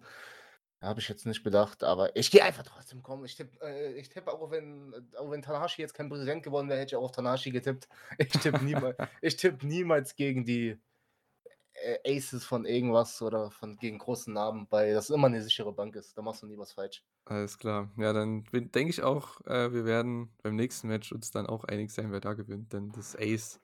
Habe 0.81 1.01
ich 1.01 1.09
jetzt 1.09 1.25
nicht 1.25 1.43
bedacht, 1.43 1.83
aber 1.83 2.15
ich 2.15 2.31
gehe 2.31 2.45
einfach 2.45 2.63
trotzdem 2.63 3.03
kommen. 3.03 3.25
Ich 3.25 3.37
tippe 3.37 3.59
äh, 3.65 4.03
tipp 4.03 4.29
auch, 4.29 4.51
wenn, 4.51 4.93
auch 5.19 5.31
wenn 5.31 5.41
Tanahashi 5.41 5.81
jetzt 5.81 5.95
kein 5.95 6.11
Präsident 6.11 6.43
geworden 6.43 6.69
wäre, 6.69 6.79
hätte 6.79 6.95
ich 6.95 6.97
auch 6.97 7.05
auf 7.05 7.13
Tanahashi 7.13 7.51
getippt. 7.51 7.89
Ich 8.19 8.29
tippe 8.29 8.63
niemals, 8.63 8.97
tipp 9.37 9.63
niemals 9.63 10.15
gegen 10.15 10.45
die 10.45 10.79
Aces 12.07 12.45
von 12.45 12.65
irgendwas 12.65 13.21
oder 13.21 13.51
von 13.51 13.77
gegen 13.77 13.99
großen 13.99 14.33
Namen, 14.33 14.67
weil 14.71 14.95
das 14.95 15.11
immer 15.11 15.27
eine 15.27 15.43
sichere 15.43 15.73
Bank 15.73 15.97
ist. 15.97 16.17
Da 16.17 16.23
machst 16.23 16.43
du 16.43 16.47
nie 16.47 16.59
was 16.59 16.73
falsch. 16.73 17.03
Alles 17.25 17.59
klar. 17.59 17.93
Ja, 17.97 18.13
dann 18.13 18.45
denke 18.53 18.91
ich 18.91 19.03
auch, 19.03 19.41
äh, 19.47 19.73
wir 19.73 19.85
werden 19.85 20.33
beim 20.43 20.57
nächsten 20.57 20.89
Match 20.89 21.13
uns 21.13 21.31
dann 21.31 21.47
auch 21.47 21.65
einig 21.65 21.91
sein, 21.91 22.13
wer 22.13 22.21
da 22.21 22.35
gewinnt. 22.35 22.73
Denn 22.73 22.93
das 22.93 23.17
Ace 23.17 23.61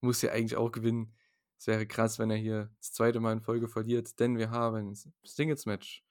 muss 0.00 0.22
ja 0.22 0.32
eigentlich 0.32 0.56
auch 0.56 0.72
gewinnen. 0.72 1.14
Es 1.58 1.66
wäre 1.66 1.86
krass, 1.86 2.18
wenn 2.18 2.30
er 2.30 2.36
hier 2.36 2.70
das 2.78 2.92
zweite 2.92 3.20
Mal 3.20 3.32
in 3.32 3.40
Folge 3.40 3.68
verliert, 3.68 4.20
denn 4.20 4.36
wir 4.36 4.50
haben 4.50 4.76
ein 4.76 4.94
Singles-Match 5.22 6.06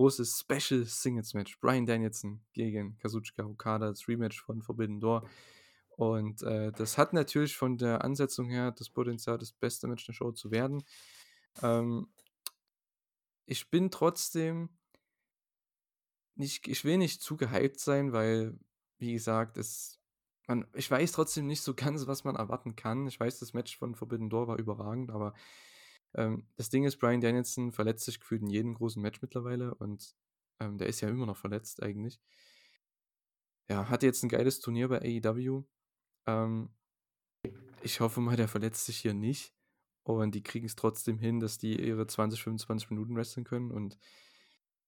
großes 0.00 0.38
Special 0.40 0.84
Singles 0.86 1.34
Match. 1.34 1.60
Brian 1.60 1.84
Danielson 1.84 2.40
gegen 2.54 2.96
Kazuchika 2.96 3.44
Okada, 3.44 3.88
das 3.90 4.08
Rematch 4.08 4.40
von 4.40 4.62
Forbidden 4.62 4.98
Door. 4.98 5.28
Und 6.00 6.42
äh, 6.44 6.72
das 6.72 6.96
hat 6.96 7.12
natürlich 7.12 7.58
von 7.58 7.76
der 7.76 8.02
Ansetzung 8.02 8.48
her 8.48 8.72
das 8.72 8.88
Potenzial, 8.88 9.36
das 9.36 9.52
beste 9.52 9.86
Match 9.86 10.06
der 10.06 10.14
Show 10.14 10.32
zu 10.32 10.50
werden. 10.50 10.82
Ähm, 11.62 12.08
ich 13.44 13.68
bin 13.68 13.90
trotzdem 13.90 14.70
nicht, 16.36 16.66
ich 16.68 16.86
will 16.86 16.96
nicht 16.96 17.20
zu 17.20 17.36
gehypt 17.36 17.80
sein, 17.80 18.14
weil, 18.14 18.58
wie 18.96 19.12
gesagt, 19.12 19.58
es, 19.58 20.00
man, 20.46 20.66
ich 20.72 20.90
weiß 20.90 21.12
trotzdem 21.12 21.46
nicht 21.46 21.60
so 21.60 21.74
ganz, 21.74 22.06
was 22.06 22.24
man 22.24 22.34
erwarten 22.34 22.76
kann. 22.76 23.06
Ich 23.06 23.20
weiß, 23.20 23.38
das 23.38 23.52
Match 23.52 23.76
von 23.76 23.94
Forbidden 23.94 24.30
Door 24.30 24.48
war 24.48 24.58
überragend, 24.58 25.10
aber 25.10 25.34
ähm, 26.14 26.46
das 26.56 26.70
Ding 26.70 26.84
ist, 26.84 26.96
Brian 26.96 27.20
Danielson 27.20 27.72
verletzt 27.72 28.06
sich 28.06 28.20
gefühlt 28.20 28.40
in 28.40 28.48
jedem 28.48 28.72
großen 28.72 29.02
Match 29.02 29.20
mittlerweile 29.20 29.74
und 29.74 30.14
ähm, 30.60 30.78
der 30.78 30.86
ist 30.86 31.02
ja 31.02 31.10
immer 31.10 31.26
noch 31.26 31.36
verletzt 31.36 31.82
eigentlich. 31.82 32.18
Ja, 33.68 33.90
hatte 33.90 34.06
jetzt 34.06 34.22
ein 34.22 34.30
geiles 34.30 34.60
Turnier 34.60 34.88
bei 34.88 35.02
AEW. 35.02 35.66
Ähm, 36.26 36.70
ich 37.82 38.00
hoffe 38.00 38.20
mal, 38.20 38.36
der 38.36 38.48
verletzt 38.48 38.86
sich 38.86 38.98
hier 38.98 39.14
nicht. 39.14 39.54
Und 40.02 40.34
die 40.34 40.42
kriegen 40.42 40.66
es 40.66 40.76
trotzdem 40.76 41.18
hin, 41.18 41.40
dass 41.40 41.58
die 41.58 41.80
ihre 41.80 42.06
20, 42.06 42.42
25 42.42 42.90
Minuten 42.90 43.16
wresteln 43.16 43.44
können 43.44 43.70
und 43.70 43.98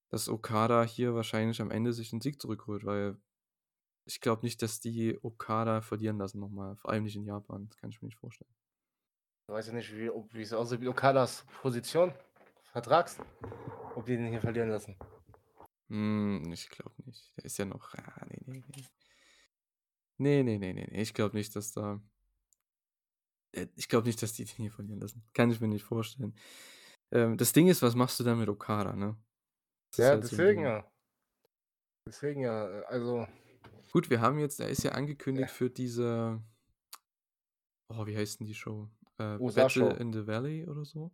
dass 0.09 0.29
Okada 0.29 0.83
hier 0.85 1.15
wahrscheinlich 1.15 1.61
am 1.61 1.71
Ende 1.71 1.93
sich 1.93 2.11
den 2.11 2.21
Sieg 2.21 2.41
zurückholt, 2.41 2.85
weil 2.85 3.17
ich 4.05 4.21
glaube 4.21 4.45
nicht, 4.45 4.63
dass 4.63 4.81
die 4.81 5.19
Okada 5.23 5.81
verlieren 5.81 6.19
lassen 6.19 6.41
nochmal. 6.41 6.77
Vor 6.77 6.91
allem 6.91 7.05
nicht 7.05 7.17
in 7.17 7.25
Japan. 7.25 7.69
Das 7.69 7.77
kann 7.77 7.91
ich 7.91 8.03
mir 8.03 8.07
nicht 8.07 8.19
vorstellen. 8.19 8.51
Ich 9.49 9.55
weiß 9.55 9.69
ja 9.69 9.73
nicht, 9.75 9.95
wie, 9.97 10.11
ob, 10.11 10.33
wie 10.35 10.43
es 10.43 10.53
aussieht 10.53 10.81
mit 10.81 10.89
Okadas 10.89 11.45
Position, 11.61 12.13
Vertrags, 12.73 13.19
ob 13.95 14.07
die 14.07 14.17
den 14.17 14.29
hier 14.29 14.41
verlieren 14.41 14.71
lassen. 14.71 14.97
Hm, 15.89 16.51
ich 16.53 16.69
glaube 16.69 16.95
nicht. 17.05 17.33
Der 17.37 17.45
ist 17.45 17.59
ja 17.59 17.65
noch. 17.65 17.95
Ah, 17.95 18.27
nee, 18.29 18.41
nee, 18.47 18.65
nee. 18.75 18.85
Nee, 20.23 20.43
nee, 20.43 20.59
nee, 20.59 20.73
nee. 20.73 20.89
Ich 21.01 21.15
glaube 21.15 21.37
nicht, 21.37 21.55
dass 21.57 21.73
da. 21.73 22.01
Äh, 23.53 23.67
ich 23.77 23.89
glaube 23.89 24.07
nicht, 24.07 24.23
dass 24.23 24.33
die 24.33 24.45
den 24.47 24.57
hier 24.57 24.73
verlieren 24.73 25.01
lassen. 25.01 25.25
Kann 25.35 25.51
ich 25.51 25.61
mir 25.61 25.69
nicht 25.69 25.85
vorstellen. 25.85 26.35
Ähm, 27.11 27.37
das 27.37 27.53
Ding 27.53 27.69
ist, 27.69 27.83
was 27.83 27.95
machst 27.95 28.19
du 28.21 28.25
dann 28.25 28.39
mit 28.39 28.49
Okada, 28.49 28.95
ne? 28.95 29.17
Das 29.91 29.99
ja, 29.99 30.09
halt 30.11 30.25
deswegen 30.25 30.63
so 30.63 30.69
ja. 30.69 30.93
Deswegen 32.07 32.41
ja, 32.41 32.65
also. 32.83 33.27
Gut, 33.93 34.09
wir 34.09 34.21
haben 34.21 34.39
jetzt, 34.39 34.59
er 34.59 34.69
ist 34.69 34.83
ja 34.83 34.93
angekündigt 34.93 35.49
ja. 35.49 35.55
für 35.55 35.71
diese. 35.71 36.43
Oh, 37.89 38.07
wie 38.07 38.17
heißt 38.17 38.41
denn 38.41 38.47
die 38.47 38.55
Show? 38.55 38.89
äh, 39.19 39.39
Battle 39.39 39.97
in 39.97 40.13
the 40.13 40.27
Valley 40.27 40.67
oder 40.67 40.85
so. 40.85 41.13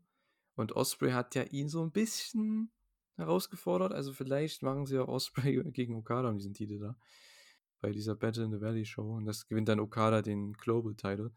Und 0.54 0.72
Osprey 0.72 1.12
hat 1.12 1.34
ja 1.34 1.42
ihn 1.44 1.68
so 1.68 1.82
ein 1.82 1.92
bisschen 1.92 2.70
herausgefordert. 3.16 3.92
Also 3.92 4.12
vielleicht 4.12 4.62
machen 4.62 4.86
sie 4.86 4.98
auch 4.98 5.08
Osprey 5.08 5.62
gegen 5.72 5.96
Okada 5.96 6.28
um 6.28 6.38
diesen 6.38 6.54
Titel 6.54 6.78
da. 6.78 6.96
Bei 7.80 7.90
dieser 7.90 8.16
Battle 8.16 8.44
in 8.44 8.50
the 8.50 8.60
Valley 8.60 8.84
Show. 8.84 9.16
Und 9.16 9.26
das 9.26 9.46
gewinnt 9.46 9.68
dann 9.68 9.80
Okada 9.80 10.22
den 10.22 10.52
Global 10.54 10.94
Title. 10.94 11.32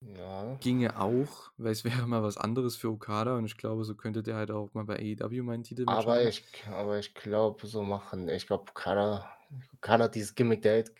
Ja. 0.00 0.56
Ginge 0.60 1.00
auch, 1.00 1.50
weil 1.56 1.72
es 1.72 1.84
wäre 1.84 2.06
mal 2.06 2.22
was 2.22 2.36
anderes 2.36 2.76
für 2.76 2.90
Okada 2.90 3.36
und 3.36 3.46
ich 3.46 3.56
glaube, 3.56 3.84
so 3.84 3.94
könnte 3.94 4.22
der 4.22 4.36
halt 4.36 4.50
auch 4.50 4.72
mal 4.74 4.84
bei 4.84 4.96
AEW 4.96 5.42
meinen 5.42 5.64
Titel 5.64 5.84
aber 5.86 6.22
ich, 6.22 6.44
aber 6.70 6.98
ich 6.98 7.14
glaube, 7.14 7.66
so 7.66 7.82
machen, 7.82 8.28
ich 8.28 8.46
glaube, 8.46 8.70
Okada 8.70 9.36
Okada 9.74 10.04
hat 10.04 10.14
dieses 10.14 10.34
Gimmick, 10.34 10.62
der 10.62 10.80
hat 10.80 10.90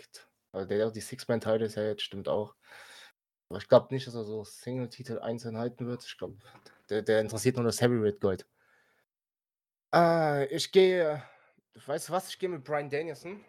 also 0.52 0.66
der 0.68 0.80
hat 0.80 0.88
auch 0.88 0.92
die 0.92 1.00
Six-Man-Titles 1.00 1.74
ja 1.74 1.82
jetzt, 1.82 2.02
stimmt 2.02 2.28
auch. 2.28 2.54
Aber 3.50 3.58
ich 3.58 3.68
glaube 3.68 3.92
nicht, 3.94 4.06
dass 4.06 4.14
er 4.14 4.24
so 4.24 4.42
Single-Titel 4.42 5.18
einzeln 5.18 5.58
halten 5.58 5.86
wird. 5.86 6.04
Ich 6.04 6.16
glaube, 6.16 6.38
der, 6.88 7.02
der 7.02 7.20
interessiert 7.20 7.56
nur 7.56 7.64
das 7.64 7.80
Heavyweight 7.80 8.20
Gold. 8.20 8.46
Äh, 9.94 10.46
ich 10.46 10.72
gehe, 10.72 11.22
weißt 11.74 12.08
du 12.08 12.12
was, 12.12 12.30
ich 12.30 12.38
gehe 12.38 12.48
mit 12.48 12.64
Brian 12.64 12.88
Danielson. 12.88 13.44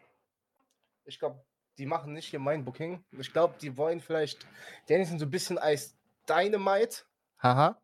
Ich 1.08 1.20
glaube, 1.20 1.44
die 1.78 1.86
machen 1.86 2.14
nicht 2.14 2.30
hier 2.30 2.40
mein 2.40 2.66
Booking. 2.66 3.04
Ich 3.12 3.32
glaube, 3.32 3.56
die 3.62 3.78
wollen 3.78 4.02
vielleicht 4.02 4.46
Danielson 4.88 5.20
so 5.20 5.26
ein 5.26 5.32
bisschen 5.32 5.58
als 5.58 5.98
Dynamite, 6.28 7.04
haha, 7.42 7.82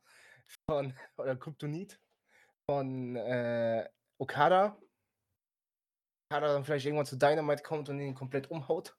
von, 0.69 0.93
oder 1.17 1.36
Kryptonit 1.36 1.99
von 2.65 3.15
äh, 3.15 3.88
Okada. 4.17 4.78
Okada 6.30 6.47
dann 6.53 6.65
vielleicht 6.65 6.86
irgendwann 6.86 7.05
zu 7.05 7.17
Dynamite 7.17 7.63
kommt 7.63 7.89
und 7.89 7.99
ihn 7.99 8.15
komplett 8.15 8.49
umhaut. 8.49 8.95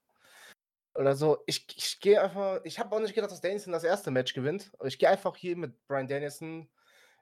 Oder 0.94 1.16
so. 1.16 1.42
Ich, 1.46 1.66
ich 1.76 2.00
gehe 2.00 2.22
einfach, 2.22 2.60
ich 2.64 2.78
habe 2.78 2.94
auch 2.94 3.00
nicht 3.00 3.14
gedacht, 3.14 3.32
dass 3.32 3.40
Danielson 3.40 3.72
das 3.72 3.84
erste 3.84 4.10
Match 4.10 4.32
gewinnt. 4.32 4.70
Aber 4.78 4.86
ich 4.86 4.98
gehe 4.98 5.08
einfach 5.08 5.36
hier 5.36 5.56
mit 5.56 5.76
Brian 5.88 6.06
Danielson. 6.06 6.70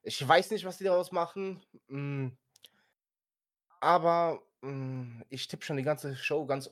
Ich 0.02 0.26
weiß 0.26 0.50
nicht, 0.50 0.64
was 0.64 0.78
die 0.78 0.84
daraus 0.84 1.10
machen. 1.10 1.64
Mm. 1.86 2.28
Aber 3.80 4.42
ich 5.28 5.48
tippe 5.48 5.64
schon 5.64 5.76
die 5.76 5.82
ganze 5.82 6.14
Show 6.16 6.46
ganz 6.46 6.70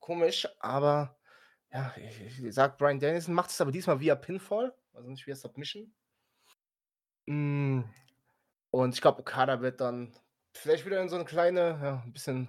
komisch. 0.00 0.48
Aber 0.60 1.16
ja, 1.72 1.92
ich, 1.96 2.44
ich 2.44 2.54
sag 2.54 2.78
Brian 2.78 3.00
Danielson 3.00 3.34
macht 3.34 3.50
es 3.50 3.60
aber 3.60 3.72
diesmal 3.72 4.00
via 4.00 4.14
Pinfall, 4.14 4.74
also 4.92 5.08
nicht 5.10 5.26
via 5.26 5.34
Submission. 5.34 5.92
Mm. 7.26 7.82
Und 8.70 8.94
ich 8.94 9.00
glaube, 9.00 9.20
Okada 9.20 9.60
wird 9.60 9.80
dann 9.80 10.16
vielleicht 10.52 10.84
wieder 10.86 11.00
in 11.00 11.08
so 11.08 11.16
eine 11.16 11.24
kleine, 11.24 11.78
ja, 11.82 12.02
ein 12.04 12.12
bisschen 12.12 12.48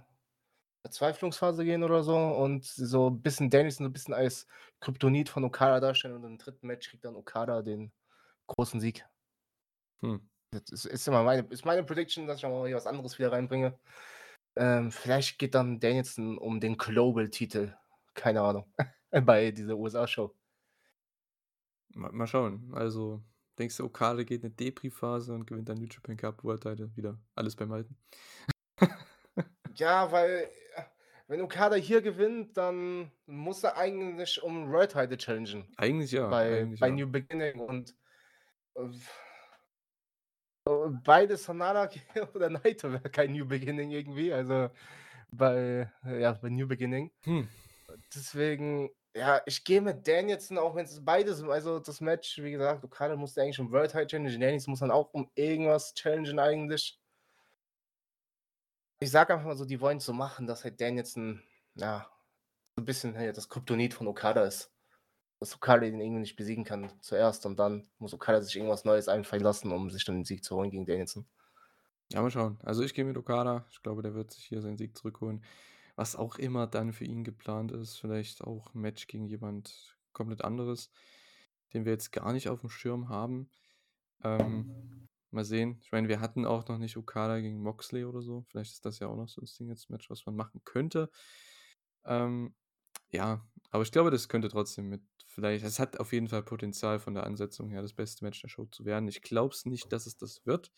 Verzweiflungsphase 0.81 1.65
gehen 1.65 1.83
oder 1.83 2.03
so 2.03 2.15
und 2.15 2.63
so 2.63 3.09
ein 3.09 3.21
bisschen 3.21 3.49
Danielson 3.49 3.85
so 3.85 3.89
ein 3.89 3.93
bisschen 3.93 4.13
als 4.13 4.45
Kryptonit 4.81 5.29
von 5.29 5.43
Okada 5.43 5.79
darstellen 5.79 6.15
und 6.15 6.23
im 6.23 6.37
dritten 6.37 6.67
Match 6.67 6.89
kriegt 6.89 7.05
dann 7.05 7.15
Okada 7.15 7.63
den 7.63 7.91
großen 8.47 8.79
Sieg. 8.79 9.03
Hm. 10.01 10.29
Das 10.51 10.69
ist, 10.69 10.85
ist 10.85 11.07
immer 11.07 11.23
meine, 11.23 11.47
ist 11.49 11.65
meine 11.65 11.83
Prediction, 11.83 12.27
dass 12.27 12.37
ich 12.37 12.45
auch 12.45 12.49
mal 12.49 12.67
hier 12.67 12.75
was 12.75 12.87
anderes 12.87 13.17
wieder 13.17 13.31
reinbringe. 13.31 13.77
Ähm, 14.55 14.91
vielleicht 14.91 15.37
geht 15.37 15.55
dann 15.55 15.79
Danielson 15.79 16.37
um 16.37 16.59
den 16.59 16.77
Global-Titel. 16.77 17.73
Keine 18.13 18.41
Ahnung. 18.41 18.65
Bei 19.11 19.51
dieser 19.51 19.75
USA-Show. 19.75 20.33
Mal, 21.93 22.11
mal, 22.11 22.27
schauen. 22.27 22.71
Also, 22.73 23.21
denkst 23.57 23.77
du, 23.77 23.85
Okada 23.85 24.23
geht 24.23 24.43
eine 24.43 24.51
Depri-Phase 24.51 25.33
und 25.33 25.45
gewinnt 25.45 25.69
dann 25.69 25.77
New 25.77 25.87
Japan 25.87 26.17
Cup 26.17 26.43
World 26.43 26.63
Title 26.63 26.95
wieder? 26.95 27.17
Alles 27.35 27.55
beim 27.55 27.71
Alten? 27.71 27.97
Ja, 29.77 30.09
weil 30.09 30.49
wenn 31.27 31.41
Okada 31.41 31.75
hier 31.75 32.01
gewinnt, 32.01 32.55
dann 32.55 33.11
muss 33.25 33.63
er 33.63 33.77
eigentlich 33.77 34.41
um 34.41 34.71
World 34.71 34.91
Title 34.91 35.17
challengen. 35.17 35.67
Eigentlich 35.75 36.11
ja. 36.11 36.29
Bei, 36.29 36.61
eigentlich 36.61 36.79
bei 36.79 36.87
ja. 36.87 36.93
New 36.93 37.07
Beginning 37.07 37.59
und 37.59 37.95
äh, 38.75 38.87
beide 41.03 41.37
Sonara 41.37 41.89
oder 42.33 42.49
Naito 42.49 42.91
wäre 42.91 43.09
kein 43.09 43.31
New 43.31 43.45
Beginning 43.45 43.91
irgendwie. 43.91 44.33
Also 44.33 44.69
bei, 45.31 45.91
ja, 46.03 46.33
bei 46.33 46.49
New 46.49 46.67
Beginning. 46.67 47.11
Hm. 47.23 47.47
Deswegen, 48.13 48.89
ja, 49.15 49.41
ich 49.45 49.63
gehe 49.63 49.81
mit 49.81 50.07
Danielson, 50.07 50.57
auch 50.57 50.75
wenn 50.75 50.85
es 50.85 51.03
beides, 51.03 51.43
also 51.43 51.79
das 51.79 52.01
Match, 52.01 52.37
wie 52.39 52.51
gesagt, 52.51 52.83
Okada 52.83 53.15
musste 53.15 53.41
eigentlich 53.41 53.59
um 53.59 53.71
World 53.71 53.91
Title 53.91 54.07
challengen, 54.07 54.39
Danielson 54.41 54.71
muss 54.71 54.79
dann 54.79 54.91
auch 54.91 55.13
um 55.13 55.29
irgendwas 55.35 55.93
challengen 55.93 56.39
eigentlich. 56.39 56.99
Ich 58.99 59.11
sage 59.11 59.33
einfach 59.33 59.45
mal 59.45 59.55
so, 59.55 59.65
die 59.65 59.79
wollen 59.81 59.97
es 59.97 60.05
so 60.05 60.13
machen, 60.13 60.47
dass 60.47 60.63
halt 60.63 60.81
Danielson, 60.81 61.43
ja, 61.75 62.09
so 62.75 62.81
ein 62.81 62.85
bisschen 62.85 63.13
hey, 63.15 63.31
das 63.31 63.49
Kryptonit 63.49 63.93
von 63.93 64.07
Okada 64.07 64.43
ist. 64.43 64.74
Dass 65.39 65.55
Okada 65.55 65.81
den 65.81 65.99
irgendwie 65.99 66.21
nicht 66.21 66.35
besiegen 66.35 66.63
kann 66.63 66.91
zuerst 67.01 67.45
und 67.45 67.59
dann 67.59 67.87
muss 67.99 68.13
Okada 68.13 68.41
sich 68.41 68.55
irgendwas 68.55 68.85
Neues 68.85 69.07
einfallen 69.07 69.43
lassen, 69.43 69.71
um 69.71 69.89
sich 69.89 70.05
dann 70.05 70.15
den 70.15 70.25
Sieg 70.25 70.43
zu 70.43 70.55
holen 70.55 70.71
gegen 70.71 70.85
Danielson. 70.85 71.25
Ja, 72.11 72.21
mal 72.21 72.31
schauen. 72.31 72.57
Also 72.63 72.83
ich 72.83 72.93
gehe 72.93 73.03
mit 73.03 73.17
Okada. 73.17 73.65
Ich 73.71 73.81
glaube, 73.81 74.01
der 74.01 74.13
wird 74.13 74.31
sich 74.31 74.45
hier 74.45 74.61
seinen 74.61 74.77
Sieg 74.77 74.97
zurückholen. 74.97 75.43
Was 75.95 76.15
auch 76.15 76.37
immer 76.37 76.67
dann 76.67 76.93
für 76.93 77.05
ihn 77.05 77.23
geplant 77.23 77.71
ist. 77.71 77.97
Vielleicht 77.97 78.43
auch 78.43 78.73
ein 78.73 78.81
Match 78.81 79.07
gegen 79.07 79.27
jemand 79.27 79.97
komplett 80.13 80.43
anderes, 80.43 80.91
den 81.73 81.85
wir 81.85 81.91
jetzt 81.91 82.11
gar 82.11 82.31
nicht 82.31 82.47
auf 82.49 82.61
dem 82.61 82.69
Schirm 82.69 83.09
haben. 83.09 83.49
Ähm, 84.23 85.05
Mal 85.35 85.43
sehen. 85.43 85.79
Ich 85.81 85.91
meine, 85.91 86.07
wir 86.07 86.21
hatten 86.21 86.45
auch 86.45 86.65
noch 86.69 86.77
nicht 86.77 86.95
Okada 86.95 87.41
gegen 87.41 87.61
Moxley 87.61 88.05
oder 88.05 88.21
so. 88.21 88.45
Vielleicht 88.47 88.71
ist 88.71 88.85
das 88.85 88.99
ja 88.99 89.07
auch 89.07 89.17
noch 89.17 89.27
so 89.27 89.41
ein 89.41 89.45
Singles-Match, 89.45 90.09
was 90.09 90.25
man 90.25 90.33
machen 90.33 90.61
könnte. 90.63 91.09
Ähm, 92.05 92.55
ja, 93.11 93.45
aber 93.69 93.83
ich 93.83 93.91
glaube, 93.91 94.11
das 94.11 94.29
könnte 94.29 94.47
trotzdem 94.47 94.87
mit 94.87 95.01
vielleicht, 95.35 95.65
es 95.65 95.79
hat 95.79 95.99
auf 95.99 96.13
jeden 96.13 96.29
Fall 96.29 96.43
Potenzial 96.43 96.99
von 96.99 97.13
der 97.13 97.25
Ansetzung 97.25 97.69
her, 97.69 97.81
das 97.81 97.93
beste 97.93 98.23
Match 98.23 98.41
der 98.41 98.47
Show 98.47 98.65
zu 98.65 98.85
werden. 98.85 99.07
Ich 99.07 99.21
glaube 99.21 99.53
es 99.53 99.65
nicht, 99.65 99.91
dass 99.91 100.07
es 100.07 100.17
das 100.17 100.45
wird. 100.45 100.71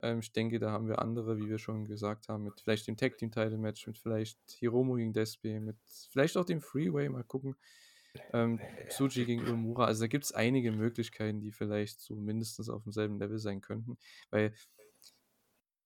Ähm, 0.00 0.20
ich 0.20 0.32
denke, 0.32 0.58
da 0.58 0.72
haben 0.72 0.88
wir 0.88 1.00
andere, 1.00 1.36
wie 1.38 1.48
wir 1.48 1.58
schon 1.58 1.86
gesagt 1.86 2.28
haben, 2.28 2.44
mit 2.44 2.60
vielleicht 2.60 2.88
dem 2.88 2.96
Tag 2.96 3.18
Team 3.18 3.30
Title 3.30 3.58
Match, 3.58 3.86
mit 3.86 3.98
vielleicht 3.98 4.38
Hiromo 4.58 4.94
gegen 4.94 5.12
Despe, 5.12 5.60
mit 5.60 5.76
vielleicht 6.10 6.36
auch 6.36 6.44
dem 6.44 6.60
Freeway, 6.60 7.08
mal 7.08 7.24
gucken. 7.24 7.54
Ähm, 8.32 8.60
Tsuji 8.88 9.24
gegen 9.24 9.48
Uemura. 9.48 9.86
Also 9.86 10.02
da 10.02 10.06
gibt 10.06 10.24
es 10.24 10.32
einige 10.32 10.72
Möglichkeiten, 10.72 11.40
die 11.40 11.52
vielleicht 11.52 12.00
so 12.00 12.14
mindestens 12.14 12.68
auf 12.68 12.82
demselben 12.82 13.18
Level 13.18 13.38
sein 13.38 13.60
könnten. 13.60 13.96
Weil 14.30 14.54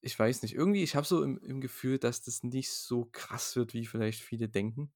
ich 0.01 0.19
weiß 0.19 0.43
nicht, 0.43 0.55
irgendwie, 0.55 0.83
ich 0.83 0.97
habe 0.97 1.07
so 1.07 1.23
im, 1.23 1.39
im, 1.39 1.61
Gefühl, 1.61 1.99
dass 1.99 2.23
das 2.23 2.43
nicht 2.43 2.71
so 2.71 3.09
krass 3.13 3.57
wird, 3.57 3.75
wie 3.75 3.87
vielleicht 3.87 4.23
viele 4.23 4.49
denken. 4.49 4.93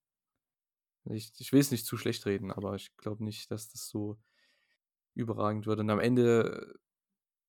Ich, 1.05 1.33
ich 1.39 1.53
will 1.53 1.61
es 1.61 1.71
nicht 1.71 1.87
zu 1.87 1.97
schlecht 1.97 2.27
reden, 2.27 2.53
aber 2.53 2.75
ich 2.75 2.97
glaube 2.97 3.25
nicht, 3.25 3.51
dass 3.51 3.71
das 3.71 3.89
so 3.89 4.19
überragend 5.15 5.67
wird. 5.67 5.81
Und 5.81 5.91
am 5.91 6.01
Ende, 6.01 6.79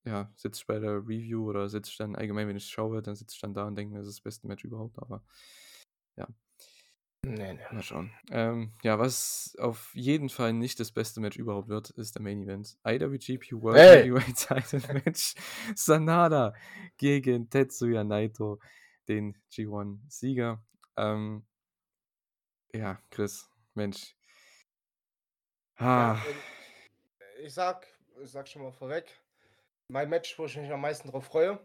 ja, 0.05 0.31
sitze 0.35 0.61
ich 0.61 0.67
bei 0.67 0.79
der 0.79 0.97
Review 1.07 1.49
oder 1.49 1.69
sitze 1.69 1.91
ich 1.91 1.97
dann 1.97 2.15
allgemein, 2.15 2.47
wenn 2.47 2.57
ich 2.57 2.67
schaue, 2.67 3.01
dann 3.01 3.15
sitze 3.15 3.35
ich 3.35 3.41
dann 3.41 3.53
da 3.53 3.65
und 3.67 3.75
denke 3.75 3.93
mir, 3.93 3.99
das 3.99 4.07
ist 4.07 4.17
das 4.17 4.23
beste 4.23 4.47
Match 4.47 4.63
überhaupt. 4.63 4.97
Aber 4.99 5.23
ja, 6.17 6.27
Nee, 7.23 7.53
nee. 7.53 7.59
Mal 7.71 7.83
schauen. 7.83 8.11
Ähm, 8.31 8.73
ja, 8.81 8.97
was 8.97 9.55
auf 9.59 9.91
jeden 9.93 10.29
Fall 10.29 10.53
nicht 10.53 10.79
das 10.79 10.91
beste 10.91 11.21
Match 11.21 11.37
überhaupt 11.37 11.67
wird, 11.69 11.91
ist 11.91 12.15
der 12.15 12.21
Main 12.23 12.41
Event. 12.41 12.77
IWGP 12.83 13.61
World 13.61 13.77
hey. 13.77 14.03
Heavyweight 14.03 14.35
Title 14.71 14.93
Match. 15.05 15.35
Sanada 15.75 16.53
gegen 16.97 17.47
Tetsuya 17.49 18.03
Naito, 18.03 18.59
den 19.07 19.37
G1-Sieger. 19.51 20.65
Ähm, 20.97 21.45
ja, 22.73 22.97
Chris, 23.09 23.49
Mensch. 23.73 24.15
Ah. 25.77 26.15
Ja, 26.15 26.21
ich 27.43 27.53
sag, 27.53 27.87
ich 28.23 28.31
sag 28.31 28.47
schon 28.47 28.61
mal 28.63 28.71
vorweg, 28.71 29.19
mein 29.87 30.09
Match, 30.09 30.37
wo 30.37 30.45
ich 30.45 30.57
mich 30.57 30.71
am 30.71 30.81
meisten 30.81 31.09
drauf 31.09 31.25
freue. 31.25 31.59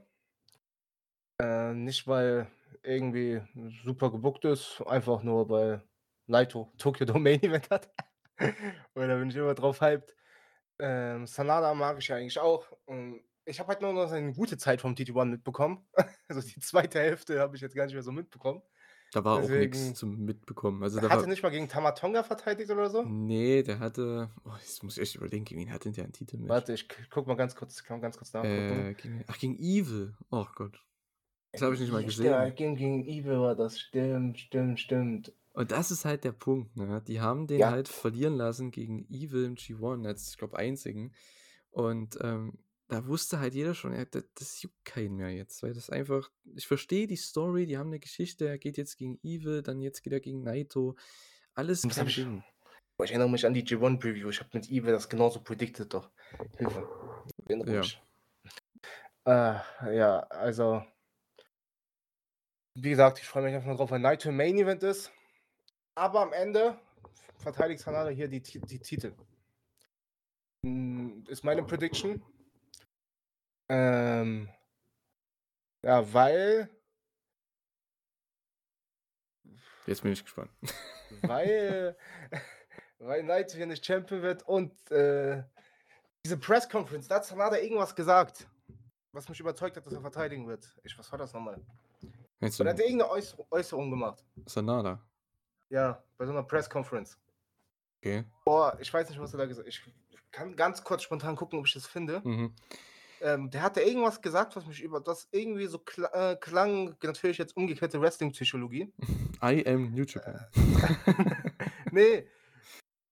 Äh, 1.40 1.74
nicht, 1.74 2.06
weil 2.06 2.50
irgendwie 2.82 3.42
super 3.84 4.10
gebuckt 4.10 4.44
ist, 4.44 4.82
einfach 4.86 5.22
nur 5.22 5.48
weil 5.48 5.82
Naito 6.26 6.72
Tokyo 6.78 7.06
Domain 7.06 7.42
Event 7.42 7.70
hat. 7.70 7.90
Und 8.94 9.08
da 9.08 9.16
bin 9.16 9.30
ich 9.30 9.36
immer 9.36 9.54
drauf 9.54 9.80
hyped. 9.80 10.14
Ähm, 10.78 11.26
Sanada 11.26 11.72
mag 11.74 11.98
ich 11.98 12.08
ja 12.08 12.16
eigentlich 12.16 12.38
auch. 12.38 12.70
Und 12.84 13.22
ich 13.44 13.60
habe 13.60 13.68
halt 13.68 13.80
nur 13.80 13.92
noch 13.92 14.10
eine 14.10 14.32
gute 14.32 14.58
Zeit 14.58 14.80
vom 14.80 14.94
TT1 14.94 15.26
mitbekommen. 15.26 15.86
Also 16.28 16.40
die 16.40 16.58
zweite 16.58 16.98
Hälfte 16.98 17.38
habe 17.38 17.54
ich 17.54 17.62
jetzt 17.62 17.76
gar 17.76 17.84
nicht 17.84 17.94
mehr 17.94 18.02
so 18.02 18.10
mitbekommen. 18.10 18.60
Da 19.12 19.24
war 19.24 19.40
Deswegen, 19.40 19.72
auch 19.72 19.78
nichts 19.78 19.98
zum 19.98 20.24
Mitbekommen. 20.24 20.82
Also 20.82 21.00
der 21.00 21.10
hatte 21.10 21.22
war, 21.22 21.28
nicht 21.28 21.42
mal 21.42 21.50
gegen 21.50 21.68
Tamatonga 21.68 22.22
verteidigt 22.22 22.70
oder 22.70 22.90
so? 22.90 23.02
Nee, 23.02 23.62
der 23.62 23.78
hatte. 23.78 24.30
Oh, 24.44 24.50
jetzt 24.60 24.82
muss 24.82 24.96
ich 24.96 25.02
echt 25.02 25.14
überlegen, 25.14 25.44
gegen 25.44 25.60
wen 25.60 25.72
hatte 25.72 25.90
der 25.92 26.04
einen 26.04 26.12
Titel 26.12 26.38
mit? 26.38 26.48
Warte, 26.48 26.72
ich 26.72 26.88
guck 27.10 27.26
mal 27.26 27.36
ganz 27.36 27.54
kurz, 27.54 27.82
kann 27.84 28.00
ganz 28.00 28.18
kurz 28.18 28.32
nachgucken. 28.32 28.86
Äh, 28.88 28.94
gegen, 28.94 29.24
ach, 29.28 29.38
gegen 29.38 29.58
Evil. 29.58 30.14
Oh 30.30 30.46
Gott. 30.54 30.82
Das 31.52 31.62
habe 31.62 31.74
ich 31.74 31.80
nicht 31.80 31.92
mal 31.92 32.04
gesehen. 32.04 32.26
Ja, 32.26 32.48
gegen, 32.50 32.76
gegen 32.76 33.04
Evil 33.06 33.40
war 33.40 33.54
das. 33.54 33.78
Stimmt, 33.78 34.38
stimmt, 34.38 34.80
stimmt. 34.80 35.32
Und 35.54 35.70
das 35.70 35.90
ist 35.90 36.04
halt 36.04 36.24
der 36.24 36.32
Punkt, 36.32 36.76
ne? 36.76 37.02
Die 37.06 37.20
haben 37.20 37.46
den 37.46 37.60
ja. 37.60 37.70
halt 37.70 37.88
verlieren 37.88 38.34
lassen 38.34 38.70
gegen 38.70 39.06
Evil 39.08 39.44
im 39.44 39.54
G1 39.54 40.06
als, 40.06 40.30
ich 40.30 40.36
glaube, 40.36 40.58
einzigen. 40.58 41.12
Und 41.70 42.18
ähm, 42.20 42.58
da 42.88 43.06
wusste 43.06 43.40
halt 43.40 43.54
jeder 43.54 43.74
schon, 43.74 43.92
ja, 43.92 44.04
das, 44.04 44.24
das, 44.34 44.62
juckt 44.62 44.84
keinen 44.84 45.16
mehr 45.16 45.30
jetzt, 45.30 45.62
weil 45.62 45.72
das 45.72 45.90
einfach, 45.90 46.30
ich 46.54 46.66
verstehe 46.66 47.06
die 47.06 47.16
Story, 47.16 47.66
die 47.66 47.78
haben 47.78 47.88
eine 47.88 47.98
Geschichte, 47.98 48.46
er 48.46 48.58
geht 48.58 48.76
jetzt 48.76 48.96
gegen 48.96 49.18
Evil, 49.22 49.62
dann 49.62 49.80
jetzt 49.80 50.02
geht 50.02 50.12
er 50.12 50.20
gegen 50.20 50.42
Naito. 50.42 50.96
Alles 51.54 51.82
das 51.82 51.96
kein 51.96 52.06
Ding. 52.06 52.44
Ich, 52.98 53.04
ich 53.04 53.10
erinnere 53.10 53.30
mich 53.30 53.44
an 53.44 53.54
die 53.54 53.64
G1 53.64 53.98
Preview, 53.98 54.28
ich 54.28 54.40
habe 54.40 54.50
mit 54.52 54.70
Evil 54.70 54.92
das 54.92 55.08
genauso 55.08 55.40
predicted 55.40 55.92
doch. 55.92 56.10
Hilfe. 56.58 56.88
Ja. 57.48 57.82
Äh, 59.84 59.96
ja, 59.96 60.20
also 60.20 60.84
wie 62.74 62.90
gesagt, 62.90 63.18
ich 63.18 63.26
freue 63.26 63.42
mich 63.44 63.54
einfach 63.54 63.74
drauf, 63.76 63.90
weil 63.90 64.00
Naito 64.00 64.28
im 64.28 64.36
Main 64.36 64.58
Event 64.58 64.82
ist. 64.82 65.10
Aber 65.94 66.20
am 66.20 66.32
Ende 66.32 66.78
verteidigt 67.38 67.80
Sanada 67.80 68.10
hier 68.10 68.28
die, 68.28 68.42
die 68.42 68.78
Titel. 68.78 69.14
Hm, 70.62 71.24
ist 71.26 71.42
meine 71.42 71.62
Prediction. 71.62 72.22
Ähm, 73.68 74.48
ja, 75.82 76.12
weil 76.12 76.68
Jetzt 79.86 80.02
bin 80.02 80.12
ich 80.12 80.22
gespannt. 80.24 80.50
Weil 81.22 81.96
weil 82.98 83.22
Naito 83.22 83.56
hier 83.56 83.66
nicht 83.66 83.84
Champion 83.84 84.22
wird 84.22 84.42
und, 84.44 84.72
äh, 84.90 85.42
diese 86.24 86.38
Press 86.38 86.68
Conference, 86.68 87.08
da 87.08 87.16
hat 87.16 87.24
Sanada 87.24 87.58
irgendwas 87.58 87.94
gesagt, 87.94 88.48
was 89.12 89.28
mich 89.28 89.40
überzeugt 89.40 89.76
hat, 89.76 89.86
dass 89.86 89.94
er 89.94 90.00
verteidigen 90.00 90.48
wird. 90.48 90.74
Ich 90.84 90.98
was 90.98 91.10
war 91.12 91.18
das 91.18 91.32
noch 91.32 91.40
mal? 91.40 91.60
Meinst 92.40 92.60
Oder 92.60 92.70
hat 92.70 92.78
du 92.78 92.82
er 92.82 92.88
irgend 92.88 93.02
'ne 93.02 93.10
Äuß 93.10 93.36
Äußerung 93.50 93.90
gemacht? 93.90 94.24
Sanada? 94.46 95.00
Ja, 95.70 96.02
bei 96.18 96.26
so 96.26 96.32
'ner 96.32 96.42
Press 96.42 96.68
Conference. 96.68 97.18
Okay. 97.98 98.24
Boah, 98.44 98.76
ich 98.80 98.92
weiß 98.92 99.08
nicht, 99.08 99.20
was 99.20 99.34
er 99.34 99.38
da 99.38 99.46
gesagt 99.46 99.68
ich 99.68 99.82
kann 100.30 100.54
ganz 100.56 100.84
kurz 100.84 101.02
spontan 101.02 101.36
gucken, 101.36 101.58
ob 101.58 101.66
ich 101.66 101.74
das 101.74 101.86
finde. 101.86 102.20
Mhm. 102.24 102.54
Ähm, 103.20 103.50
der 103.50 103.62
hatte 103.62 103.80
irgendwas 103.80 104.20
gesagt, 104.20 104.56
was 104.56 104.66
mich 104.66 104.82
über 104.82 105.00
das 105.00 105.28
irgendwie 105.30 105.66
so 105.66 105.78
kla 105.78 106.32
äh, 106.32 106.36
klang 106.36 106.96
natürlich 107.02 107.38
jetzt 107.38 107.56
umgekehrte 107.56 108.00
Wrestling-Psychologie. 108.00 108.92
I 109.42 109.66
am 109.66 109.92
New 109.92 110.04
Japan. 110.04 110.46
Ne, 111.92 112.26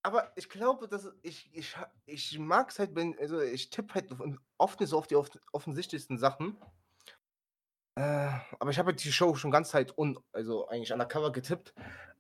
aber 0.02 0.32
ich 0.36 0.50
glaube, 0.50 0.88
dass 0.88 1.10
ich 1.22 1.48
ich 1.54 1.74
ich 2.04 2.38
mag's 2.38 2.78
halt, 2.78 2.94
wenn 2.94 3.18
also, 3.18 3.40
ich 3.40 3.70
tippe 3.70 3.94
halt 3.94 4.10
oft 4.58 4.78
nicht 4.80 4.90
so 4.90 4.98
auf 4.98 5.06
die 5.06 5.16
off 5.16 5.30
offensichtlichsten 5.52 6.18
Sachen. 6.18 6.58
Äh, 7.96 8.28
aber 8.58 8.70
ich 8.70 8.78
habe 8.78 8.88
halt 8.88 9.02
die 9.02 9.12
Show 9.12 9.34
schon 9.36 9.50
ganze 9.50 9.72
Zeit 9.72 9.96
un 9.96 10.18
also, 10.32 10.68
eigentlich 10.68 10.92
undercover 10.92 11.32
getippt. 11.32 11.72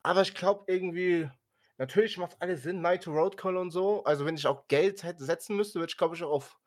Aber 0.02 0.22
ich 0.22 0.34
glaube 0.34 0.64
irgendwie 0.68 1.28
natürlich 1.76 2.16
macht's 2.16 2.40
alles 2.40 2.62
Sinn, 2.62 2.80
Naito 2.80 3.12
Road 3.12 3.36
Call 3.36 3.56
und 3.56 3.70
so. 3.70 4.04
Also, 4.04 4.24
wenn 4.24 4.36
ich 4.36 4.46
auch 4.46 4.68
Geld 4.68 5.02
hätte 5.02 5.24
setzen 5.24 5.56
müsste, 5.56 5.80
würde 5.80 5.90
ich, 5.90 5.98
glaube 5.98 6.16
ich, 6.16 6.22
auch 6.22 6.30
auf 6.30 6.58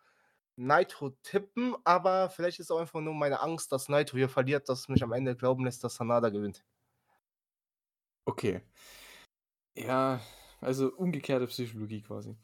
Naito 0.58 1.12
tippen, 1.24 1.76
aber 1.86 2.30
vielleicht 2.30 2.60
ist 2.60 2.72
auch 2.72 2.80
einfach 2.80 3.02
nur 3.02 3.14
meine 3.14 3.42
Angst, 3.42 3.72
dass 3.72 3.90
Naito 3.90 4.18
hier 4.18 4.30
verliert, 4.30 4.70
das 4.70 4.88
mich 4.90 5.04
am 5.04 5.14
Ende 5.14 5.36
glauben 5.36 5.66
lässt, 5.66 5.84
dass 5.84 5.96
Sanada 5.96 6.30
gewinnt. 6.30 6.64
Okay. 8.28 8.62
Ja, 9.76 10.20
also, 10.60 10.90
umgekehrte 10.94 11.48
Psychologie 11.48 12.02
quasi. 12.02 12.36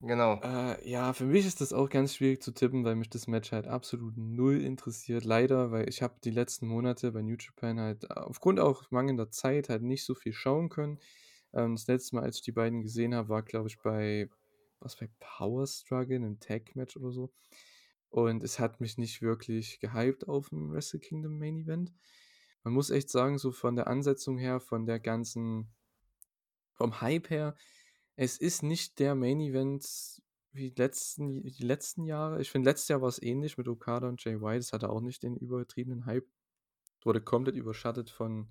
Genau. 0.00 0.42
Äh, 0.42 0.88
ja, 0.90 1.12
für 1.12 1.26
mich 1.26 1.44
ist 1.46 1.60
das 1.60 1.72
auch 1.74 1.90
ganz 1.90 2.14
schwierig 2.14 2.42
zu 2.42 2.52
tippen, 2.52 2.82
weil 2.84 2.94
mich 2.96 3.10
das 3.10 3.26
Match 3.26 3.52
halt 3.52 3.66
absolut 3.66 4.16
null 4.16 4.60
interessiert. 4.62 5.24
Leider, 5.24 5.70
weil 5.70 5.88
ich 5.88 6.00
habe 6.02 6.14
die 6.24 6.30
letzten 6.30 6.66
Monate 6.66 7.12
bei 7.12 7.20
New 7.22 7.36
Japan 7.38 7.78
halt 7.78 8.10
aufgrund 8.10 8.58
auch 8.58 8.90
mangelnder 8.90 9.30
Zeit 9.30 9.68
halt 9.68 9.82
nicht 9.82 10.04
so 10.04 10.14
viel 10.14 10.32
schauen 10.32 10.70
können. 10.70 10.98
Ähm, 11.52 11.76
das 11.76 11.86
letzte 11.88 12.16
Mal, 12.16 12.22
als 12.24 12.36
ich 12.36 12.42
die 12.42 12.52
beiden 12.52 12.80
gesehen 12.82 13.14
habe, 13.14 13.28
war, 13.28 13.42
glaube 13.42 13.68
ich, 13.68 13.80
bei 13.82 14.30
was 14.80 14.96
bei 14.96 15.08
Power 15.20 15.66
Struggle, 15.66 16.20
'nem 16.20 16.40
Tag-Match 16.40 16.96
oder 16.96 17.12
so. 17.12 17.32
Und 18.10 18.42
es 18.42 18.58
hat 18.58 18.80
mich 18.80 18.98
nicht 18.98 19.22
wirklich 19.22 19.80
gehypt 19.80 20.28
auf 20.28 20.52
'n 20.52 20.72
Wrestle 20.72 21.00
Kingdom 21.00 21.38
Main 21.38 21.56
Event. 21.58 21.92
Man 22.64 22.74
muss 22.74 22.90
echt 22.90 23.10
sagen, 23.10 23.38
so 23.38 23.52
von 23.52 23.76
der 23.76 23.86
Ansetzung 23.88 24.38
her, 24.38 24.60
von 24.60 24.86
der 24.86 25.00
ganzen 25.00 25.70
vom 26.76 27.00
Hype 27.00 27.30
her, 27.30 27.54
es 28.16 28.38
ist 28.38 28.62
nicht 28.62 28.98
der 28.98 29.14
Main 29.14 29.40
Event 29.40 30.22
wie 30.52 30.70
letzten 30.76 31.42
die 31.44 31.62
letzten 31.64 32.04
Jahre. 32.04 32.40
Ich 32.40 32.50
finde, 32.50 32.70
letztes 32.70 32.88
Jahr 32.88 33.02
war's 33.02 33.22
ähnlich 33.22 33.58
mit 33.58 33.68
Okada 33.68 34.08
und 34.08 34.22
Jay 34.24 34.40
White. 34.40 34.58
Das 34.58 34.72
hatte 34.72 34.90
auch 34.90 35.00
nicht 35.00 35.22
den 35.22 35.36
übertriebenen 35.36 36.06
Hype. 36.06 36.26
Wurde 37.04 37.20
komplett 37.22 37.56
überschattet 37.56 38.10
von 38.10 38.50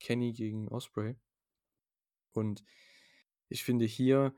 Kenny 0.00 0.32
gegen 0.32 0.68
Ospreay. 0.68 1.16
Und 2.34 2.64
ich 3.48 3.64
finde 3.64 3.86
hier 3.86 4.34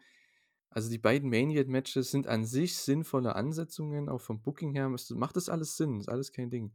also, 0.70 0.88
die 0.88 0.98
beiden 0.98 1.28
Main 1.30 1.50
Event 1.50 1.68
Matches 1.68 2.10
sind 2.12 2.28
an 2.28 2.44
sich 2.44 2.76
sinnvolle 2.76 3.34
Ansetzungen, 3.34 4.08
auch 4.08 4.20
vom 4.20 4.40
Booking 4.40 4.72
her 4.72 4.88
macht 4.88 5.36
das 5.36 5.48
alles 5.48 5.76
Sinn, 5.76 5.98
ist 5.98 6.08
alles 6.08 6.32
kein 6.32 6.50
Ding. 6.50 6.72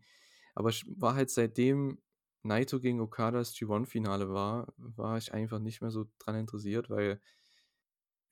Aber 0.53 0.69
ich 0.69 0.85
war 0.87 1.15
halt 1.15 1.29
seitdem 1.29 1.99
Naito 2.43 2.79
gegen 2.79 2.99
Okada 2.99 3.39
das 3.39 3.53
G1-Finale 3.55 4.29
war, 4.29 4.73
war 4.77 5.17
ich 5.17 5.33
einfach 5.33 5.59
nicht 5.59 5.81
mehr 5.81 5.91
so 5.91 6.05
dran 6.19 6.35
interessiert, 6.35 6.89
weil 6.89 7.21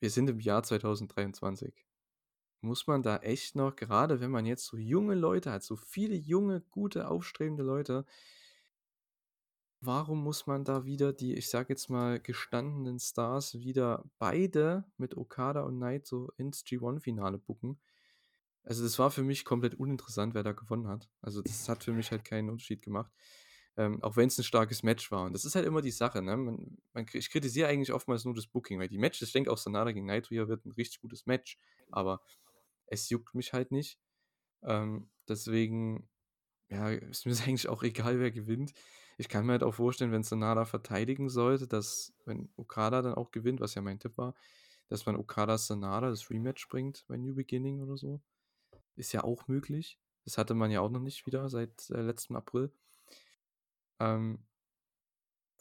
wir 0.00 0.10
sind 0.10 0.28
im 0.30 0.40
Jahr 0.40 0.62
2023. 0.62 1.74
Muss 2.60 2.86
man 2.86 3.02
da 3.02 3.18
echt 3.18 3.56
noch 3.56 3.74
gerade 3.76 4.20
wenn 4.20 4.30
man 4.30 4.46
jetzt 4.46 4.66
so 4.66 4.76
junge 4.76 5.14
Leute 5.14 5.50
hat, 5.50 5.62
so 5.62 5.76
viele 5.76 6.14
junge, 6.14 6.60
gute, 6.70 7.08
aufstrebende 7.08 7.62
Leute 7.62 8.06
warum 9.86 10.22
muss 10.22 10.46
man 10.46 10.64
da 10.64 10.84
wieder 10.84 11.12
die, 11.12 11.34
ich 11.34 11.48
sage 11.50 11.70
jetzt 11.70 11.90
mal, 11.90 12.20
gestandenen 12.20 12.98
Stars 12.98 13.54
wieder 13.60 14.04
beide 14.18 14.84
mit 14.96 15.16
Okada 15.16 15.62
und 15.62 15.78
Naito 15.78 16.32
ins 16.36 16.64
G1-Finale 16.64 17.38
booken? 17.38 17.80
Also, 18.64 18.82
das 18.82 18.98
war 18.98 19.10
für 19.10 19.22
mich 19.22 19.44
komplett 19.44 19.74
uninteressant, 19.74 20.34
wer 20.34 20.42
da 20.42 20.52
gewonnen 20.52 20.88
hat. 20.88 21.10
Also, 21.22 21.42
das 21.42 21.68
hat 21.68 21.84
für 21.84 21.92
mich 21.92 22.10
halt 22.12 22.24
keinen 22.24 22.50
Unterschied 22.50 22.82
gemacht, 22.82 23.12
ähm, 23.76 24.02
auch 24.02 24.16
wenn's 24.16 24.38
'n 24.38 24.44
starkes 24.44 24.82
Match 24.84 25.10
war. 25.12 25.26
Und 25.26 25.34
das 25.34 25.44
ist 25.44 25.54
halt 25.56 25.66
immer 25.66 25.82
die 25.82 25.90
Sache, 25.92 26.22
ne? 26.22 26.36
Man 26.36 26.78
man 26.94 27.06
ich 27.12 27.30
kritisiere 27.30 27.68
eigentlich 27.68 27.92
oftmals 27.92 28.24
nur 28.24 28.34
das 28.34 28.46
Booking, 28.48 28.80
weil 28.80 28.88
die 28.88 28.98
Matches 28.98 29.28
ich 29.28 29.32
denke 29.34 29.52
auch 29.52 29.58
Sanada 29.58 29.92
gegen 29.92 30.06
Naito 30.06 30.28
hier 30.30 30.48
wird 30.48 30.64
'n 30.66 30.72
richtig 30.72 31.00
gutes 31.00 31.26
Match, 31.26 31.58
aber 31.90 32.22
es 32.86 33.08
juckt 33.10 33.34
mich 33.34 33.52
halt 33.52 33.72
nicht. 33.72 33.98
Ähm, 34.62 35.10
deswegen, 35.28 36.08
ja, 36.70 36.90
ist 36.90 37.26
mir's 37.26 37.42
eigentlich 37.46 37.68
auch 37.68 37.82
egal, 37.82 38.20
wer 38.20 38.30
gewinnt. 38.32 38.74
Ich 39.18 39.28
kann 39.28 39.46
mir 39.46 39.52
halt 39.52 39.62
auch 39.62 39.74
vorstellen, 39.74 40.12
wenn 40.12 40.22
Sanada 40.22 40.64
verteidigen 40.64 41.28
sollte, 41.28 41.66
dass 41.68 42.14
wenn 42.24 42.48
Okada 42.56 43.02
dann 43.02 43.14
auch 43.14 43.30
gewinnt, 43.30 43.60
was 43.60 43.74
ja 43.74 43.82
mein 43.82 44.00
Tipp 44.00 44.16
war, 44.18 44.34
dass 44.88 45.06
man 45.06 45.16
Okada 45.16 45.58
Sanada 45.58 46.10
das 46.10 46.30
Rematch 46.30 46.68
bringt 46.68 47.04
bei 47.08 47.16
New 47.16 47.34
Beginning 47.34 47.80
oder 47.82 47.96
so. 47.96 48.20
Ist 48.96 49.12
ja 49.12 49.24
auch 49.24 49.48
möglich. 49.48 49.98
Das 50.24 50.38
hatte 50.38 50.54
man 50.54 50.70
ja 50.70 50.80
auch 50.80 50.90
noch 50.90 51.00
nicht 51.00 51.26
wieder 51.26 51.48
seit, 51.48 51.90
äh, 51.90 52.02
letztem 52.02 52.36
April. 52.36 52.72
Ähm 54.00 54.44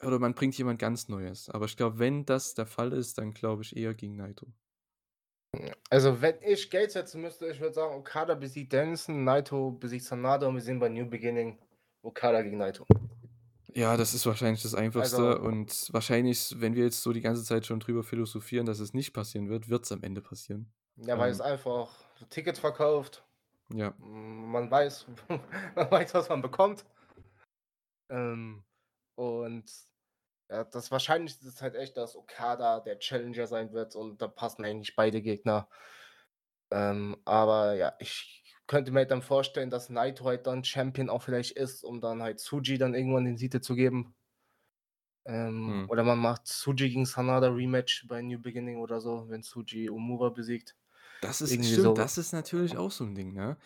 oder 0.04 0.20
man 0.20 0.36
bringt 0.36 0.58
jemand 0.58 0.80
ganz 0.80 1.08
Neues. 1.08 1.49
Aber 1.49 1.66
ich 1.66 1.78
glaube, 1.78 1.97
wenn 1.99 2.26
das 2.26 2.54
der 2.54 2.66
Fall 2.68 2.93
ist, 2.93 3.18
dann 3.18 3.34
glaube 3.34 3.64
ich 3.64 3.76
eher 3.76 3.93
gegen 3.95 4.16
Naito. 4.18 4.54
Also, 5.89 6.22
wenn 6.22 6.36
ich 6.41 6.70
Geld 6.70 6.91
setzen 6.91 7.22
müsste, 7.22 7.47
ich 7.47 7.60
würde 7.60 7.76
sagen, 7.76 7.95
Okada 7.95 8.34
besiegt 8.34 8.74
Danielson, 8.74 9.24
Naito 9.24 9.72
besiegt 9.72 10.04
Sanada 10.04 10.47
und 10.47 10.56
wir 10.56 10.62
sehen 10.62 10.80
bei 10.80 10.89
New 10.89 11.06
Beginning 11.08 11.60
Okada 12.01 12.41
gegen 12.41 12.58
Naito. 12.58 12.86
Ja, 13.76 13.97
das 13.97 14.13
ist 14.13 14.26
wahrscheinlich 14.26 14.61
das 14.61 14.76
Einfachste 14.76 15.17
Also 15.17 15.39
und 15.39 15.89
wahrscheinlich, 15.91 16.55
wenn 16.59 16.76
wir 16.76 16.84
jetzt 16.84 17.01
so 17.01 17.11
die 17.11 17.21
ganze 17.21 17.43
Zeit 17.43 17.65
schon 17.65 17.80
drüber 17.80 18.03
philosophieren, 18.03 18.65
dass 18.65 18.80
es 18.80 18.93
nicht 18.93 19.13
passieren 19.13 19.49
wird, 19.49 19.69
wird's 19.69 19.91
am 19.91 20.03
Ende 20.03 20.21
passieren. 20.21 20.71
Ja, 20.97 21.17
weil 21.17 21.32
es 21.32 21.41
Ähm 21.41 21.41
einfach 21.41 21.89
Tickets 22.30 22.59
verkauft. 22.59 23.24
Ja. 23.74 23.95
Man 23.97 24.69
weiß 24.69 25.07
man 25.76 25.91
weiß, 25.91 26.13
was 26.13 26.30
man 26.30 26.41
bekommt. 26.41 26.86
Ähm, 28.09 28.63
und 29.15 29.65
ja, 30.49 30.63
das 30.65 30.91
Wahrscheinlichste 30.91 31.47
ist 31.47 31.61
halt 31.61 31.76
echt, 31.76 31.97
dass 31.97 32.15
Okada 32.15 32.80
der 32.80 32.99
Challenger 32.99 33.47
sein 33.47 33.74
wird 33.74 33.95
und 33.95 34.21
da 34.21 34.28
passen 34.28 34.65
eigentlich 34.65 34.95
beide 34.95 35.21
Gegner. 35.21 35.67
Ähm, 36.71 37.17
aber 37.26 37.74
ja, 37.74 37.93
ich 37.99 38.43
könnte 38.74 38.91
mir 38.91 38.99
halt 38.99 39.11
dann 39.11 39.21
vorstellen, 39.21 39.69
dass 39.69 39.89
Naito 39.89 40.26
halt 40.26 40.47
dann 40.47 40.63
Champion 40.65 41.09
auch 41.09 41.24
vielleicht 41.24 41.51
ist, 41.53 41.84
um 41.86 42.01
dann 42.01 42.21
halt 42.24 42.39
Tsuji 42.39 42.78
dann 42.80 42.95
irgendwann 42.95 43.26
den 43.26 43.38
Titel 43.38 43.61
zu 43.61 43.76
geben. 43.76 44.15
Ähm, 45.26 45.76
Mhm. 45.76 45.88
oder 45.88 46.03
man 46.05 46.19
macht 46.19 46.45
Tsuji 46.47 46.88
gegen 46.89 47.05
Sanada 47.05 47.47
Rematch 47.49 48.07
bei 48.07 48.21
New 48.21 48.39
Beginning 48.39 48.78
oder 48.78 49.01
so, 49.01 49.28
wenn 49.30 49.41
Tsuji 49.41 49.89
Omura 49.89 50.30
besiegt. 50.30 50.78
Das 51.21 51.41
ist 51.41 51.65
stimmt, 51.65 51.97
so. 51.97 51.97
das 51.97 52.17
ist 52.17 52.34
natürlich 52.34 52.78
auch 52.78 52.91
so 52.91 53.05
'n 53.05 53.15
Ding, 53.15 53.34
ne? 53.34 53.57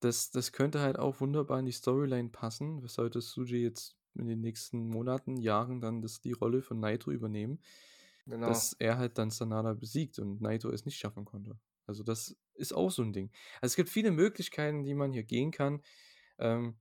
Das 0.00 0.30
das 0.30 0.52
könnte 0.52 0.80
halt 0.80 0.98
auch 0.98 1.20
wunderbar 1.20 1.60
in 1.60 1.66
die 1.66 1.72
Storyline 1.72 2.30
passen. 2.30 2.86
Sollte 2.88 3.20
Tsuji 3.20 3.62
jetzt 3.62 3.96
in 4.14 4.26
den 4.28 4.40
nächsten 4.40 4.88
Monaten, 4.88 5.36
Jahren 5.38 5.80
dann 5.80 6.02
das 6.02 6.20
die 6.20 6.32
Rolle 6.32 6.62
von 6.62 6.80
Naito 6.80 7.10
übernehmen, 7.12 7.60
Genau. 8.26 8.44
dass 8.44 8.74
er 8.74 8.98
halt 8.98 9.18
dann 9.18 9.30
Sanada 9.30 9.74
besiegt 9.74 10.18
und 10.20 10.40
Naito 10.42 10.70
es 10.70 10.86
nicht 10.86 10.98
schaffen 10.98 11.24
konnte. 11.26 11.58
Also, 11.86 12.02
das 12.04 12.36
ist 12.56 12.72
auch 12.72 12.90
so 12.90 13.02
'n 13.02 13.12
Ding. 13.12 13.30
Also, 13.60 13.72
es 13.72 13.76
gibt 13.76 13.88
viele 13.90 14.10
Möglichkeiten, 14.10 14.82
die 14.82 14.94
man 14.94 15.12
hier 15.12 15.24
gehen 15.24 15.50
kann. 15.50 15.82
Ähm 16.38 16.76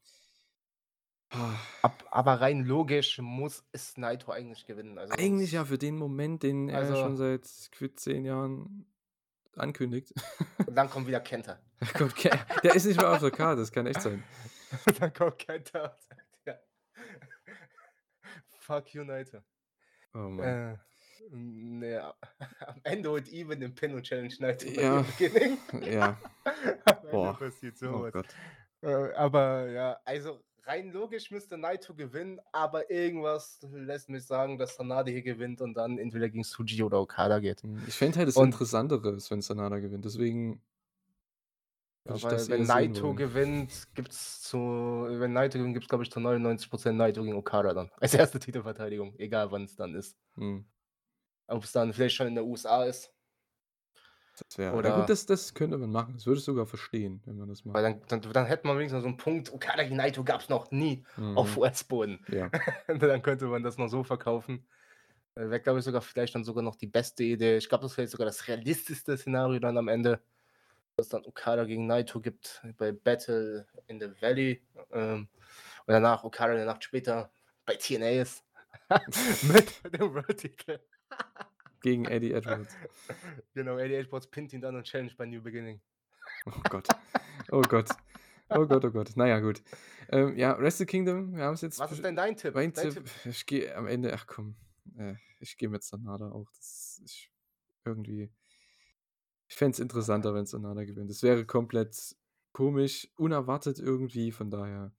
Ab 1.81 2.05
aber 2.11 2.39
rein 2.39 2.63
logisch 2.63 3.19
muss 3.19 3.65
es 3.71 3.97
Naito 3.97 4.31
eigentlich 4.31 4.65
gewinnen, 4.67 4.97
also 4.97 5.13
Eigentlich 5.13 5.51
ja 5.51 5.65
für 5.65 5.77
den 5.77 5.97
Moment, 5.97 6.43
den 6.43 6.69
er 6.69 6.79
Also 6.79 6.95
schon 6.95 7.17
seit 7.17 7.43
gefühlt 7.71 7.99
10 7.99 8.23
Jahren 8.25 8.85
ankündigt. 9.55 10.13
Und 10.65 10.75
dann 10.75 10.89
kommt 10.89 11.07
wieder 11.07 11.19
Kenta. 11.19 11.59
Da 11.79 11.87
kommt 11.87 12.15
Ke 12.15 12.29
der 12.63 12.75
ist 12.75 12.85
nicht 12.85 12.99
mehr 12.99 13.11
auf 13.11 13.19
der 13.19 13.31
Karte, 13.31 13.59
das 13.61 13.71
kann 13.71 13.85
echt 13.85 14.01
sein. 14.01 14.23
Dann 14.99 15.13
kommt 15.13 15.39
Kenta 15.39 15.85
und 15.87 16.01
sagt, 16.01 16.21
ja 16.45 16.55
Fuck 18.59 18.93
you, 18.93 19.03
Naito. 19.03 19.39
Oh 20.13 20.29
Mann. 20.29 20.73
Äh, 20.73 20.77
ne, 21.31 21.91
ja, 21.91 22.15
am 22.67 22.79
Ende 22.83 23.09
holt 23.09 23.31
Even 23.31 23.59
den 23.59 23.73
Pin 23.73 23.93
und 23.93 24.03
Challenge 24.03 24.33
Naito 24.39 24.65
bei 24.75 24.81
Ja, 24.81 25.05
ja. 25.81 26.17
Boah. 27.11 27.37
passiert 27.37 27.75
Oh 27.75 27.79
so 27.79 28.03
was. 28.03 28.13
Gott. 28.13 28.35
Äh, 28.81 29.13
aber 29.13 29.69
ja, 29.69 29.99
also 30.05 30.39
rein 30.65 30.91
logisch 30.91 31.31
müsste 31.31 31.57
Naito 31.57 31.93
gewinnen, 31.93 32.39
aber 32.51 32.89
irgendwas 32.89 33.59
lässt 33.71 34.09
mich 34.09 34.25
sagen, 34.25 34.57
dass 34.57 34.75
Sanada 34.75 35.11
hier 35.11 35.21
gewinnt 35.21 35.61
und 35.61 35.75
dann 35.75 35.97
entweder 35.97 36.29
gegen 36.29 36.43
Tsuji 36.43 36.83
oder 36.83 36.99
Okada 36.99 37.39
geht. 37.39 37.61
Hm, 37.63 37.83
ich 37.87 37.95
fände 37.95 38.17
halt 38.19 38.27
das 38.27 38.35
Und 38.35 38.47
Interessantere 38.47 39.11
ist, 39.11 39.29
wenn 39.31 39.41
Sanada 39.41 39.79
gewinnt, 39.79 40.05
deswegen 40.05 40.61
Ja, 42.07 42.21
weil 42.21 42.47
wenn 42.49 42.63
Naito 42.65 43.13
gewinnt, 43.15 43.87
gibt's 43.95 44.41
zu 44.43 45.07
wenn 45.09 45.33
Naito 45.33 45.57
gewinnt, 45.57 45.73
gibt's, 45.73 45.89
glaube 45.89 46.03
ich, 46.03 46.11
zu 46.11 46.19
99% 46.19 46.97
Naito 46.97 47.23
gegen 47.23 47.35
Okada 47.35 47.73
dann. 47.73 47.89
Als 47.99 48.13
erste 48.13 48.39
Titelverteidigung, 48.39 49.15
egal 49.17 49.51
wann 49.51 49.63
es 49.63 49.75
dann 49.75 49.95
ist. 49.95 50.15
Mhm. 50.35 50.65
Ob 51.47 51.63
es 51.63 51.71
dann 51.71 51.93
vielleicht 51.93 52.15
schon 52.15 52.27
in 52.27 52.35
der 52.35 52.45
USA 52.45 52.83
ist. 52.83 53.11
Das 54.37 54.57
wäre 54.57 54.83
ja 54.83 54.99
gut, 54.99 55.09
das, 55.09 55.25
das 55.25 55.53
könnte 55.53 55.77
man 55.77 55.91
machen. 55.91 56.15
Das 56.15 56.25
würde 56.25 56.39
ich 56.39 56.43
sogar 56.43 56.65
verstehen, 56.65 57.21
wenn 57.25 57.37
man 57.37 57.47
das 57.47 57.63
macht. 57.63 57.75
Weil 57.75 57.83
dann, 57.83 58.01
dann, 58.07 58.33
dann 58.33 58.45
hätte 58.45 58.67
man 58.67 58.77
wenigstens 58.77 59.01
so 59.03 59.07
einen 59.07 59.15
Punkt, 59.15 59.53
Okada 59.53 59.83
gegen 59.83 59.95
Naito 59.95 60.25
gab 60.25 60.41
es 60.41 60.49
noch 60.49 60.71
nie 60.71 61.05
mhm. 61.15 61.37
auf 61.37 61.55
US-Boden. 61.55 62.19
Ja. 62.27 62.49
dann 62.87 63.21
könnte 63.21 63.45
man 63.45 63.63
das 63.63 63.77
noch 63.77 63.87
so 63.87 64.03
verkaufen. 64.03 64.67
Äh, 65.35 65.49
wäre, 65.49 65.61
glaube 65.61 65.79
ich, 65.79 65.85
sogar 65.85 66.01
vielleicht 66.01 66.35
dann 66.35 66.43
sogar 66.43 66.63
noch 66.63 66.75
die 66.75 66.87
beste 66.87 67.23
Idee. 67.23 67.57
Ich 67.57 67.69
glaube, 67.69 67.83
das 67.83 67.97
wäre 67.97 68.07
sogar 68.09 68.25
das 68.25 68.47
realistischste 68.47 69.15
Szenario 69.15 69.59
dann 69.59 69.77
am 69.77 69.87
Ende 69.87 70.21
dass 70.95 71.07
es 71.07 71.09
dann 71.09 71.25
Okada 71.25 71.65
gegen 71.65 71.87
Naito 71.87 72.21
gibt 72.21 72.61
bei 72.77 72.91
Battle 72.91 73.67
in 73.87 73.99
the 73.99 74.09
Valley. 74.21 74.61
Ähm, 74.91 75.27
und 75.85 75.93
danach 75.93 76.23
Okada 76.23 76.53
eine 76.53 76.65
Nacht 76.65 76.83
später 76.83 77.31
bei 77.65 77.75
TNA 77.75 78.21
ist. 78.21 78.43
mit 79.43 79.93
dem 79.93 80.13
World 80.13 80.37
Titel. 80.37 80.79
Gegen 81.81 82.05
Eddie 82.05 82.33
Edwards. 82.33 82.75
Genau, 83.53 83.77
Eddie 83.77 83.95
Edwards 83.95 84.27
pinnt 84.27 84.53
ihn 84.53 84.61
dann 84.61 84.75
und 84.75 84.83
challenge 84.83 85.13
bei 85.17 85.25
New 85.25 85.41
Beginning. 85.41 85.81
Oh 86.45 86.61
Gott. 86.69 86.87
Oh 87.51 87.61
Gott. 87.61 87.89
Oh 88.49 88.65
Gott, 88.65 88.85
oh 88.85 88.91
Gott. 88.91 89.15
Naja, 89.15 89.39
gut. 89.39 89.63
Ähm, 90.09 90.35
ja, 90.37 90.57
Wrestle 90.59 90.85
Kingdom, 90.85 91.35
wir 91.35 91.43
haben 91.43 91.55
es 91.55 91.61
jetzt. 91.61 91.79
Was 91.79 91.91
ist 91.91 92.03
denn 92.03 92.15
dein 92.15 92.35
Tipp? 92.35 92.53
Mein 92.53 92.73
dein 92.73 92.91
Tipp, 92.91 93.05
Tipp? 93.05 93.25
Ich 93.25 93.45
gehe 93.45 93.75
am 93.75 93.87
Ende, 93.87 94.13
ach 94.13 94.27
komm, 94.27 94.55
äh, 94.97 95.15
ich 95.39 95.57
gehe 95.57 95.69
mit 95.69 95.83
Sanada 95.83 96.31
auch. 96.31 96.49
Das 96.51 97.01
ist 97.03 97.29
irgendwie. 97.85 98.31
Ich 99.47 99.55
fände 99.55 99.73
es 99.73 99.79
interessanter, 99.79 100.33
wenn 100.33 100.45
Sonata 100.45 100.83
gewinnt. 100.83 101.09
Es 101.09 101.23
wäre 101.23 101.45
komplett 101.45 102.15
komisch, 102.51 103.07
unerwartet 103.15 103.79
irgendwie, 103.79 104.31
von 104.31 104.49
daher. 104.49 104.91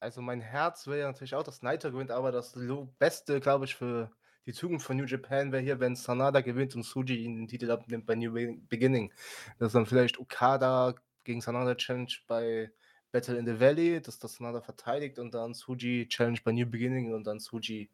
Also 0.00 0.22
mein 0.22 0.40
Herz 0.40 0.86
will 0.86 0.98
ja 0.98 1.06
natürlich 1.06 1.34
auch, 1.34 1.42
dass 1.42 1.62
Naito 1.62 1.90
gewinnt, 1.90 2.12
aber 2.12 2.30
das 2.30 2.56
Beste, 2.98 3.40
glaube 3.40 3.64
ich, 3.64 3.74
für 3.74 4.12
die 4.48 4.54
Zukunft 4.54 4.86
von 4.86 4.96
New 4.96 5.04
Japan 5.04 5.52
wäre 5.52 5.62
hier, 5.62 5.78
wenn 5.78 5.94
Sanada 5.94 6.40
gewinnt 6.40 6.74
und 6.74 6.82
Suji 6.82 7.22
den 7.22 7.46
Titel 7.46 7.70
abnimmt 7.70 8.06
bei 8.06 8.14
New 8.14 8.32
Beginning. 8.68 9.12
Dass 9.58 9.72
dann 9.72 9.84
vielleicht 9.84 10.18
Okada 10.18 10.94
gegen 11.22 11.42
Sanada 11.42 11.74
Challenge 11.74 12.12
bei 12.26 12.72
Battle 13.12 13.36
in 13.36 13.44
the 13.44 13.60
Valley, 13.60 14.00
dass 14.00 14.18
das 14.18 14.36
Sanada 14.36 14.62
verteidigt 14.62 15.18
und 15.18 15.34
dann 15.34 15.52
Suji 15.52 16.08
Challenge 16.08 16.38
bei 16.42 16.52
New 16.52 16.64
Beginning 16.64 17.12
und 17.12 17.26
dann 17.26 17.40
Suji 17.40 17.90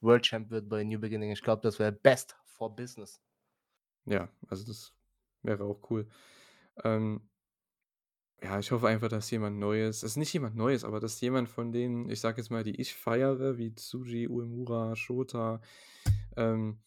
World 0.00 0.22
Champ 0.22 0.48
wird 0.50 0.68
bei 0.68 0.84
New 0.84 1.00
Beginning. 1.00 1.32
Ich 1.32 1.42
glaube, 1.42 1.62
das 1.62 1.80
wäre 1.80 1.90
best 1.90 2.36
for 2.44 2.74
business. 2.74 3.20
Ja, 4.04 4.28
also 4.48 4.64
das 4.64 4.92
Wäre 5.46 5.64
auch 5.64 5.80
cool. 5.90 6.08
Ähm, 6.82 7.20
ja, 8.42 8.58
ich 8.58 8.70
hoffe 8.70 8.88
einfach, 8.88 9.08
dass 9.08 9.30
jemand 9.30 9.58
Neues, 9.58 9.98
es 9.98 10.12
ist 10.12 10.16
nicht 10.16 10.32
jemand 10.32 10.56
Neues, 10.56 10.84
aber 10.84 11.00
dass 11.00 11.20
jemand 11.20 11.48
von 11.48 11.72
denen, 11.72 12.10
ich 12.10 12.20
sage 12.20 12.40
jetzt 12.40 12.50
mal, 12.50 12.64
die 12.64 12.78
ich 12.80 12.94
feiere, 12.94 13.56
wie 13.56 13.74
Tsuji, 13.74 14.28
Uemura, 14.28 14.94
Shota, 14.94 15.60
ähm, 16.36 16.78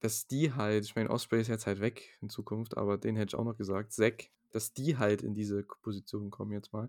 dass 0.00 0.26
die 0.26 0.52
halt, 0.54 0.84
ich 0.84 0.96
meine, 0.96 1.10
Osprey 1.10 1.40
ist 1.40 1.48
jetzt 1.48 1.66
halt 1.66 1.80
weg 1.80 2.18
in 2.20 2.30
Zukunft, 2.30 2.76
aber 2.76 2.98
den 2.98 3.16
hätte 3.16 3.34
ich 3.34 3.38
auch 3.38 3.44
noch 3.44 3.56
gesagt, 3.56 3.92
Zack, 3.92 4.30
dass 4.50 4.72
die 4.72 4.96
halt 4.96 5.22
in 5.22 5.34
diese 5.34 5.62
Position 5.82 6.30
kommen 6.30 6.52
jetzt 6.52 6.72
mal. 6.72 6.88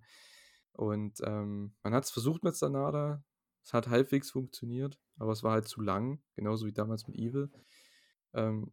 Und 0.72 1.20
ähm, 1.24 1.76
man 1.84 1.94
hat 1.94 2.06
es 2.06 2.12
versucht 2.12 2.44
mit 2.44 2.56
Sanada, 2.56 3.24
es 3.64 3.74
hat 3.74 3.88
halbwegs 3.88 4.32
funktioniert, 4.32 5.00
aber 5.18 5.32
es 5.34 5.44
war 5.44 5.52
halt 5.52 5.68
zu 5.68 5.82
lang, 5.82 6.22
genauso 6.36 6.66
wie 6.66 6.74
damals 6.74 7.08
mit 7.08 7.16
Evil. 7.18 7.52
Ähm, 8.34 8.72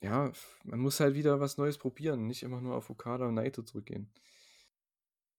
ja, 0.00 0.32
man 0.64 0.80
muss 0.80 1.00
halt 1.00 1.14
wieder 1.14 1.40
was 1.40 1.56
Neues 1.56 1.78
probieren, 1.78 2.26
nicht 2.26 2.42
immer 2.42 2.60
nur 2.60 2.74
auf 2.74 2.90
Okada 2.90 3.26
und 3.26 3.34
Naito 3.34 3.62
zurückgehen. 3.62 4.12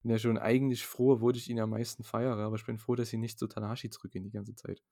Bin 0.02 0.10
ja 0.10 0.18
schon 0.18 0.38
eigentlich 0.38 0.86
froh, 0.86 1.14
obwohl 1.14 1.36
ich 1.36 1.48
ihn 1.48 1.60
am 1.60 1.70
meisten 1.70 2.04
feiere, 2.04 2.38
aber 2.38 2.56
ich 2.56 2.66
bin 2.66 2.78
froh, 2.78 2.94
dass 2.94 3.10
sie 3.10 3.16
nicht 3.16 3.38
zu 3.38 3.46
Tanashi 3.46 3.90
zurückgehen 3.90 4.24
die 4.24 4.30
ganze 4.30 4.54
Zeit. 4.54 4.82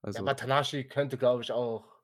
Also, 0.00 0.18
ja, 0.18 0.22
aber 0.22 0.36
Tanashi 0.36 0.84
könnte, 0.84 1.18
glaube 1.18 1.42
ich, 1.42 1.52
auch. 1.52 1.98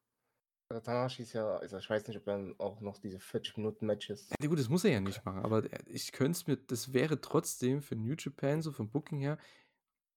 Tanashi 0.82 1.22
ist 1.22 1.34
ja, 1.34 1.56
also 1.56 1.78
ich 1.78 1.88
weiß 1.88 2.06
nicht, 2.08 2.16
ob 2.16 2.26
er 2.26 2.54
auch 2.58 2.80
noch 2.80 2.98
diese 2.98 3.18
40-Minuten-Matches. 3.18 4.30
Ja, 4.40 4.48
gut, 4.48 4.58
das 4.58 4.68
muss 4.68 4.84
er 4.84 4.92
ja 4.92 5.00
nicht 5.00 5.24
machen, 5.24 5.40
aber 5.40 5.62
ich 5.86 6.10
könnte 6.10 6.32
es 6.32 6.46
mir, 6.46 6.56
das 6.56 6.92
wäre 6.92 7.20
trotzdem 7.20 7.80
für 7.82 7.96
New 7.96 8.14
Japan, 8.18 8.62
so 8.62 8.72
vom 8.72 8.90
Booking 8.90 9.20
her, 9.20 9.38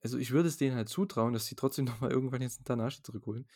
also 0.02 0.18
ich 0.18 0.32
würde 0.32 0.48
es 0.48 0.58
denen 0.58 0.76
halt 0.76 0.90
zutrauen, 0.90 1.34
dass 1.34 1.46
sie 1.48 1.56
trotzdem 1.56 1.86
nochmal 1.86 2.12
irgendwann 2.12 2.42
jetzt 2.42 2.60
einen 2.60 2.66
Tanashi 2.66 3.02
zurückholen. 3.04 3.48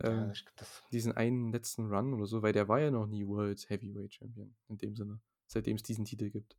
Ähm, 0.00 0.32
ja, 0.32 0.66
diesen 0.92 1.12
einen 1.16 1.52
letzten 1.52 1.92
Run 1.92 2.14
oder 2.14 2.26
so, 2.26 2.42
weil 2.42 2.52
der 2.52 2.68
war 2.68 2.80
ja 2.80 2.90
noch 2.90 3.06
nie 3.06 3.26
World 3.26 3.68
Heavyweight 3.68 4.14
Champion 4.14 4.54
in 4.68 4.78
dem 4.78 4.94
Sinne, 4.94 5.20
seitdem 5.46 5.76
es 5.76 5.82
diesen 5.82 6.04
Titel 6.04 6.30
gibt. 6.30 6.56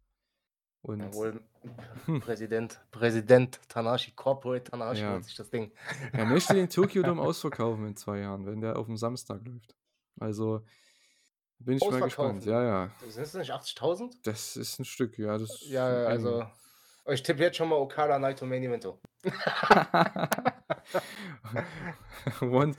Und 0.82 1.00
Jawohl, 1.00 1.42
Präsident, 2.22 2.80
Präsident 2.92 3.60
Tanashi, 3.68 4.12
Corporate 4.12 4.72
Tanashi 4.72 5.02
ja. 5.02 5.22
sich 5.22 5.36
das 5.36 5.50
Ding. 5.50 5.72
Er 6.14 6.26
möchte 6.26 6.54
den 6.54 6.70
Tokyo 6.70 7.04
Dome 7.04 7.22
ausverkaufen 7.22 7.88
in 7.88 7.96
zwei 7.96 8.20
Jahren, 8.20 8.46
wenn 8.46 8.62
der 8.62 8.78
auf 8.78 8.86
dem 8.86 8.96
Samstag 8.96 9.46
läuft. 9.46 9.76
Also 10.20 10.64
bin 11.60 11.78
ich 11.78 11.90
mal 11.90 12.02
gespannt. 12.02 12.46
Ja, 12.46 12.64
ja. 12.64 12.92
Sind 13.08 13.24
es 13.24 13.34
nicht 13.34 13.52
80.000? 13.52 14.16
Das 14.24 14.56
ist 14.56 14.80
ein 14.80 14.86
Stück, 14.86 15.18
ja. 15.18 15.38
Das 15.38 15.66
ja, 15.68 15.86
also 15.86 16.46
ich 17.12 17.24
tippe 17.24 17.42
jetzt 17.42 17.58
schon 17.58 17.70
mal 17.70 17.76
Okada 17.76 18.20
Naito 18.20 18.46
Main 18.46 18.64
Evento. 18.64 19.00
one, 22.42 22.76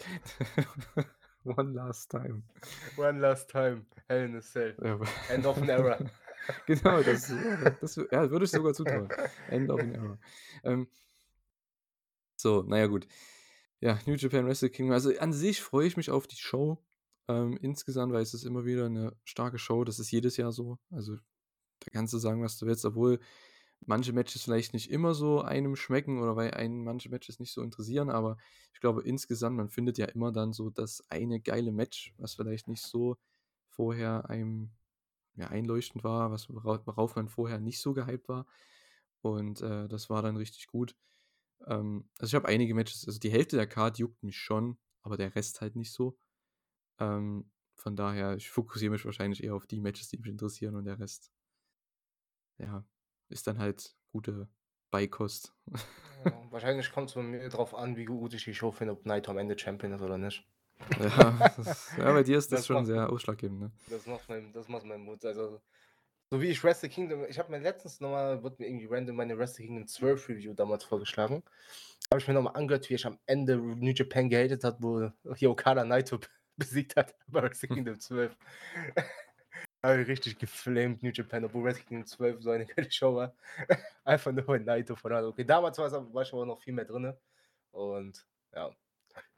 one 1.45 1.72
last 1.72 2.11
time. 2.11 2.43
One 2.97 3.20
last 3.20 3.51
time. 3.51 3.87
Hell 4.09 4.24
in 4.24 4.37
a 4.37 4.43
Cell. 4.43 4.74
End 5.28 5.47
of 5.47 5.59
an 5.59 5.68
era. 5.68 5.99
genau, 6.66 7.03
das, 7.03 7.33
das 7.81 7.97
ja, 7.97 8.31
würde 8.31 8.45
ich 8.45 8.51
sogar 8.51 8.74
zutrauen. 8.74 9.09
End 9.49 9.70
of 9.70 9.81
an 9.81 9.95
era. 9.95 10.18
Ähm, 10.64 10.89
so, 12.37 12.62
naja, 12.62 12.87
gut. 12.87 13.07
Ja, 13.81 13.99
New 14.07 14.14
Japan 14.14 14.47
Wrestle 14.47 14.70
Kingdom. 14.70 14.95
Also 14.95 15.16
an 15.18 15.33
sich 15.33 15.62
freue 15.62 15.87
ich 15.87 15.97
mich 15.97 16.11
auf 16.11 16.26
die 16.26 16.37
Show. 16.37 16.83
Ähm, 17.28 17.59
insgesamt, 17.62 18.12
weil 18.12 18.22
es 18.22 18.35
ist 18.35 18.45
immer 18.45 18.64
wieder 18.64 18.87
eine 18.87 19.16
starke 19.24 19.59
Show. 19.59 19.85
Das 19.85 19.99
ist 19.99 20.11
jedes 20.11 20.37
Jahr 20.37 20.53
so. 20.53 20.78
Also 20.91 21.16
da 21.16 21.91
kannst 21.93 22.12
du 22.12 22.18
sagen, 22.18 22.43
was 22.43 22.59
du 22.59 22.66
willst, 22.66 22.85
obwohl 22.85 23.20
manche 23.87 24.12
Matches 24.12 24.43
vielleicht 24.43 24.74
nicht 24.74 24.91
immer 24.91 25.14
so 25.14 25.43
einem 25.43 25.76
schmecken 25.76 26.20
oder 26.20 26.37
weil 26.37 26.53
einen 26.53 26.85
manche 26.85 27.09
Matches 27.09 27.41
nicht 27.41 27.53
so 27.53 27.62
interessieren, 27.62 28.11
aber 28.11 28.37
ich 28.74 28.81
glaube 28.81 29.03
insgesamt, 29.03 29.57
man 29.57 29.70
findet 29.70 29.99
ja 29.99 30.07
immer 30.07 30.33
dann 30.33 30.53
so 30.53 30.70
das 30.70 31.03
eine 31.11 31.41
geile 31.41 31.72
Match, 31.72 32.14
was 32.18 32.35
vielleicht 32.35 32.68
nicht 32.68 32.83
so 32.83 33.16
vorher 33.68 34.28
einem 34.28 34.70
ja, 35.37 35.49
einleuchtend 35.49 36.05
war, 36.05 36.31
was, 36.31 36.49
worauf 36.51 37.16
man 37.16 37.28
vorher 37.28 37.61
nicht 37.61 37.81
so 37.81 37.95
gehypt 37.95 38.28
war. 38.28 38.47
Und 39.22 39.61
äh, 39.62 39.89
das 39.89 40.11
war 40.11 40.22
dann 40.22 40.37
richtig 40.37 40.66
gut. 40.66 40.97
Ähm, 41.66 42.09
also 42.18 42.31
ich 42.31 42.35
habe 42.35 42.49
einige 42.49 42.74
Matches, 42.74 43.07
also 43.07 43.18
die 43.18 43.31
Hälfte 43.31 43.57
der 43.57 43.66
Card 43.66 43.99
juckt 43.99 44.22
mich 44.22 44.39
schon, 44.39 44.78
aber 45.03 45.16
der 45.16 45.35
Rest 45.35 45.61
halt 45.61 45.76
nicht 45.76 45.93
so. 45.93 46.18
Ähm, 46.99 47.51
von 47.74 47.97
daher, 47.97 48.37
ich 48.37 48.51
fokussiere 48.51 48.93
mich 48.93 49.05
wahrscheinlich 49.05 49.43
eher 49.43 49.55
auf 49.55 49.66
die 49.66 49.81
Matches, 49.81 50.09
die 50.09 50.18
mich 50.18 50.28
interessieren 50.31 50.76
und 50.76 50.85
der 50.85 50.99
Rest, 50.99 51.33
ja, 52.59 52.85
ist 53.31 53.47
dann 53.47 53.59
halt 53.59 53.95
gute 54.12 54.49
Beikost. 54.91 55.55
Ja, 56.24 56.33
wahrscheinlich 56.51 56.93
kommt 56.93 57.09
es 57.09 57.14
bei 57.14 57.22
mir 57.22 57.49
drauf 57.49 57.74
an, 57.74 57.97
wie 57.97 58.05
gut 58.05 58.35
ich 58.35 58.45
die 58.45 58.55
Show 58.55 58.70
finde, 58.70 58.93
ob 58.93 59.03
Knight 59.03 59.28
am 59.28 59.39
Ende 59.39 59.59
Champion 59.59 59.93
ist 59.93 60.03
oder 60.03 60.18
nicht. 60.18 60.47
Ja, 60.99 61.53
das, 61.57 61.91
ja 61.97 62.12
bei 62.12 62.22
dir 62.22 62.39
ist 62.39 62.51
das, 62.53 62.61
das 62.61 62.66
schon 62.66 62.76
macht, 62.76 62.87
sehr 62.87 63.11
ausschlaggebend. 63.11 63.61
Ne? 63.61 63.72
Das, 63.89 64.07
macht 64.07 64.28
mein, 64.28 64.53
das 64.53 64.68
macht 64.68 64.85
mein 64.85 65.01
Mut. 65.01 65.24
Also, 65.24 65.61
so 66.31 66.41
wie 66.41 66.47
ich 66.47 66.62
Wrestle 66.64 66.89
Kingdom, 66.89 67.24
ich 67.28 67.39
habe 67.39 67.51
mir 67.51 67.59
letztens 67.59 68.01
nochmal, 68.01 68.43
wird 68.43 68.59
mir 68.59 68.66
irgendwie 68.66 68.87
random 68.87 69.16
meine 69.16 69.39
Wrestle 69.39 69.64
Kingdom 69.64 69.87
12 69.87 70.28
Review 70.28 70.55
damals 70.55 70.85
vorgeschlagen. 70.85 71.43
Habe 72.11 72.20
ich 72.20 72.28
mir 72.28 72.35
nochmal 72.35 72.57
angehört, 72.57 72.89
wie 72.89 72.95
ich 72.95 73.07
am 73.07 73.18
Ende 73.26 73.57
New 73.57 73.93
Japan 73.93 74.28
gehatet 74.31 74.64
hat, 74.64 74.78
wo 74.81 75.11
hier 75.35 75.51
Okada 75.51 75.85
Naito 75.85 76.18
besiegt 76.57 76.97
hat 76.97 77.14
bei 77.28 77.43
Wrestle 77.43 77.68
Kingdom 77.68 78.01
12. 78.01 78.37
habe 79.83 80.03
ich 80.03 80.09
richtig 80.09 80.39
geflamed, 80.39 81.03
New 81.03 81.11
Japan, 81.11 81.45
obwohl 81.45 81.64
Wrestling 81.64 81.87
Kingdom 81.87 82.07
12 82.07 82.43
so 82.43 82.51
eine 82.51 82.66
geile 82.66 82.91
Show 82.91 83.14
war. 83.14 83.35
Einfach 84.05 84.33
nur 84.33 84.49
ein 84.51 84.64
Naito 84.64 84.97
von 84.97 85.12
Okay, 85.12 85.45
damals 85.45 85.78
war, 85.78 85.87
es, 85.87 85.93
war 85.93 86.22
ich 86.22 86.33
aber 86.33 86.47
noch 86.47 86.61
viel 86.61 86.74
mehr 86.74 86.85
drin. 86.85 87.14
Und 87.70 88.26
ja, 88.55 88.70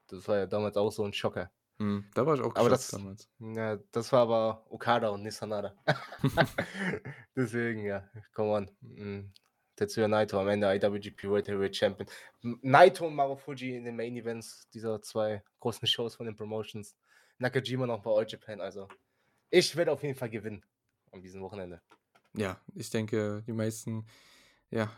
das 0.08 0.26
war 0.28 0.38
ja 0.38 0.46
damals 0.46 0.76
auch 0.76 0.90
so 0.90 1.04
ein 1.04 1.12
Schocker. 1.12 1.50
Hm, 1.78 2.04
da 2.14 2.26
war 2.26 2.34
ich 2.34 2.40
auch 2.40 2.54
aber 2.54 2.68
das, 2.68 2.88
damals. 2.88 3.28
Ja, 3.38 3.78
das 3.92 4.12
war 4.12 4.22
aber 4.22 4.66
Okada 4.70 5.08
und 5.08 5.22
Nissanada. 5.22 5.74
Deswegen, 7.36 7.84
ja, 7.84 8.08
come 8.34 8.50
on. 8.50 8.70
Mhm. 8.80 9.32
Tetsuya 9.76 10.06
Naito 10.06 10.38
am 10.38 10.48
Ende 10.48 10.66
IWGP 10.74 11.24
World 11.24 11.48
Heavyweight 11.48 11.74
Champion. 11.74 12.08
Naito 12.42 13.06
und 13.06 13.14
Marufuji 13.14 13.76
in 13.76 13.84
den 13.84 13.96
Main 13.96 14.16
Events 14.16 14.68
dieser 14.70 15.00
zwei 15.00 15.42
großen 15.60 15.88
Shows 15.88 16.14
von 16.16 16.26
den 16.26 16.36
Promotions. 16.36 16.94
Nakajima 17.38 17.86
noch 17.86 18.02
bei 18.02 18.10
All 18.10 18.26
Japan, 18.28 18.60
also 18.60 18.86
ich 19.52 19.76
werde 19.76 19.92
auf 19.92 20.02
jeden 20.02 20.16
Fall 20.16 20.30
gewinnen 20.30 20.64
an 21.12 21.22
diesem 21.22 21.42
Wochenende. 21.42 21.82
Ja, 22.34 22.60
ich 22.74 22.90
denke, 22.90 23.42
die 23.46 23.52
meisten 23.52 24.06
ja, 24.70 24.90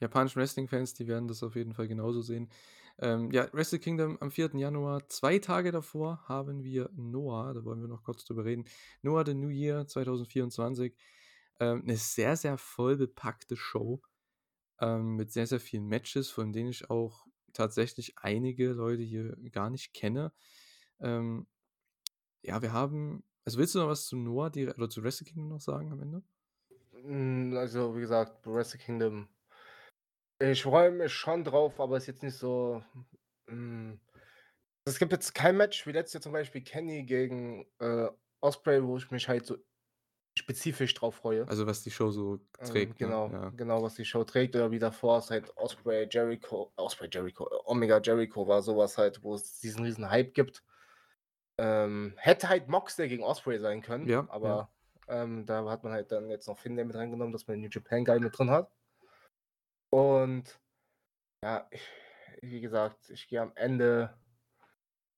japanischen 0.00 0.40
Wrestling-Fans, 0.40 0.94
die 0.94 1.08
werden 1.08 1.28
das 1.28 1.42
auf 1.42 1.56
jeden 1.56 1.74
Fall 1.74 1.88
genauso 1.88 2.22
sehen. 2.22 2.50
Ähm, 2.98 3.30
ja, 3.32 3.52
Wrestle 3.52 3.78
Kingdom 3.80 4.18
am 4.20 4.30
4. 4.30 4.58
Januar. 4.58 5.08
Zwei 5.08 5.38
Tage 5.38 5.72
davor 5.72 6.28
haben 6.28 6.62
wir 6.64 6.90
Noah, 6.94 7.54
da 7.54 7.64
wollen 7.64 7.80
wir 7.80 7.88
noch 7.88 8.04
kurz 8.04 8.24
drüber 8.24 8.44
reden. 8.44 8.64
Noah 9.02 9.26
the 9.26 9.34
New 9.34 9.48
Year 9.50 9.86
2024. 9.86 10.96
Ähm, 11.60 11.82
'ne 11.86 11.96
sehr, 11.96 12.36
sehr 12.36 12.58
voll 12.58 12.96
bepackte 12.96 13.56
Show, 13.56 14.02
ähm, 14.80 15.16
mit 15.16 15.32
sehr, 15.32 15.46
sehr 15.46 15.60
vielen 15.60 15.86
Matches, 15.88 16.30
von 16.30 16.52
denen 16.52 16.70
ich 16.70 16.90
auch 16.90 17.26
tatsächlich 17.54 18.18
einige 18.18 18.72
Leute 18.72 19.02
hier 19.02 19.36
gar 19.52 19.70
nicht 19.70 19.94
kenne. 19.94 20.32
Ähm, 21.00 21.46
ja, 22.42 22.62
wir 22.62 22.72
haben 22.72 23.24
also, 23.46 23.58
willst 23.58 23.74
du 23.74 23.78
noch 23.80 23.88
was 23.88 24.06
zu 24.06 24.16
Noah 24.16 24.50
dir 24.50 24.74
oder 24.76 24.90
zu 24.90 25.02
Wrestle 25.02 25.26
Kingdom 25.26 25.48
noch 25.48 25.60
sagen 25.60 25.92
am 25.92 26.00
Ende? 26.00 26.22
Hm, 26.92 27.56
also, 27.56 27.94
wie 27.94 28.00
gesagt, 28.00 28.44
Wrestle 28.46 28.80
Kingdom 28.80 29.28
ich 30.38 30.62
freue 30.62 30.90
mich 30.90 31.12
schon 31.12 31.44
drauf, 31.44 31.80
aber 31.80 31.96
ist 31.96 32.06
jetzt 32.06 32.22
nicht 32.22 32.36
so, 32.36 32.82
hm 33.48 34.00
es 34.86 34.98
gibt 34.98 35.12
jetzt 35.12 35.34
kein 35.34 35.56
Match 35.56 35.86
wie 35.86 35.92
letztes 35.92 36.14
Jahr 36.14 36.22
zum 36.22 36.32
Beispiel 36.32 36.62
Kenny 36.62 37.04
gegen, 37.04 37.66
äh, 37.80 38.08
Ospreay, 38.40 38.82
wo 38.84 38.98
ich 38.98 39.10
mich 39.12 39.28
halt 39.28 39.46
so 39.46 39.58
spezifisch 40.38 40.94
drauf 40.94 41.16
freue. 41.16 41.48
Also, 41.48 41.66
was 41.66 41.82
die 41.82 41.90
Show 41.90 42.10
so 42.10 42.40
Ähm, 42.58 42.92
trägt, 42.92 43.00
ne? 43.00 43.20
genau, 43.20 43.32
Ja. 43.32 43.54
genau, 43.54 43.82
was 43.82 43.94
die 43.96 44.04
Show 44.06 44.24
trägt 44.24 44.56
oder 44.56 44.70
wie 44.70 44.78
davor 44.78 45.18
es 45.18 45.30
halt 45.30 45.54
Ospreay, 45.56 46.08
Jericho 46.10 46.72
Ospreay, 46.76 47.08
Jericho, 47.12 47.46
Omega 47.66 48.00
Jericho 48.02 48.46
war 48.48 48.62
so 48.62 48.76
was 48.78 48.96
halt, 48.96 49.22
wo 49.22 49.34
es 49.34 49.60
diesen 49.60 49.84
riesen 49.84 50.08
Hype 50.10 50.32
gibt. 50.34 50.64
Ähm, 51.58 52.14
hätte 52.18 52.48
halt 52.50 52.68
Moxley 52.68 53.08
gegen 53.08 53.22
Ospreay 53.24 53.58
sein 53.58 53.80
können, 53.80 54.12
Ja, 54.12 54.28
ja. 54.42 54.56
aber, 54.56 54.70
ähm, 55.08 55.46
da 55.46 55.64
hat 55.70 55.84
man 55.84 55.92
halt 55.92 56.12
dann 56.12 56.28
jetzt 56.28 56.46
noch 56.48 56.58
Finlay 56.58 56.84
mit 56.84 56.94
reingenommen, 56.96 57.32
dass 57.32 57.46
man 57.46 57.56
den 57.56 57.62
New 57.62 57.68
Japan 57.72 58.04
Guy 58.04 58.20
mit 58.20 58.38
drin 58.38 58.50
hat. 58.50 58.70
Und 59.92 60.60
ja, 61.42 61.68
ich 61.72 61.82
wie 62.42 62.60
gesagt, 62.60 63.10
ich 63.10 63.28
gehe 63.28 63.40
am 63.42 63.52
Ende 63.56 64.18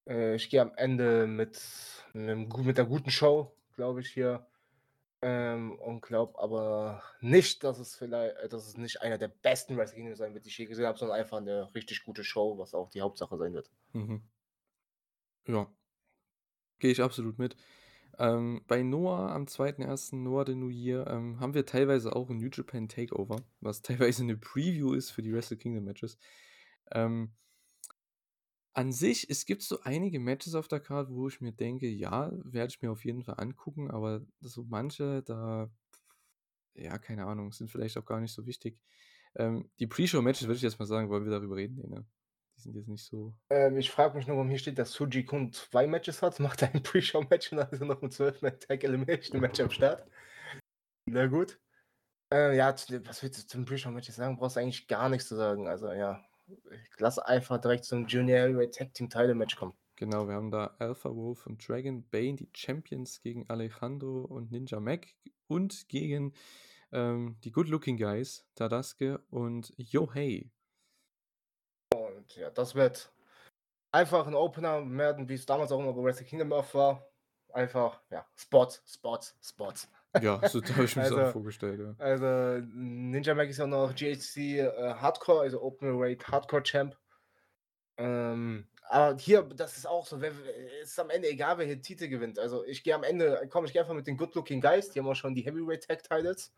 äh, 0.06 0.34
ich 0.36 0.50
gehe 0.50 0.60
am 0.62 0.72
Ende 0.76 1.26
mit 1.26 1.60
gu 2.14 2.62
mit 2.62 2.76
'ner 2.78 2.84
guten 2.86 3.10
Show, 3.10 3.56
glaube 3.74 4.00
ich 4.00 4.10
hier, 4.12 4.46
ähm, 5.22 5.78
und 5.80 6.02
glaube 6.02 6.38
aber 6.40 7.02
nicht, 7.20 7.64
dass 7.64 7.78
es 7.80 7.96
viellei 7.96 8.28
äh, 8.30 8.48
dass 8.50 8.66
es 8.68 8.76
nicht 8.78 9.02
einer 9.02 9.18
der 9.18 9.28
besten 9.28 9.76
Wrestle 9.78 9.96
Kingdom 9.98 10.16
sein 10.16 10.34
wird, 10.34 10.44
die 10.46 10.50
ich 10.50 10.58
je 10.58 10.66
gesehen 10.66 10.86
habe, 10.86 10.98
sondern 10.98 11.18
einfach 11.20 11.40
'ne 11.40 11.70
richtig 11.74 12.04
gute 12.04 12.24
Show, 12.24 12.58
was 12.58 12.74
auch 12.74 12.90
die 12.90 13.02
Hauptsache 13.02 13.36
sein 13.38 13.54
wird. 13.54 13.70
Mhm. 13.94 14.28
Ja. 15.46 15.68
Gehe 16.80 16.92
ich 16.92 17.02
absolut 17.02 17.38
mit. 17.38 17.56
Ähm, 18.18 18.62
bei 18.68 18.82
Noah 18.82 19.30
am 19.32 19.46
2.1., 19.48 20.22
Noah 20.24 20.46
the 20.46 20.54
New 20.54 20.70
Year, 20.70 21.06
ähm, 21.08 21.40
haben 21.40 21.54
wir 21.54 21.66
teilweise 21.66 22.14
auch 22.16 22.30
'n 22.30 22.38
New 22.38 22.50
Japan 22.52 22.88
Takeover, 22.88 23.36
was 23.60 23.82
teilweise 23.82 24.24
'ne 24.24 24.36
Preview 24.36 24.92
ist 24.94 25.10
für 25.10 25.22
die 25.22 25.32
Wrestle 25.32 25.56
Kingdom 25.56 25.84
Matches. 25.84 26.18
Ähm 26.92 27.32
an 28.76 28.92
sich, 28.92 29.28
es 29.30 29.44
gibt 29.46 29.62
so 29.62 29.80
einige 29.82 30.20
Matches 30.20 30.54
auf 30.54 30.68
der 30.68 30.80
Card, 30.80 31.10
wo 31.10 31.28
ich 31.28 31.40
mir 31.40 31.52
denke: 31.52 31.88
„Ja, 31.88 32.30
werde 32.44 32.70
ich 32.70 32.80
mir 32.82 32.90
auf 32.92 33.04
jeden 33.04 33.22
Fall 33.24 33.34
angucken“, 33.38 33.90
aber 33.90 34.22
so 34.40 34.64
manche, 34.64 35.22
da 35.22 35.70
ja, 36.74 36.98
keine 36.98 37.26
Ahnung, 37.26 37.52
sind 37.52 37.70
vielleicht 37.70 37.96
auch 37.98 38.04
gar 38.04 38.20
nicht 38.20 38.32
so 38.32 38.46
wichtig. 38.46 38.78
Ähm, 39.36 39.70
die 39.80 39.86
Pre-Show-Matches 39.86 40.44
würde 40.48 40.56
ich 40.56 40.62
jetzt 40.62 40.78
mal 40.78 40.86
sagen 40.86 41.08
wollen 41.10 41.24
wir 41.24 41.32
darüber 41.32 41.56
reden? 41.56 41.76
Ne? 41.90 42.06
Die 42.58 42.62
sind 42.62 42.76
jetzt 42.76 42.88
nicht 42.88 43.04
so 43.04 43.32
Ähm, 43.50 43.78
ich 43.78 43.90
frage 43.90 44.16
mich 44.16 44.26
nur, 44.26 44.36
warum 44.36 44.48
hier 44.48 44.58
steht, 44.58 44.78
dass 44.78 44.92
Sujii-Kun 44.92 45.52
2 45.52 45.86
Matches 45.86 46.22
hat. 46.22 46.40
Macht 46.40 46.62
er 46.62 46.74
ein 46.74 46.82
Pre-Show-Match 46.82 47.52
und 47.52 47.58
dann 47.58 47.70
ist 47.70 47.80
er 47.80 47.86
noch 47.86 48.02
'n 48.02 48.10
12-Man-Tag-Elimination-Match 48.10 49.60
am 49.60 49.70
Start. 49.70 50.04
Na 51.06 51.26
gut. 51.26 51.58
Äh, 52.32 52.56
ja, 52.56 52.70
was 52.72 53.22
willst 53.22 53.42
du 53.42 53.46
zum 53.46 53.64
Pre-Show-Match 53.64 54.10
sagen? 54.10 54.36
Brauchst 54.36 54.56
du 54.56 54.60
eigentlich 54.60 54.88
gar 54.88 55.08
nichts 55.08 55.28
zu 55.28 55.36
sagen. 55.36 55.68
Also, 55.68 55.92
ja, 55.92 56.20
ich 56.48 56.98
lass 56.98 57.18
einfach 57.18 57.58
direkt 57.58 57.84
zum 57.84 58.06
Junior 58.06 58.40
Heavyweight 58.40 58.74
Tag 58.74 58.92
Team 58.94 59.08
Title 59.08 59.34
Match 59.34 59.56
kommen. 59.56 59.74
Genau, 59.96 60.28
wir 60.28 60.34
haben 60.34 60.50
da 60.50 60.74
Alpha 60.78 61.14
Wolf 61.14 61.46
und 61.46 61.66
Dragon 61.66 62.08
Bane, 62.08 62.36
die 62.36 62.48
Champions 62.54 63.20
gegen 63.20 63.48
Alejandro 63.48 64.22
und 64.22 64.50
Ninja 64.50 64.80
Mack 64.80 65.14
und 65.46 65.88
gegen, 65.88 66.34
ähm, 66.92 67.36
die 67.44 67.50
Good 67.50 67.68
Looking 67.68 67.96
Guys, 67.96 68.46
Tadasuke 68.54 69.20
und 69.30 69.72
Yohei. 69.76 70.50
Und 72.28 72.36
ja, 72.36 72.50
das 72.50 72.74
wird 72.74 73.12
einfach 73.92 74.26
'n 74.26 74.34
Opener 74.34 74.84
werden, 74.98 75.28
wie's 75.28 75.46
damals 75.46 75.72
auch 75.72 75.80
immer 75.80 75.92
bei 75.94 76.02
Wrestle 76.04 76.26
Kingdom 76.26 76.52
oft 76.52 76.74
war. 76.74 77.08
Einfach, 77.52 78.02
ja, 78.10 78.26
Spots, 78.36 78.82
Spots, 78.86 79.36
Spots. 79.42 79.88
Ja, 80.20 80.42
so 80.44 80.60
habe 80.62 80.84
ich 80.84 80.98
auch 80.98 81.02
Also 81.02 81.24
vorgestellt, 81.24 81.80
ja. 81.80 81.96
also, 81.98 82.26
Ninja 82.74 83.34
Mack 83.34 83.48
ist 83.50 83.58
ja 83.58 83.66
noch 83.66 83.94
GHC, 83.94 84.60
äh, 84.60 84.94
Hardcore, 84.94 85.42
also 85.42 85.62
Openweight 85.62 86.28
Hardcore 86.28 86.62
Champ. 86.62 86.96
Ähm, 87.98 88.68
aber 88.88 89.18
hier, 89.18 89.42
das 89.42 89.76
ist 89.76 89.86
auch 89.86 90.06
so, 90.06 90.20
wer 90.20 90.32
ist 90.82 90.98
am 91.00 91.10
Ende 91.10 91.28
egal, 91.28 91.58
wer 91.58 91.66
hier 91.66 91.82
Titel 91.82 92.08
gewinnt. 92.08 92.38
Also, 92.38 92.64
ich 92.64 92.82
gehe 92.84 92.94
am 92.94 93.02
Ende 93.04 93.46
komm, 93.50 93.64
ich 93.64 93.72
gehe 93.72 93.82
einfach 93.82 93.94
mit 93.94 94.06
den 94.06 94.16
Good 94.16 94.34
Looking 94.34 94.60
Guys, 94.60 94.90
die 94.90 95.00
haben 95.00 95.08
auch 95.08 95.14
schon 95.16 95.34
die 95.34 95.44
Heavyweight 95.44 95.86
Tag 95.86 96.02
Titles. 96.04 96.52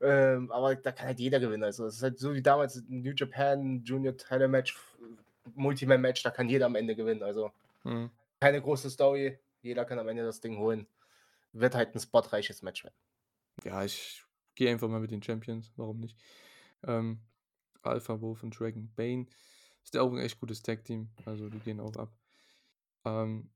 Ähm, 0.00 0.50
aber 0.52 0.76
da 0.76 0.92
kann 0.92 1.06
halt 1.08 1.20
jeder 1.20 1.40
gewinnen. 1.40 1.64
Also, 1.64 1.86
es 1.86 1.96
ist 1.96 2.02
halt 2.02 2.18
so 2.18 2.34
wie 2.34 2.42
damals 2.42 2.82
New 2.88 3.12
Japan 3.16 3.82
Junior 3.84 4.16
Title 4.16 4.48
Match, 4.48 4.76
Multi-Man 5.54 6.00
Match, 6.00 6.22
da 6.22 6.30
kann 6.30 6.48
jeder 6.48 6.66
am 6.66 6.74
Ende 6.76 6.96
gewinnen. 6.96 7.22
Also, 7.22 7.50
Mhm. 7.84 8.14
keine 8.40 8.62
große 8.62 8.90
Story, 8.90 9.38
jeder 9.62 9.84
kann 9.86 9.98
am 10.00 10.08
Ende 10.08 10.24
das 10.24 10.40
Ding 10.40 10.58
holen. 10.58 10.88
Wird 11.52 11.74
halt 11.76 11.94
'n 11.96 12.00
spotreiches 12.00 12.62
Match 12.62 12.84
werden. 12.84 12.94
Ja, 13.62 13.84
ich 13.84 14.24
gehe 14.54 14.70
einfach 14.70 14.88
mal 14.88 15.00
mit 15.00 15.10
den 15.10 15.22
Champions, 15.22 15.72
warum 15.76 16.00
nicht? 16.00 16.18
Ähm, 16.82 17.20
Alpha 17.82 18.20
Wolf 18.20 18.42
und 18.42 18.58
Dragon 18.58 18.92
Bane 18.94 19.26
ist 19.84 19.94
ja 19.94 20.02
auch 20.02 20.12
'n 20.12 20.18
echt 20.18 20.40
gutes 20.40 20.62
Tag-Team, 20.62 21.10
also 21.24 21.48
die 21.50 21.60
gehen 21.60 21.80
auch 21.80 21.96
ab. 21.96 22.16
Ähm, 23.06 23.52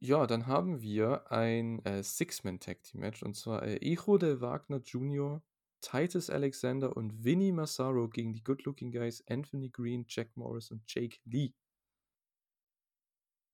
ja, 0.00 0.26
dann 0.28 0.46
haben 0.48 0.82
wir 0.82 1.32
ein, 1.32 1.84
äh, 1.86 2.02
Six-Man-Tag-Team-Match 2.04 3.22
und 3.24 3.34
zwar, 3.36 3.64
äh, 3.64 3.78
Hijo 3.82 4.18
del 4.18 4.40
Wagner 4.42 4.78
Jr., 4.78 5.42
Titus 5.84 6.30
Alexander 6.30 6.96
und 6.96 7.24
Vinny 7.24 7.52
Massaro 7.52 8.08
gegen 8.08 8.32
die 8.32 8.42
Good 8.42 8.64
Looking 8.64 8.90
Guys, 8.90 9.22
Anthony 9.28 9.68
Green, 9.68 10.06
Jack 10.08 10.34
Morris 10.34 10.70
und 10.70 10.82
Jake 10.86 11.18
Lee. 11.24 11.52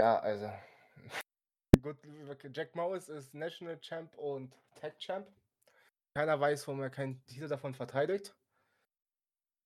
Ja, 0.01 0.21
also 0.21 0.51
Good 1.83 1.99
Jack 2.53 2.77
Morris 2.77 3.09
ist 3.09 3.35
National 3.35 3.81
Champ 3.81 4.17
und 4.17 4.55
Tag 4.77 4.97
Champ. 4.99 5.27
Keiner 6.15 6.39
weiß, 6.39 6.69
warum 6.69 6.83
er 6.83 6.91
keinen 6.91 7.25
Titel 7.27 7.49
davon 7.49 7.75
verteidigt. 7.75 8.35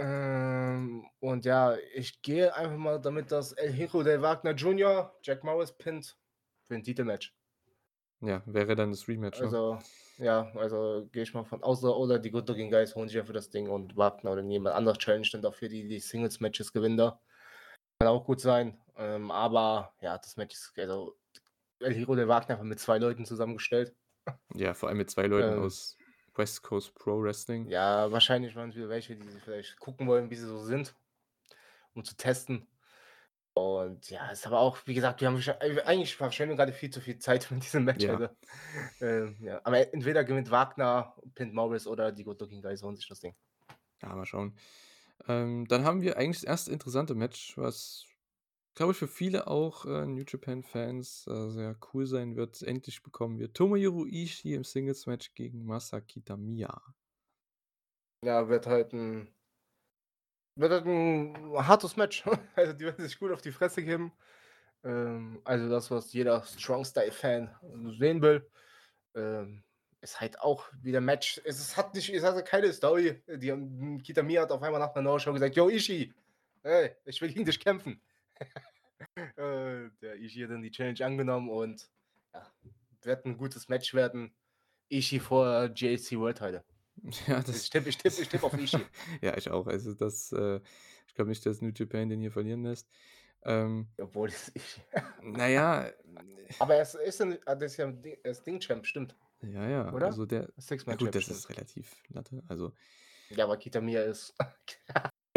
Ähm, 0.01 1.09
und 1.21 1.45
ja, 1.45 1.77
ich 1.95 2.23
gehe 2.23 2.55
einfach 2.55 2.79
mal 2.79 3.01
damit, 3.01 3.31
dass 3.31 3.53
El 3.53 3.73
Hijo 3.73 4.03
del 4.03 4.23
Wagner 4.23 4.53
Jr. 4.53 5.15
Jack 5.23 5.45
Morris 5.45 5.73
pinnt 5.73 6.19
für 6.63 6.75
'n 6.75 6.83
Titelmatch. 6.83 7.37
Ja, 8.21 8.43
wäre 8.47 8.75
dann 8.75 8.91
das 8.91 9.07
Rematch, 9.07 9.41
ne? 9.41 9.79
Ja, 10.19 10.53
also 10.55 11.09
gehe 11.11 11.25
ich 11.25 11.35
mal 11.35 11.45
von 11.45 11.63
aus 11.63 11.83
oder 11.83 12.19
die 12.19 12.31
Good 12.31 12.49
Looking 12.49 12.71
Guys 12.71 12.95
holen 12.95 13.09
sich 13.09 13.19
einfach 13.19 13.35
das 13.35 13.51
Ding 13.51 13.69
und 13.69 13.97
Wagner 13.97 14.33
oder 14.33 14.43
jemand 14.43 14.77
anderes 14.77 14.99
challenged 14.99 15.35
dann 15.35 15.43
dafür 15.43 15.69
die 15.69 15.89
die 15.89 15.99
Singles-Matches 15.99 16.73
gewinnen 16.73 16.97
da. 16.97 17.21
Kann 17.99 18.09
auch 18.09 18.25
gut 18.25 18.41
sein. 18.41 18.81
Ähm, 18.97 19.31
aber 19.31 19.95
ja, 20.01 20.17
das 20.19 20.37
Match 20.37 20.55
ist 20.55 20.73
also 20.79 21.17
El 21.81 21.95
Hijo 21.95 22.15
del 22.15 22.29
Wagner 22.29 22.55
einfach 22.55 22.65
mit 22.65 22.79
2 22.79 22.99
Leuten 22.99 23.25
zusammengestellt. 23.25 23.95
Ja, 24.55 24.75
vor 24.75 24.89
allem 24.89 24.99
mit 24.99 25.11
2 25.11 25.27
Leuten 25.27 25.59
Ähm 25.59 25.63
aus 25.65 25.99
West 26.35 26.63
Coast 26.63 26.95
Pro 26.95 27.21
Wrestling. 27.21 27.69
Ja, 27.69 28.11
wahrscheinlich 28.11 28.55
waren's 28.57 28.77
wieder 28.77 28.89
welche, 28.89 29.17
die 29.17 29.29
sie 29.29 29.41
vielleicht 29.41 29.79
gucken 29.79 30.07
wollen, 30.07 30.31
wie 30.31 30.37
sie 30.37 30.47
so 30.47 30.59
sind, 30.59 30.95
um 31.95 32.05
zu 32.05 32.17
testen. 32.17 32.67
Und 33.57 34.11
ja, 34.11 34.31
ist 34.33 34.47
aber 34.49 34.59
auch, 34.59 34.79
wie 34.85 34.95
gesagt, 34.95 35.21
wir 35.21 35.29
haben 35.29 35.41
äh, 35.41 35.81
eigentlich 35.83 36.17
verschwenden 36.17 36.55
wir 36.55 36.57
grade 36.57 36.73
viel 36.73 36.91
zu 36.91 37.01
viel 37.01 37.19
Zeit 37.19 37.49
mit 37.53 37.63
diesem 37.63 37.85
Match, 37.85 38.09
Ja. 38.09 38.09
also, 38.09 38.29
ähm, 39.01 39.37
ja. 39.41 39.61
Aber 39.65 39.93
entweder 39.95 40.25
gewinnt 40.25 40.51
Wagner, 40.51 41.17
pinnt 41.35 41.55
Morris 41.55 41.87
oder 41.87 42.13
die 42.13 42.25
Good 42.25 42.41
Looking 42.41 42.63
Guys 42.63 42.83
holen 42.83 42.97
sich 42.97 43.09
das 43.09 43.21
Ding. 43.21 43.35
Ja, 44.03 44.15
mal 44.15 44.27
schauen. 44.27 44.57
Ähm, 45.29 45.67
dann 45.69 45.85
haben 45.85 46.03
wir 46.03 46.17
eigentlich 46.19 46.39
das 46.39 46.45
1. 46.45 46.73
interessante 46.73 47.15
Match, 47.15 47.57
was, 47.59 48.07
glaube 48.75 48.93
ich, 48.93 48.99
für 48.99 49.09
viele 49.09 49.47
auch, 49.49 49.87
äh, 49.87 50.07
New 50.07 50.25
Japan-Fans, 50.29 51.27
äh, 51.29 51.51
sehr 51.51 51.79
cool 51.95 52.07
sein 52.07 52.37
wird. 52.37 52.63
Endlich 52.63 53.03
bekommen 53.03 53.39
wir 53.39 53.53
Tomohiro 53.53 54.07
Ishii 54.07 54.55
im 54.55 54.65
Singles-Match 54.65 55.35
gegen 55.35 55.65
Masa 55.67 56.01
Kitamiya. 56.01 56.83
Ja, 58.23 58.49
wird 58.49 58.67
halt 58.67 58.93
'n 58.95 59.34
wird 60.57 60.73
halt 60.73 60.87
'n 60.87 61.37
hartes 61.67 61.97
Match. 61.97 62.25
Also, 62.57 62.73
die 62.73 62.85
werden 62.85 63.05
sich 63.05 63.19
gut 63.19 63.33
auf 63.33 63.43
die 63.43 63.53
Fresse 63.53 63.83
geben. 63.83 64.13
Ähm, 64.85 65.41
also 65.45 65.69
das, 65.71 65.91
was 65.91 66.13
jeder 66.15 66.43
Strong-Style-Fan 66.45 67.51
sehen 67.99 68.23
will. 68.23 68.51
Ähm, 69.17 69.65
ist 70.03 70.21
halt 70.21 70.41
auch 70.41 70.67
wieder 70.83 71.01
Match 71.01 71.41
es 71.45 71.77
hat 71.77 71.95
nicht 71.95 72.11
es 72.11 72.25
hatte 72.25 72.45
keine 72.45 72.73
Story. 72.73 73.23
Die 73.29 73.53
haben 73.53 74.03
Kitamiya 74.03 74.43
hat 74.43 74.53
auf 74.53 74.63
einmal 74.63 74.81
nach 74.81 74.95
'ner 74.97 75.03
No-Show 75.03 75.33
gesagt: 75.35 75.57
„Yo, 75.57 75.69
Ishii, 75.71 76.15
hey, 76.65 76.93
ich 77.07 77.21
will 77.23 77.31
gegen 77.33 77.45
dich 77.47 77.61
kämpfen.“ 77.61 78.03
Äh, 79.39 79.91
der 80.03 80.17
Ishii 80.17 80.45
hat 80.45 80.51
dann 80.53 80.63
die 80.63 80.71
Challenge 80.73 81.05
angenommen 81.05 81.51
und 81.51 81.89
ja, 82.35 82.53
wird 83.03 83.27
'n 83.27 83.37
gutes 83.39 83.69
Match 83.69 83.95
werden. 83.95 84.35
Ishii 84.91 85.21
vor 85.21 85.69
GHC 85.71 86.19
World 86.19 86.39
Title. 86.39 86.65
Ja, 87.27 87.43
das 87.43 87.63
Ich 87.63 87.71
tippe 87.71 87.89
ich 87.89 87.99
tippe 87.99 88.23
ich 88.23 88.29
tippe 88.29 88.47
auf 88.47 88.55
Ishii. 88.55 88.85
Ja, 89.23 89.37
ich 89.37 89.51
auch. 89.51 89.67
Also 89.67 89.95
das, 89.95 90.33
äh 90.33 90.61
ich 91.07 91.15
glaube 91.15 91.29
nicht, 91.31 91.45
dass 91.47 91.61
New 91.61 91.73
Japan 91.75 92.09
den 92.09 92.21
hier 92.21 92.33
verlieren 92.33 92.63
lässt. 92.63 92.89
Ähm 93.45 93.89
Obwohl 94.01 94.29
das 94.29 94.49
Ishii 94.55 94.83
na 95.23 95.49
ja 95.49 95.91
Aber 96.59 96.75
er 96.77 96.83
ist 96.83 96.95
ist 96.95 97.21
er 97.21 97.27
n 97.27 97.39
ah, 97.47 97.55
der 97.55 97.67
ist 97.67 97.77
ja 97.77 97.91
Di 97.91 98.19
er 98.23 98.31
ist 98.31 98.47
Ding-Champ, 98.47 98.87
stimmt. 98.87 99.17
Ja, 99.43 99.69
ja, 99.69 99.93
Oder? 99.93 100.07
also 100.07 100.25
der 100.25 100.51
Six 100.57 100.85
ja 100.87 100.95
gut, 100.95 101.15
das 101.15 101.25
Championship. 101.25 101.31
ist 101.37 101.49
relativ 101.51 102.03
Latte. 102.09 102.43
Also 102.49 102.73
Ja, 103.31 103.45
aber 103.45 103.57
Kitamiya 103.59 104.03
ist 104.03 104.35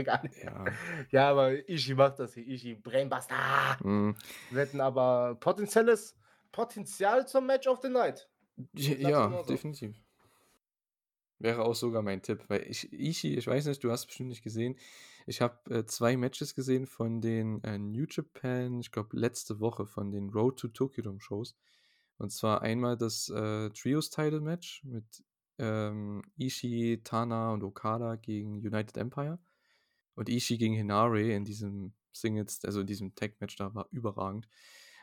gar 0.03 0.23
nicht. 0.23 0.43
Ja. 0.43 0.65
Ja, 1.09 1.29
aber 1.31 1.67
Ishii 1.67 1.95
macht 1.95 2.19
das 2.19 2.33
hier. 2.35 2.47
Ishii, 2.47 2.75
Brainbuster. 2.75 3.77
Mhm. 3.83 4.15
Wir 4.51 4.61
hätten 4.61 4.79
aber 4.79 5.35
potenzielles 5.39 6.15
Potenzial 6.51 7.27
zum 7.27 7.45
Match 7.47 7.67
of 7.67 7.79
the 7.81 7.89
Night. 7.89 8.29
Ich 8.73 8.87
ja, 8.99 9.29
so. 9.29 9.43
definitiv. 9.43 9.95
Wäre 11.41 11.63
auch 11.65 11.75
sogar 11.75 12.01
mein 12.01 12.23
Tipp, 12.23 12.45
weil 12.47 12.63
ich 12.67 12.91
Ishii, 12.91 13.35
ich 13.37 13.45
weiß 13.45 13.67
nicht, 13.67 13.83
du 13.83 13.91
hast 13.91 14.07
bestimmt 14.07 14.29
nicht 14.29 14.41
gesehen. 14.43 14.75
Ich 15.27 15.39
habe, 15.41 15.69
äh, 15.75 15.85
2 15.85 16.17
Matches 16.17 16.55
gesehen 16.55 16.87
von 16.87 17.21
den, 17.21 17.63
äh, 17.63 17.77
New 17.77 18.05
Japan, 18.09 18.79
ich 18.79 18.91
glaube, 18.91 19.15
letzte 19.17 19.59
Woche 19.59 19.85
von 19.85 20.11
den 20.11 20.29
Road 20.31 20.57
to 20.59 20.67
Tokyo 20.69 21.03
Shows. 21.19 21.55
Und 22.17 22.31
zwar 22.31 22.61
einmal 22.63 22.97
das, 22.97 23.29
äh, 23.29 23.69
Trios 23.71 24.09
Title 24.09 24.41
Match 24.41 24.83
mit, 24.83 25.23
ähm, 25.59 26.23
Ishii, 26.37 27.01
Tana 27.03 27.51
und 27.53 27.63
Okada 27.63 28.15
gegen 28.15 28.55
United 28.57 28.97
Empire. 28.97 29.39
Und 30.15 30.29
Ishii 30.29 30.57
gegen 30.57 30.73
Hinare 30.75 31.21
in 31.33 31.45
diesem 31.45 31.93
Singles 32.13 32.65
also 32.65 32.81
in 32.81 32.87
diesem 32.87 33.13
Tag 33.15 33.39
Match 33.41 33.55
da 33.57 33.75
war 33.75 33.87
überragend. 33.91 34.47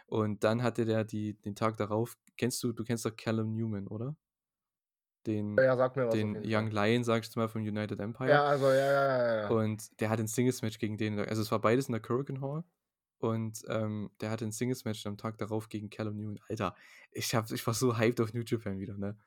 Und 0.07 0.45
dann 0.45 0.63
hatte 0.65 0.85
der 0.85 1.05
die 1.05 1.35
den 1.41 1.55
Tag 1.57 1.77
darauf 1.79 2.17
kennst 2.37 2.63
du 2.65 2.73
du 2.73 2.85
kennst 2.85 3.05
doch 3.07 3.17
Callum 3.17 3.55
Newman, 3.55 3.87
oder? 3.89 4.17
Den 5.27 5.67
Ja, 5.67 5.77
sag 5.77 5.95
den 6.13 6.39
Young. 6.45 6.71
Lion, 6.71 7.03
sage 7.05 7.21
ich 7.21 7.27
jetzt 7.27 7.37
mal, 7.37 7.49
von 7.49 7.63
United 7.63 7.99
Empire. 8.01 8.27
Ja, 8.27 8.45
also, 8.47 8.73
ja, 8.73 8.91
ja, 8.91 9.37
ja. 9.37 9.61
Und 9.61 10.01
der 10.01 10.09
hat 10.11 10.21
'n 10.21 10.27
Singles-Match 10.27 10.79
gegen 10.79 10.97
den 10.97 11.19
also 11.19 11.43
es 11.43 11.51
war 11.53 11.61
beides 11.61 11.89
in 11.89 11.93
der 11.93 12.01
Korakuen 12.01 12.41
Hall 12.41 12.65
und, 13.19 13.63
ähm, 13.69 14.11
der 14.21 14.31
hatte 14.31 14.45
'n 14.47 14.53
Singles-Match 14.53 15.05
am 15.07 15.19
Tag 15.19 15.37
darauf 15.39 15.69
gegen 15.69 15.91
Callum 15.91 16.17
Newman. 16.17 16.39
Alter, 16.49 16.75
ich 17.13 17.35
habe 17.35 17.55
ich 17.55 17.67
war 17.67 17.75
so 17.75 17.99
hyped 17.99 18.21
auf 18.21 18.33
New 18.35 18.43
Japan 18.47 18.79
wieder, 18.81 18.97
ne? 18.97 19.19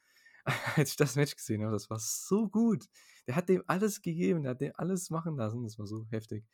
Als 0.78 0.92
ich 0.92 0.98
das 0.98 1.16
Match 1.18 1.36
gesehen 1.36 1.64
habe, 1.64 1.74
das 1.74 1.90
war 1.90 2.00
so 2.00 2.50
gut. 2.50 2.86
Der 3.28 3.36
hat 3.36 3.50
dem 3.50 3.64
alles 3.68 4.02
gegeben, 4.02 4.44
der 4.44 4.52
hat 4.52 4.62
dem 4.62 4.74
alles 4.76 5.10
machen 5.12 5.38
lassen, 5.38 5.64
das 5.64 5.80
war 5.80 5.88
so 5.88 6.08
heftig. 6.12 6.46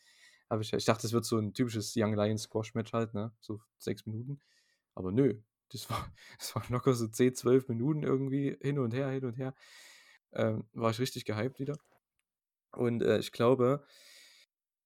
Habe 0.49 0.63
ich 0.63 0.73
ich 0.73 0.85
dachte, 0.85 1.03
das 1.03 1.13
wird 1.13 1.25
so 1.25 1.37
'n 1.39 1.53
typisches 1.53 1.93
Young 1.97 2.15
Lion 2.15 2.37
Squash 2.39 2.73
Match 2.75 2.93
halt, 2.93 3.13
ne, 3.15 3.33
so 3.41 3.61
6 3.79 4.05
Minuten. 4.07 4.39
Aber 4.95 5.11
nö, 5.13 5.41
das 5.73 5.89
war 5.89 6.11
das 6.39 6.55
war 6.55 6.63
locker 6.69 6.93
so 6.95 7.07
10, 7.09 7.35
12 7.35 7.67
Minuten 7.69 8.03
irgendwie 8.03 8.57
hin 8.61 8.79
und 8.79 8.93
her, 8.93 9.09
hin 9.09 9.25
und 9.25 9.37
her. 9.37 9.55
Ähm, 10.33 10.67
war 10.73 10.91
ich 10.91 10.99
richtig 10.99 11.25
gehypt 11.25 11.59
wieder. 11.59 11.77
Und, 12.75 13.03
äh, 13.03 13.19
ich 13.19 13.31
glaube 13.33 13.85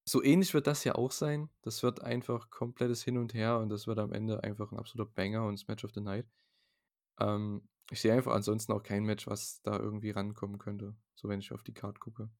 so 0.06 0.22
ähnlich 0.22 0.54
wird 0.54 0.66
das 0.66 0.84
ja 0.84 0.94
auch 0.94 1.12
sein. 1.12 1.50
Das 1.62 1.82
wird 1.82 2.02
einfach 2.02 2.50
komplettes 2.50 3.02
Hin 3.04 3.18
und 3.18 3.34
Her 3.34 3.58
und 3.58 3.68
das 3.68 3.86
wird 3.86 3.98
am 3.98 4.12
Ende 4.12 4.42
einfach 4.42 4.72
'n 4.72 4.78
absoluter 4.78 5.10
Banger 5.12 5.44
und 5.46 5.58
das 5.58 5.68
Match 5.68 5.84
of 5.84 5.92
the 5.94 6.00
Night. 6.00 6.26
Ähm, 7.20 7.68
ich 7.90 8.00
sehe 8.02 8.14
einfach 8.14 8.34
ansonsten 8.34 8.72
auch 8.72 8.82
kein 8.84 9.04
Match, 9.04 9.26
was 9.28 9.62
da 9.62 9.78
irgendwie 9.78 10.10
rankommen 10.12 10.58
könnte, 10.58 10.96
so 11.14 11.28
wenn 11.28 11.40
ich 11.40 11.52
auf 11.52 11.62
die 11.64 11.74
Card 11.74 12.00
gucke. 12.00 12.30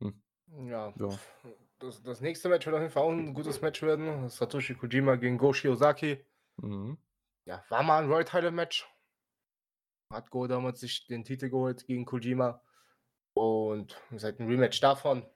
Hm. 0.00 0.22
Ja, 0.68 0.94
Ja. 0.94 1.20
das 1.78 2.02
das 2.02 2.20
nächste 2.22 2.48
Match 2.48 2.64
wird 2.66 2.74
auf 2.76 2.80
jeden 2.82 2.92
Fall 2.92 3.02
auch 3.02 3.12
'n 3.12 3.34
gutes 3.34 3.60
Match 3.62 3.82
werden. 3.82 4.28
Satoshi 4.28 4.74
Kojima 4.74 5.16
gegen 5.16 5.38
Go 5.38 5.52
Shiozaki. 5.52 6.24
Mhm. 6.62 6.96
Ja, 7.46 7.62
war 7.68 7.82
mal 7.82 8.02
'n 8.02 8.08
World 8.08 8.28
Title 8.28 8.50
Match. 8.50 8.86
Hat 10.12 10.30
Go 10.30 10.46
damals 10.46 10.80
sich 10.80 11.06
den 11.06 11.24
Titel 11.24 11.48
geholt 11.50 11.86
gegen 11.86 12.04
Kojima. 12.04 12.62
Und 13.34 14.00
ist 14.12 14.24
halt 14.24 14.40
'n 14.40 14.48
Rematch 14.48 14.80
davon. 14.80 15.26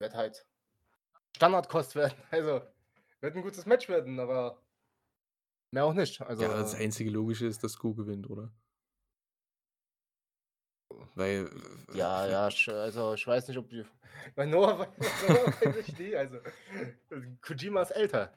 Wird 0.00 0.14
halt 0.14 0.46
Standardkost 1.36 1.96
werden. 1.96 2.16
Also, 2.32 2.62
wird 3.20 3.36
'n 3.36 3.42
gutes 3.42 3.66
Match 3.66 3.88
werden, 3.90 4.20
aber 4.20 4.62
mehr 5.72 5.84
auch 5.86 5.94
nicht. 5.94 6.20
Also 6.20 6.40
Ja, 6.40 6.54
das 6.54 6.74
einzige 6.74 7.10
Logische 7.10 7.46
ist, 7.46 7.62
dass 7.62 7.78
Go 7.78 7.94
gewinnt, 7.94 8.28
oder? 8.30 8.52
Weil 11.14 11.48
Ja, 11.94 12.26
ja, 12.26 12.46
also, 12.46 13.12
ich 13.14 13.26
weiß 13.26 13.48
nicht, 13.48 13.58
ob 13.58 13.68
die 13.68 13.84
bei 14.34 14.46
Noah 14.46 14.78
wei 14.78 14.88
Noah 15.20 15.50
weiß 15.60 15.76
ich 15.76 15.98
nie, 15.98 16.16
also, 16.16 16.38
Kojima 17.42 17.82
ist 17.82 17.90
älter. 17.90 18.32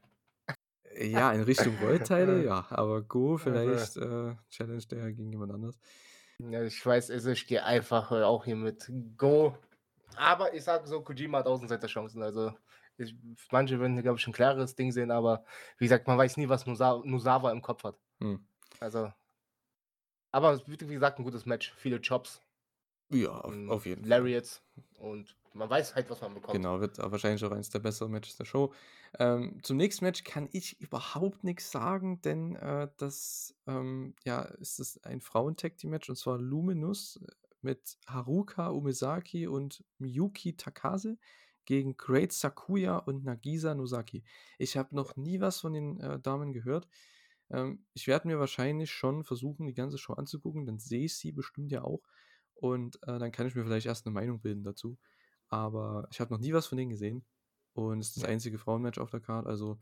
Ja, 0.97 1.31
in 1.33 1.41
Richtung 1.41 1.77
Äh. 2.17 2.45
ja, 2.45 2.65
aber 2.69 3.01
Go 3.03 3.37
Also 3.39 3.75
vielleicht, 3.77 3.97
äh, 3.97 4.35
challenged 4.49 4.93
er 4.93 5.11
gegen 5.11 5.31
jemand 5.31 5.51
anders. 5.51 5.77
Ja, 6.39 6.63
ich 6.63 6.85
weiß, 6.85 7.11
also, 7.11 7.29
ich 7.31 7.47
gehe 7.47 7.63
einfach, 7.63 8.11
äh, 8.11 8.23
auch 8.23 8.43
hier 8.43 8.57
mit 8.57 8.91
Go. 9.17 9.57
Aber 10.17 10.53
ich 10.53 10.63
sage 10.63 10.85
so, 10.87 11.01
Kojima 11.01 11.39
hat 11.39 11.47
Außenseiterchancen. 11.47 12.21
Also, 12.23 12.53
ich 12.97 13.15
manche 13.51 13.79
würden 13.79 13.93
hier, 13.93 14.03
glaube 14.03 14.19
ich, 14.19 14.27
'n 14.27 14.33
klareres 14.33 14.75
Ding 14.75 14.91
sehen, 14.91 15.11
aber 15.11 15.45
wie 15.77 15.85
gesagt, 15.85 16.07
man 16.07 16.17
weiß 16.17 16.37
nie, 16.37 16.49
was 16.49 16.65
Nosa 16.65 17.01
Nosawa 17.05 17.51
im 17.51 17.61
Kopf 17.61 17.83
hat. 17.85 17.99
Hm. 18.21 18.35
Also 18.79 19.13
aber 20.33 20.51
es 20.53 20.67
wird, 20.67 20.87
wie 20.87 20.93
gesagt, 20.93 21.17
'n 21.19 21.23
gutes 21.23 21.45
Match. 21.45 21.73
Viele 21.77 21.99
Chops. 22.01 22.41
Ja, 23.11 23.29
auf 23.41 23.57
Hm, 23.57 23.69
auf 23.69 23.85
jeden 23.85 24.05
Fall. 24.05 24.25
Lariats 24.25 24.63
und 24.97 25.37
man 25.55 25.69
weiß 25.69 25.95
halt, 25.95 26.09
was 26.09 26.21
man 26.21 26.33
bekommt. 26.35 26.67
Genau, 26.67 26.79
wird 26.79 26.99
auch 26.99 27.11
wahrscheinlich 27.11 27.43
auch 27.43 27.51
eins 27.51 27.69
der 27.69 27.79
besseren 27.79 28.11
Matches 28.11 28.35
der 28.37 28.45
Show. 28.45 28.71
Ähm, 29.17 29.59
zum 29.63 29.77
nächsten 29.77 30.05
Match 30.05 30.23
kann 30.23 30.47
ich 30.51 30.79
überhaupt 30.79 31.43
nix 31.43 31.71
sagen, 31.71 32.21
denn, 32.21 32.55
äh, 32.55 32.87
das, 32.97 33.55
ähm, 33.65 34.15
ja, 34.23 34.41
ist 34.43 34.79
es 34.79 35.03
ein 35.03 35.21
Frauen-Tag-Team-Match 35.21 36.07
und 36.09 36.17
zwar 36.17 36.37
Luminous 36.39 37.19
mit 37.61 37.97
Haruka 38.05 38.67
Umesaki 38.69 39.47
und 39.47 39.83
Miyuki 39.97 40.55
Takase 40.55 41.17
gegen 41.65 41.97
Great 41.97 42.31
Sakuya 42.31 42.97
und 42.97 43.23
Nagisa 43.23 43.73
Nozaki. 43.73 44.23
Ich 44.59 44.77
habe 44.77 44.95
noch 44.95 45.15
nie 45.15 45.39
was 45.41 45.61
von 45.61 45.73
den, 45.73 45.99
äh, 45.99 46.19
Damen 46.19 46.53
gehört. 46.53 46.87
Ähm, 47.49 47.85
ich 47.93 48.07
werde 48.07 48.27
mir 48.27 48.39
wahrscheinlich 48.39 48.91
schon 48.91 49.23
versuchen, 49.23 49.65
die 49.67 49.73
ganze 49.73 49.97
Show 49.97 50.13
anzugucken, 50.13 50.65
dann 50.65 50.79
sehe 50.79 51.05
ich 51.05 51.15
sie 51.17 51.31
bestimmt 51.31 51.71
ja 51.71 51.83
auch 51.83 52.01
und, 52.55 52.97
äh, 53.03 53.19
dann 53.19 53.31
kann 53.31 53.47
ich 53.47 53.55
mir 53.55 53.63
vielleicht 53.63 53.85
erst 53.87 54.05
'ne 54.05 54.11
Meinung 54.11 54.41
bilden 54.41 54.63
dazu. 54.63 54.97
Aber 55.49 56.07
ich 56.11 56.19
habe 56.19 56.33
noch 56.33 56.39
nie 56.39 56.53
was 56.53 56.67
von 56.67 56.77
denen 56.77 56.89
gesehen 56.89 57.25
und 57.73 57.99
es 57.99 58.09
ist 58.09 58.17
das 58.17 58.25
einzige 58.25 58.57
Frauenmatch 58.57 58.99
auf 58.99 59.11
der 59.11 59.19
Card, 59.19 59.45
also 59.47 59.79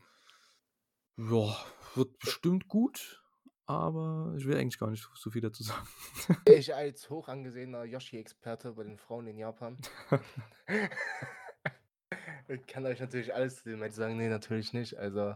ja, 1.16 1.56
wird 1.94 2.18
bestimmt 2.18 2.68
gut, 2.68 3.22
aber 3.66 4.34
ich 4.36 4.46
will 4.46 4.56
eigentlich 4.56 4.78
gar 4.78 4.90
nicht 4.90 5.08
so 5.14 5.30
viel 5.30 5.40
dazu 5.40 5.62
sagen. 5.62 5.86
Ich 6.46 6.74
als 6.74 7.08
hoch 7.08 7.28
angesehener 7.28 7.84
Joshi-Experte 7.84 8.72
bei 8.72 8.84
den 8.84 8.98
Frauen 8.98 9.26
in 9.26 9.38
Japan 9.38 9.78
ich 12.48 12.66
kann 12.66 12.86
euch 12.86 13.00
natürlich 13.00 13.34
alles 13.34 13.62
zu 13.62 13.70
dem 13.70 13.80
Match 13.80 13.94
sagen. 13.94 14.16
Ne, 14.16 14.28
natürlich 14.28 14.72
nicht. 14.72 14.96
Also, 14.98 15.34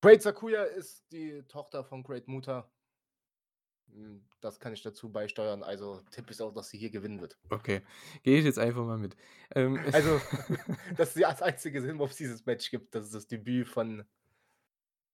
Great 0.00 0.22
Sakuya 0.22 0.62
ist 0.64 1.04
die 1.12 1.42
Tochter 1.48 1.84
von 1.84 2.02
Great 2.02 2.28
Muta. 2.28 2.70
Hm, 3.92 4.24
das 4.40 4.60
kann 4.60 4.72
ich 4.72 4.82
dazu 4.82 5.10
beisteuern. 5.10 5.62
Also, 5.62 6.00
Tipp 6.10 6.30
ist 6.30 6.40
auch, 6.40 6.52
dass 6.52 6.70
sie 6.70 6.78
hier 6.78 6.90
gewinnen 6.90 7.20
wird. 7.20 7.38
Okay, 7.50 7.82
gehe 8.22 8.38
ich 8.38 8.44
jetzt 8.44 8.58
einfach 8.58 8.84
mal 8.84 8.98
mit. 8.98 9.16
Ähm, 9.54 9.78
Also, 9.92 10.20
das 10.96 11.16
ist 11.16 11.22
das 11.22 11.42
einzige 11.42 11.80
Sinn, 11.80 11.98
worum 11.98 12.10
es 12.10 12.16
dieses 12.16 12.44
Match 12.46 12.70
gibt. 12.70 12.94
Das 12.94 13.04
ist 13.04 13.14
das 13.14 13.26
Debüt 13.26 13.68
von 13.68 14.04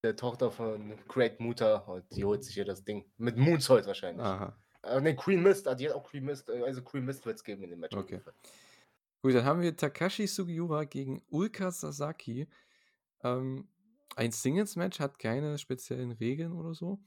der 0.03 0.17
Tochter 0.17 0.51
von 0.51 0.99
Great 1.09 1.41
Muta 1.41 1.77
und 1.77 2.05
die 2.15 2.25
holt 2.25 2.45
sich 2.45 2.55
hier 2.55 2.67
das 2.67 2.85
Ding. 2.85 3.11
Mit 3.17 3.37
Moonsault 3.37 3.87
wahrscheinlich. 3.87 4.25
Aha. 4.25 4.55
Äh, 4.83 5.01
ne, 5.01 5.17
Queen 5.17 5.43
Mist, 5.43 5.67
ah, 5.67 5.75
die 5.75 5.89
hat 5.89 5.95
auch 5.95 6.05
Queen 6.05 6.25
Mist, 6.25 6.49
äh, 6.51 6.63
also 6.63 6.83
Queen 6.83 7.05
Mist 7.05 7.25
wird's 7.25 7.43
geben 7.43 7.65
in 7.65 7.71
dem 7.71 7.81
Match 7.81 7.97
Okay. 7.97 8.21
Gut, 9.23 9.35
dann 9.35 9.45
haben 9.45 9.63
wir 9.63 9.75
Takashi 9.75 10.27
Sugiura 10.27 10.85
gegen 10.85 11.23
Ulka 11.31 11.71
Sasaki. 11.71 12.47
Ähm, 13.23 13.67
ein 14.17 14.31
Singles-Match 14.31 15.01
hat 15.01 15.19
keine 15.19 15.57
speziellen 15.57 16.13
Regeln 16.13 16.53
oder 16.53 16.75
so, 16.75 17.01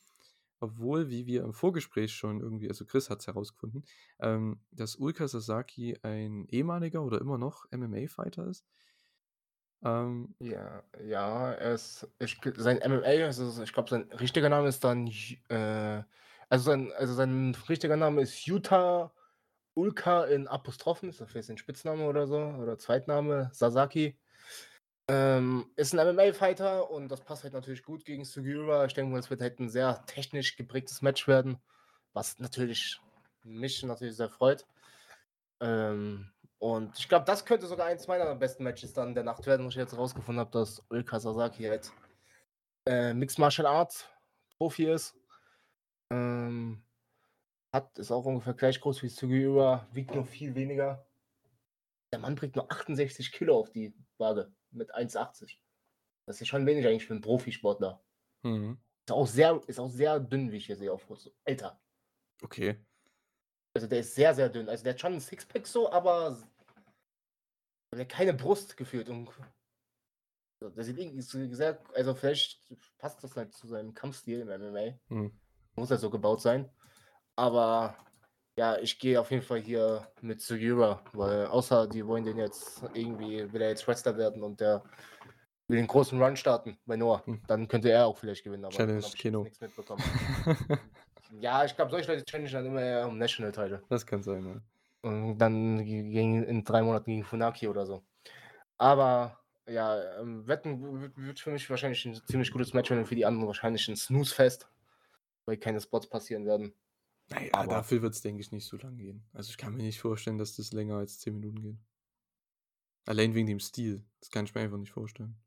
obwohl, 0.60 1.10
wie 1.10 1.26
wir 1.26 1.44
im 1.44 1.54
Vorgespräch 1.54 2.14
schon 2.14 2.42
irgendwie 2.42 2.70
also 2.70 2.86
Chris 2.86 3.10
hat's 3.10 3.28
herausgefunden, 3.28 3.84
ähm, 4.20 4.62
dass 4.72 4.96
Ulka 4.96 5.28
Sasaki 5.28 5.98
ein 6.04 6.46
ehemaliger 6.50 7.04
oder 7.04 7.22
immer 7.22 7.38
noch 7.38 7.66
MMA-Fighter 7.72 8.48
ist. 8.48 8.66
Ähm 9.84 10.36
Ja, 10.42 10.84
ja, 11.04 11.52
er 11.54 11.74
ist 11.74 12.08
ich 12.20 12.38
sein 12.58 12.78
MMA, 12.78 13.26
also, 13.26 13.64
ich 13.64 13.74
glaube, 13.74 13.90
sein 13.90 14.04
richtiger 14.12 14.50
Name 14.50 14.68
ist 14.68 14.84
dann 14.84 15.08
äh, 15.50 16.04
also, 16.50 16.64
sein 16.66 16.92
also, 16.94 17.14
sein 17.16 17.56
richtiger 17.68 17.98
Name 17.98 18.22
ist 18.22 18.46
Yuta 18.46 19.12
Ulka 19.76 20.26
in 20.26 20.48
Apostrophen, 20.48 21.10
ist 21.10 21.22
das 21.22 21.32
vielleicht 21.32 21.48
sein 21.48 21.58
Spitzname 21.58 22.06
oder 22.06 22.28
so 22.28 22.38
oder 22.40 22.78
Zweitname, 22.78 23.50
Sasaki. 23.54 24.20
Ähm, 25.10 25.72
ist 25.78 25.94
'n 25.94 26.00
MMA-Fighter 26.00 26.90
und 26.92 27.08
das 27.10 27.22
passt 27.22 27.44
halt 27.44 27.54
natürlich 27.54 27.84
gut 27.84 28.04
gegen 28.04 28.26
Sugiura. 28.26 28.86
Ich 28.86 28.94
denke 28.94 29.12
mal, 29.12 29.20
es 29.20 29.30
wird 29.30 29.42
halt 29.42 29.60
'n 29.60 29.70
sehr 29.70 30.04
technisch 30.06 30.58
geprägtes 30.58 31.02
Match 31.02 31.28
werden, 31.28 31.60
was 32.14 32.40
natürlich 32.40 33.00
mich 33.44 33.82
natürlich 33.84 34.18
sehr 34.18 34.30
freut. 34.30 34.66
Ähm, 35.62 36.32
und 36.60 37.00
ich 37.00 37.10
glaube, 37.10 37.26
das 37.26 37.46
könnte 37.46 37.68
sogar 37.68 37.88
eins 37.88 38.08
meiner 38.08 38.36
besten 38.36 38.64
Matches 38.64 38.94
dann 38.94 39.16
der 39.16 39.24
Nacht 39.24 39.46
werden, 39.48 39.66
wo 39.66 39.70
ich 39.70 39.76
jetzt 39.76 39.98
rausgefunden 39.98 40.40
habe, 40.42 40.52
dass 40.52 40.84
Ulka 40.90 41.20
Sasaki 41.20 41.64
halt, 41.66 41.92
äh, 42.88 43.14
Mixed 43.14 43.40
Martial 43.40 43.68
Arts 43.68 44.10
Profi 44.58 44.86
ist. 44.92 45.16
Ähm, 46.12 46.84
hat 47.74 47.98
ist 48.00 48.12
auch 48.12 48.26
ungefähr 48.26 48.54
gleich 48.56 48.82
groß 48.82 49.04
wie 49.04 49.10
Sugiura, 49.10 49.88
wiegt 49.94 50.16
nur 50.16 50.26
viel 50.26 50.56
weniger. 50.56 51.08
Der 52.14 52.20
Mann 52.20 52.36
bringt 52.36 52.56
nur 52.56 52.72
68 52.72 53.32
Kilo 53.32 53.58
auf 53.60 53.70
die 53.72 53.94
Waage 54.18 54.52
mit 54.78 54.94
1,80. 54.96 55.60
Das 56.28 56.42
ist 56.42 56.48
schon 56.48 56.66
wenig 56.66 56.86
eigentlich 56.86 57.06
für 57.08 57.14
'n 57.14 57.22
Profisportler. 57.22 58.02
Mhm. 58.44 58.78
Ist 59.08 59.14
auch 59.14 59.28
sehr, 59.28 59.62
ist 59.68 59.80
auch 59.80 59.90
sehr 59.90 60.20
dünn, 60.20 60.52
wie 60.52 60.58
ich 60.58 60.66
hier 60.66 60.76
sehe 60.76 60.92
auf 60.92 61.04
Fotos. 61.04 61.32
Älter. 61.46 61.80
Okay. 62.44 62.78
Also 63.76 63.88
der 63.88 64.00
ist 64.00 64.16
sehr, 64.16 64.34
sehr 64.34 64.50
dünn. 64.50 64.70
Also 64.70 64.84
der 64.84 64.94
hat 64.94 65.00
schon 65.02 65.14
ein 65.14 65.20
Sixpack 65.20 65.68
so, 65.68 65.92
aber 65.92 66.38
der 67.94 68.02
hat 68.02 68.10
keine 68.10 68.34
Brust 68.34 68.76
gefühlt. 68.76 69.10
Und 69.10 69.30
der 70.62 70.84
sieht 70.84 70.98
irgendwie 70.98 71.22
sehr, 71.22 71.80
also 71.94 72.16
vielleicht 72.16 72.62
passt 72.98 73.24
das 73.24 73.36
halt 73.36 73.54
zu 73.54 73.68
seinem 73.68 73.94
Kampfstil 73.94 74.42
im 74.42 74.50
MMA. 74.50 75.00
Hm. 75.10 75.40
Muss 75.76 75.92
er 75.92 75.98
so 75.98 76.10
gebaut 76.10 76.42
sein. 76.42 76.70
Aber 77.36 77.96
ja, 78.58 78.78
ich 78.80 78.98
gehe 78.98 79.20
auf 79.20 79.30
jeden 79.30 79.44
Fall 79.44 79.60
hier 79.60 80.08
mit 80.22 80.42
Sugiura, 80.42 81.02
weil 81.14 81.46
außer 81.46 81.88
die 81.88 82.06
wollen 82.06 82.26
den 82.26 82.38
jetzt 82.38 82.82
irgendwie, 82.94 83.52
will 83.54 83.62
er 83.62 83.70
jetzt 83.70 83.88
Wrestler 83.88 84.18
werden 84.18 84.42
und 84.44 84.60
der 84.60 84.84
will 85.68 85.78
den 85.78 85.88
großen 85.88 86.22
Run 86.22 86.36
starten 86.36 86.78
bei 86.86 86.96
Noah. 86.96 87.24
Hm. 87.26 87.42
Dann 87.48 87.68
könnte 87.68 87.92
er 87.92 88.08
auch 88.08 88.18
vielleicht 88.18 88.44
gewinnen, 88.44 88.66
aber 88.66 88.74
Challenge 88.74 89.00
ich 89.00 89.16
Keno. 89.16 89.44
nichts 89.44 89.62
mitbekommen. 89.62 90.02
ja, 91.40 91.66
ich 91.66 91.76
glaube, 91.76 91.92
solche 91.92 92.12
Leute 92.12 92.26
challenge 92.26 92.50
dann 92.50 92.66
immer 92.66 92.82
eher 92.82 93.08
um 93.08 93.18
National 93.18 93.52
Title. 93.52 93.84
Das 93.90 94.06
kann 94.06 94.24
sein, 94.24 94.46
ja. 94.46 94.62
Und 95.08 95.38
dann 95.38 95.86
gegen, 95.86 96.44
in 96.44 96.64
drei 96.64 96.82
Monaten 96.82 97.12
gegen 97.12 97.24
Funaki 97.24 97.68
oder 97.68 97.86
so. 97.86 98.04
Aber 98.80 99.40
ja, 99.68 100.20
ähm, 100.20 100.48
Wetten 100.48 101.16
wird 101.16 101.40
für 101.40 101.52
mich 101.52 101.70
wahrscheinlich 101.70 102.04
ein 102.06 102.16
ziemlich 102.26 102.52
gutes 102.52 102.74
Match 102.74 102.90
werden 102.90 103.02
und 103.02 103.08
für 103.08 103.16
die 103.16 103.26
anderen 103.26 103.48
wahrscheinlich 103.48 103.88
ein 103.88 103.96
Snooze-Fest, 103.96 104.68
weil 105.46 105.58
keine 105.58 105.80
Spots 105.80 106.08
passieren 106.08 106.46
werden. 106.46 106.74
Naja, 107.30 107.50
Aber- 107.54 107.68
dafür 107.76 108.02
wird 108.02 108.14
es, 108.14 108.22
denke 108.22 108.42
ich, 108.42 108.52
nicht 108.52 108.66
so 108.66 108.78
lang 108.78 108.98
gehen. 108.98 109.24
Also 109.34 109.50
ich 109.50 109.58
kann 109.58 109.76
mir 109.76 109.84
nicht 109.84 110.00
vorstellen, 110.00 110.38
dass 110.38 110.56
das 110.56 110.72
länger 110.72 110.96
als 110.98 111.20
10 111.20 111.34
Minuten 111.34 111.62
geht. 111.62 111.78
Allein 113.06 113.34
wegen 113.36 113.48
dem 113.48 113.60
Stil. 113.60 114.06
Das 114.20 114.30
kann 114.32 114.46
ich 114.46 114.54
mir 114.56 114.62
einfach 114.62 114.78
nicht 114.78 114.92
vorstellen. 114.92 115.38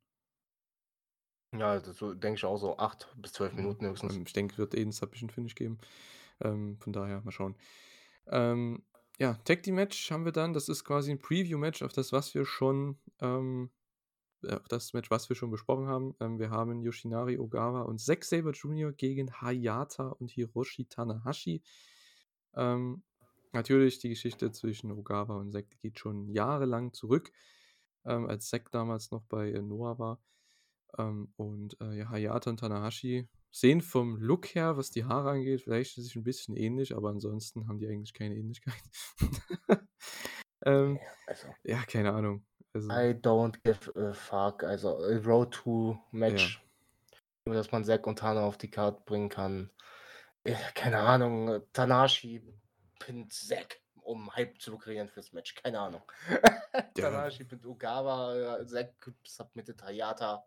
Ja, 1.53 1.79
das 1.81 1.97
so 1.97 2.15
denke 2.15 2.37
ich 2.39 2.45
auch 2.45 2.59
so 2.59 2.79
acht 2.79 3.09
bis 3.17 3.33
zwölf 3.33 3.53
Minuten 3.55 3.85
höchstens. 3.87 4.15
Ähm, 4.15 4.23
Ich 4.27 4.33
denke, 4.33 4.57
wird 4.59 4.75
eh 4.75 4.83
ein 4.83 4.93
Submission-Finish 4.93 5.55
geben. 5.57 5.79
Ähm, 6.41 6.79
von 6.79 6.93
daher, 6.93 7.21
mal 7.23 7.33
schauen. 7.33 7.57
Ähm, 8.29 8.85
ja, 9.19 9.35
Tag 9.45 9.63
Team 9.63 9.75
Match 9.75 10.11
haben 10.11 10.25
wir 10.25 10.33
dann. 10.33 10.53
Das 10.53 10.69
ist 10.69 10.85
quasi 10.85 11.11
ein 11.11 11.19
Preview-Match 11.19 11.83
auf 11.83 11.93
das, 11.93 12.13
was 12.13 12.35
wir 12.35 12.45
schon, 12.47 12.99
ähm, 13.21 13.71
äh, 14.45 14.55
auf 14.55 14.69
das 14.69 14.93
Match, 14.93 15.11
was 15.11 15.29
wir 15.29 15.37
schon 15.37 15.51
besprochen 15.51 15.87
haben. 15.87 16.15
Ähm, 16.21 16.39
wir 16.39 16.51
haben 16.51 16.83
Yoshinari 16.83 17.39
Ogawa 17.39 17.83
und 17.83 18.01
Zack 18.01 18.25
Saber 18.25 18.53
Jr. 18.53 18.93
gegen 18.93 19.31
Hayata 19.33 20.09
und 20.09 20.31
Hiroshi 20.31 20.87
Tanahashi. 20.87 21.63
Ähm, 22.55 23.03
natürlich, 23.53 23.99
die 23.99 24.11
Geschichte 24.11 24.53
zwischen 24.53 24.93
Ogawa 24.93 25.37
und 25.37 25.53
Zack 25.53 25.67
geht 25.81 25.99
schon 25.99 26.29
jahrelang 26.29 26.93
zurück, 26.93 27.33
ähm, 28.05 28.27
als 28.27 28.49
Zack 28.49 28.71
damals 28.71 29.11
noch 29.11 29.25
bei 29.25 29.51
äh, 29.51 29.63
Noah 29.63 29.99
war. 29.99 30.23
Ähm, 30.99 31.33
und 31.37 31.81
äh, 31.81 31.99
ja, 31.99 32.11
Hayata 32.11 32.51
und 32.51 32.61
Tanahashi 32.61 33.29
sehen 33.51 33.81
vom 33.81 34.17
Look 34.17 34.55
her, 34.55 34.77
was 34.77 34.91
die 34.91 35.05
Haare 35.05 35.31
angeht, 35.31 35.63
vielleicht 35.63 35.99
ist 35.99 36.07
es 36.07 36.17
ein 36.17 36.25
bisschen 36.25 36.57
ähnlich, 36.57 36.95
aber 36.97 37.11
ansonsten 37.11 37.69
haben 37.69 37.79
die 37.79 37.89
eigentlich 37.89 38.15
keine 38.15 38.37
Ähnlichkeit. 38.37 38.83
ähm, 40.65 40.99
Also, 41.27 41.49
ja, 41.65 41.83
keine 41.83 42.13
Ahnung. 42.13 42.45
Also, 42.73 42.91
I 42.91 43.13
don't 43.15 43.63
give 43.65 43.91
a 43.97 44.13
fuck. 44.13 44.63
Also, 44.63 44.99
a 44.99 45.19
Road 45.19 45.53
to 45.53 45.99
Match. 46.13 46.61
Nur, 47.45 47.57
dass 47.57 47.73
man 47.73 47.85
Zack 47.85 48.07
und 48.07 48.19
Tana 48.19 48.43
auf 48.43 48.59
die 48.59 48.71
Karte 48.71 49.03
bringen 49.05 49.29
kann. 49.29 49.71
Ja, 50.47 50.59
keine 50.75 50.99
Ahnung. 50.99 51.63
Tanashi 51.73 52.43
pinnt 52.99 53.33
Zack, 53.33 53.81
um 54.03 54.35
Hype 54.35 54.61
zu 54.61 54.79
kreieren 54.79 55.09
fürs 55.09 55.33
Match. 55.33 55.55
Keine 55.55 55.81
Ahnung. 55.81 56.03
Tanashi 56.95 57.45
pinnt 57.45 57.67
Ogawa, 57.67 58.59
äh, 58.61 58.67
Zack 58.67 59.13
submitted 59.25 59.83
Hayata. 59.83 60.47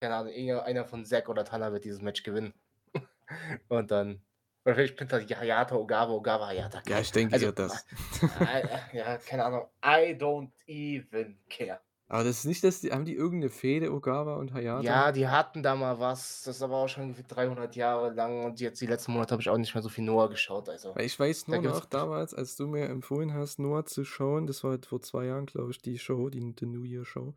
Keine 0.00 0.16
Ahnung, 0.16 0.60
einer 0.60 0.84
von 0.84 1.04
Zack 1.04 1.28
oder 1.28 1.44
Tana 1.44 1.72
wird 1.72 1.84
dieses 1.84 2.02
Match 2.02 2.22
gewinnen. 2.22 2.54
und 3.68 3.90
dann. 3.90 4.22
Oder 4.66 4.74
vielleicht 4.74 4.96
pinnt 4.96 5.12
er 5.12 5.20
Hayata, 5.20 5.76
Ogawa, 5.76 6.12
Ogawa, 6.12 6.48
Hayata. 6.48 6.82
ja, 6.88 6.98
ich 6.98 7.12
denke 7.12 7.34
also, 7.34 7.52
das. 7.52 7.86
I, 8.20 8.96
ja, 8.96 9.16
keine 9.18 9.44
Ahnung. 9.44 9.66
I 9.80 10.12
don't 10.18 10.50
even 10.66 11.38
care. 11.48 11.78
aber 12.08 12.24
das 12.24 12.38
ist 12.38 12.46
nicht, 12.46 12.64
dass 12.64 12.80
die, 12.80 12.90
haben 12.90 13.04
die 13.04 13.14
irgendeine 13.14 13.50
Fehde, 13.50 13.92
Ogawa 13.92 14.34
und 14.34 14.52
Hayata? 14.52 14.80
Ja, 14.82 15.12
die 15.12 15.28
hatten 15.28 15.62
da 15.62 15.76
mal 15.76 16.00
was. 16.00 16.42
Das 16.42 16.56
ist 16.56 16.62
aber 16.62 16.78
auch 16.78 16.88
schon 16.88 17.04
irgendwie 17.04 17.22
300 17.28 17.76
Jahre 17.76 18.10
lang. 18.10 18.44
Und 18.44 18.58
jetzt 18.58 18.80
die 18.80 18.86
letzten 18.86 19.12
Monate 19.12 19.30
habe 19.34 19.40
ich 19.42 19.48
auch 19.48 19.56
nicht 19.56 19.72
mehr 19.72 19.82
so 19.84 19.88
viel 19.88 20.02
Noah 20.02 20.28
geschaut. 20.28 20.68
Also, 20.68 20.96
ich 20.96 21.16
weiß 21.18 21.44
Da 21.44 21.52
nur 21.52 21.62
gibt's- 21.62 21.78
noch 21.78 21.86
damals, 21.86 22.34
als 22.34 22.56
du 22.56 22.66
mir 22.66 22.86
empfohlen 22.88 23.34
hast, 23.34 23.60
Noah 23.60 23.86
zu 23.86 24.04
schauen, 24.04 24.48
das 24.48 24.64
war 24.64 24.72
halt 24.72 24.86
vor 24.86 25.00
zwei 25.00 25.26
Jahren, 25.26 25.46
glaube 25.46 25.70
ich, 25.70 25.78
die 25.80 25.96
Show, 25.96 26.28
die, 26.28 26.40
die 26.56 26.66
New 26.66 26.82
Year 26.82 27.04
Show. 27.04 27.34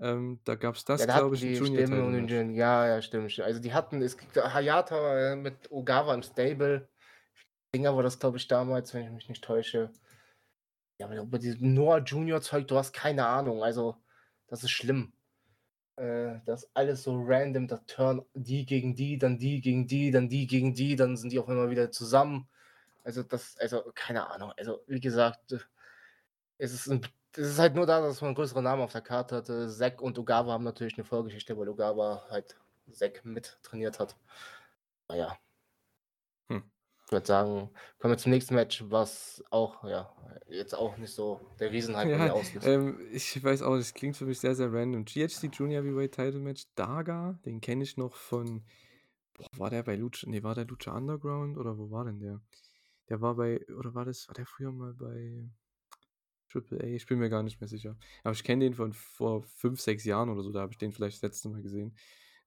Ähm, 0.00 0.40
da 0.44 0.54
gab 0.54 0.76
es 0.76 0.84
das, 0.84 1.02
ja, 1.02 1.06
da 1.06 1.18
glaube 1.18 1.34
ich, 1.34 1.42
die 1.42 1.54
Junior 1.54 1.86
Stimmen 1.86 2.14
und 2.14 2.26
den 2.28 2.54
Ja, 2.54 2.86
ja, 2.86 3.02
stimmt. 3.02 3.38
Also, 3.40 3.60
die 3.60 3.74
hatten, 3.74 4.00
es 4.00 4.16
gibt 4.16 4.34
Hayata 4.36 5.32
äh, 5.32 5.36
mit 5.36 5.70
Ogawa 5.70 6.14
im 6.14 6.22
Stable. 6.22 6.88
Dinger 7.74 7.94
war 7.94 8.02
das, 8.02 8.18
glaube 8.18 8.38
ich, 8.38 8.48
damals, 8.48 8.94
wenn 8.94 9.04
ich 9.04 9.10
mich 9.10 9.28
nicht 9.28 9.44
täusche. 9.44 9.90
Ja, 10.98 11.06
aber 11.06 11.16
über 11.16 11.38
dieses 11.38 11.60
Noah 11.60 11.98
Junior 11.98 12.40
Zeug, 12.40 12.66
du 12.68 12.76
hast 12.76 12.92
keine 12.92 13.26
Ahnung. 13.26 13.62
Also, 13.62 13.96
das 14.48 14.64
ist 14.64 14.70
schlimm. 14.70 15.12
Äh, 15.96 16.40
das 16.46 16.64
ist 16.64 16.70
alles 16.72 17.02
so 17.02 17.22
random, 17.22 17.68
da 17.68 17.76
turn 17.86 18.24
die 18.32 18.64
gegen 18.64 18.94
die, 18.96 19.18
dann 19.18 19.38
die 19.38 19.60
gegen 19.60 19.86
die, 19.86 20.10
dann 20.10 20.30
die 20.30 20.46
gegen 20.46 20.74
die, 20.74 20.96
dann 20.96 21.18
sind 21.18 21.30
die 21.30 21.38
auf 21.38 21.48
einmal 21.48 21.70
wieder 21.70 21.90
zusammen. 21.90 22.48
Also, 23.04 23.22
das, 23.22 23.56
also, 23.58 23.92
keine 23.94 24.30
Ahnung. 24.30 24.52
Also, 24.56 24.80
wie 24.86 25.00
gesagt, 25.00 25.52
äh, 25.52 25.58
es 26.56 26.72
ist, 26.72 26.88
ein, 26.88 27.02
es 27.32 27.48
ist 27.48 27.58
halt 27.58 27.74
nur 27.74 27.86
da, 27.86 28.00
dass 28.00 28.20
man 28.20 28.34
größere 28.34 28.62
Namen 28.62 28.82
auf 28.82 28.92
der 28.92 29.02
Karte 29.02 29.36
hatte. 29.36 29.68
Zack 29.70 30.00
und 30.02 30.18
Ogawa 30.18 30.52
haben 30.52 30.64
natürlich 30.64 30.94
eine 30.96 31.04
Vorgeschichte, 31.04 31.56
weil 31.58 31.68
Ogawa 31.68 32.26
halt 32.30 32.56
Zack 32.92 33.24
mit 33.24 33.58
trainiert 33.62 33.98
hat. 33.98 34.16
Naja. 35.08 35.36
Hm. 36.48 36.62
Ich 37.06 37.12
würde 37.12 37.26
sagen, 37.26 37.70
kommen 37.98 38.14
wir 38.14 38.18
zum 38.18 38.30
nächsten 38.30 38.54
Match, 38.54 38.84
was 38.88 39.42
auch, 39.50 39.82
ja, 39.84 40.14
jetzt 40.48 40.74
auch 40.74 40.96
nicht 40.96 41.12
so 41.12 41.40
der 41.58 41.72
Riesenhype 41.72 42.16
Ja, 42.16 42.32
auslöst. 42.32 42.66
ähm, 42.66 43.00
ich 43.12 43.42
weiß 43.42 43.62
auch, 43.62 43.76
das 43.76 43.94
klingt 43.94 44.16
für 44.16 44.26
mich 44.26 44.38
sehr, 44.38 44.54
sehr 44.54 44.72
random. 44.72 45.04
GHC 45.04 45.50
Junior 45.52 45.82
Heavyweight 45.82 46.12
Title 46.14 46.38
Match, 46.40 46.66
Daga, 46.76 47.38
den 47.44 47.60
kenne 47.60 47.82
ich 47.82 47.96
noch 47.96 48.14
von, 48.14 48.62
boah, 49.34 49.46
war 49.58 49.70
der 49.70 49.82
bei 49.82 49.96
Lucha, 49.96 50.28
nee, 50.28 50.42
war 50.42 50.54
der 50.54 50.66
Lucha 50.66 50.96
Underground 50.96 51.58
oder 51.58 51.78
wo 51.78 51.90
war 51.90 52.04
denn 52.04 52.20
der? 52.20 52.40
Der 53.08 53.20
war 53.20 53.34
bei, 53.34 53.60
oder 53.76 53.94
war 53.94 54.04
das, 54.04 54.28
war 54.28 54.34
der 54.34 54.46
früher 54.46 54.70
mal 54.70 54.94
bei 54.94 55.50
Triple 56.50 56.80
A? 56.80 56.84
Ich 56.84 57.06
bin 57.06 57.18
mir 57.18 57.30
gar 57.30 57.42
nicht 57.42 57.60
mehr 57.60 57.68
sicher. 57.68 57.96
Aber 58.24 58.32
ich 58.32 58.44
kenne 58.44 58.64
den 58.64 58.74
von 58.74 58.92
vor 58.92 59.42
fünf, 59.42 59.80
sechs 59.80 60.04
Jahren 60.04 60.28
oder 60.28 60.42
so, 60.42 60.52
da 60.52 60.60
habe 60.60 60.72
ich 60.72 60.78
den 60.78 60.92
vielleicht 60.92 61.16
das 61.16 61.22
letzte 61.22 61.48
Mal 61.48 61.62
gesehen. 61.62 61.96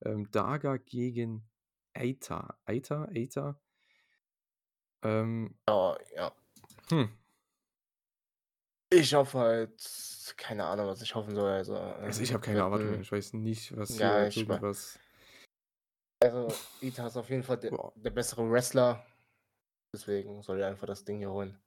Ähm, 0.01 0.30
Daga 0.31 0.77
gegen 0.77 1.47
Eita. 1.93 2.57
Eita? 2.65 3.07
Eita? 3.13 3.59
Ähm, 5.03 5.55
Ja, 5.67 5.97
ja. 6.15 6.31
hm. 6.89 7.09
Ich 8.89 9.13
hoffe 9.15 9.39
halt, 9.39 10.34
keine 10.38 10.65
Ahnung, 10.65 10.88
was 10.88 11.01
ich 11.01 11.15
hoffen 11.15 11.34
soll. 11.34 11.49
Also, 11.51 11.75
Also 11.75 12.19
äh, 12.19 12.23
ich 12.23 12.34
habe 12.34 12.43
keine 12.43 12.63
ein- 12.65 13.01
Ich 13.01 13.11
weiß 13.11 13.34
nicht, 13.34 13.75
was 13.75 13.97
Ja, 13.97 14.19
hier 14.19 14.27
ich 14.27 14.35
wa- 14.47 14.53
irgendwas. 14.53 14.99
Also, 16.19 16.53
Ita 16.81 17.07
ist 17.07 17.17
auf 17.17 17.30
jeden 17.30 17.43
Fall 17.43 17.57
der, 17.57 17.71
der 17.95 18.11
bessere 18.11 18.49
Wrestler. 18.49 19.05
Deswegen 19.93 20.41
soll 20.41 20.59
er 20.61 20.67
einfach 20.69 20.88
das 20.88 21.03
Ding 21.03 21.17
hier 21.17 21.31
holen. 21.31 21.59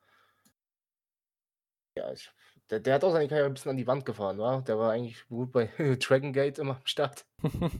Ja, 2.06 2.12
ich, 2.12 2.30
der, 2.70 2.80
der 2.80 2.94
hat 2.94 3.04
auch 3.04 3.12
seine 3.12 3.28
Karriere 3.28 3.46
ein 3.46 3.54
bisschen 3.54 3.70
an 3.70 3.76
die 3.76 3.86
Wand 3.86 4.04
gefahren, 4.04 4.38
war? 4.38 4.62
Der 4.62 4.78
war 4.78 4.92
eigentlich 4.92 5.26
gut 5.28 5.52
bei 5.52 5.66
Dragon 6.00 6.32
Gate 6.32 6.58
immer 6.58 6.76
am 6.76 6.86
Start. 6.86 7.26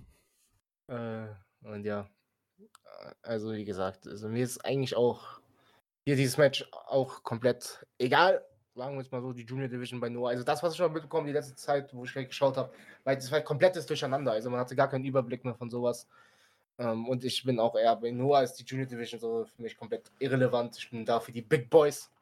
Äh, 0.88 1.26
und 1.64 1.84
ja, 1.84 2.08
also 3.20 3.52
wie 3.52 3.64
gesagt, 3.64 4.06
also 4.06 4.28
mir 4.28 4.44
ist 4.44 4.64
eigentlich 4.64 4.94
auch 4.94 5.40
hier 6.04 6.14
dieses 6.14 6.38
Match 6.38 6.64
auch 6.70 7.24
komplett 7.24 7.84
egal. 7.98 8.44
Sagen 8.76 8.94
wir 8.94 9.02
jetzt 9.02 9.10
mal 9.10 9.20
so, 9.20 9.32
die 9.32 9.42
Junior 9.42 9.66
Division 9.66 9.98
bei 9.98 10.08
Noah. 10.08 10.28
Also 10.28 10.44
das, 10.44 10.62
was 10.62 10.74
ich 10.74 10.76
schon 10.76 10.92
mitbekommen 10.92 11.26
die 11.26 11.32
letzte 11.32 11.56
Zeit, 11.56 11.92
wo 11.92 12.04
ich 12.04 12.12
gleich 12.12 12.28
geschaut 12.28 12.56
habe, 12.56 12.72
weil 13.02 13.16
das 13.16 13.32
war 13.32 13.40
komplettes 13.40 13.84
Durcheinander. 13.84 14.30
Also 14.30 14.48
man 14.48 14.60
hatte 14.60 14.76
gar 14.76 14.88
keinen 14.88 15.04
Überblick 15.04 15.44
mehr 15.44 15.56
von 15.56 15.70
sowas. 15.70 16.06
Ähm, 16.78 17.08
und 17.08 17.24
ich 17.24 17.42
bin 17.42 17.58
auch 17.58 17.74
eher 17.74 17.96
bei 17.96 18.12
Noah 18.12 18.44
ist 18.44 18.54
die 18.54 18.62
Junior 18.64 18.86
Division 18.86 19.18
so 19.18 19.44
für 19.44 19.62
mich 19.62 19.76
komplett 19.76 20.12
irrelevant. 20.20 20.78
Ich 20.78 20.88
bin 20.88 21.04
da 21.04 21.18
für 21.18 21.32
die 21.32 21.42
Big 21.42 21.68
Boys. 21.68 22.12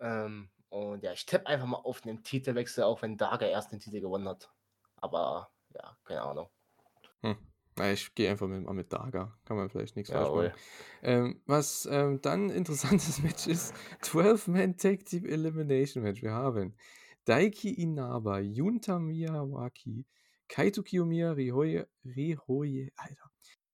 Ähm, 0.00 0.48
und 0.70 1.02
ja, 1.02 1.12
ich 1.12 1.26
tippe 1.26 1.46
einfach 1.46 1.66
mal 1.66 1.78
auf 1.78 2.04
einen 2.04 2.22
Titelwechsel, 2.22 2.84
auch 2.84 3.02
wenn 3.02 3.16
Daga 3.16 3.46
erst 3.46 3.72
den 3.72 3.80
Titel 3.80 4.00
gewonnen 4.00 4.28
hat. 4.28 4.50
Aber 4.96 5.50
ja, 5.74 5.96
keine 6.04 6.22
Ahnung. 6.22 6.48
Hm. 7.22 7.36
Ich 7.92 8.12
gehe 8.14 8.28
einfach 8.28 8.48
mit, 8.48 8.64
mal 8.64 8.74
mit 8.74 8.92
Daga. 8.92 9.38
Kann 9.44 9.56
man 9.56 9.68
vielleicht 9.68 9.94
nichts 9.94 10.10
falsch 10.10 10.26
Jawohl. 10.26 10.48
machen. 10.48 10.60
Ähm, 11.02 11.42
was 11.46 11.86
ähm, 11.90 12.20
dann 12.20 12.46
ein 12.46 12.50
interessantes 12.56 13.22
Match 13.22 13.46
ist: 13.46 13.72
12-Man 14.02 14.76
Tag 14.76 15.04
Team 15.06 15.24
Elimination 15.24 16.02
Match. 16.02 16.22
Wir 16.22 16.32
haben 16.32 16.74
Daiki 17.24 17.70
Inaba, 17.74 18.40
Yunta 18.40 18.98
Miyawaki, 18.98 20.06
Kaito 20.48 20.82
Kiyomiya, 20.82 21.32
Ryohei, 21.32 21.86
Ryohei, 22.04 22.90
Alter, 22.96 23.30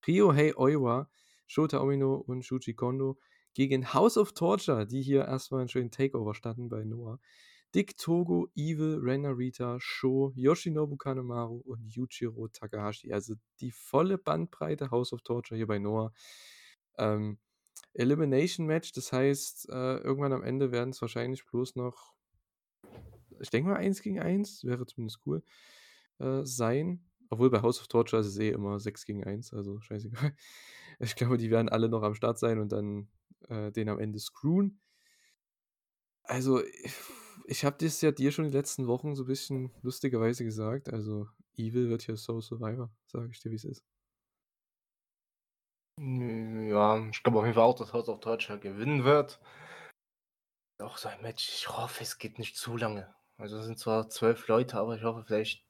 Ryohei 0.07 0.57
Oiwa, 0.57 1.09
Shota 1.47 1.81
Omino 1.81 2.17
und 2.17 2.45
Shuji 2.45 2.75
Kondo 2.75 3.19
gegen 3.55 3.95
House 3.95 4.19
of 4.19 4.33
Torture, 4.33 4.87
die 4.87 5.03
hier 5.03 5.25
erstmal 5.25 5.61
einen 5.61 5.69
schönen 5.69 5.91
Takeover 5.91 6.35
starten 6.35 6.69
bei 6.69 6.85
Noah. 6.85 7.19
Dick 7.75 7.97
Togo, 7.97 8.49
Evil, 8.55 9.01
Ren 9.03 9.23
Narita, 9.23 9.79
Sho, 9.81 10.33
Yoshinobu 10.37 10.97
Kanemaru 10.97 11.61
und 11.65 11.93
Yujiro 11.93 12.47
Takahashi. 12.49 13.13
Also 13.13 13.35
die 13.61 13.73
volle 13.73 14.17
Bandbreite 14.17 14.93
House 14.93 15.13
of 15.13 15.23
Torture 15.23 15.57
hier 15.57 15.67
bei 15.67 15.81
Noah. 15.81 16.13
Ähm, 16.99 17.39
Elimination 17.95 18.67
Match, 18.67 18.93
das 18.93 19.13
heißt, 19.13 19.69
äh, 19.71 19.97
irgendwann 19.99 20.33
am 20.33 20.43
Ende 20.43 20.71
werden 20.71 20.91
es 20.91 21.01
wahrscheinlich 21.01 21.45
bloß 21.47 21.75
noch, 21.75 22.15
ich 23.41 23.51
denke 23.51 23.71
mal, 23.71 23.77
1 23.77 24.03
gegen 24.03 24.21
1, 24.21 24.65
wäre 24.65 24.87
zumindest 24.87 25.21
cool, 25.27 25.43
äh, 26.19 26.45
sein. 26.45 27.05
Obwohl 27.31 27.51
bei 27.51 27.63
House 27.63 27.81
of 27.81 27.89
Torture 27.89 28.21
ist 28.21 28.29
es 28.29 28.39
eh 28.39 28.51
immer 28.51 28.79
6 28.79 29.05
gegen 29.05 29.25
1, 29.25 29.53
also 29.53 29.81
scheißegal. 29.81 30.35
Ich 31.01 31.17
glaube, 31.17 31.39
die 31.39 31.51
werden 31.51 31.69
alle 31.69 31.89
noch 31.89 32.05
am 32.05 32.15
Start 32.15 32.39
sein 32.39 32.61
und 32.61 32.71
dann 32.71 33.09
äh, 33.49 33.71
den 33.73 33.89
am 33.89 33.99
Ende 33.99 34.19
screwen. 34.19 34.81
Also, 36.25 36.63
ich 37.47 37.65
habe 37.65 37.77
das 37.79 38.01
ja 38.01 38.11
dir 38.13 38.33
schon 38.33 38.47
die 38.47 38.57
letzten 38.57 38.87
Wochen 38.87 39.15
so 39.15 39.25
ein 39.25 39.27
bisschen 39.27 39.73
lustigerweise 39.83 40.45
gesagt. 40.45 40.93
Also, 40.93 41.29
Evil 41.57 41.89
wird 41.91 42.03
hier 42.03 42.17
Soul 42.17 42.43
Survivor, 42.43 42.91
sage 43.07 43.29
ich 43.31 43.41
dir, 43.41 43.51
wie 43.51 43.57
es 43.57 43.65
ist. 43.65 43.85
Ja, 46.01 46.99
ich 47.09 47.23
glaube 47.23 47.39
auf 47.39 47.45
jeden 47.45 47.55
Fall 47.55 47.65
auch, 47.65 47.77
dass 47.77 47.93
House 47.93 48.09
of 48.09 48.21
Torture 48.21 48.59
gewinnen 48.59 49.05
wird. 49.05 49.39
Auch 50.81 50.99
so 50.99 51.09
ein 51.09 51.23
Match, 51.23 51.49
ich 51.49 51.69
hoffe, 51.69 52.03
es 52.03 52.19
geht 52.19 52.39
nicht 52.39 52.57
zu 52.57 52.77
lange. 52.77 53.15
Also 53.37 53.59
es 53.59 53.67
sind 53.67 53.79
zwar 53.79 54.09
zwölf 54.09 54.49
Leute, 54.49 54.77
aber 54.79 54.97
ich 54.97 55.05
hoffe 55.05 55.25
vielleicht 55.25 55.64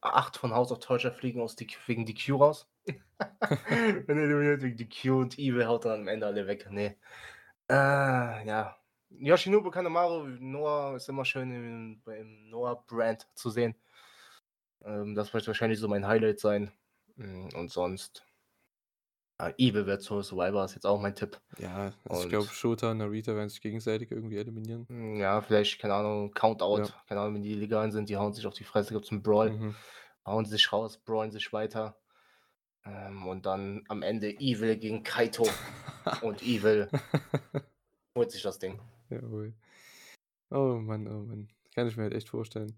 acht 0.00 0.36
von 0.36 0.52
House 0.52 0.72
of 0.72 0.80
Torture 0.80 1.14
fliegen 1.14 1.40
aus 1.40 1.56
die, 1.56 1.68
wegen 1.86 2.06
DQ 2.06 2.32
raus. 2.40 2.68
Wenn 2.86 4.18
er 4.18 4.62
wegen 4.62 4.76
DQ 4.76 5.04
und 5.10 5.38
Evil 5.38 5.66
haut 5.66 5.84
dann 5.84 6.02
am 6.02 6.08
Ende 6.08 6.26
alle 6.26 6.46
weg. 6.46 6.66
Nee. 6.70 6.96
Äh, 7.70 8.46
ja. 8.46 8.76
Yoshinobu 9.10 9.70
Kanemaru, 9.70 10.26
Noah 10.40 10.96
ist 10.96 11.08
immer 11.08 11.24
schön 11.24 11.52
im, 11.52 12.02
im 12.06 12.48
Noah-Brand 12.50 13.28
zu 13.34 13.50
sehen. 13.50 13.74
Ähm, 14.84 15.14
das 15.14 15.32
wird 15.34 15.46
wahrscheinlich 15.46 15.78
so 15.78 15.88
mein 15.88 16.06
Highlight 16.06 16.40
sein. 16.40 16.72
Hm, 17.16 17.50
und 17.54 17.70
sonst 17.70 18.24
Evil 19.58 19.86
wird 19.86 20.02
so 20.02 20.22
Survivor 20.22 20.64
ist 20.64 20.74
jetzt 20.74 20.86
auch 20.86 21.00
mein 21.00 21.14
Tipp. 21.14 21.40
Ja, 21.58 21.92
also 22.08 22.24
ich 22.24 22.28
glaube, 22.28 22.46
Shota 22.46 22.90
und 22.90 22.98
Narita 22.98 23.34
werden 23.34 23.48
sich 23.48 23.60
gegenseitig 23.60 24.10
irgendwie 24.10 24.36
eliminieren. 24.36 24.86
Hm, 24.88 25.16
ja, 25.16 25.40
vielleicht, 25.40 25.80
keine 25.80 25.94
Ahnung, 25.94 26.32
Countout. 26.32 26.78
Ja. 26.78 27.04
Keine 27.08 27.20
Ahnung, 27.20 27.34
wenn 27.36 27.42
die 27.42 27.54
legal 27.54 27.90
sind, 27.92 28.08
die 28.08 28.16
hauen 28.16 28.32
sich 28.32 28.46
auf 28.46 28.54
die 28.54 28.64
Fresse, 28.64 28.92
gibt 28.94 29.06
es 29.06 29.10
einen 29.10 29.22
Brawl. 29.22 29.50
Mhm. 29.50 29.74
Hauen 30.24 30.44
sich 30.44 30.72
raus, 30.72 30.98
brawlen 30.98 31.30
sich 31.32 31.52
weiter. 31.52 31.96
Ähm, 32.84 33.26
und 33.26 33.46
dann 33.46 33.84
am 33.88 34.02
Ende 34.02 34.30
Evil 34.38 34.76
gegen 34.76 35.02
Kaito. 35.02 35.46
und 36.22 36.42
Evil 36.42 36.88
holt 38.16 38.30
sich 38.30 38.42
das 38.42 38.58
Ding. 38.58 38.80
Jawohl. 39.10 39.54
Oh 40.50 40.78
Mann, 40.78 41.06
oh 41.08 41.24
Mann. 41.24 41.48
Kann 41.74 41.88
ich 41.88 41.96
mir 41.96 42.04
halt 42.04 42.14
echt 42.14 42.28
vorstellen. 42.28 42.76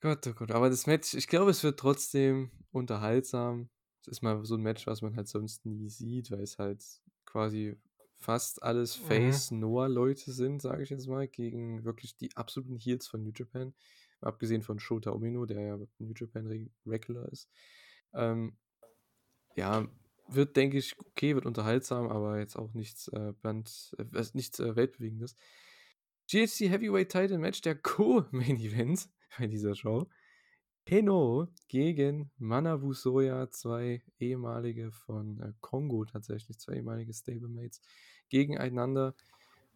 Gott, 0.00 0.26
oh 0.26 0.32
Gott. 0.32 0.50
Aber 0.50 0.68
das 0.68 0.86
Match, 0.86 1.14
ich 1.14 1.28
glaube, 1.28 1.50
es 1.50 1.62
wird 1.62 1.78
trotzdem 1.78 2.50
unterhaltsam. 2.72 3.70
Es 4.02 4.08
ist 4.08 4.22
mal 4.22 4.44
so 4.44 4.56
ein 4.56 4.62
Match, 4.62 4.86
was 4.86 5.02
man 5.02 5.16
halt 5.16 5.28
sonst 5.28 5.64
nie 5.64 5.88
sieht, 5.88 6.30
weil 6.30 6.42
es 6.42 6.58
halt 6.58 6.84
quasi 7.24 7.76
fast 8.16 8.62
alles 8.62 9.00
mhm. 9.00 9.06
Face-Noah-Leute 9.06 10.32
sind, 10.32 10.62
sage 10.62 10.82
ich 10.82 10.90
jetzt 10.90 11.08
mal, 11.08 11.26
gegen 11.28 11.84
wirklich 11.84 12.16
die 12.16 12.36
absoluten 12.36 12.76
Heels 12.76 13.06
von 13.06 13.22
New 13.22 13.32
Japan. 13.34 13.74
Abgesehen 14.20 14.62
von 14.62 14.78
Shota 14.78 15.10
Omino, 15.10 15.46
der 15.46 15.60
ja 15.60 15.76
New 15.98 16.12
Japan 16.14 16.70
Regular 16.86 17.28
ist. 17.32 17.48
Ähm, 18.14 18.56
ja, 19.56 19.88
wird, 20.28 20.56
denke 20.56 20.78
ich, 20.78 20.96
okay, 20.98 21.34
wird 21.34 21.46
unterhaltsam, 21.46 22.08
aber 22.08 22.38
jetzt 22.38 22.56
auch 22.56 22.72
nichts, 22.74 23.08
äh, 23.08 23.32
Band, 23.42 23.94
äh, 23.98 24.24
nichts 24.32 24.60
äh, 24.60 24.76
Weltbewegendes. 24.76 25.34
GHC 26.30 26.70
Heavyweight 26.70 27.10
Title 27.10 27.38
Match, 27.38 27.60
der 27.62 27.74
Co-Main 27.82 28.56
Event 28.58 29.08
bei 29.38 29.46
dieser 29.46 29.74
Show. 29.74 30.08
Heno 30.84 31.48
gegen 31.68 32.30
Manabu 32.38 32.92
Soya, 32.92 33.50
zwei 33.50 34.02
ehemalige 34.18 34.90
von 34.92 35.40
äh, 35.40 35.52
Kongo 35.60 36.04
tatsächlich, 36.04 36.58
zwei 36.58 36.74
ehemalige 36.74 37.14
Stablemates 37.14 37.80
gegeneinander. 38.28 39.14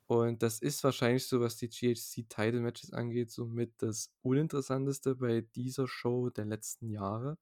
Und 0.06 0.42
das 0.42 0.60
ist 0.60 0.84
wahrscheinlich 0.84 1.26
so, 1.26 1.40
was 1.40 1.56
die 1.56 1.68
GHC 1.68 2.28
Title 2.28 2.60
Matches 2.60 2.92
angeht, 2.92 3.30
somit 3.30 3.72
das 3.82 4.12
uninteressanteste 4.22 5.16
bei 5.16 5.42
dieser 5.54 5.88
Show 5.88 6.30
der 6.30 6.44
letzten 6.44 6.90
Jahre. 6.90 7.38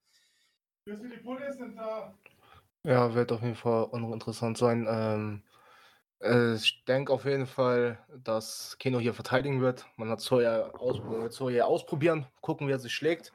Ja, 2.85 3.15
wird 3.15 3.33
auf 3.33 3.43
jeden 3.43 3.55
Fall 3.55 3.85
uninteressant 3.85 4.59
sein. 4.59 4.87
Ähm, 4.89 5.43
äh, 6.21 6.55
ich 6.55 6.85
denke 6.85 7.13
auf 7.13 7.25
jeden 7.25 7.47
Fall, 7.47 7.99
dass 8.23 8.77
Keno 8.79 8.99
hier 8.99 9.15
verteidigen 9.15 9.61
wird. 9.61 9.87
Man 9.97 10.11
hat 10.11 10.21
Soja 10.21 10.71
aus, 10.73 11.01
Soja 11.35 11.65
ausprobieren, 11.65 12.27
gucken, 12.41 12.69
wie 12.69 12.73
er 12.73 12.79
sich 12.79 12.93
schlägt. 12.93 13.33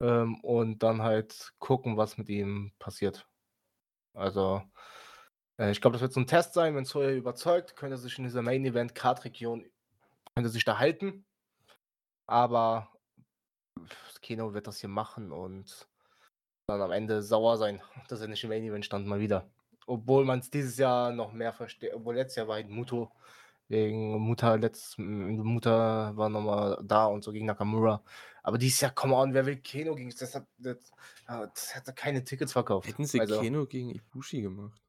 Ähm, 0.00 0.40
und 0.42 0.82
dann 0.82 1.02
halt 1.02 1.52
gucken, 1.58 1.96
was 1.96 2.18
mit 2.18 2.28
ihm 2.28 2.72
passiert. 2.78 3.26
Also, 4.14 4.62
äh, 5.58 5.70
ich 5.70 5.80
glaube, 5.80 5.94
das 5.94 6.02
wird 6.02 6.12
so 6.12 6.20
ein 6.20 6.26
Test 6.26 6.54
sein. 6.54 6.74
Wenn 6.76 6.84
Soja 6.84 7.10
überzeugt, 7.10 7.76
könnte 7.76 7.94
er 7.96 7.98
sich 7.98 8.18
in 8.18 8.24
dieser 8.24 8.42
Main 8.42 8.64
Event 8.64 8.94
Card-Region 8.94 9.66
könnte 10.34 10.50
sich 10.50 10.64
da 10.64 10.78
halten. 10.78 11.24
Aber 12.26 12.88
Keno 14.22 14.54
wird 14.54 14.66
das 14.66 14.78
hier 14.80 14.88
machen 14.88 15.32
und 15.32 15.88
dann 16.66 16.82
am 16.82 16.92
Ende 16.92 17.22
sauer 17.22 17.56
sein, 17.56 17.80
dass 18.08 18.20
er 18.20 18.28
nicht 18.28 18.44
im 18.44 18.50
Main 18.50 18.62
Event 18.62 18.84
stand, 18.84 19.06
mal 19.06 19.20
wieder. 19.20 19.50
Obwohl 19.86 20.24
man 20.24 20.40
es 20.40 20.50
dieses 20.50 20.76
Jahr 20.78 21.12
noch 21.12 21.32
mehr 21.32 21.52
versteht. 21.52 21.94
Obwohl 21.94 22.16
letztes 22.16 22.36
Jahr 22.36 22.48
war 22.48 22.56
halt 22.56 22.68
Muto 22.68 23.10
wegen 23.68 24.18
Mutter 24.18 24.56
letzt 24.56 24.98
Mutter 24.98 26.16
war 26.16 26.28
nochmal 26.28 26.78
da 26.82 27.06
und 27.06 27.22
so 27.22 27.32
gegen 27.32 27.46
Nakamura. 27.46 28.02
Aber 28.48 28.56
dieses 28.56 28.80
Jahr, 28.80 28.92
come 28.92 29.14
on, 29.14 29.34
wer 29.34 29.44
will 29.44 29.58
Keno 29.58 29.94
gegen 29.94 30.08
das 30.08 30.34
hat, 30.34 30.46
das, 30.56 30.78
das 31.26 31.76
hat 31.76 31.94
keine 31.94 32.24
Tickets 32.24 32.52
verkauft. 32.52 32.88
Hätten 32.88 33.04
sie 33.04 33.20
also, 33.20 33.42
Keno 33.42 33.66
gegen 33.66 33.90
Ibushi 33.90 34.40
gemacht? 34.40 34.80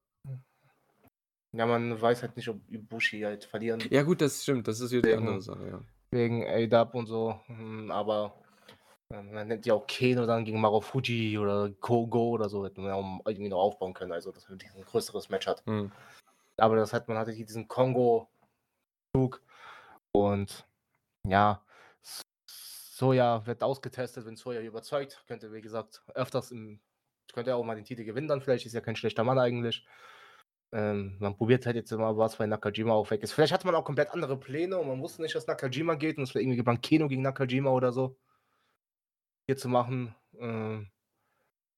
Ja, 1.51 1.65
man 1.65 1.99
weiß 1.99 2.21
halt 2.21 2.37
nicht, 2.37 2.47
ob 2.47 2.61
Ibushi 2.69 3.19
halt 3.19 3.43
verlieren. 3.43 3.83
Ja, 3.89 4.03
gut, 4.03 4.21
das 4.21 4.43
stimmt, 4.43 4.69
das 4.69 4.79
ist 4.79 4.93
wieder 4.93 5.09
die 5.09 5.13
andere 5.13 5.41
Sache, 5.41 5.67
ja. 5.67 5.81
Wegen 6.11 6.47
A-Dub 6.47 6.95
und 6.95 7.07
so, 7.07 7.37
hm, 7.47 7.91
aber 7.91 8.33
man 9.09 9.49
nennt 9.49 9.65
ja 9.65 9.73
auch 9.73 9.85
Keno 9.87 10.25
dann 10.25 10.45
gegen 10.45 10.61
Marufuji 10.61 11.37
oder 11.37 11.69
Kogo 11.81 12.29
oder 12.29 12.47
so, 12.47 12.63
hätte 12.63 12.79
man 12.79 12.91
ja 12.91 13.19
irgendwie 13.25 13.49
noch 13.49 13.59
aufbauen 13.59 13.93
können, 13.93 14.13
also 14.13 14.31
dass 14.31 14.47
man 14.47 14.57
ein 14.73 14.85
größeres 14.85 15.27
Match 15.27 15.47
hat. 15.47 15.65
Hm. 15.65 15.91
Aber 16.55 16.77
das 16.77 16.93
hat 16.93 17.09
man 17.09 17.17
hatte 17.17 17.33
hier 17.33 17.45
diesen 17.45 17.67
Kongo-Zug 17.67 19.41
und 20.13 20.65
ja, 21.27 21.61
Soja 22.99 23.45
wird 23.45 23.63
ausgetestet, 23.63 24.25
wenn 24.25 24.35
Soja 24.35 24.59
überzeugt, 24.59 25.23
könnte 25.25 25.53
wie 25.53 25.61
gesagt 25.61 26.03
öfters 26.15 26.51
im, 26.51 26.81
könnte 27.31 27.51
er 27.51 27.55
auch 27.55 27.63
mal 27.63 27.75
den 27.75 27.85
Titel 27.85 28.03
gewinnen 28.03 28.27
dann 28.27 28.41
vielleicht, 28.41 28.65
ist 28.65 28.73
ja 28.73 28.81
kein 28.81 28.97
schlechter 28.97 29.23
Mann 29.23 29.39
eigentlich. 29.39 29.87
Ähm, 30.73 31.15
man 31.19 31.37
probiert 31.37 31.65
halt 31.65 31.77
jetzt 31.77 31.93
immer 31.93 32.17
was, 32.17 32.39
weil 32.39 32.47
Nakajima 32.47 32.91
auch 32.91 33.09
weg 33.09 33.23
ist. 33.23 33.31
Vielleicht 33.31 33.53
hatte 33.53 33.65
man 33.65 33.75
auch 33.75 33.85
komplett 33.85 34.11
andere 34.11 34.37
Pläne 34.37 34.77
und 34.77 34.89
man 34.89 35.01
wusste 35.01 35.21
nicht, 35.21 35.33
dass 35.33 35.47
Nakajima 35.47 35.95
geht 35.95 36.17
und 36.17 36.23
es 36.23 36.35
war 36.35 36.41
irgendwie 36.41 36.57
geplant 36.57 36.83
Keno 36.83 37.07
gegen 37.07 37.21
Nakajima 37.21 37.69
oder 37.69 37.93
so 37.93 38.17
hier 39.45 39.55
zu 39.55 39.69
machen. 39.69 40.13
Ähm, 40.37 40.91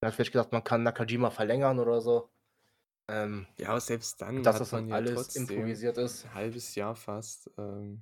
er 0.02 0.08
hat 0.08 0.16
vielleicht 0.16 0.32
gedacht, 0.32 0.52
man 0.52 0.64
kann 0.64 0.82
Nakajima 0.82 1.30
verlängern 1.30 1.78
oder 1.78 2.02
so. 2.02 2.32
Ähm, 3.08 3.46
ja, 3.60 3.70
aber 3.70 3.80
selbst 3.80 4.20
dann, 4.24 4.42
dass 4.42 4.58
das 4.58 4.72
man 4.72 4.92
alles 4.92 5.36
improvisiert 5.36 6.00
ist. 6.00 6.26
Ein 6.26 6.34
halbes 6.34 6.74
Jahr 6.74 6.96
fast. 6.96 7.52
Ähm, 7.60 8.02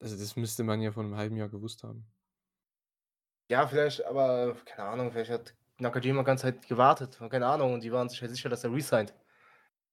also 0.00 0.16
das 0.16 0.36
müsste 0.36 0.64
man 0.64 0.80
ja 0.80 0.92
vor 0.92 1.02
einem 1.02 1.16
halben 1.16 1.36
Jahr 1.36 1.48
gewusst 1.48 1.82
haben. 1.82 2.06
Ja, 3.50 3.66
vielleicht, 3.66 4.04
aber 4.04 4.56
keine 4.64 4.88
Ahnung, 4.88 5.10
vielleicht 5.10 5.30
hat 5.30 5.54
Nakajima 5.78 6.22
ganz 6.22 6.42
Zeit 6.42 6.66
gewartet. 6.68 7.18
Keine 7.30 7.46
Ahnung, 7.46 7.74
und 7.74 7.82
die 7.82 7.92
waren 7.92 8.08
sich 8.08 8.20
halt 8.20 8.30
sicher, 8.30 8.48
dass 8.48 8.64
er 8.64 8.72
resigned. 8.72 9.14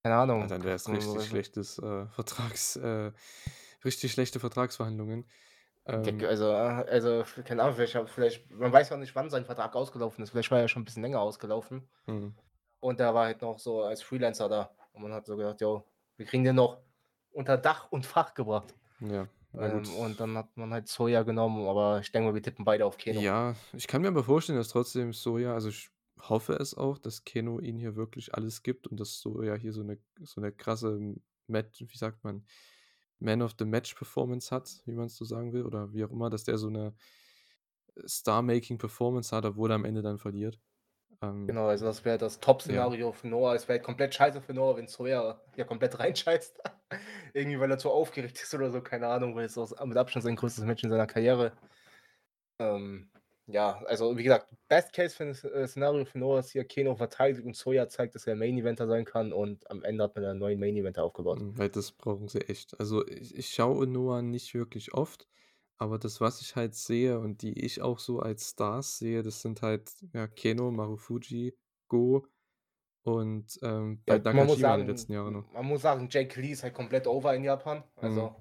Keine 0.04 0.16
Ahnung. 0.16 0.42
Ja, 0.42 0.48
dann 0.48 0.64
wäre 0.64 0.76
es 0.76 0.90
richtig 0.90 1.26
schlechtes 1.26 1.80
äh, 1.80 2.08
Vertrags, 2.08 2.76
äh, 2.76 3.12
richtig 3.84 4.12
schlechte 4.12 4.40
Vertragsverhandlungen. 4.40 5.26
Ähm, 5.88 6.26
also, 6.26 6.50
äh, 6.50 6.86
also, 6.90 7.24
keine 7.44 7.64
Ahnung, 7.64 7.76
vielleicht, 7.76 8.10
vielleicht, 8.10 8.52
man 8.52 8.74
weiß 8.74 8.90
ja 8.90 8.98
nicht, 8.98 9.16
wann 9.16 9.30
sein 9.30 9.46
Vertrag 9.46 9.76
ausgelaufen 9.76 10.24
ist. 10.24 10.32
Vielleicht 10.32 10.52
war 10.52 10.60
er 10.60 10.68
schon 10.68 10.82
ein 10.82 10.86
bisschen 10.86 11.04
länger 11.04 11.22
ausgelaufen. 11.22 11.88
Mhm. 12.08 12.36
Und 12.80 13.00
er 13.00 13.14
war 13.14 13.26
halt 13.26 13.42
noch 13.42 13.60
so 13.60 13.84
als 13.84 14.02
Freelancer 14.02 14.50
da. 14.50 14.72
Und 14.94 15.04
man 15.04 15.14
hat 15.14 15.26
so 15.26 15.38
gedacht, 15.38 15.62
jo, 15.62 15.84
wir 16.18 16.26
kriegen 16.26 16.44
den 16.44 16.56
noch 16.56 16.80
unter 17.32 17.58
Dach 17.58 17.92
und 17.92 18.06
Fach 18.06 18.34
gebracht. 18.34 18.74
Ja. 19.00 19.28
Ähm, 19.60 19.84
und 19.96 20.20
dann 20.20 20.38
hat 20.38 20.56
man 20.56 20.72
halt 20.72 20.88
Soja 20.88 21.24
genommen, 21.24 21.68
aber 21.68 22.00
ich 22.00 22.12
denke 22.12 22.30
mal, 22.30 22.36
wir 22.36 22.42
tippen 22.42 22.66
beide 22.66 22.86
auf 22.86 22.98
Keno. 22.98 23.22
Ja, 23.22 23.56
ich 23.74 23.88
kann 23.88 24.02
mir 24.02 24.08
aber 24.10 24.24
vorstellen, 24.24 24.58
dass 24.58 24.70
trotzdem 24.70 25.14
Soja, 25.14 25.54
also 25.54 25.70
ich 25.70 25.90
hoffe 26.20 26.54
es 26.54 26.76
auch, 26.76 26.98
dass 26.98 27.24
Keno 27.24 27.60
ihn 27.60 27.78
hier 27.78 27.96
wirklich 27.96 28.34
alles 28.34 28.64
gibt 28.64 28.88
und 28.88 29.00
dass 29.00 29.20
Soja 29.20 29.56
hier 29.56 29.74
so 29.74 29.82
eine, 29.82 29.98
so 30.22 30.42
eine 30.42 30.52
krasse 30.52 31.16
Match, 31.48 31.82
wie 31.88 31.98
sagt 31.98 32.24
man, 32.24 32.46
man 33.20 33.42
of 33.42 33.56
the 33.58 33.66
Match 33.66 33.94
Performance 33.96 34.54
hat, 34.54 34.82
wie 34.86 34.94
man 34.94 35.06
es 35.06 35.16
so 35.16 35.26
sagen 35.26 35.54
will, 35.54 35.64
oder 35.64 35.94
wie 35.94 36.04
auch 36.04 36.12
immer, 36.12 36.30
dass 36.30 36.44
der 36.44 36.58
so 36.58 36.68
eine 36.68 36.94
äh, 37.96 38.08
Star-Making 38.08 38.78
Performance 38.78 39.36
hat, 39.36 39.46
obwohl 39.46 39.72
er 39.72 39.76
am 39.76 39.86
Ende 39.86 40.02
dann 40.02 40.18
verliert. 40.18 40.60
Ähm, 41.22 41.48
genau, 41.48 41.68
also 41.68 41.86
das 41.86 42.04
wäre 42.04 42.18
das 42.18 42.40
Top-Szenario 42.40 43.08
ja. 43.08 43.12
für 43.14 43.28
Noah. 43.28 43.56
Es 43.56 43.68
wäre 43.68 43.80
komplett 43.80 44.14
scheiße 44.14 44.42
für 44.42 44.54
Noah, 44.54 44.78
wenn 44.78 44.88
Sawyer 44.88 45.42
ja 45.56 45.64
komplett 45.64 45.98
reinscheißt. 46.00 46.60
Irgendwie, 47.34 47.60
weil 47.60 47.72
er 47.72 47.78
zu 47.78 47.90
aufgeregt 47.90 48.42
ist 48.42 48.54
oder 48.54 48.72
so, 48.72 48.82
keine 48.82 49.08
Ahnung, 49.08 49.36
weil 49.36 49.46
es 49.46 49.58
auch 49.58 49.86
mit 49.86 49.98
Abstand 49.98 50.24
sein 50.24 50.36
größtes 50.36 50.64
Match 50.66 50.84
in 50.84 50.90
seiner 50.90 51.08
Karriere. 51.08 51.52
Ähm, 52.60 53.10
ja, 53.48 53.84
also 53.86 54.18
wie 54.18 54.24
gesagt, 54.24 54.48
Best 54.68 54.94
Case 54.94 55.16
für 55.16 55.26
äh, 55.54 55.68
Szenario 55.68 56.06
für 56.06 56.18
Noah 56.18 56.40
ist 56.40 56.52
hier 56.52 56.64
Keno 56.64 56.96
verteidigt 56.96 57.46
und 57.46 57.56
Soja 57.56 57.88
zeigt, 57.88 58.16
dass 58.16 58.26
er 58.26 58.36
Main 58.36 58.58
Eventer 58.58 58.88
sein 58.88 59.06
kann 59.06 59.34
und 59.34 59.70
am 59.70 59.84
Ende 59.84 60.04
hat 60.04 60.16
man 60.16 60.26
einen 60.26 60.40
neuen 60.40 60.60
Main 60.60 60.76
Eventer 60.76 61.04
aufgebaut. 61.04 61.42
Mhm, 61.42 61.58
weil 61.58 61.70
das 61.70 61.92
brauchen 61.92 62.28
sie 62.28 62.42
echt. 62.42 62.80
Also 62.80 63.06
ich, 63.08 63.36
ich 63.36 63.50
schaue 63.50 63.88
Noah 63.88 64.22
nicht 64.22 64.54
wirklich 64.54 64.94
oft, 64.94 65.28
aber 65.78 66.00
das, 66.00 66.22
was 66.22 66.42
ich 66.42 66.56
halt 66.56 66.76
sehe 66.76 67.20
und 67.20 67.42
die 67.42 67.60
ich 67.66 67.82
auch 67.82 68.00
so 68.00 68.20
als 68.20 68.52
Stars 68.52 68.98
sehe, 68.98 69.22
das 69.22 69.42
sind 69.42 69.62
halt 69.62 69.92
ja, 70.14 70.28
Keno, 70.28 70.72
Marufuji, 70.72 71.56
Go 71.88 72.26
und 73.06 73.60
ähm, 73.64 74.04
bei 74.06 74.16
Ja, 74.16 74.22
man 74.32 74.46
muss 74.48 74.60
Nakajima 74.60 74.78
die 74.78 74.84
sagen, 74.84 74.86
letzten 74.92 75.14
Jahre 75.14 75.32
noch. 75.32 75.46
man 75.54 75.66
muss 75.66 75.82
sagen, 75.82 76.08
Jake 76.12 76.40
Lee 76.40 76.52
ist 76.52 76.64
halt 76.64 76.74
komplett 76.74 77.08
over 77.08 77.34
in 77.36 77.44
Japan. 77.44 77.84
Also, 77.98 78.32
Mhm. 78.32 78.36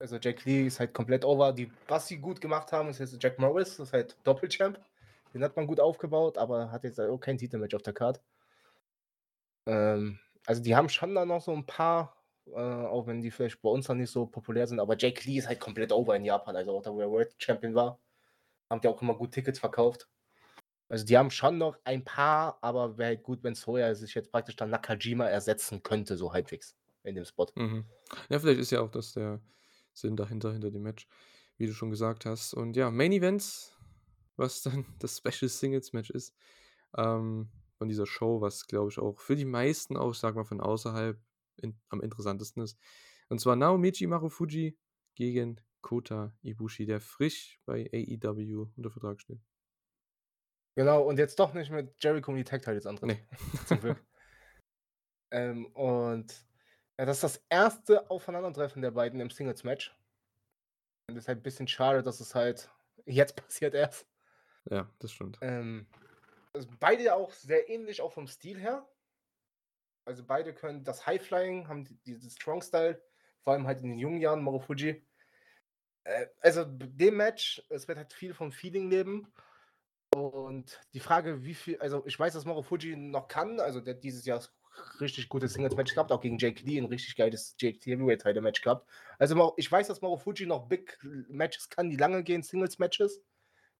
also 0.00 0.16
Jake 0.18 0.42
Lee 0.48 0.66
ist 0.66 0.80
halt 0.80 0.94
komplett 0.94 1.24
over. 1.24 1.52
Die, 1.52 1.72
was 1.88 2.08
sie 2.08 2.18
gut 2.18 2.40
gemacht 2.40 2.72
haben, 2.72 2.88
ist 2.90 2.98
jetzt 3.00 3.22
Jack 3.22 3.38
Morris, 3.38 3.76
das 3.78 3.88
ist 3.88 3.92
halt 3.94 4.18
Doppelchamp. 4.24 4.80
Den 5.34 5.44
hat 5.44 5.56
man 5.56 5.66
gut 5.66 5.80
aufgebaut, 5.80 6.38
aber 6.38 6.70
hat 6.72 6.84
jetzt 6.84 7.00
auch 7.00 7.18
kein 7.18 7.38
Titelmatch 7.38 7.74
auf 7.74 7.82
der 7.82 7.94
Card. 7.94 8.22
Ähm, 9.66 10.18
also 10.46 10.62
die 10.62 10.74
haben 10.76 10.88
schon 10.88 11.14
da 11.14 11.24
noch 11.24 11.42
so 11.42 11.52
ein 11.52 11.66
paar, 11.66 12.16
äh, 12.46 12.52
auch 12.60 13.06
wenn 13.06 13.20
die 13.22 13.30
vielleicht 13.30 13.60
bei 13.62 13.68
uns 13.70 13.86
dann 13.86 13.98
nicht 13.98 14.10
so 14.10 14.26
populär 14.26 14.66
sind, 14.66 14.80
aber 14.80 14.96
Jake 14.96 15.22
Lee 15.28 15.38
ist 15.38 15.48
halt 15.48 15.60
komplett 15.60 15.92
over 15.92 16.16
in 16.16 16.24
Japan, 16.24 16.56
also 16.56 16.76
auch 16.76 16.82
da, 16.82 16.92
wo 16.92 17.00
er 17.00 17.10
World 17.10 17.34
Champion 17.38 17.74
war, 17.74 18.00
haben 18.70 18.80
die 18.80 18.88
auch 18.88 19.02
immer 19.02 19.14
gut 19.16 19.32
Tickets 19.32 19.58
verkauft. 19.60 20.08
Also 20.88 21.04
die 21.04 21.18
haben 21.18 21.30
schon 21.30 21.58
noch 21.58 21.78
ein 21.84 22.04
paar, 22.04 22.58
aber 22.62 22.96
wäre 22.96 23.08
halt 23.08 23.22
gut, 23.22 23.42
wenn 23.42 23.54
Soya 23.54 23.94
sich 23.94 24.14
jetzt 24.14 24.32
praktisch 24.32 24.56
dann 24.56 24.70
Nakajima 24.70 25.26
ersetzen 25.26 25.82
könnte, 25.82 26.16
so 26.16 26.32
halbwegs 26.32 26.76
in 27.04 27.14
dem 27.14 27.24
Spot. 27.24 27.46
Mhm. 27.56 27.84
Ja, 28.30 28.38
vielleicht 28.38 28.60
ist 28.60 28.70
ja 28.70 28.80
auch 28.80 28.90
das 28.90 29.12
der 29.12 29.40
Sinn 29.92 30.16
dahinter, 30.16 30.52
hinter 30.52 30.70
dem 30.70 30.82
Match, 30.82 31.06
wie 31.58 31.66
du 31.66 31.72
schon 31.72 31.90
gesagt 31.90 32.24
hast. 32.24 32.54
Und 32.54 32.76
ja, 32.76 32.90
Main 32.90 33.12
Event, 33.12 33.76
was 34.36 34.62
dann 34.62 34.86
das 35.00 35.18
Special 35.18 35.48
Singles 35.48 35.92
Match 35.92 36.10
ist, 36.10 36.34
ähm, 36.96 37.50
von 37.76 37.88
dieser 37.88 38.06
Show, 38.06 38.40
was 38.40 38.66
glaube 38.66 38.90
ich 38.90 38.98
auch 38.98 39.20
für 39.20 39.36
die 39.36 39.44
meisten 39.44 39.96
auch, 39.96 40.14
sag 40.14 40.34
mal, 40.34 40.44
von 40.44 40.60
außerhalb 40.60 41.20
in, 41.56 41.78
am 41.90 42.00
interessantesten 42.00 42.62
ist. 42.62 42.78
Und 43.28 43.40
zwar 43.40 43.56
Naomichi 43.56 44.06
Marufuji 44.06 44.78
gegen 45.14 45.60
Kota 45.82 46.34
Ibushi, 46.42 46.86
der 46.86 47.00
frisch 47.00 47.60
bei 47.66 47.88
AEW 47.92 48.68
unter 48.76 48.90
Vertrag 48.90 49.20
steht. 49.20 49.40
Genau, 50.78 51.02
und 51.02 51.18
jetzt 51.18 51.40
doch 51.40 51.54
nicht 51.54 51.72
mit 51.72 52.00
Jericho 52.00 52.30
um 52.30 52.36
die 52.36 52.44
Tag 52.44 52.62
Titles 52.62 52.86
antritt. 52.86 53.08
Nee. 53.08 53.26
Zum 53.66 53.80
Glück. 53.80 54.00
ähm, 55.32 55.66
und 55.74 56.32
ja, 56.96 57.04
das 57.04 57.16
ist 57.16 57.24
das 57.24 57.44
erste 57.48 58.08
Aufeinandertreffen 58.08 58.80
der 58.80 58.92
beiden 58.92 59.18
im 59.18 59.28
Singles-Match. 59.28 59.92
Und 61.08 61.16
es 61.16 61.24
ist 61.24 61.28
halt 61.28 61.40
ein 61.40 61.42
bisschen 61.42 61.66
schade, 61.66 62.04
dass 62.04 62.20
es 62.20 62.32
halt 62.36 62.70
jetzt 63.06 63.34
passiert 63.44 63.74
erst. 63.74 64.06
Ja, 64.70 64.88
das 65.00 65.10
stimmt. 65.10 65.38
Ähm, 65.40 65.88
also 66.52 66.68
beide 66.78 67.12
auch 67.16 67.32
sehr 67.32 67.68
ähnlich, 67.68 68.00
auch 68.00 68.12
vom 68.12 68.28
Stil 68.28 68.60
her. 68.60 68.88
Also 70.04 70.24
beide 70.24 70.54
können 70.54 70.84
das 70.84 71.04
High-Flying, 71.08 71.66
haben 71.66 71.86
die- 71.86 71.98
diesen 72.04 72.30
Strong-Style, 72.30 73.02
vor 73.42 73.52
allem 73.52 73.66
halt 73.66 73.80
in 73.80 73.88
den 73.88 73.98
jungen 73.98 74.20
Jahren, 74.20 74.44
Marufuji. 74.44 75.04
Äh, 76.04 76.26
also 76.38 76.64
dem 76.64 77.16
Match, 77.16 77.64
es 77.68 77.88
wird 77.88 77.98
halt 77.98 78.12
viel 78.12 78.32
vom 78.32 78.52
Feeling 78.52 78.88
leben. 78.90 79.32
Und 80.26 80.80
die 80.92 81.00
Frage, 81.00 81.44
wie 81.44 81.54
viel, 81.54 81.78
also 81.80 82.04
ich 82.06 82.18
weiß, 82.18 82.34
dass 82.34 82.44
Marufuji 82.44 82.96
noch 82.96 83.28
kann, 83.28 83.60
also 83.60 83.80
der 83.80 83.94
dieses 83.94 84.24
Jahr 84.24 84.42
richtig 85.00 85.28
gutes 85.28 85.54
Singles-Match 85.54 85.94
gehabt, 85.94 86.12
auch 86.12 86.20
gegen 86.20 86.38
Jake 86.38 86.64
Lee 86.64 86.78
ein 86.78 86.86
richtig 86.86 87.16
geiles 87.16 87.56
JT 87.58 87.84
Heavyweight-Title-Match 87.86 88.62
gehabt. 88.62 88.88
Also 89.18 89.54
ich 89.56 89.70
weiß, 89.70 89.88
dass 89.88 90.00
Marufuji 90.00 90.46
noch 90.46 90.68
Big 90.68 90.98
Matches 91.28 91.68
kann, 91.68 91.90
die 91.90 91.96
lange 91.96 92.22
gehen, 92.22 92.42
Singles-Matches. 92.42 93.22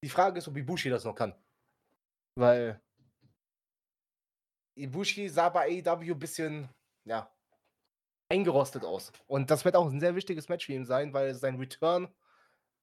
Die 0.03 0.09
Frage 0.09 0.39
ist, 0.39 0.49
ob 0.49 0.57
Ibushi 0.57 0.91
das 0.91 1.05
noch 1.05 1.15
kann. 1.15 1.35
Weil 2.37 2.81
Ibushi 4.77 5.29
sah 5.29 5.49
bei 5.49 5.83
AEW 5.85 6.13
ein 6.13 6.19
bisschen, 6.19 6.69
ja, 7.05 7.33
eingerostet 8.29 8.85
aus. 8.85 9.13
Und 9.27 9.51
das 9.51 9.65
wird 9.65 9.77
auch 9.77 9.91
ein 9.91 10.01
sehr 10.01 10.15
wichtiges 10.15 10.49
Match 10.49 10.67
für 10.67 10.73
ihn 10.73 10.85
sein, 10.85 11.13
weil 11.13 11.35
sein 11.35 11.57
Return 11.57 12.09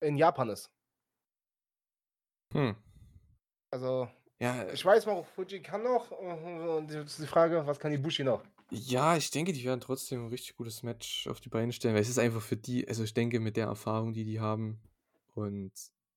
in 0.01 0.17
Japan 0.17 0.49
ist. 0.49 0.71
Hm. 2.53 2.75
Also, 3.75 4.07
Ja, 4.39 4.71
ich 4.71 4.85
weiß, 4.85 5.05
Marufuji 5.05 5.61
kann 5.61 5.83
noch. 5.83 6.09
äh, 6.13 6.77
Und 6.77 6.89
jetzt 6.89 7.11
ist 7.11 7.23
die 7.23 7.27
Frage, 7.27 7.67
was 7.67 7.77
kann 7.77 7.91
Ibushi 7.91 8.23
noch? 8.23 8.41
Ja, 8.71 9.17
ich 9.17 9.31
denke, 9.31 9.51
die 9.51 9.65
werden 9.65 9.81
trotzdem 9.81 10.23
ein 10.23 10.29
richtig 10.29 10.55
gutes 10.55 10.81
Match 10.81 11.27
auf 11.27 11.41
die 11.41 11.49
Beine 11.49 11.73
stellen, 11.73 11.93
weil 11.93 12.01
es 12.01 12.07
ist 12.09 12.17
einfach 12.19 12.41
für 12.41 12.55
die, 12.55 12.87
also 12.87 13.03
ich 13.03 13.13
denke, 13.13 13.41
mit 13.41 13.57
der 13.57 13.67
Erfahrung, 13.67 14.13
die 14.13 14.23
die 14.23 14.39
haben, 14.39 14.79
und 15.33 15.73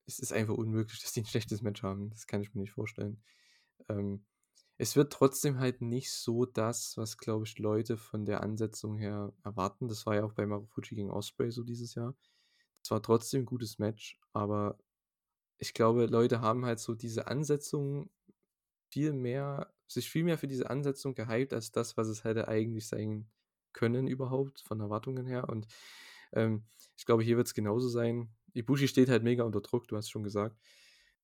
es 0.07 0.21
ist 0.21 0.33
einfach 0.33 0.55
unmöglich, 0.55 1.01
dass 1.03 1.13
die 1.13 1.23
ein 1.23 1.27
schlechtes 1.27 1.61
Match 1.63 1.83
haben. 1.83 2.11
Das 2.11 2.29
kann 2.29 2.41
ich 2.41 2.55
mir 2.55 2.61
nicht 2.61 2.71
vorstellen. 2.71 3.21
Ähm, 3.89 4.25
es 4.77 4.95
wird 4.95 5.13
trotzdem 5.13 5.59
halt 5.59 5.81
nicht 5.83 6.13
so 6.13 6.47
das, 6.47 6.97
was, 6.97 7.19
glaube 7.19 7.45
ich, 7.45 7.59
Leute 7.59 7.97
von 7.97 8.25
der 8.25 8.43
Ansetzung 8.45 8.97
her 8.99 9.33
erwarten. 9.43 9.89
Das 9.89 10.07
war 10.07 10.15
ja 10.15 10.23
auch 10.25 10.35
bei 10.35 10.47
Marufuji 10.47 10.95
gegen 10.95 11.11
Osprey 11.11 11.51
so 11.51 11.65
dieses 11.65 11.97
Jahr. 11.97 12.15
Es 12.85 12.91
war 12.93 13.03
trotzdem 13.03 13.43
ein 13.43 13.47
gutes 13.47 13.79
Match, 13.81 14.21
aber 14.33 14.79
ich 15.59 15.75
glaube, 15.75 16.07
Leute 16.07 16.41
haben 16.41 16.65
halt 16.65 16.79
so 16.81 16.95
diese 16.95 17.27
Ansetzung 17.29 18.11
viel 18.91 19.13
mehr, 19.13 19.73
sich 19.87 20.09
viel 20.11 20.25
mehr 20.25 20.39
für 20.39 20.49
diese 20.49 20.71
Ansetzung 20.71 21.15
gehypt, 21.15 21.53
als 21.53 21.73
das, 21.73 21.97
was 21.97 22.09
es 22.09 22.25
hätte 22.25 22.49
eigentlich 22.49 22.87
sein 22.89 23.29
können 23.73 24.07
überhaupt, 24.07 24.61
von 24.61 24.81
Erwartungen 24.81 25.27
her. 25.27 25.49
Und 25.49 25.67
ähm, 26.33 26.65
ich 26.97 27.07
glaube, 27.07 27.23
hier 27.23 27.37
wird 27.37 27.47
es 27.47 27.55
genauso 27.55 27.89
sein. 27.89 28.29
Ibushi 28.55 28.89
steht 28.89 29.09
halt 29.09 29.23
mega 29.23 29.45
unter 29.45 29.61
Druck, 29.61 29.89
du 29.89 29.97
hast 29.97 30.11
schon 30.11 30.23
gesagt. 30.23 30.57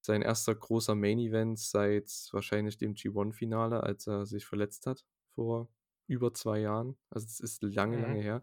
Sein 0.01 0.23
erster 0.23 0.55
großer 0.55 0.94
Main-Event 0.94 1.59
seit 1.59 2.11
wahrscheinlich 2.32 2.77
dem 2.77 2.94
G1-Finale, 2.94 3.82
als 3.82 4.06
er 4.06 4.27
sich 4.27 4.44
verletzt 4.44 4.86
hat 4.86 5.05
vor 5.35 5.69
über 6.06 6.35
zwei 6.35 6.61
Jahren. 6.61 6.97
Also 7.11 7.27
es 7.27 7.40
ist 7.40 7.62
lange, 7.62 7.97
Mhm. 7.97 8.02
lange 8.02 8.20
her. 8.20 8.43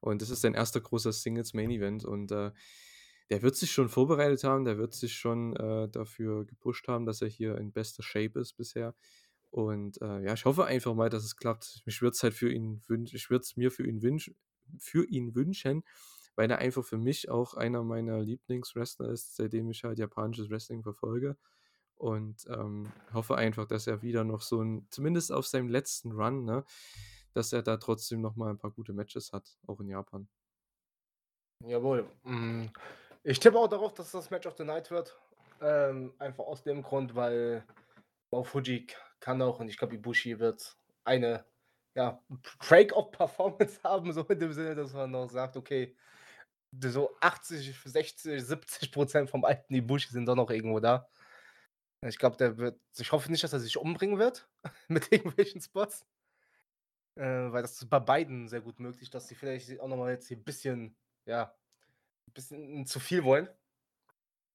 Und 0.00 0.22
das 0.22 0.30
ist 0.30 0.40
sein 0.40 0.54
erster 0.54 0.80
großer 0.80 1.12
Singles-Main-Event. 1.12 2.04
Und 2.04 2.32
äh, 2.32 2.52
der 3.30 3.42
wird 3.42 3.56
sich 3.56 3.72
schon 3.72 3.88
vorbereitet 3.88 4.44
haben, 4.44 4.64
der 4.64 4.78
wird 4.78 4.94
sich 4.94 5.14
schon 5.14 5.56
äh, 5.56 5.88
dafür 5.88 6.44
gepusht 6.44 6.88
haben, 6.88 7.06
dass 7.06 7.22
er 7.22 7.28
hier 7.28 7.56
in 7.58 7.72
bester 7.72 8.02
Shape 8.02 8.38
ist 8.38 8.54
bisher. 8.54 8.94
Und 9.50 10.00
äh, 10.02 10.20
ja, 10.22 10.34
ich 10.34 10.44
hoffe 10.44 10.64
einfach 10.64 10.94
mal, 10.94 11.10
dass 11.10 11.24
es 11.24 11.36
klappt. 11.36 11.82
Ich 11.86 12.02
würde 12.02 12.14
es 12.14 12.22
halt 12.22 12.34
für 12.34 12.52
ihn 12.52 12.82
wünschen, 12.88 13.16
ich 13.16 13.30
würde 13.30 13.42
es 13.42 13.56
mir 13.56 13.70
für 13.70 13.86
ihn 13.86 14.02
wünschen, 14.02 14.36
für 14.78 15.04
ihn 15.04 15.34
wünschen, 15.34 15.84
weil 16.34 16.50
er 16.50 16.58
einfach 16.58 16.84
für 16.84 16.98
mich 16.98 17.30
auch 17.30 17.54
einer 17.54 17.82
meiner 17.84 18.20
Lieblingswrestler 18.20 19.08
ist, 19.10 19.36
seitdem 19.36 19.70
ich 19.70 19.84
halt 19.84 19.98
japanisches 19.98 20.50
Wrestling 20.50 20.82
verfolge. 20.82 21.36
Und 21.96 22.44
ähm, 22.48 22.92
hoffe 23.12 23.36
einfach, 23.36 23.66
dass 23.66 23.86
er 23.86 24.02
wieder 24.02 24.24
noch 24.24 24.42
so 24.42 24.60
ein, 24.60 24.86
zumindest 24.90 25.30
auf 25.30 25.46
seinem 25.46 25.68
letzten 25.68 26.12
Run, 26.12 26.44
ne, 26.44 26.64
dass 27.32 27.52
er 27.52 27.62
da 27.62 27.76
trotzdem 27.76 28.20
noch 28.20 28.34
mal 28.34 28.50
ein 28.50 28.58
paar 28.58 28.72
gute 28.72 28.92
Matches 28.92 29.32
hat, 29.32 29.56
auch 29.66 29.80
in 29.80 29.88
Japan. 29.88 30.28
Jawohl. 31.60 32.06
Mm, 32.24 32.66
Ich 33.24 33.40
tippe 33.40 33.58
auch 33.58 33.68
darauf, 33.68 33.94
dass 33.94 34.10
das 34.10 34.30
Match 34.30 34.46
of 34.46 34.56
the 34.58 34.64
Night 34.64 34.90
wird. 34.90 35.18
Ähm, 35.60 36.12
einfach 36.18 36.44
aus 36.44 36.62
dem 36.62 36.82
Grund, 36.82 37.14
weil 37.14 37.64
Marufuji 38.30 38.86
k- 38.86 38.96
kann 39.20 39.40
auch 39.40 39.60
und 39.60 39.68
ich 39.68 39.78
glaube, 39.78 39.94
Ibushi 39.94 40.38
wird 40.38 40.76
eine 41.04 41.46
ja, 41.94 42.22
Break-of-Performance 42.58 43.80
haben, 43.84 44.12
so 44.12 44.22
in 44.24 44.38
dem 44.38 44.52
Sinne, 44.52 44.74
dass 44.74 44.92
man 44.92 45.10
noch 45.10 45.30
sagt, 45.30 45.56
okay, 45.56 45.96
so 46.80 47.16
80, 47.20 47.74
60, 47.84 48.42
70 48.44 48.92
Prozent 48.92 49.30
vom 49.30 49.44
alten 49.44 49.74
Ibushi 49.74 50.08
sind 50.10 50.26
doch 50.26 50.34
noch 50.34 50.50
irgendwo 50.50 50.80
da. 50.80 51.08
Ich 52.02 52.18
glaube, 52.18 52.36
der 52.36 52.58
wird, 52.58 52.78
ich 52.98 53.12
hoffe 53.12 53.30
nicht, 53.30 53.42
dass 53.42 53.54
er 53.54 53.60
sich 53.60 53.78
umbringen 53.78 54.18
wird 54.18 54.48
mit 54.88 55.10
irgendwelchen 55.10 55.62
Spots. 55.62 56.04
Äh, 57.16 57.52
weil 57.52 57.62
das 57.62 57.80
ist 57.80 57.88
bei 57.88 58.00
beiden 58.00 58.48
sehr 58.48 58.60
gut 58.60 58.80
möglich, 58.80 59.08
dass 59.08 59.28
sie 59.28 59.34
vielleicht 59.34 59.80
auch 59.80 59.88
nochmal 59.88 60.10
jetzt 60.12 60.26
hier 60.28 60.36
ein 60.36 60.44
bisschen, 60.44 60.96
ja, 61.26 61.54
ein 62.28 62.32
bisschen 62.32 62.86
zu 62.86 63.00
viel 63.00 63.24
wollen. 63.24 63.48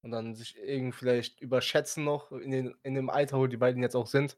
Und 0.02 0.12
dann 0.12 0.34
sich 0.36 0.58
irgendwie 0.58 0.98
vielleicht 0.98 1.41
überschätzen 1.41 2.06
noch 2.06 2.32
in, 2.32 2.52
den, 2.52 2.76
in 2.84 2.94
dem 2.94 3.10
Alter, 3.10 3.38
wo 3.38 3.48
die 3.48 3.58
beiden 3.58 3.84
jetzt 3.84 3.96
auch 3.96 4.08
sind. 4.08 4.38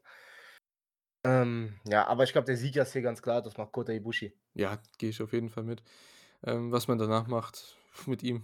Ähm, 1.24 1.74
ja, 1.84 2.06
aber 2.08 2.24
ich 2.24 2.32
glaube, 2.32 2.46
der 2.46 2.56
Sieger 2.56 2.82
ist 2.82 2.92
hier 2.92 3.02
ganz 3.02 3.22
klar, 3.22 3.42
das 3.42 3.56
macht 3.56 3.70
Kota 3.72 3.92
Ibushi. 3.92 4.32
Ja, 4.54 4.78
gehe 4.98 5.10
ich 5.10 5.22
auf 5.22 5.32
jeden 5.32 5.50
Fall 5.50 5.62
mit. 5.62 5.82
Ähm, 6.44 6.72
was 6.72 6.88
man 6.88 6.98
danach 6.98 7.28
macht 7.28 7.76
mit 8.06 8.24
ihm, 8.24 8.42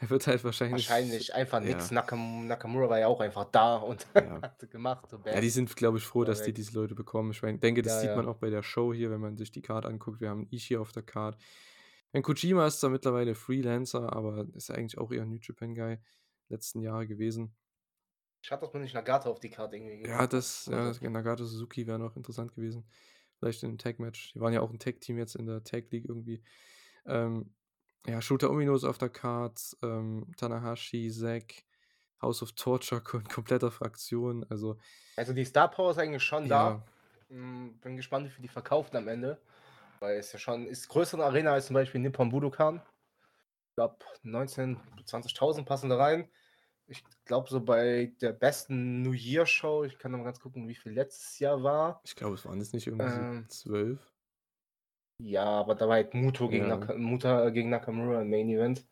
er 0.00 0.10
wird 0.10 0.26
halt 0.26 0.42
wahrscheinlich. 0.42 0.88
Wahrscheinlich 0.88 1.34
einfach 1.34 1.60
ja. 1.60 1.68
nichts. 1.68 1.92
Nakam 1.92 2.48
Nakamura 2.48 2.88
war 2.88 2.98
ja 2.98 3.06
auch 3.06 3.20
einfach 3.20 3.44
da 3.44 3.76
und 3.76 4.06
Ja. 4.16 4.42
hat 4.42 4.68
gemacht. 4.70 5.08
So 5.08 5.20
Ja, 5.24 5.40
die 5.40 5.50
sind, 5.50 5.74
glaube 5.76 5.98
ich, 5.98 6.04
froh, 6.04 6.24
dass 6.24 6.42
die 6.42 6.52
diese 6.52 6.72
Leute 6.72 6.96
bekommen. 6.96 7.30
Ich 7.30 7.40
denke, 7.40 7.82
das 7.82 7.94
Ja, 7.94 8.00
sieht 8.00 8.16
man 8.16 8.26
auch 8.26 8.38
bei 8.38 8.50
der 8.50 8.64
Show 8.64 8.92
hier, 8.92 9.10
wenn 9.12 9.20
man 9.20 9.36
sich 9.36 9.52
die 9.52 9.62
Card 9.62 9.86
anguckt. 9.86 10.20
Wir 10.20 10.30
haben 10.30 10.48
Ishii 10.50 10.78
auf 10.78 10.90
der 10.90 11.04
Card. 11.04 11.36
Ein 12.14 12.22
Kojima 12.22 12.66
ist 12.66 12.80
zwar 12.80 12.90
mittlerweile 12.90 13.36
Freelancer, 13.36 14.12
aber 14.12 14.48
ist 14.54 14.68
ja 14.68 14.74
eigentlich 14.74 14.98
auch 14.98 15.12
eher 15.12 15.22
ein 15.22 15.28
New 15.28 15.38
Japan 15.40 15.74
Guy 15.76 15.98
letzten 16.48 16.80
Jahre 16.80 17.06
gewesen. 17.06 17.56
Schade, 18.44 18.62
dass 18.62 18.72
man 18.72 18.82
nicht 18.82 18.94
Nagata 18.94 19.28
auf 19.30 19.40
die 19.40 19.50
Karte 19.50 19.76
irgendwie 19.76 19.92
Ja, 20.04 20.26
das, 20.26 20.64
ja, 20.66 20.94
Nagato 21.02 21.44
Suzuki 21.44 21.86
wäre 21.86 21.98
noch 21.98 22.16
interessant 22.16 22.54
gewesen. 22.54 22.88
vielleicht 23.38 23.62
in 23.62 23.70
'nem 23.70 23.78
Tag-Match. 23.78 24.32
Die 24.32 24.40
waren 24.40 24.52
ja 24.54 24.60
auch 24.62 24.70
'n 24.70 24.78
Tag-Team 24.78 25.18
jetzt 25.18 25.34
in 25.36 25.46
der 25.46 25.62
Tag 25.64 25.90
League 25.92 26.06
irgendwie. 26.08 26.42
Ähm, 27.06 27.54
ja, 28.06 28.20
Shota 28.22 28.48
Umino 28.48 28.74
ist 28.76 28.84
auf 28.84 28.98
der 28.98 29.10
Card, 29.10 29.76
ähm, 29.82 30.32
Tanahashi, 30.36 31.10
Zack, 31.10 31.64
House 32.22 32.42
of 32.42 32.52
Torture 32.52 33.02
in 33.14 33.24
kompletter 33.28 33.70
Fraktion, 33.70 34.44
also 34.50 34.78
Also, 35.18 35.32
die 35.32 35.44
Star 35.44 35.70
Power 35.70 35.90
ist 35.90 35.98
eigentlich 35.98 36.22
schon 36.22 36.48
Ja. 36.48 36.48
da. 36.48 36.82
Hm, 37.28 37.78
bin 37.80 37.96
gespannt, 37.96 38.26
wie 38.26 38.30
viel 38.30 38.42
die 38.42 38.48
verkaufen 38.48 38.96
am 38.96 39.08
Ende, 39.08 39.38
weil 40.00 40.18
es 40.18 40.32
ja 40.32 40.38
schon 40.38 40.66
ist 40.66 40.88
größere 40.88 41.24
Arena 41.24 41.52
als 41.52 41.66
zum 41.66 41.74
Beispiel 41.74 42.00
Nippon 42.00 42.30
Budokan. 42.30 42.82
Ich 43.70 43.76
glaube 43.76 43.98
19 44.22 44.78
20.000 45.06 45.64
passen 45.66 45.90
da 45.90 45.96
rein. 45.96 46.30
Ich 46.86 47.04
glaube, 47.24 47.48
so 47.50 47.64
bei 47.64 48.14
der 48.20 48.32
besten 48.32 49.02
New 49.02 49.12
Year 49.12 49.46
Show 49.46 49.84
ich 49.84 49.98
kann 49.98 50.12
noch 50.12 50.18
mal 50.18 50.24
ganz 50.24 50.40
gucken, 50.40 50.68
wie 50.68 50.74
viel 50.74 50.92
letztes 50.92 51.38
Jahr 51.38 51.62
war. 51.62 52.02
Ich 52.04 52.14
glaube, 52.16 52.34
es 52.34 52.44
waren 52.44 52.58
jetzt 52.58 52.74
nicht 52.74 52.86
irgendwie 52.86 53.08
so 53.10 53.26
Ähm 53.26 53.48
12? 53.48 54.12
Ja, 55.22 55.44
aber 55.44 55.74
da 55.74 55.86
war 55.86 55.96
halt 55.96 56.14
Muto 56.14 56.48
gegen 56.48 56.66
Ja. 56.66 56.68
Naka 56.68 56.94
Muta 56.94 57.50
gegen 57.50 57.68
Nakamura 57.68 58.22
im 58.22 58.30
Main 58.30 58.48
Event. 58.48 58.88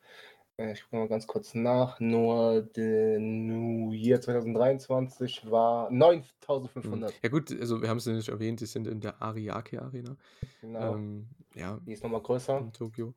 Äh, 0.59 0.73
ich 0.73 0.83
gucke 0.83 0.97
mal 0.97 1.07
ganz 1.07 1.25
kurz 1.25 1.55
nach. 1.55 1.99
Nur 1.99 2.61
der 2.61 3.19
New 3.19 3.93
Year 3.93 4.19
2023 4.19 5.49
war 5.49 5.89
Mhm. 5.89 5.97
9.500. 6.03 7.13
Ja 7.23 7.29
gut, 7.29 7.51
also, 7.59 7.81
wir 7.81 7.89
haben's 7.89 8.05
ja 8.05 8.13
nicht 8.13 8.29
erwähnt, 8.29 8.59
die 8.59 8.65
sind 8.65 8.87
in 8.87 8.99
der 8.99 9.21
Ariake 9.21 9.81
Arena. 9.81 10.17
Genau. 10.61 10.95
Ähm, 10.95 11.29
ja, 11.55 11.79
Die 11.85 11.93
ist 11.93 12.03
noch 12.03 12.09
mal 12.09 12.21
größer. 12.21 12.57
in 12.59 12.73
Tokio. 12.73 13.13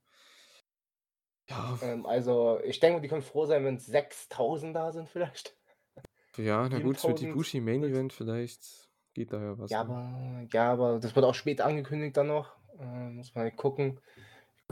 Ja. 1.50 1.78
Ähm, 1.82 2.06
also, 2.06 2.60
ich 2.64 2.78
denke 2.80 3.00
die 3.00 3.08
können 3.08 3.22
froh 3.22 3.46
sein, 3.46 3.64
wenn 3.64 3.78
6.000 3.78 4.72
da 4.74 4.92
sind 4.92 5.08
vielleicht. 5.08 5.56
Ja, 6.36 6.68
na 6.68 6.78
gut, 6.78 6.98
für 6.98 7.12
die 7.12 7.26
7.000 7.26 7.32
Bushi 7.34 7.60
Main. 7.60 7.82
Event 7.84 8.12
vielleicht 8.12 8.88
geht 9.12 9.32
da 9.32 9.42
ja 9.42 9.58
was, 9.58 9.70
Ja, 9.70 9.84
ne? 9.84 9.90
aber 9.90 10.48
ja, 10.52 10.72
aber 10.72 10.98
das 10.98 11.14
wird 11.14 11.26
auch 11.26 11.34
spät 11.34 11.60
angekündigt 11.60 12.16
dann 12.16 12.28
noch. 12.28 12.56
Äh, 12.78 13.10
muss 13.10 13.34
man 13.34 13.44
halt 13.44 13.56
gucken. 13.56 14.00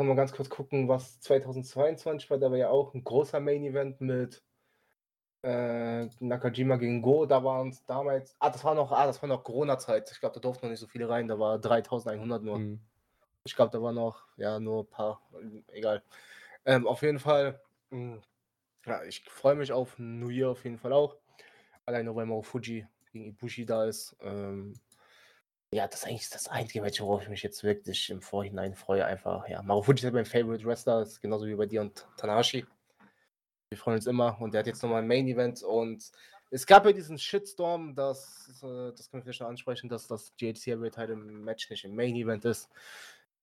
Kann 0.01 0.06
mal 0.06 0.16
ganz 0.16 0.32
kurz 0.32 0.48
gucken, 0.48 0.89
was 0.89 1.20
2022 1.20 2.31
war. 2.31 2.39
Da 2.39 2.51
war 2.51 2.56
ja 2.56 2.70
auch 2.70 2.94
'n 2.94 3.05
großer 3.05 3.39
Main 3.39 3.62
Event 3.64 4.01
mit 4.01 4.43
äh, 5.43 6.06
Nakajima 6.20 6.77
gegen 6.77 7.02
Go. 7.02 7.27
Da 7.27 7.44
waren's 7.44 7.85
damals 7.85 8.35
ah, 8.39 8.48
das 8.48 8.64
war 8.64 8.74
noch 8.74 8.93
ah, 8.93 9.05
das 9.05 9.20
war 9.20 9.28
noch 9.28 9.44
Corona-Zeit. 9.44 10.10
Ich 10.10 10.20
glaube, 10.20 10.35
da 10.36 10.40
durften 10.40 10.64
noch 10.64 10.70
nicht 10.70 10.81
so 10.81 10.86
viele 10.86 11.10
rein. 11.10 11.28
Da 11.28 11.39
war 11.39 11.59
3.100 11.59 12.43
nur. 12.43 12.59
Mhm. 12.59 12.81
Ich 13.44 13.55
glaube, 13.55 13.72
da 13.72 13.82
war 13.82 13.93
noch 13.93 14.24
ja, 14.39 14.59
nur 14.59 14.89
paar 14.89 15.20
egal. 15.68 16.02
Ähm, 16.64 16.86
auf 16.86 17.02
jeden 17.02 17.18
Fall, 17.18 17.60
hm, 17.90 18.22
ja, 18.86 19.05
ich 19.05 19.24
freue 19.28 19.56
mich 19.56 19.72
auf 19.72 19.98
New 19.98 20.31
Year 20.31 20.51
auf 20.51 20.64
jeden 20.64 20.78
Fall 20.78 20.94
auch. 20.94 21.18
Allein 21.86 22.06
nur, 22.06 22.16
weil 22.16 22.27
Marufuji 22.27 22.86
gegen 23.12 23.27
Ibushi 23.27 23.66
da 23.66 23.85
ist. 23.85 24.16
Ähm, 24.22 24.74
ja, 25.73 25.87
das 25.87 26.01
ist 26.01 26.07
eigentlich 26.09 26.31
das 26.31 26.49
einzige 26.49 26.83
Match, 26.83 27.01
worauf 27.01 27.23
ich 27.23 27.29
mich 27.29 27.43
jetzt 27.43 27.63
wirklich 27.65 28.11
im 28.11 28.23
Vorhinein 28.23 28.75
freue 28.75 29.05
einfach. 29.07 29.49
Ja, 29.49 29.63
Marufuji 29.63 29.99
ist 29.99 30.05
halt 30.05 30.15
mein 30.15 30.25
Favorite 30.27 30.65
Wrestler, 30.65 31.03
ist 31.03 31.21
genauso 31.23 31.47
wie 31.47 31.55
bei 31.55 31.67
dir 31.67 31.81
und 31.83 32.07
Tanahashi. 32.17 32.67
Wir 33.71 33.79
freuen 33.79 33.97
uns 33.99 34.07
immer 34.07 34.41
und 34.41 34.53
der 34.53 34.61
hat 34.61 34.67
jetzt 34.67 34.83
noch 34.83 34.91
mal 34.91 35.01
'n 35.03 35.07
Main 35.07 35.29
Event 35.29 35.63
und 35.63 36.11
es 36.51 36.67
gab 36.67 36.85
ja 36.85 36.93
diesen 36.93 37.19
Shitstorm, 37.19 37.95
dass 37.95 38.49
äh, 38.65 38.91
das 38.93 39.09
können 39.11 39.21
wir 39.21 39.23
vielleicht 39.23 39.41
noch 39.43 39.49
ansprechen, 39.49 39.89
dass 39.89 40.09
das 40.09 40.35
GHC 40.37 40.73
Heavyweight 40.73 40.95
Title 40.95 41.15
Match 41.17 41.71
nicht 41.71 41.85
im 41.85 41.95
Main 41.95 42.17
Event 42.17 42.45
ist. 42.45 42.69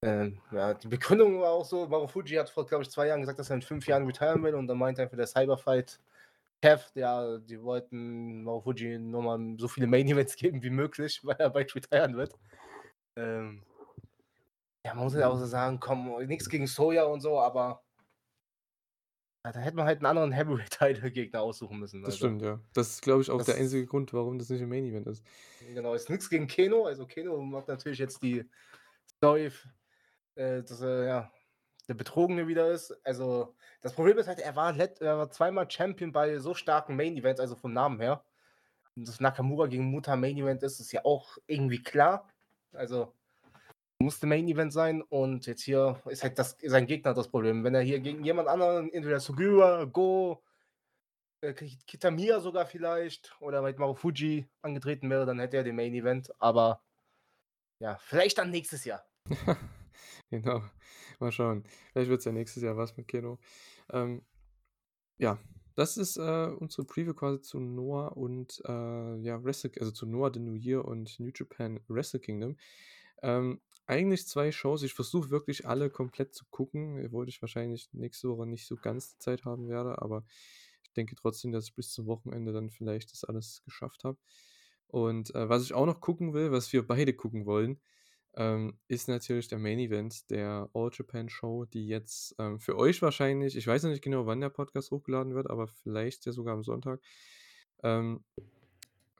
Ähm, 0.02 0.40
ja, 0.52 0.74
die 0.74 0.88
Begründung 0.88 1.40
war 1.40 1.50
auch 1.52 1.64
so, 1.64 1.86
Marufuji 1.88 2.36
hat 2.36 2.50
vor, 2.50 2.66
glaube 2.66 2.84
ich, 2.84 2.90
2 2.90 3.06
Jahren 3.08 3.20
gesagt, 3.20 3.38
dass 3.38 3.50
er 3.50 3.56
in 3.56 3.62
5 3.62 3.86
Jahren 3.86 4.06
retiren 4.06 4.42
will 4.44 4.54
und 4.54 4.66
dann 4.68 4.78
meinte 4.78 5.02
einfach 5.02 5.16
der 5.16 5.26
Cyberfight 5.26 5.98
Chef, 6.64 6.90
ja, 6.94 7.38
die 7.38 7.62
wollten 7.62 8.42
Marufuji 8.42 8.98
nur 8.98 9.22
mal 9.22 9.56
so 9.58 9.68
viele 9.68 9.86
Main 9.86 10.08
Events 10.08 10.36
geben 10.36 10.62
wie 10.62 10.70
möglich, 10.70 11.20
weil 11.24 11.36
er 11.38 11.50
bald 11.50 11.74
retiren 11.74 12.16
wird. 12.16 12.34
Ähm 13.16 13.64
ja, 14.84 14.94
man 14.94 15.04
muss 15.04 15.14
ja 15.14 15.28
auch 15.28 15.36
so 15.36 15.46
sagen, 15.46 15.78
komm, 15.80 16.08
nix 16.26 16.48
gegen 16.48 16.66
Soya 16.66 17.04
und 17.04 17.20
so, 17.20 17.38
aber 17.40 17.82
ja, 19.44 19.52
da 19.52 19.60
hätte 19.60 19.76
man 19.76 19.86
halt 19.86 20.00
'n 20.02 20.06
anderen 20.06 20.32
Heavyweight 20.32 20.70
Title 20.70 21.10
Gegner 21.12 21.42
aussuchen 21.42 21.78
müssen, 21.78 22.04
Das 22.04 22.14
also. 22.14 22.16
stimmt, 22.16 22.42
ja. 22.42 22.60
Das 22.72 22.88
ist, 22.90 23.02
glaube 23.02 23.22
ich, 23.22 23.30
auch 23.30 23.42
der 23.42 23.54
Das 23.54 23.56
einzige 23.56 23.86
Grund, 23.86 24.12
warum 24.12 24.38
das 24.38 24.48
nicht 24.50 24.60
im 24.62 24.68
Main 24.68 24.84
Event 24.84 25.06
ist. 25.06 25.24
Genau, 25.60 25.94
ist 25.94 26.08
nix 26.08 26.30
gegen 26.30 26.46
Keno. 26.46 26.86
Also, 26.86 27.06
Keno 27.06 27.40
macht 27.42 27.68
natürlich 27.68 27.98
jetzt 27.98 28.22
die 28.22 28.48
Story 29.16 29.50
äh, 30.36 30.62
dass 30.62 30.80
er, 30.82 31.04
ja, 31.06 31.32
der 31.88 31.94
Betrogene 31.94 32.46
wieder 32.46 32.70
ist. 32.70 32.94
Also, 33.04 33.54
das 33.80 33.94
Problem 33.94 34.18
ist 34.18 34.28
halt, 34.28 34.40
er 34.40 34.54
war 34.56 34.72
let 34.72 35.00
er 35.00 35.18
war 35.18 35.30
zweimal 35.30 35.70
Champion 35.70 36.12
bei 36.12 36.38
so 36.38 36.54
starken 36.54 36.96
Main 36.96 37.16
Events, 37.16 37.40
also 37.40 37.56
vom 37.56 37.72
Namen 37.72 38.00
her. 38.00 38.24
Und 38.96 39.08
das 39.08 39.20
Nakamura 39.20 39.66
gegen 39.66 39.84
Muta 39.90 40.16
Main 40.16 40.36
Event 40.36 40.62
ist, 40.62 40.80
ist 40.80 40.92
ja 40.92 41.04
auch 41.04 41.38
irgendwie 41.46 41.82
klar. 41.82 42.28
Also, 42.72 43.14
musste 43.98 44.26
Main 44.26 44.48
Event 44.48 44.72
sein 44.72 45.02
und 45.02 45.46
jetzt 45.46 45.62
hier 45.62 46.00
ist 46.06 46.22
halt 46.22 46.38
das 46.38 46.56
sein 46.62 46.86
Gegner 46.86 47.14
das 47.14 47.28
Problem. 47.28 47.64
Wenn 47.64 47.74
er 47.74 47.80
hier 47.82 48.00
gegen 48.00 48.24
jemand 48.24 48.48
anderen, 48.48 48.92
entweder 48.92 49.20
Sugiura, 49.20 49.84
Go, 49.84 50.42
äh, 51.40 51.52
Ki 51.54 51.78
Kitamiya 51.86 52.40
sogar 52.40 52.66
vielleicht 52.66 53.34
oder 53.40 53.62
halt 53.62 53.78
Marufuji 53.78 54.46
angetreten 54.62 55.10
wäre, 55.10 55.26
dann 55.26 55.40
hätte 55.40 55.56
er 55.56 55.64
den 55.64 55.76
Main 55.76 55.94
Event, 55.94 56.30
aber 56.40 56.82
ja, 57.80 57.96
vielleicht 57.98 58.38
dann 58.38 58.50
nächstes 58.50 58.84
Jahr. 58.84 59.04
Genau. 60.30 60.62
Mal 61.20 61.32
schauen. 61.32 61.64
Vielleicht 61.92 62.10
wird's 62.10 62.24
ja 62.24 62.32
nächstes 62.32 62.62
Jahr 62.62 62.76
was 62.76 62.96
mit 62.96 63.08
Keno. 63.08 63.38
Ähm, 63.90 64.22
ja, 65.18 65.38
das 65.74 65.96
ist, 65.96 66.16
äh, 66.18 66.48
unsere 66.58 66.84
Preview 66.86 67.14
quasi 67.14 67.40
zu 67.42 67.60
Noah 67.60 68.16
und, 68.16 68.62
äh, 68.66 69.16
ja, 69.22 69.42
Wrestle 69.44 69.70
also 69.80 69.92
zu 69.92 70.06
Noah 70.06 70.32
the 70.32 70.40
New 70.40 70.54
Year 70.54 70.84
und 70.84 71.18
New 71.20 71.30
Japan 71.34 71.80
Wrestle 71.88 72.20
Kingdom. 72.20 72.56
Ähm, 73.22 73.60
eigentlich 73.86 74.26
2 74.28 74.52
Shows. 74.52 74.82
Ich 74.82 74.94
versuche 74.94 75.30
wirklich 75.30 75.66
alle 75.66 75.90
komplett 75.90 76.34
zu 76.34 76.44
gucken, 76.50 77.04
obwohl 77.06 77.28
ich 77.28 77.42
wahrscheinlich 77.42 77.88
nächste 77.92 78.28
Woche 78.30 78.46
nicht 78.46 78.66
so 78.66 78.76
ganz 78.76 79.10
die 79.14 79.18
Zeit 79.18 79.44
haben 79.44 79.68
werde, 79.68 80.02
aber 80.02 80.24
ich 80.84 80.92
denke 80.92 81.16
trotzdem, 81.16 81.52
dass 81.52 81.66
ich 81.66 81.74
bis 81.74 81.92
zum 81.92 82.06
Wochenende 82.06 82.52
dann 82.52 82.70
vielleicht 82.70 83.12
das 83.12 83.24
alles 83.24 83.62
geschafft 83.64 84.04
habe. 84.04 84.18
Und, 84.88 85.34
äh, 85.34 85.48
was 85.48 85.64
ich 85.64 85.74
auch 85.74 85.86
noch 85.86 86.00
gucken 86.00 86.34
will, 86.34 86.52
was 86.52 86.72
wir 86.72 86.86
beide 86.86 87.14
gucken 87.14 87.46
wollen, 87.46 87.80
ähm, 88.34 88.78
ist 88.88 89.08
natürlich 89.08 89.48
der 89.48 89.58
Main 89.58 89.78
Event 89.78 90.30
der 90.30 90.68
All 90.74 90.90
Japan 90.92 91.28
Show, 91.28 91.64
die 91.64 91.88
jetzt, 91.88 92.34
ähm, 92.38 92.60
für 92.60 92.76
euch 92.76 93.02
wahrscheinlich 93.02 93.56
ich 93.56 93.66
weiß 93.66 93.82
noch 93.82 93.90
nicht 93.90 94.02
genau, 94.02 94.26
wann 94.26 94.40
der 94.40 94.50
Podcast 94.50 94.90
hochgeladen 94.90 95.34
wird, 95.34 95.50
aber 95.50 95.66
vielleicht 95.66 96.26
ja 96.26 96.32
sogar 96.32 96.54
am 96.54 96.62
Sonntag. 96.62 97.00
Ähm 97.82 98.24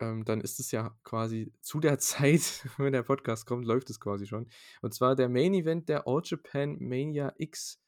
ähm, 0.00 0.24
dann 0.24 0.40
ist 0.40 0.60
es 0.60 0.70
ja 0.70 0.96
quasi 1.04 1.52
zu 1.60 1.80
der 1.80 1.98
Zeit, 1.98 2.66
wenn 2.76 2.92
der 2.92 3.02
Podcast 3.02 3.46
kommt, 3.46 3.64
läuft 3.64 3.90
es 3.90 4.00
quasi 4.00 4.26
schon. 4.26 4.48
Und 4.82 4.94
zwar 4.94 5.16
der 5.16 5.28
Main 5.28 5.54
Event 5.54 5.88
der 5.88 6.06
All 6.06 6.20
Japan 6.24 6.76
Mania 6.80 7.32
X 7.38 7.80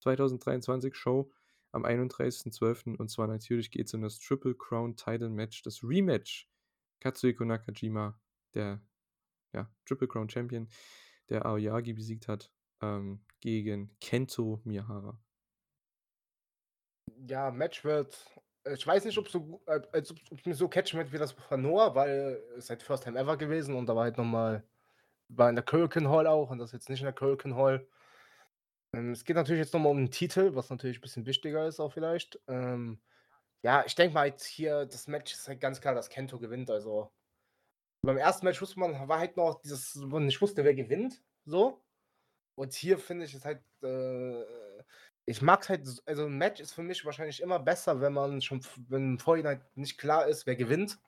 2023 0.00 0.94
Show 0.94 1.30
am 1.72 1.84
31.12. 1.84 2.96
Und 2.96 3.10
zwar 3.10 3.26
natürlich 3.26 3.70
geht's 3.70 3.94
um 3.94 4.02
das 4.02 4.18
Triple 4.18 4.54
Crown 4.54 4.96
Title 4.96 5.30
Match, 5.30 5.62
das 5.62 5.82
Rematch. 5.82 6.48
Katsuhiko 7.00 7.44
Nakajima, 7.44 8.18
der, 8.54 8.80
ja, 9.54 9.70
Triple 9.86 10.08
Crown 10.08 10.28
Champion, 10.30 10.68
der 11.30 11.46
Aoyagi 11.46 11.94
besiegt 11.94 12.28
hat, 12.28 12.52
ähm, 12.82 13.24
gegen 13.40 13.96
Kento 14.00 14.60
Miyahara. 14.64 15.20
Ja, 17.26 17.50
Match 17.50 17.84
wird 17.84 18.16
ich 18.66 18.86
weiß 18.86 19.04
nicht, 19.04 19.18
ob's 19.18 19.32
so 19.32 19.62
äh, 19.66 19.80
als 19.92 20.14
mich 20.46 20.56
so 20.56 20.68
catchen 20.68 20.98
wird 20.98 21.12
wie 21.12 21.18
das 21.18 21.32
von 21.32 21.60
Noah, 21.60 21.94
weil 21.94 22.42
ist 22.56 22.70
halt 22.70 22.82
First 22.82 23.04
Time 23.04 23.18
Ever 23.18 23.36
gewesen 23.36 23.74
und 23.74 23.86
da 23.86 23.94
war 23.94 24.04
halt 24.04 24.16
noch 24.16 24.24
mal 24.24 24.64
war 25.28 25.48
in 25.50 25.56
der 25.56 25.64
Korakuen 25.64 26.08
Hall 26.08 26.26
auch 26.28 26.50
und 26.50 26.58
das 26.58 26.72
jetzt 26.72 26.88
nicht 26.90 27.00
in 27.00 27.06
der 27.06 27.14
Korakuen 27.14 27.56
Hall. 27.56 27.88
Ähm, 28.94 29.12
es 29.12 29.24
geht 29.24 29.36
natürlich 29.36 29.60
jetzt 29.60 29.74
noch 29.74 29.80
mal 29.80 29.90
um 29.90 29.98
'n 29.98 30.10
Titel, 30.10 30.54
was 30.54 30.70
natürlich 30.70 31.00
bisschen 31.00 31.26
wichtiger 31.26 31.66
ist 31.66 31.80
auch 31.80 31.92
vielleicht. 31.92 32.40
Ähm, 32.48 33.00
ja, 33.62 33.84
ich 33.86 33.94
denke 33.94 34.14
mal 34.14 34.26
jetzt 34.28 34.46
hier, 34.46 34.86
das 34.86 35.08
Match 35.08 35.32
ist 35.34 35.48
halt 35.48 35.60
ganz 35.60 35.80
klar, 35.80 35.94
dass 35.94 36.10
Kento 36.10 36.38
gewinnt, 36.38 36.70
also 36.70 37.12
beim 38.04 38.18
ersten 38.18 38.46
Match 38.46 38.60
wusste 38.62 38.80
man 38.80 39.08
war 39.08 39.18
halt 39.18 39.36
noch 39.36 39.60
dieses 39.62 40.00
wo 40.04 40.06
man 40.16 40.26
nicht 40.26 40.40
wusste, 40.42 40.64
wer 40.64 40.74
gewinnt, 40.74 41.22
so. 41.44 41.84
Und 42.56 42.74
hier 42.74 42.98
finde 42.98 43.26
ich 43.26 43.34
es 43.34 43.44
halt, 43.46 43.62
äh 43.84 44.44
ich 45.26 45.42
mag's 45.42 45.68
halt 45.70 45.82
s 45.86 46.02
also 46.06 46.26
'n 46.26 46.38
Match 46.38 46.60
ist 46.60 46.74
für 46.74 46.82
mich 46.84 47.04
wahrscheinlich 47.06 47.40
immer 47.42 47.58
besser, 47.60 48.00
wenn 48.02 48.12
man 48.14 48.42
schon 48.42 48.62
wenn 48.88 49.12
im 49.14 49.18
Vorhinein 49.20 49.64
nicht 49.76 49.98
klar 49.98 50.26
ist, 50.28 50.46
wer 50.46 50.56
gewinnt. 50.56 50.98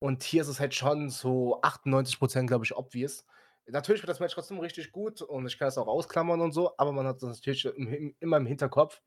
Und 0.00 0.22
hier 0.24 0.42
ist 0.42 0.48
es 0.48 0.60
halt 0.60 0.74
schon 0.74 1.10
so 1.10 1.60
98% 1.62 2.48
glaube 2.48 2.64
ich, 2.66 2.76
obvious. 2.76 3.26
Natürlich 3.66 4.02
wird 4.02 4.10
das 4.10 4.20
Match 4.20 4.34
trotzdem 4.34 4.60
richtig 4.60 4.92
gut 4.92 5.22
und 5.22 5.46
ich 5.46 5.58
kann 5.58 5.68
es 5.68 5.78
auch 5.78 5.88
ausklammern 5.88 6.40
und 6.40 6.52
so, 6.52 6.74
aber 6.78 6.92
man 6.92 7.06
hat 7.06 7.22
das 7.22 7.30
natürlich 7.38 7.64
im 7.66 7.88
im 7.94 8.16
immer 8.20 8.38
im 8.38 8.46
Hinterkopf, 8.46 9.02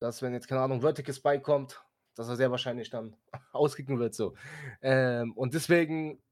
dass 0.00 0.22
wenn 0.22 0.34
jetzt, 0.34 0.48
keine 0.48 0.62
Ahnung, 0.62 0.82
Vertical 0.82 1.14
Spike 1.14 1.42
kommt, 1.42 1.84
dass 2.16 2.28
er 2.28 2.36
sehr 2.36 2.52
wahrscheinlich 2.52 2.90
dann 2.90 3.16
auskicken 3.52 4.00
wird 4.00 4.14
so. 4.16 4.36
Ähm, 4.82 5.34
und 5.36 5.54
deswegen 5.54 6.23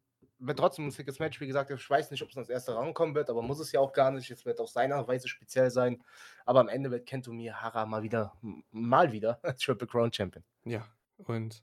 wird 0.47 0.59
trotzdem 0.59 0.87
'n 0.87 0.91
sickes 0.91 1.19
Match. 1.19 1.41
Wie 1.41 1.47
gesagt, 1.47 1.71
ich 1.71 1.91
weiß 1.91 2.11
nicht, 2.11 2.23
ob's 2.23 2.37
ans 2.37 2.49
erste 2.49 2.75
rankommen 2.75 3.15
wird, 3.15 3.31
aber 3.31 3.43
muss 3.43 3.61
es 3.61 3.73
ja 3.73 3.81
auch 3.81 3.93
gar 3.93 4.11
nicht. 4.11 4.31
Es 4.31 4.45
wird 4.45 4.61
auf 4.61 4.69
seiner 4.69 5.07
Weise 5.09 5.29
speziell 5.29 5.71
sein. 5.71 6.03
Aber 6.45 6.61
am 6.61 6.69
Ende 6.69 6.91
wird 6.91 7.07
Kento 7.07 7.33
Miyahara 7.33 7.87
mal 7.87 8.03
wieder 8.03 8.37
mal 8.71 9.13
wieder 9.13 9.41
Triple 9.61 9.87
Crown 9.87 10.13
Champion. 10.13 10.45
Ja, 10.65 10.87
und 11.19 11.63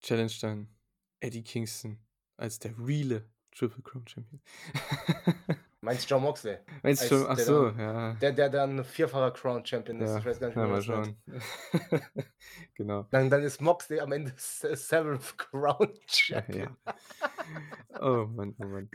challenged 0.00 0.42
dann 0.42 0.68
Eddie 1.20 1.42
Kingston 1.42 1.98
als 2.36 2.58
der 2.58 2.74
reale 2.78 3.28
Triple 3.52 3.82
Crown 3.82 4.06
Champion. 4.06 4.40
Meinst 5.80 6.10
John 6.10 6.22
Moxley? 6.22 6.58
Meinst 6.82 7.08
du, 7.08 7.28
ach 7.28 7.36
der 7.36 7.44
so, 7.44 7.70
dann, 7.70 7.78
ja. 7.78 8.12
der, 8.14 8.32
der 8.32 8.48
dann 8.50 8.82
vierfacher 8.84 9.30
Crown 9.30 9.64
Champion 9.64 10.00
ist. 10.00 10.10
Ja, 10.10 10.18
Ich 10.18 10.24
weiß 10.24 10.40
gar 10.40 10.46
nicht, 10.48 10.56
ja, 10.56 10.62
wie 10.64 10.66
man 10.66 10.72
mal 10.72 10.82
schauen. 10.82 11.16
genau. 12.74 13.06
Dann, 13.10 13.30
dann 13.30 13.42
ist 13.44 13.60
Moxley 13.60 14.00
am 14.00 14.10
Ende 14.10 14.32
Se- 14.36 14.74
Seventh 14.74 15.38
Crown 15.38 15.88
Ja, 15.94 16.00
Champion. 16.08 16.76
ja. 16.84 16.94
Oh 18.00 18.26
Mann, 18.26 18.54
oh 18.58 18.66
Mann. 18.66 18.90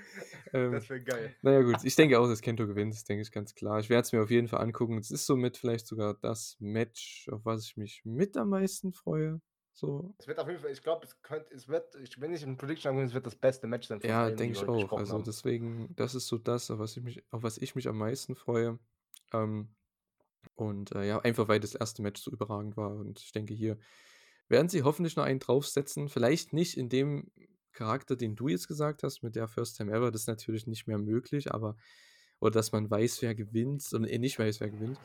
Ähm, 0.54 0.74
Das 0.74 0.90
wäre 0.90 1.02
geil. 1.02 1.34
naja, 1.42 1.62
gut. 1.62 1.78
Ich 1.84 1.96
denke 1.96 2.20
auch, 2.20 2.28
dass 2.28 2.42
Kento 2.42 2.68
gewinnt. 2.68 2.94
Das 2.94 3.06
denke 3.06 3.22
ich 3.22 3.32
ganz 3.32 3.56
klar. 3.56 3.80
Ich 3.80 3.90
werde 3.90 4.02
es 4.02 4.12
mir 4.12 4.22
auf 4.22 4.30
jeden 4.32 4.48
Fall 4.50 4.62
angucken. 4.62 4.98
Es 4.98 5.10
ist 5.10 5.26
somit 5.26 5.58
vielleicht 5.58 5.88
sogar 5.88 6.16
das 6.16 6.58
Match, 6.60 7.30
auf 7.32 7.46
was 7.46 7.64
ich 7.66 7.78
mich 7.78 8.02
mit 8.04 8.36
am 8.38 8.50
meisten 8.50 8.92
freue. 8.94 9.40
So, 9.76 10.14
Es 10.20 10.28
wird 10.28 10.40
auf 10.40 10.48
jeden 10.48 10.60
Fall, 10.60 10.72
ich 10.72 10.84
glaube, 10.84 11.04
es 11.04 11.20
könnte, 11.24 11.52
es 11.54 11.68
wird, 11.68 11.96
ich, 11.96 12.22
wenn 12.22 12.32
ich 12.32 12.44
in 12.44 12.58
Prediction 12.58 12.92
angucke, 12.92 13.08
es 13.08 13.14
wird 13.16 13.26
das 13.26 13.36
beste 13.36 13.66
Match 13.66 13.88
sein 13.88 14.00
ja, 14.04 14.30
denke 14.30 14.60
ich 14.60 14.68
auch. 14.68 14.94
Also 14.94 15.14
haben. 15.14 15.24
deswegen, 15.24 15.96
das 15.96 16.14
ist 16.14 16.28
so 16.28 16.38
das, 16.38 16.70
auf 16.70 16.78
was 16.78 16.96
ich 16.96 17.04
mich, 17.04 17.24
auf 17.32 17.42
was 17.42 17.58
ich 17.58 17.74
mich 17.74 17.88
am 17.88 17.98
meisten 17.98 18.36
freue. 18.36 18.78
Ähm, 19.34 19.70
und 20.56 20.92
äh, 20.94 21.08
ja, 21.08 21.20
einfach 21.20 21.48
weil 21.48 21.60
das 21.60 21.74
erste 21.74 22.04
Match 22.04 22.22
so 22.22 22.30
überragend 22.30 22.78
war. 22.78 22.92
Und 22.92 23.20
ich 23.20 23.32
denke, 23.32 23.56
hier 23.56 23.80
werden 24.48 24.70
sie 24.70 24.84
hoffentlich 24.84 25.16
noch 25.16 25.24
einen 25.24 25.40
draufsetzen. 25.40 26.08
Vielleicht 26.08 26.54
nicht 26.54 26.78
in 26.78 26.90
dem 26.90 27.32
Charakter, 27.72 28.16
den 28.16 28.36
du 28.36 28.50
jetzt 28.50 28.68
gesagt 28.68 29.02
hast, 29.02 29.24
mit 29.24 29.36
der 29.36 29.48
First 29.48 29.78
Time 29.78 29.92
Ever. 29.92 30.12
Das 30.12 30.22
ist 30.22 30.28
natürlich 30.28 30.68
nicht 30.68 30.86
mehr 30.86 31.00
möglich, 31.00 31.52
aber, 31.52 31.78
oder 32.40 32.52
dass 32.52 32.72
man 32.72 32.92
weiß, 32.92 33.24
wer 33.24 33.34
gewinnt, 33.34 33.92
und 33.94 34.06
er 34.06 34.20
nicht 34.20 34.38
weiß, 34.38 34.60
wer 34.60 34.70
gewinnt. 34.70 35.00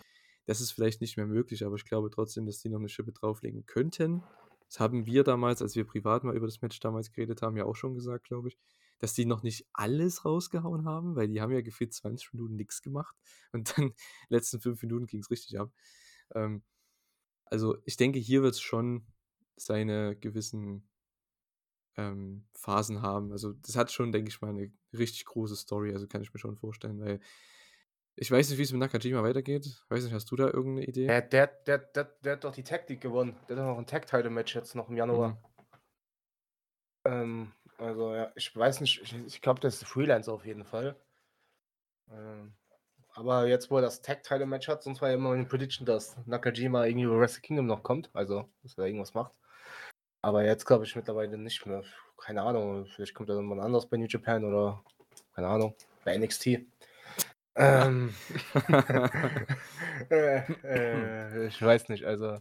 Das 0.44 0.60
ist 0.60 0.72
vielleicht 0.72 1.00
nicht 1.00 1.16
mehr 1.16 1.26
möglich, 1.26 1.64
aber 1.64 1.76
ich 1.76 1.84
glaube 1.84 2.10
trotzdem, 2.10 2.44
dass 2.44 2.58
die 2.60 2.68
noch 2.68 2.78
eine 2.78 2.88
Schippe 2.88 3.12
drauflegen 3.12 3.64
könnten. 3.64 4.22
Das 4.68 4.80
haben 4.80 5.06
wir 5.06 5.24
damals, 5.24 5.62
als 5.62 5.76
wir 5.76 5.86
privat 5.86 6.24
mal 6.24 6.36
über 6.36 6.46
das 6.46 6.60
Match 6.60 6.78
damals 6.80 7.10
geredet 7.10 7.42
haben, 7.42 7.56
ja 7.56 7.64
auch 7.64 7.76
schon 7.76 7.94
gesagt, 7.94 8.24
glaube 8.24 8.48
ich, 8.48 8.58
dass 8.98 9.14
die 9.14 9.24
noch 9.24 9.42
nicht 9.42 9.66
alles 9.72 10.24
rausgehauen 10.24 10.84
haben, 10.84 11.16
weil 11.16 11.28
die 11.28 11.40
haben 11.40 11.52
ja 11.52 11.60
gefühlt 11.60 11.94
20 11.94 12.34
Minuten 12.34 12.56
nichts 12.56 12.82
gemacht 12.82 13.16
und 13.52 13.76
dann 13.76 13.92
letzten 14.28 14.60
fünf 14.60 14.82
Minuten 14.82 15.06
ging 15.06 15.20
es 15.20 15.30
richtig 15.30 15.58
ab. 15.58 15.72
Ähm, 16.34 16.62
also 17.46 17.78
ich 17.84 17.96
denke, 17.96 18.18
hier 18.18 18.42
wird 18.42 18.54
es 18.54 18.60
schon 18.60 19.06
seine 19.56 20.16
gewissen 20.16 20.88
ähm, 21.96 22.46
Phasen 22.52 23.02
haben. 23.02 23.32
Also 23.32 23.52
das 23.52 23.76
hat 23.76 23.90
schon, 23.90 24.12
denke 24.12 24.28
ich 24.28 24.40
mal, 24.40 24.50
eine 24.50 24.72
richtig 24.92 25.24
große 25.24 25.56
Story, 25.56 25.92
also 25.92 26.06
kann 26.06 26.22
ich 26.22 26.32
mir 26.32 26.40
schon 26.40 26.56
vorstellen, 26.56 27.00
weil 27.00 27.20
ich 28.20 28.30
weiß 28.32 28.50
nicht, 28.50 28.58
wie 28.58 28.62
es 28.62 28.72
mit 28.72 28.80
Nakajima 28.80 29.22
weitergeht. 29.22 29.80
Weiß 29.88 30.02
nicht, 30.02 30.12
hast 30.12 30.28
du 30.30 30.34
da 30.34 30.46
irgendeine 30.46 30.86
Idee? 30.86 31.06
Der, 31.06 31.22
der, 31.22 31.46
der, 31.46 31.78
der, 31.78 32.04
der 32.04 32.32
hat 32.32 32.44
doch 32.44 32.52
die 32.52 32.64
League 32.88 33.00
gewonnen. 33.00 33.36
Der 33.48 33.56
hat 33.56 33.62
doch 33.62 33.68
noch 33.68 33.78
ein 33.78 33.86
Tag 33.86 34.06
Title 34.06 34.30
Match 34.30 34.56
jetzt 34.56 34.74
noch 34.74 34.88
im 34.88 34.96
Januar. 34.96 35.30
Mhm. 35.30 35.36
Ähm, 37.04 37.52
also 37.78 38.14
ja, 38.14 38.32
ich 38.34 38.54
weiß 38.54 38.80
nicht, 38.80 39.00
ich, 39.02 39.14
ich 39.14 39.40
glaube, 39.40 39.60
das 39.60 39.76
ist 39.76 39.88
Freelancer 39.88 40.32
auf 40.32 40.44
jeden 40.44 40.64
Fall. 40.64 40.96
Ähm, 42.10 42.54
aber 43.14 43.46
jetzt, 43.46 43.70
wo 43.70 43.76
er 43.76 43.82
das 43.82 44.02
Tag 44.02 44.24
Title 44.24 44.46
Match 44.46 44.66
hat, 44.66 44.82
sonst 44.82 45.00
war 45.00 45.10
ja 45.10 45.14
immer 45.14 45.32
eine 45.32 45.44
Prediction, 45.44 45.86
dass 45.86 46.16
Nakajima 46.26 46.86
irgendwie 46.86 47.04
über 47.04 47.20
Wrestle 47.20 47.42
Kingdom 47.42 47.66
noch 47.66 47.84
kommt, 47.84 48.10
also 48.14 48.48
dass 48.64 48.76
er 48.76 48.86
irgendwas 48.86 49.14
macht. 49.14 49.32
Aber 50.22 50.44
jetzt 50.44 50.66
glaube 50.66 50.84
ich 50.84 50.96
mittlerweile 50.96 51.38
nicht 51.38 51.64
mehr. 51.66 51.84
Keine 52.16 52.42
Ahnung, 52.42 52.86
vielleicht 52.86 53.14
kommt 53.14 53.28
er 53.28 53.36
dann 53.36 53.44
mal 53.44 53.60
anders 53.60 53.86
bei 53.86 53.96
New 53.96 54.06
Japan 54.08 54.44
oder 54.44 54.82
keine 55.36 55.46
Ahnung, 55.46 55.76
bei 56.04 56.18
NXT. 56.18 56.66
Ähm, 57.58 58.14
äh, 60.10 60.38
äh, 60.62 61.46
ich 61.48 61.60
weiß 61.60 61.88
nicht, 61.88 62.04
also 62.04 62.38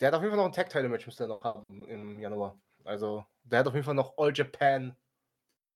der 0.00 0.08
hat 0.08 0.14
auf 0.14 0.22
jeden 0.22 0.30
Fall 0.30 0.38
noch 0.38 0.46
ein 0.46 0.52
Tag 0.52 0.70
Title 0.70 0.88
Match, 0.88 1.04
müsste 1.04 1.24
er 1.24 1.28
noch 1.28 1.42
haben 1.42 1.64
im 1.86 2.18
Januar. 2.18 2.58
Also 2.84 3.26
der 3.42 3.58
hat 3.58 3.66
auf 3.66 3.74
jeden 3.74 3.84
Fall 3.84 3.94
noch 3.94 4.16
All 4.16 4.32
Japan 4.34 4.96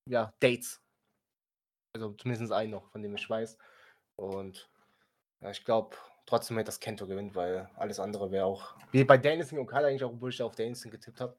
ja, 0.09 0.33
Dates. 0.41 0.81
Also 1.95 2.13
zumindest 2.15 2.51
einen 2.51 2.71
noch, 2.71 2.91
von 2.91 3.03
dem 3.03 3.15
ich 3.15 3.29
weiß. 3.29 3.59
Und 4.17 4.71
ja, 5.43 5.51
ich 5.51 5.63
glaube 5.65 5.95
trotzdem 6.25 6.57
hätte 6.57 6.67
das 6.67 6.81
Kento 6.81 7.07
gewinnt, 7.07 7.35
weil 7.35 7.69
alles 7.77 8.01
andere 8.01 8.31
wäre 8.31 8.47
auch, 8.47 8.75
wie 8.93 9.05
bei 9.05 9.19
Danielson 9.19 9.59
und 9.59 9.65
Okada 9.67 9.89
eigentlich 9.89 10.05
auch, 10.05 10.13
obwohl 10.13 10.31
ich 10.31 10.39
da 10.39 10.47
auf 10.47 10.57
Danielson 10.57 10.91
getippt 10.91 11.21
habe, 11.21 11.37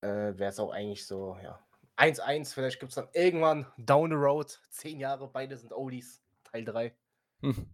äh, 0.00 0.36
wäre 0.36 0.50
es 0.50 0.58
auch 0.58 0.72
eigentlich 0.72 1.06
so, 1.06 1.38
ja, 1.40 1.64
1-1, 1.96 2.52
vielleicht 2.52 2.80
gibt 2.80 2.90
es 2.90 2.96
dann 2.96 3.08
irgendwann 3.12 3.66
Down 3.78 4.10
the 4.10 4.16
Road, 4.16 4.60
10 4.70 5.00
Jahre, 5.00 5.28
beide 5.28 5.56
sind 5.56 5.72
Oldies, 5.72 6.22
Teil 6.44 6.64
3. 6.64 6.94
Hm. 7.40 7.66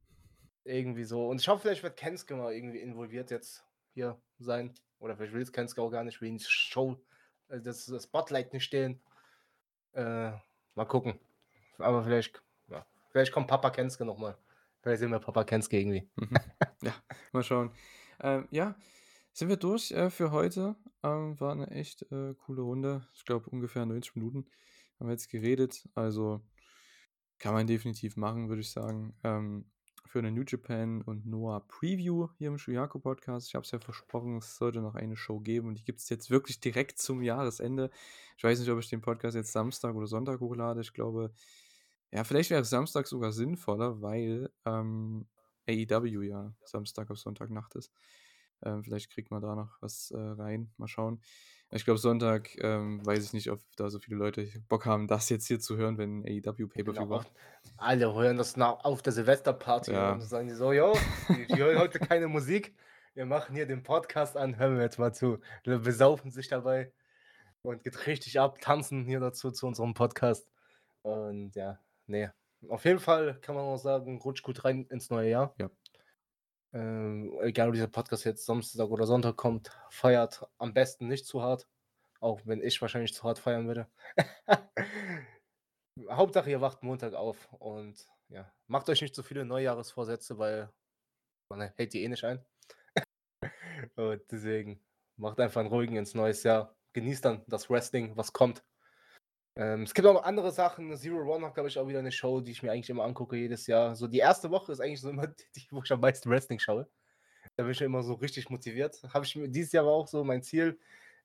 Irgendwie 0.64 1.04
so. 1.04 1.28
Und 1.28 1.40
ich 1.40 1.48
hoffe, 1.48 1.62
vielleicht 1.62 1.82
wird 1.82 1.96
Kensuke 1.96 2.36
mal 2.36 2.52
irgendwie 2.52 2.78
involviert 2.78 3.30
jetzt 3.30 3.64
hier 3.94 4.20
sein. 4.38 4.74
Oder 5.00 5.16
vielleicht 5.16 5.32
will 5.32 5.42
es 5.42 5.52
Kensuke 5.52 5.82
auch 5.82 5.90
gar 5.90 6.04
nicht, 6.04 6.20
will 6.20 6.28
ihn 6.28 6.38
Show, 6.38 7.02
äh, 7.48 7.60
das, 7.60 7.86
das 7.86 8.04
Spotlight 8.04 8.52
nicht 8.52 8.64
stehen. 8.64 9.00
Äh, 9.92 10.30
mal 10.74 10.86
gucken. 10.86 11.18
Aber 11.78 12.04
vielleicht, 12.04 12.40
ja, 12.68 12.86
vielleicht 13.10 13.32
kommt 13.32 13.48
Papa 13.48 13.70
Kensuke 13.70 14.04
nochmal. 14.04 14.36
Vielleicht 14.82 15.00
sehen 15.00 15.10
wir 15.10 15.18
Papa 15.18 15.44
Kensuke 15.44 15.78
irgendwie. 15.78 16.08
Mhm. 16.16 16.30
Ja, 16.84 16.92
mal 17.30 17.44
schauen. 17.44 17.72
Ähm, 18.20 18.48
ja, 18.50 18.74
sind 19.32 19.48
wir 19.48 19.56
durch 19.56 19.90
äh, 19.92 20.10
für 20.10 20.30
heute. 20.30 20.76
Ähm, 21.02 21.38
war 21.40 21.52
eine 21.52 21.70
echt 21.70 22.02
äh, 22.12 22.34
coole 22.34 22.62
Runde. 22.62 23.06
Ich 23.14 23.24
glaube, 23.24 23.50
ungefähr 23.50 23.86
90 23.86 24.16
Minuten 24.16 24.46
haben 24.98 25.08
wir 25.08 25.12
jetzt 25.12 25.30
geredet. 25.30 25.88
Also 25.94 26.42
kann 27.38 27.54
man 27.54 27.66
definitiv 27.66 28.16
machen, 28.16 28.48
würde 28.48 28.60
ich 28.60 28.70
sagen. 28.70 29.14
Ähm, 29.24 29.66
für 30.06 30.18
eine 30.18 30.30
New 30.30 30.44
Japan 30.46 31.00
und 31.00 31.24
Noah 31.26 31.66
Preview 31.66 32.28
hier 32.36 32.48
im 32.48 32.58
Shuyaku 32.58 32.98
Podcast. 32.98 33.48
Ich 33.48 33.54
habe 33.54 33.64
es 33.64 33.70
ja 33.70 33.78
versprochen, 33.78 34.36
es 34.36 34.56
sollte 34.56 34.80
noch 34.82 34.94
eine 34.94 35.16
Show 35.16 35.40
geben 35.40 35.68
und 35.68 35.78
die 35.78 35.84
gibt 35.84 36.00
es 36.00 36.08
jetzt 36.10 36.30
wirklich 36.30 36.60
direkt 36.60 36.98
zum 36.98 37.22
Jahresende. 37.22 37.90
Ich 38.36 38.44
weiß 38.44 38.60
nicht, 38.60 38.68
ob 38.68 38.78
ich 38.78 38.90
den 38.90 39.00
Podcast 39.00 39.34
jetzt 39.34 39.52
Samstag 39.52 39.94
oder 39.94 40.06
Sonntag 40.06 40.40
hochlade. 40.40 40.82
Ich 40.82 40.92
glaube, 40.92 41.32
ja, 42.10 42.24
vielleicht 42.24 42.50
wäre 42.50 42.62
Samstag 42.64 43.06
sogar 43.06 43.32
sinnvoller, 43.32 44.02
weil 44.02 44.50
ähm, 44.66 45.26
AEW 45.66 46.22
ja 46.22 46.54
Samstag 46.62 47.10
auf 47.10 47.18
Sonntagnacht 47.18 47.74
ist. 47.74 47.90
Ähm, 48.64 48.82
vielleicht 48.84 49.10
kriegt 49.10 49.30
man 49.30 49.42
da 49.42 49.54
noch 49.54 49.76
was 49.80 50.10
äh, 50.10 50.18
rein. 50.18 50.72
Mal 50.76 50.88
schauen. 50.88 51.20
Ich 51.74 51.84
glaube, 51.86 51.98
Sonntag 51.98 52.50
ähm, 52.62 53.04
weiß 53.06 53.24
ich 53.24 53.32
nicht, 53.32 53.50
ob 53.50 53.60
da 53.76 53.88
so 53.88 53.98
viele 53.98 54.16
Leute 54.16 54.46
Bock 54.68 54.84
haben, 54.84 55.08
das 55.08 55.30
jetzt 55.30 55.46
hier 55.46 55.58
zu 55.58 55.76
hören, 55.78 55.96
wenn 55.96 56.22
AEW 56.22 56.66
Pay-Per-View 56.68 56.92
Genau, 56.92 57.08
war. 57.08 57.18
auf, 57.20 57.32
alle 57.78 58.14
hören 58.14 58.36
das 58.36 58.56
nach, 58.58 58.84
auf 58.84 59.00
der 59.00 59.12
Silvesterparty 59.14 59.92
Ja. 59.92 60.12
und 60.12 60.18
dann 60.20 60.28
sagen 60.28 60.48
die 60.48 60.54
so, 60.54 60.72
jo, 60.72 60.92
die 61.30 61.56
hören 61.56 61.78
heute 61.78 61.98
keine 61.98 62.28
Musik. 62.28 62.74
Wir 63.14 63.24
machen 63.24 63.54
hier 63.54 63.66
den 63.66 63.82
Podcast 63.82 64.36
an, 64.36 64.58
hören 64.58 64.76
wir 64.76 64.82
jetzt 64.82 64.98
mal 64.98 65.14
zu. 65.14 65.38
Wir 65.64 65.78
besaufen 65.78 66.30
sich 66.30 66.48
dabei 66.48 66.92
und 67.62 67.82
geht 67.84 68.06
richtig 68.06 68.38
ab, 68.38 68.60
tanzen 68.60 69.04
hier 69.06 69.20
dazu 69.20 69.50
zu 69.50 69.66
unserem 69.66 69.94
Podcast. 69.94 70.46
Und 71.02 71.54
ja, 71.54 71.78
nee. 72.06 72.28
Auf 72.68 72.84
jeden 72.84 73.00
Fall 73.00 73.38
kann 73.40 73.54
man 73.54 73.64
auch 73.64 73.76
sagen, 73.78 74.18
rutscht 74.20 74.44
gut 74.44 74.64
rein 74.64 74.86
ins 74.90 75.10
neue 75.10 75.30
Jahr. 75.30 75.54
Ja. 75.58 75.70
Ähm, 76.74 77.38
egal, 77.42 77.68
ob 77.68 77.74
dieser 77.74 77.88
Podcast 77.88 78.24
jetzt 78.24 78.46
Samstag 78.46 78.88
oder 78.88 79.06
Sonntag 79.06 79.36
kommt, 79.36 79.70
feiert 79.90 80.46
am 80.58 80.72
besten 80.72 81.08
nicht 81.08 81.26
zu 81.26 81.42
hart. 81.42 81.68
Auch 82.20 82.40
wenn 82.44 82.62
ich 82.62 82.80
wahrscheinlich 82.80 83.14
zu 83.14 83.24
hart 83.24 83.38
feiern 83.38 83.66
würde. 83.66 83.88
Hauptsache, 86.08 86.50
ihr 86.50 86.60
wacht 86.60 86.82
Montag 86.82 87.14
auf 87.14 87.52
und 87.54 88.08
ja, 88.28 88.50
macht 88.66 88.88
euch 88.88 89.02
nicht 89.02 89.14
so 89.14 89.22
viele 89.22 89.44
Neujahresvorsätze, 89.44 90.38
weil 90.38 90.72
man 91.50 91.72
hält 91.76 91.92
die 91.92 92.02
eh 92.02 92.08
nicht 92.08 92.24
ein. 92.24 92.44
und 93.96 94.22
deswegen 94.30 94.82
macht 95.16 95.40
einfach 95.40 95.60
einen 95.60 95.70
ruhigen 95.70 95.96
ins 95.96 96.14
neues 96.14 96.42
Jahr. 96.42 96.74
Genießt 96.94 97.24
dann 97.24 97.44
das 97.48 97.68
Wrestling, 97.68 98.16
was 98.16 98.32
kommt. 98.32 98.64
Ähm, 99.56 99.82
es 99.82 99.92
gibt 99.92 100.06
auch 100.06 100.14
noch 100.14 100.24
andere 100.24 100.50
Sachen. 100.50 100.96
Zero 100.96 101.22
One 101.34 101.46
hat, 101.46 101.54
glaube 101.54 101.68
ich, 101.68 101.78
auch 101.78 101.86
wieder 101.86 101.98
eine 101.98 102.12
Show, 102.12 102.40
die 102.40 102.52
ich 102.52 102.62
mir 102.62 102.72
eigentlich 102.72 102.90
immer 102.90 103.04
angucke 103.04 103.36
jedes 103.36 103.66
Jahr. 103.66 103.94
So 103.94 104.06
die 104.06 104.18
erste 104.18 104.50
Woche 104.50 104.72
ist 104.72 104.80
eigentlich 104.80 105.00
so 105.00 105.10
immer 105.10 105.26
die, 105.56 105.66
wo 105.70 105.82
ich 105.82 105.92
am 105.92 106.00
meisten 106.00 106.30
Wrestling 106.30 106.58
schaue. 106.58 106.88
Da 107.56 107.64
bin 107.64 107.72
ich 107.72 107.80
immer 107.82 108.02
so 108.02 108.14
richtig 108.14 108.48
motiviert. 108.50 109.02
Habe 109.12 109.24
ich 109.24 109.38
dieses 109.48 109.72
Jahr 109.72 109.84
war 109.86 109.92
auch 109.92 110.08
so 110.08 110.24
mein 110.24 110.42
Ziel. 110.42 110.78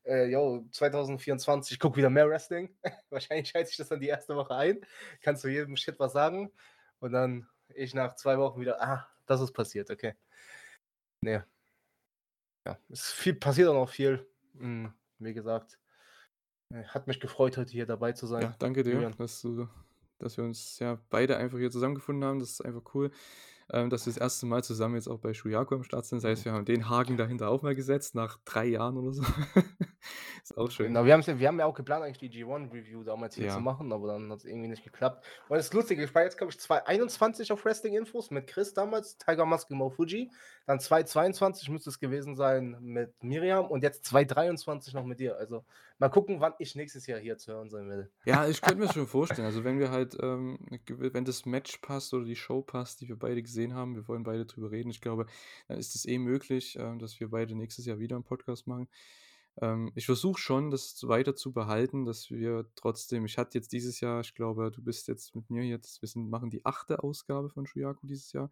Äh, 0.04 0.30
yo, 0.30 0.66
2024, 0.72 1.74
ich 1.74 1.80
gucke 1.80 1.98
wieder 1.98 2.10
mehr 2.10 2.30
Wrestling. 2.30 2.76
Wahrscheinlich 3.10 3.50
schalte 3.50 3.70
ich 3.72 3.78
das 3.78 3.90
dann 3.90 4.00
die 4.00 4.08
erste 4.08 4.36
Woche 4.36 4.56
ein. 4.56 4.82
Kannst 5.22 5.44
du 5.44 5.48
jedem 5.50 5.78
Shit 5.78 6.00
was 6.00 6.14
sagen. 6.14 6.52
Und 7.00 7.12
dann 7.14 7.48
ich 7.76 7.94
nach 7.94 8.16
zwei 8.16 8.38
Wochen 8.38 8.62
wieder, 8.62 8.82
ah, 8.82 9.08
das 9.26 9.42
ist 9.42 9.54
passiert, 9.54 9.90
okay. 9.90 10.16
Nee. 11.22 11.42
Ja, 12.66 12.78
es 12.90 13.12
viel, 13.12 13.36
passiert 13.36 13.70
auch 13.70 13.74
noch 13.74 13.90
viel. 13.90 14.28
Hm, 14.58 14.94
wie 15.20 15.34
gesagt, 15.34 15.80
hat 16.88 17.08
mich 17.08 17.20
gefreut, 17.20 17.58
heute 17.58 17.72
hier 17.72 17.86
dabei 17.86 18.12
zu 18.12 18.28
sein. 18.28 18.42
Ja, 18.42 18.56
danke 18.60 18.84
dir, 18.84 18.94
Julian. 18.94 19.16
dass, 19.18 19.42
du, 19.42 19.68
dass 20.20 20.38
wir 20.38 20.44
uns 20.44 20.80
ja 20.80 20.98
beide 21.10 21.38
einfach 21.38 21.58
hier 21.58 21.72
zusammengefunden 21.72 22.24
haben. 22.26 22.40
Das 22.40 22.52
ist 22.52 22.66
einfach 22.66 22.82
cool, 22.94 23.12
ähm, 23.72 23.90
dass 23.90 24.06
wir 24.06 24.14
das 24.14 24.22
erste 24.22 24.46
Mal 24.46 24.64
zusammen 24.64 24.96
jetzt 24.96 25.08
auch 25.08 25.20
bei 25.20 25.34
Shuyaku 25.34 25.76
am 25.76 25.84
Start 25.84 26.06
sind. 26.06 26.24
Das 26.24 26.30
heißt, 26.30 26.46
wir 26.46 26.54
haben 26.54 26.66
den 26.66 26.90
Haken 26.90 27.18
dahinter 27.18 27.50
auch 27.50 27.62
mal 27.62 27.76
gesetzt, 27.76 28.16
nach 28.16 28.40
drei 28.46 28.66
Jahren 28.66 28.98
oder 28.98 29.14
so. 29.14 29.24
Ist 30.44 30.58
auch 30.58 30.72
schön. 30.72 30.88
Genau, 30.88 31.04
wir 31.04 31.18
wir 31.40 31.48
haben 31.48 31.60
ja 31.60 31.66
auch 31.66 31.74
geplant, 31.74 32.04
eigentlich 32.06 32.32
die 32.32 32.44
G1-Review 32.46 33.04
damals 33.04 33.36
hier 33.36 33.50
zu 33.50 33.56
Ja. 33.56 33.60
machen, 33.60 33.92
aber 33.92 34.08
dann 34.08 34.32
hat's 34.32 34.46
irgendwie 34.46 34.70
nicht 34.70 34.84
geklappt. 34.86 35.26
Und 35.50 35.58
das 35.58 35.74
Lustige, 35.74 36.02
ich 36.04 36.16
war 36.16 36.24
jetzt, 36.24 36.38
glaube 36.38 36.52
ich, 36.54 36.60
2021 36.60 37.52
auf 37.52 37.66
Wrestling-Infos 37.66 38.32
mit 38.32 38.48
Chris 38.48 38.74
damals, 38.74 39.18
Tiger 39.18 39.46
Mask 39.46 39.68
gegen 39.68 39.92
Fuji. 39.92 40.32
Dann 40.66 40.80
2022 40.80 41.70
müsste 41.70 41.90
es 41.90 42.00
gewesen 42.00 42.36
sein 42.36 42.78
mit 42.80 43.22
Miriam 43.22 43.66
und 43.66 43.84
jetzt 43.84 44.06
2023 44.06 44.94
noch 44.94 45.04
mit 45.04 45.20
dir. 45.20 45.38
Also 45.38 45.66
mal 46.00 46.10
gucken, 46.10 46.40
wann 46.40 46.54
ich 46.60 46.76
nächstes 46.76 47.08
Jahr 47.08 47.20
hier 47.20 47.38
zu 47.38 47.52
hören 47.54 47.70
sein 47.70 47.90
will. 47.90 48.12
Ja, 48.26 48.48
ich 48.48 48.62
könnte 48.62 48.80
mir 48.80 48.92
schon 48.94 49.08
vorstellen. 49.08 49.46
Also 49.46 49.64
wenn 49.64 49.80
wir 49.80 49.92
halt, 49.92 50.18
ähm, 50.22 50.60
wenn 50.88 51.26
das 51.26 51.46
Match 51.46 51.78
passt 51.78 52.14
oder 52.14 52.26
die 52.26 52.36
Show 52.36 52.62
passt, 52.62 53.02
die 53.02 53.08
wir 53.08 53.18
beide 53.18 53.42
gesehen 53.42 53.74
haben, 53.74 53.96
wir 53.96 54.08
wollen 54.08 54.24
beide 54.24 54.46
drüber 54.46 54.72
reden. 54.72 54.90
Ich 54.90 55.02
glaube, 55.02 55.26
dann 55.68 55.78
ist 55.78 55.96
es 55.96 56.06
eh 56.06 56.18
möglich, 56.18 56.78
ähm, 56.80 57.00
dass 57.00 57.20
wir 57.20 57.30
beide 57.30 57.56
nächstes 57.56 57.86
Jahr 57.86 58.00
wieder 58.00 58.16
einen 58.16 58.26
Podcast 58.26 58.68
machen. 58.68 58.88
Ähm, 59.60 59.92
ich 59.96 60.06
versuche 60.06 60.40
schon, 60.40 60.70
das 60.70 61.08
weiter 61.08 61.36
zu 61.36 61.52
behalten, 61.52 62.06
dass 62.06 62.30
wir 62.30 62.66
trotzdem, 62.76 63.26
ich 63.26 63.38
hatte 63.38 63.58
jetzt 63.58 63.72
dieses 63.72 64.00
Jahr, 64.00 64.22
ich 64.22 64.36
glaube, 64.36 64.72
du 64.72 64.84
bist 64.84 65.08
jetzt 65.08 65.36
mit 65.36 65.50
mir 65.50 65.64
jetzt, 65.64 66.02
wir 66.02 66.10
sind, 66.10 66.30
machen 66.30 66.50
die 66.50 66.66
achte 66.66 67.04
Ausgabe 67.04 67.50
von 67.50 67.66
Shuyaku 67.66 68.06
dieses 68.06 68.32
Jahr. 68.34 68.52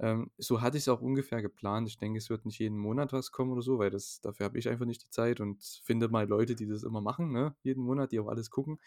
Ähm, 0.00 0.30
so 0.38 0.60
hatte 0.60 0.76
ich 0.76 0.84
es 0.84 0.88
auch 0.88 1.00
ungefähr 1.00 1.40
geplant. 1.40 1.88
Ich 1.88 1.98
denke, 1.98 2.18
es 2.18 2.30
wird 2.30 2.46
nicht 2.46 2.58
jeden 2.58 2.78
Monat 2.78 3.12
was 3.12 3.30
kommen 3.30 3.52
oder 3.52 3.62
so, 3.62 3.78
weil 3.78 3.90
das, 3.90 4.20
dafür 4.20 4.44
habe 4.46 4.58
ich 4.58 4.68
einfach 4.68 4.86
nicht 4.86 5.04
die 5.04 5.10
Zeit 5.10 5.40
und 5.40 5.62
finde 5.84 6.08
mal 6.08 6.26
Leute, 6.26 6.56
die 6.56 6.66
das 6.66 6.82
immer 6.82 7.00
machen, 7.00 7.30
ne? 7.32 7.54
jeden 7.62 7.84
Monat, 7.84 8.12
die 8.12 8.20
auch 8.20 8.28
alles 8.28 8.50
gucken. 8.50 8.80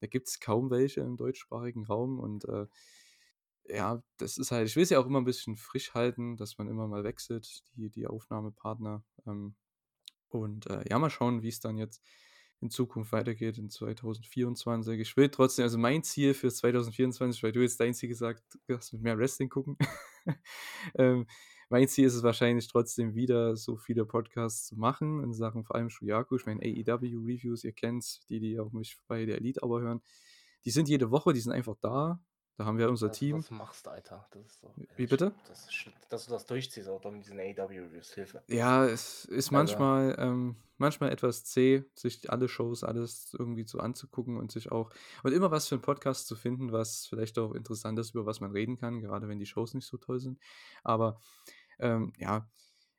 Da 0.00 0.06
gibt 0.06 0.28
es 0.28 0.40
kaum 0.40 0.70
welche 0.70 1.00
im 1.00 1.16
deutschsprachigen 1.16 1.84
Raum 1.84 2.20
und 2.20 2.44
äh, 2.44 2.66
ja, 3.66 4.02
das 4.18 4.36
ist 4.36 4.50
halt, 4.50 4.68
ich 4.68 4.76
will 4.76 4.82
es 4.82 4.90
ja 4.90 5.00
auch 5.00 5.06
immer 5.06 5.20
ein 5.20 5.24
bisschen 5.24 5.56
frisch 5.56 5.94
halten, 5.94 6.36
dass 6.36 6.58
man 6.58 6.68
immer 6.68 6.86
mal 6.86 7.02
wechselt, 7.04 7.62
die, 7.74 7.90
die 7.90 8.06
Aufnahmepartner. 8.06 9.02
Ähm, 9.26 9.54
und 10.28 10.66
äh, 10.66 10.84
ja, 10.88 10.98
mal 10.98 11.10
schauen, 11.10 11.42
wie 11.42 11.48
es 11.48 11.60
dann 11.60 11.78
jetzt 11.78 12.02
in 12.60 12.70
Zukunft 12.70 13.12
weitergeht 13.12 13.58
in 13.58 13.68
2024. 13.68 15.00
Ich 15.00 15.16
will 15.16 15.28
trotzdem, 15.28 15.64
also 15.64 15.78
mein 15.78 16.02
Ziel 16.02 16.34
für 16.34 16.50
2024, 16.50 17.42
weil 17.42 17.52
du 17.52 17.60
jetzt 17.60 17.80
dein 17.80 17.94
Ziel 17.94 18.08
gesagt 18.08 18.42
hast, 18.68 18.92
mit 18.92 19.02
mehr 19.02 19.18
Wrestling 19.18 19.48
gucken. 19.48 19.76
ähm, 20.98 21.26
mein 21.68 21.88
Ziel 21.88 22.06
ist 22.06 22.14
es 22.14 22.22
wahrscheinlich 22.22 22.68
trotzdem 22.68 23.14
wieder 23.14 23.56
so 23.56 23.76
viele 23.76 24.06
Podcasts 24.06 24.66
zu 24.66 24.76
machen 24.76 25.22
in 25.22 25.32
Sachen 25.32 25.64
vor 25.64 25.76
allem 25.76 25.90
Shuyaku. 25.90 26.36
Ich 26.36 26.46
meine 26.46 26.60
AEW-Reviews, 26.60 27.64
ihr 27.64 27.72
kennt's, 27.72 28.24
die, 28.28 28.40
die 28.40 28.58
auch 28.58 28.72
mich 28.72 28.98
bei 29.08 29.24
der 29.26 29.36
Elite 29.36 29.62
aber 29.62 29.80
hören. 29.80 30.00
Die 30.64 30.70
sind 30.70 30.88
jede 30.88 31.10
Woche, 31.10 31.32
die 31.32 31.40
sind 31.40 31.52
einfach 31.52 31.76
da. 31.80 32.20
Da 32.56 32.66
haben 32.66 32.78
wir 32.78 32.88
unser 32.88 33.08
Dass 33.08 33.18
Team. 33.18 33.36
du 33.36 33.42
das 33.42 33.50
machst, 33.50 33.88
Alter. 33.88 34.28
Das 34.30 34.46
ist 34.46 34.60
so. 34.60 34.72
Wie 34.96 35.06
bitte? 35.08 35.34
Das 35.48 35.66
ist, 35.68 35.90
dass 36.08 36.26
du 36.26 36.30
das 36.30 36.46
durchziehst, 36.46 36.88
auch 36.88 37.02
mit 37.10 37.24
diesen 37.24 37.40
AW-Reviews. 37.40 38.14
Hilfe. 38.14 38.42
Ja, 38.46 38.84
es 38.86 39.24
ist 39.24 39.46
Also- 39.46 39.52
manchmal, 39.52 40.14
ähm, 40.20 40.56
manchmal 40.76 41.10
etwas 41.10 41.44
zäh, 41.44 41.82
sich 41.94 42.30
alle 42.30 42.46
Shows, 42.48 42.84
alles 42.84 43.34
irgendwie 43.36 43.64
so 43.66 43.78
anzugucken 43.80 44.36
und 44.36 44.52
sich 44.52 44.70
auch 44.70 44.90
und 45.24 45.32
immer 45.32 45.50
was 45.50 45.66
für 45.66 45.74
einen 45.74 45.82
Podcast 45.82 46.28
zu 46.28 46.36
finden, 46.36 46.70
was 46.70 47.06
vielleicht 47.06 47.38
auch 47.40 47.54
interessant 47.54 47.98
ist, 47.98 48.14
über 48.14 48.24
was 48.24 48.38
man 48.40 48.52
reden 48.52 48.76
kann, 48.76 49.00
gerade 49.00 49.26
wenn 49.26 49.40
die 49.40 49.46
Shows 49.46 49.74
nicht 49.74 49.86
so 49.86 49.96
toll 49.96 50.20
sind. 50.20 50.38
Aber 50.84 51.20
ähm, 51.80 52.12
ja, 52.18 52.48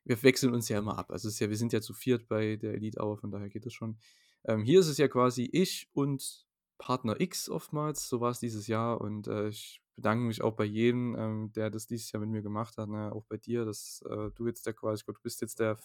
wir 0.04 0.22
wechseln 0.22 0.52
uns 0.52 0.68
ja 0.68 0.78
immer 0.78 0.98
ab. 0.98 1.10
Also 1.10 1.28
es 1.28 1.34
ist 1.34 1.40
ja, 1.40 1.48
wir 1.48 1.56
sind 1.56 1.72
ja 1.72 1.80
zu 1.80 1.94
viert 1.94 2.28
bei 2.28 2.56
der 2.56 2.74
Elite 2.74 3.00
Hour, 3.02 3.16
von 3.16 3.30
daher 3.30 3.48
geht 3.48 3.64
es 3.64 3.72
schon. 3.72 3.98
Ähm, 4.44 4.62
hier 4.64 4.80
ist 4.80 4.88
es 4.88 4.98
ja 4.98 5.08
quasi 5.08 5.48
ich 5.50 5.88
und 5.94 6.46
Partner 6.78 7.20
X 7.20 7.48
oftmals, 7.48 8.08
so 8.08 8.20
war 8.20 8.30
es 8.30 8.40
dieses 8.40 8.66
Jahr 8.66 9.00
und 9.00 9.28
äh, 9.28 9.48
ich 9.48 9.82
bedanke 9.94 10.24
mich 10.24 10.42
auch 10.42 10.54
bei 10.54 10.64
jedem, 10.64 11.16
ähm, 11.16 11.52
der 11.52 11.70
das 11.70 11.86
dieses 11.86 12.12
Jahr 12.12 12.20
mit 12.20 12.30
mir 12.30 12.42
gemacht 12.42 12.76
hat, 12.78 12.88
ne? 12.88 13.12
auch 13.12 13.24
bei 13.24 13.38
dir, 13.38 13.64
dass 13.64 14.02
äh, 14.08 14.30
du 14.34 14.46
jetzt 14.46 14.66
der 14.66 14.74
quasi, 14.74 15.00
ich 15.00 15.04
glaube, 15.04 15.18
du 15.18 15.22
bist 15.22 15.40
jetzt 15.40 15.58
der 15.58 15.76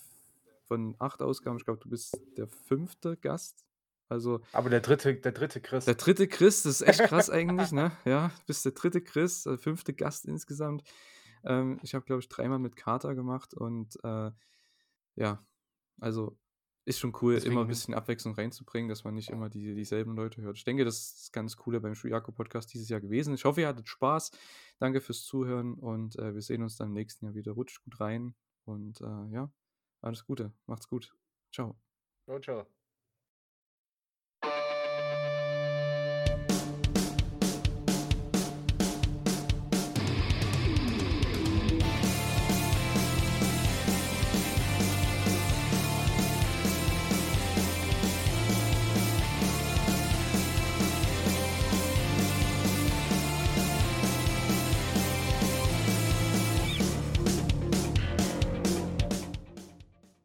von 0.66 0.96
acht 1.00 1.22
Ausgaben, 1.22 1.58
ich 1.58 1.66
glaube, 1.66 1.80
du 1.80 1.90
bist 1.90 2.18
der 2.38 2.48
fünfte 2.48 3.18
Gast. 3.18 3.66
Also 4.08 4.42
Aber 4.52 4.70
der 4.70 4.82
dritte, 4.82 5.16
der 5.16 5.32
dritte 5.32 5.62
Chris. 5.62 5.86
der 5.86 5.96
dritte 5.96 6.28
Chris, 6.28 6.64
das 6.64 6.82
ist 6.82 6.88
echt 6.88 7.04
krass 7.04 7.30
eigentlich, 7.30 7.72
ne? 7.72 7.92
Ja, 8.04 8.28
du 8.28 8.46
bist 8.48 8.66
der 8.66 8.74
dritte 8.74 9.02
Chris, 9.02 9.46
äh, 9.46 9.58
fünfte 9.58 9.94
Gast 9.94 10.26
insgesamt. 10.26 10.84
Ähm, 11.46 11.80
ich 11.82 11.96
habe, 11.96 12.06
glaube 12.06 12.22
ich, 12.22 12.28
dreimal 12.28 12.60
mit 12.60 12.76
Carter 12.76 13.16
gemacht 13.16 13.54
und 13.54 13.98
äh, 14.04 14.32
ja, 15.16 15.46
also 16.00 16.38
ist 16.86 17.00
schon 17.00 17.14
cool, 17.22 17.36
Deswegen 17.36 17.54
immer 17.54 17.62
ein 17.62 17.68
bisschen 17.68 17.94
Abwechslung 17.94 18.34
reinzubringen, 18.34 18.90
dass 18.90 19.04
man 19.04 19.14
nicht 19.14 19.30
immer 19.30 19.50
die, 19.50 19.76
dieselben 19.76 20.16
Leute 20.16 20.42
hört. 20.42 20.58
Ich 20.58 20.64
denke, 20.64 20.84
das 20.84 21.14
ist 21.14 21.34
ganz 21.34 21.56
cooler 21.56 21.80
beim 21.80 21.94
Shuyaku-Podcast 21.94 22.74
dieses 22.74 22.90
Jahr 22.90 23.02
gewesen. 23.02 23.36
Ich 23.36 23.46
hoffe, 23.46 23.62
ihr 23.62 23.68
hattet 23.68 23.88
Spaß. 23.88 24.32
Danke 24.80 25.00
fürs 25.00 25.24
Zuhören 25.24 25.76
und 25.76 26.18
äh, 26.18 26.34
wir 26.34 26.42
sehen 26.42 26.64
uns 26.64 26.78
dann 26.78 26.88
im 26.88 26.94
nächsten 26.94 27.26
Jahr 27.26 27.36
wieder. 27.36 27.52
Rutscht 27.52 27.84
gut 27.84 28.00
rein 28.00 28.34
und 28.66 29.00
äh, 29.02 29.28
ja, 29.32 29.52
alles 30.02 30.26
Gute. 30.26 30.54
Macht's 30.66 30.88
gut. 30.88 31.14
Ciao. 31.52 31.80
Ciao, 32.26 32.40
ciao. 32.40 32.81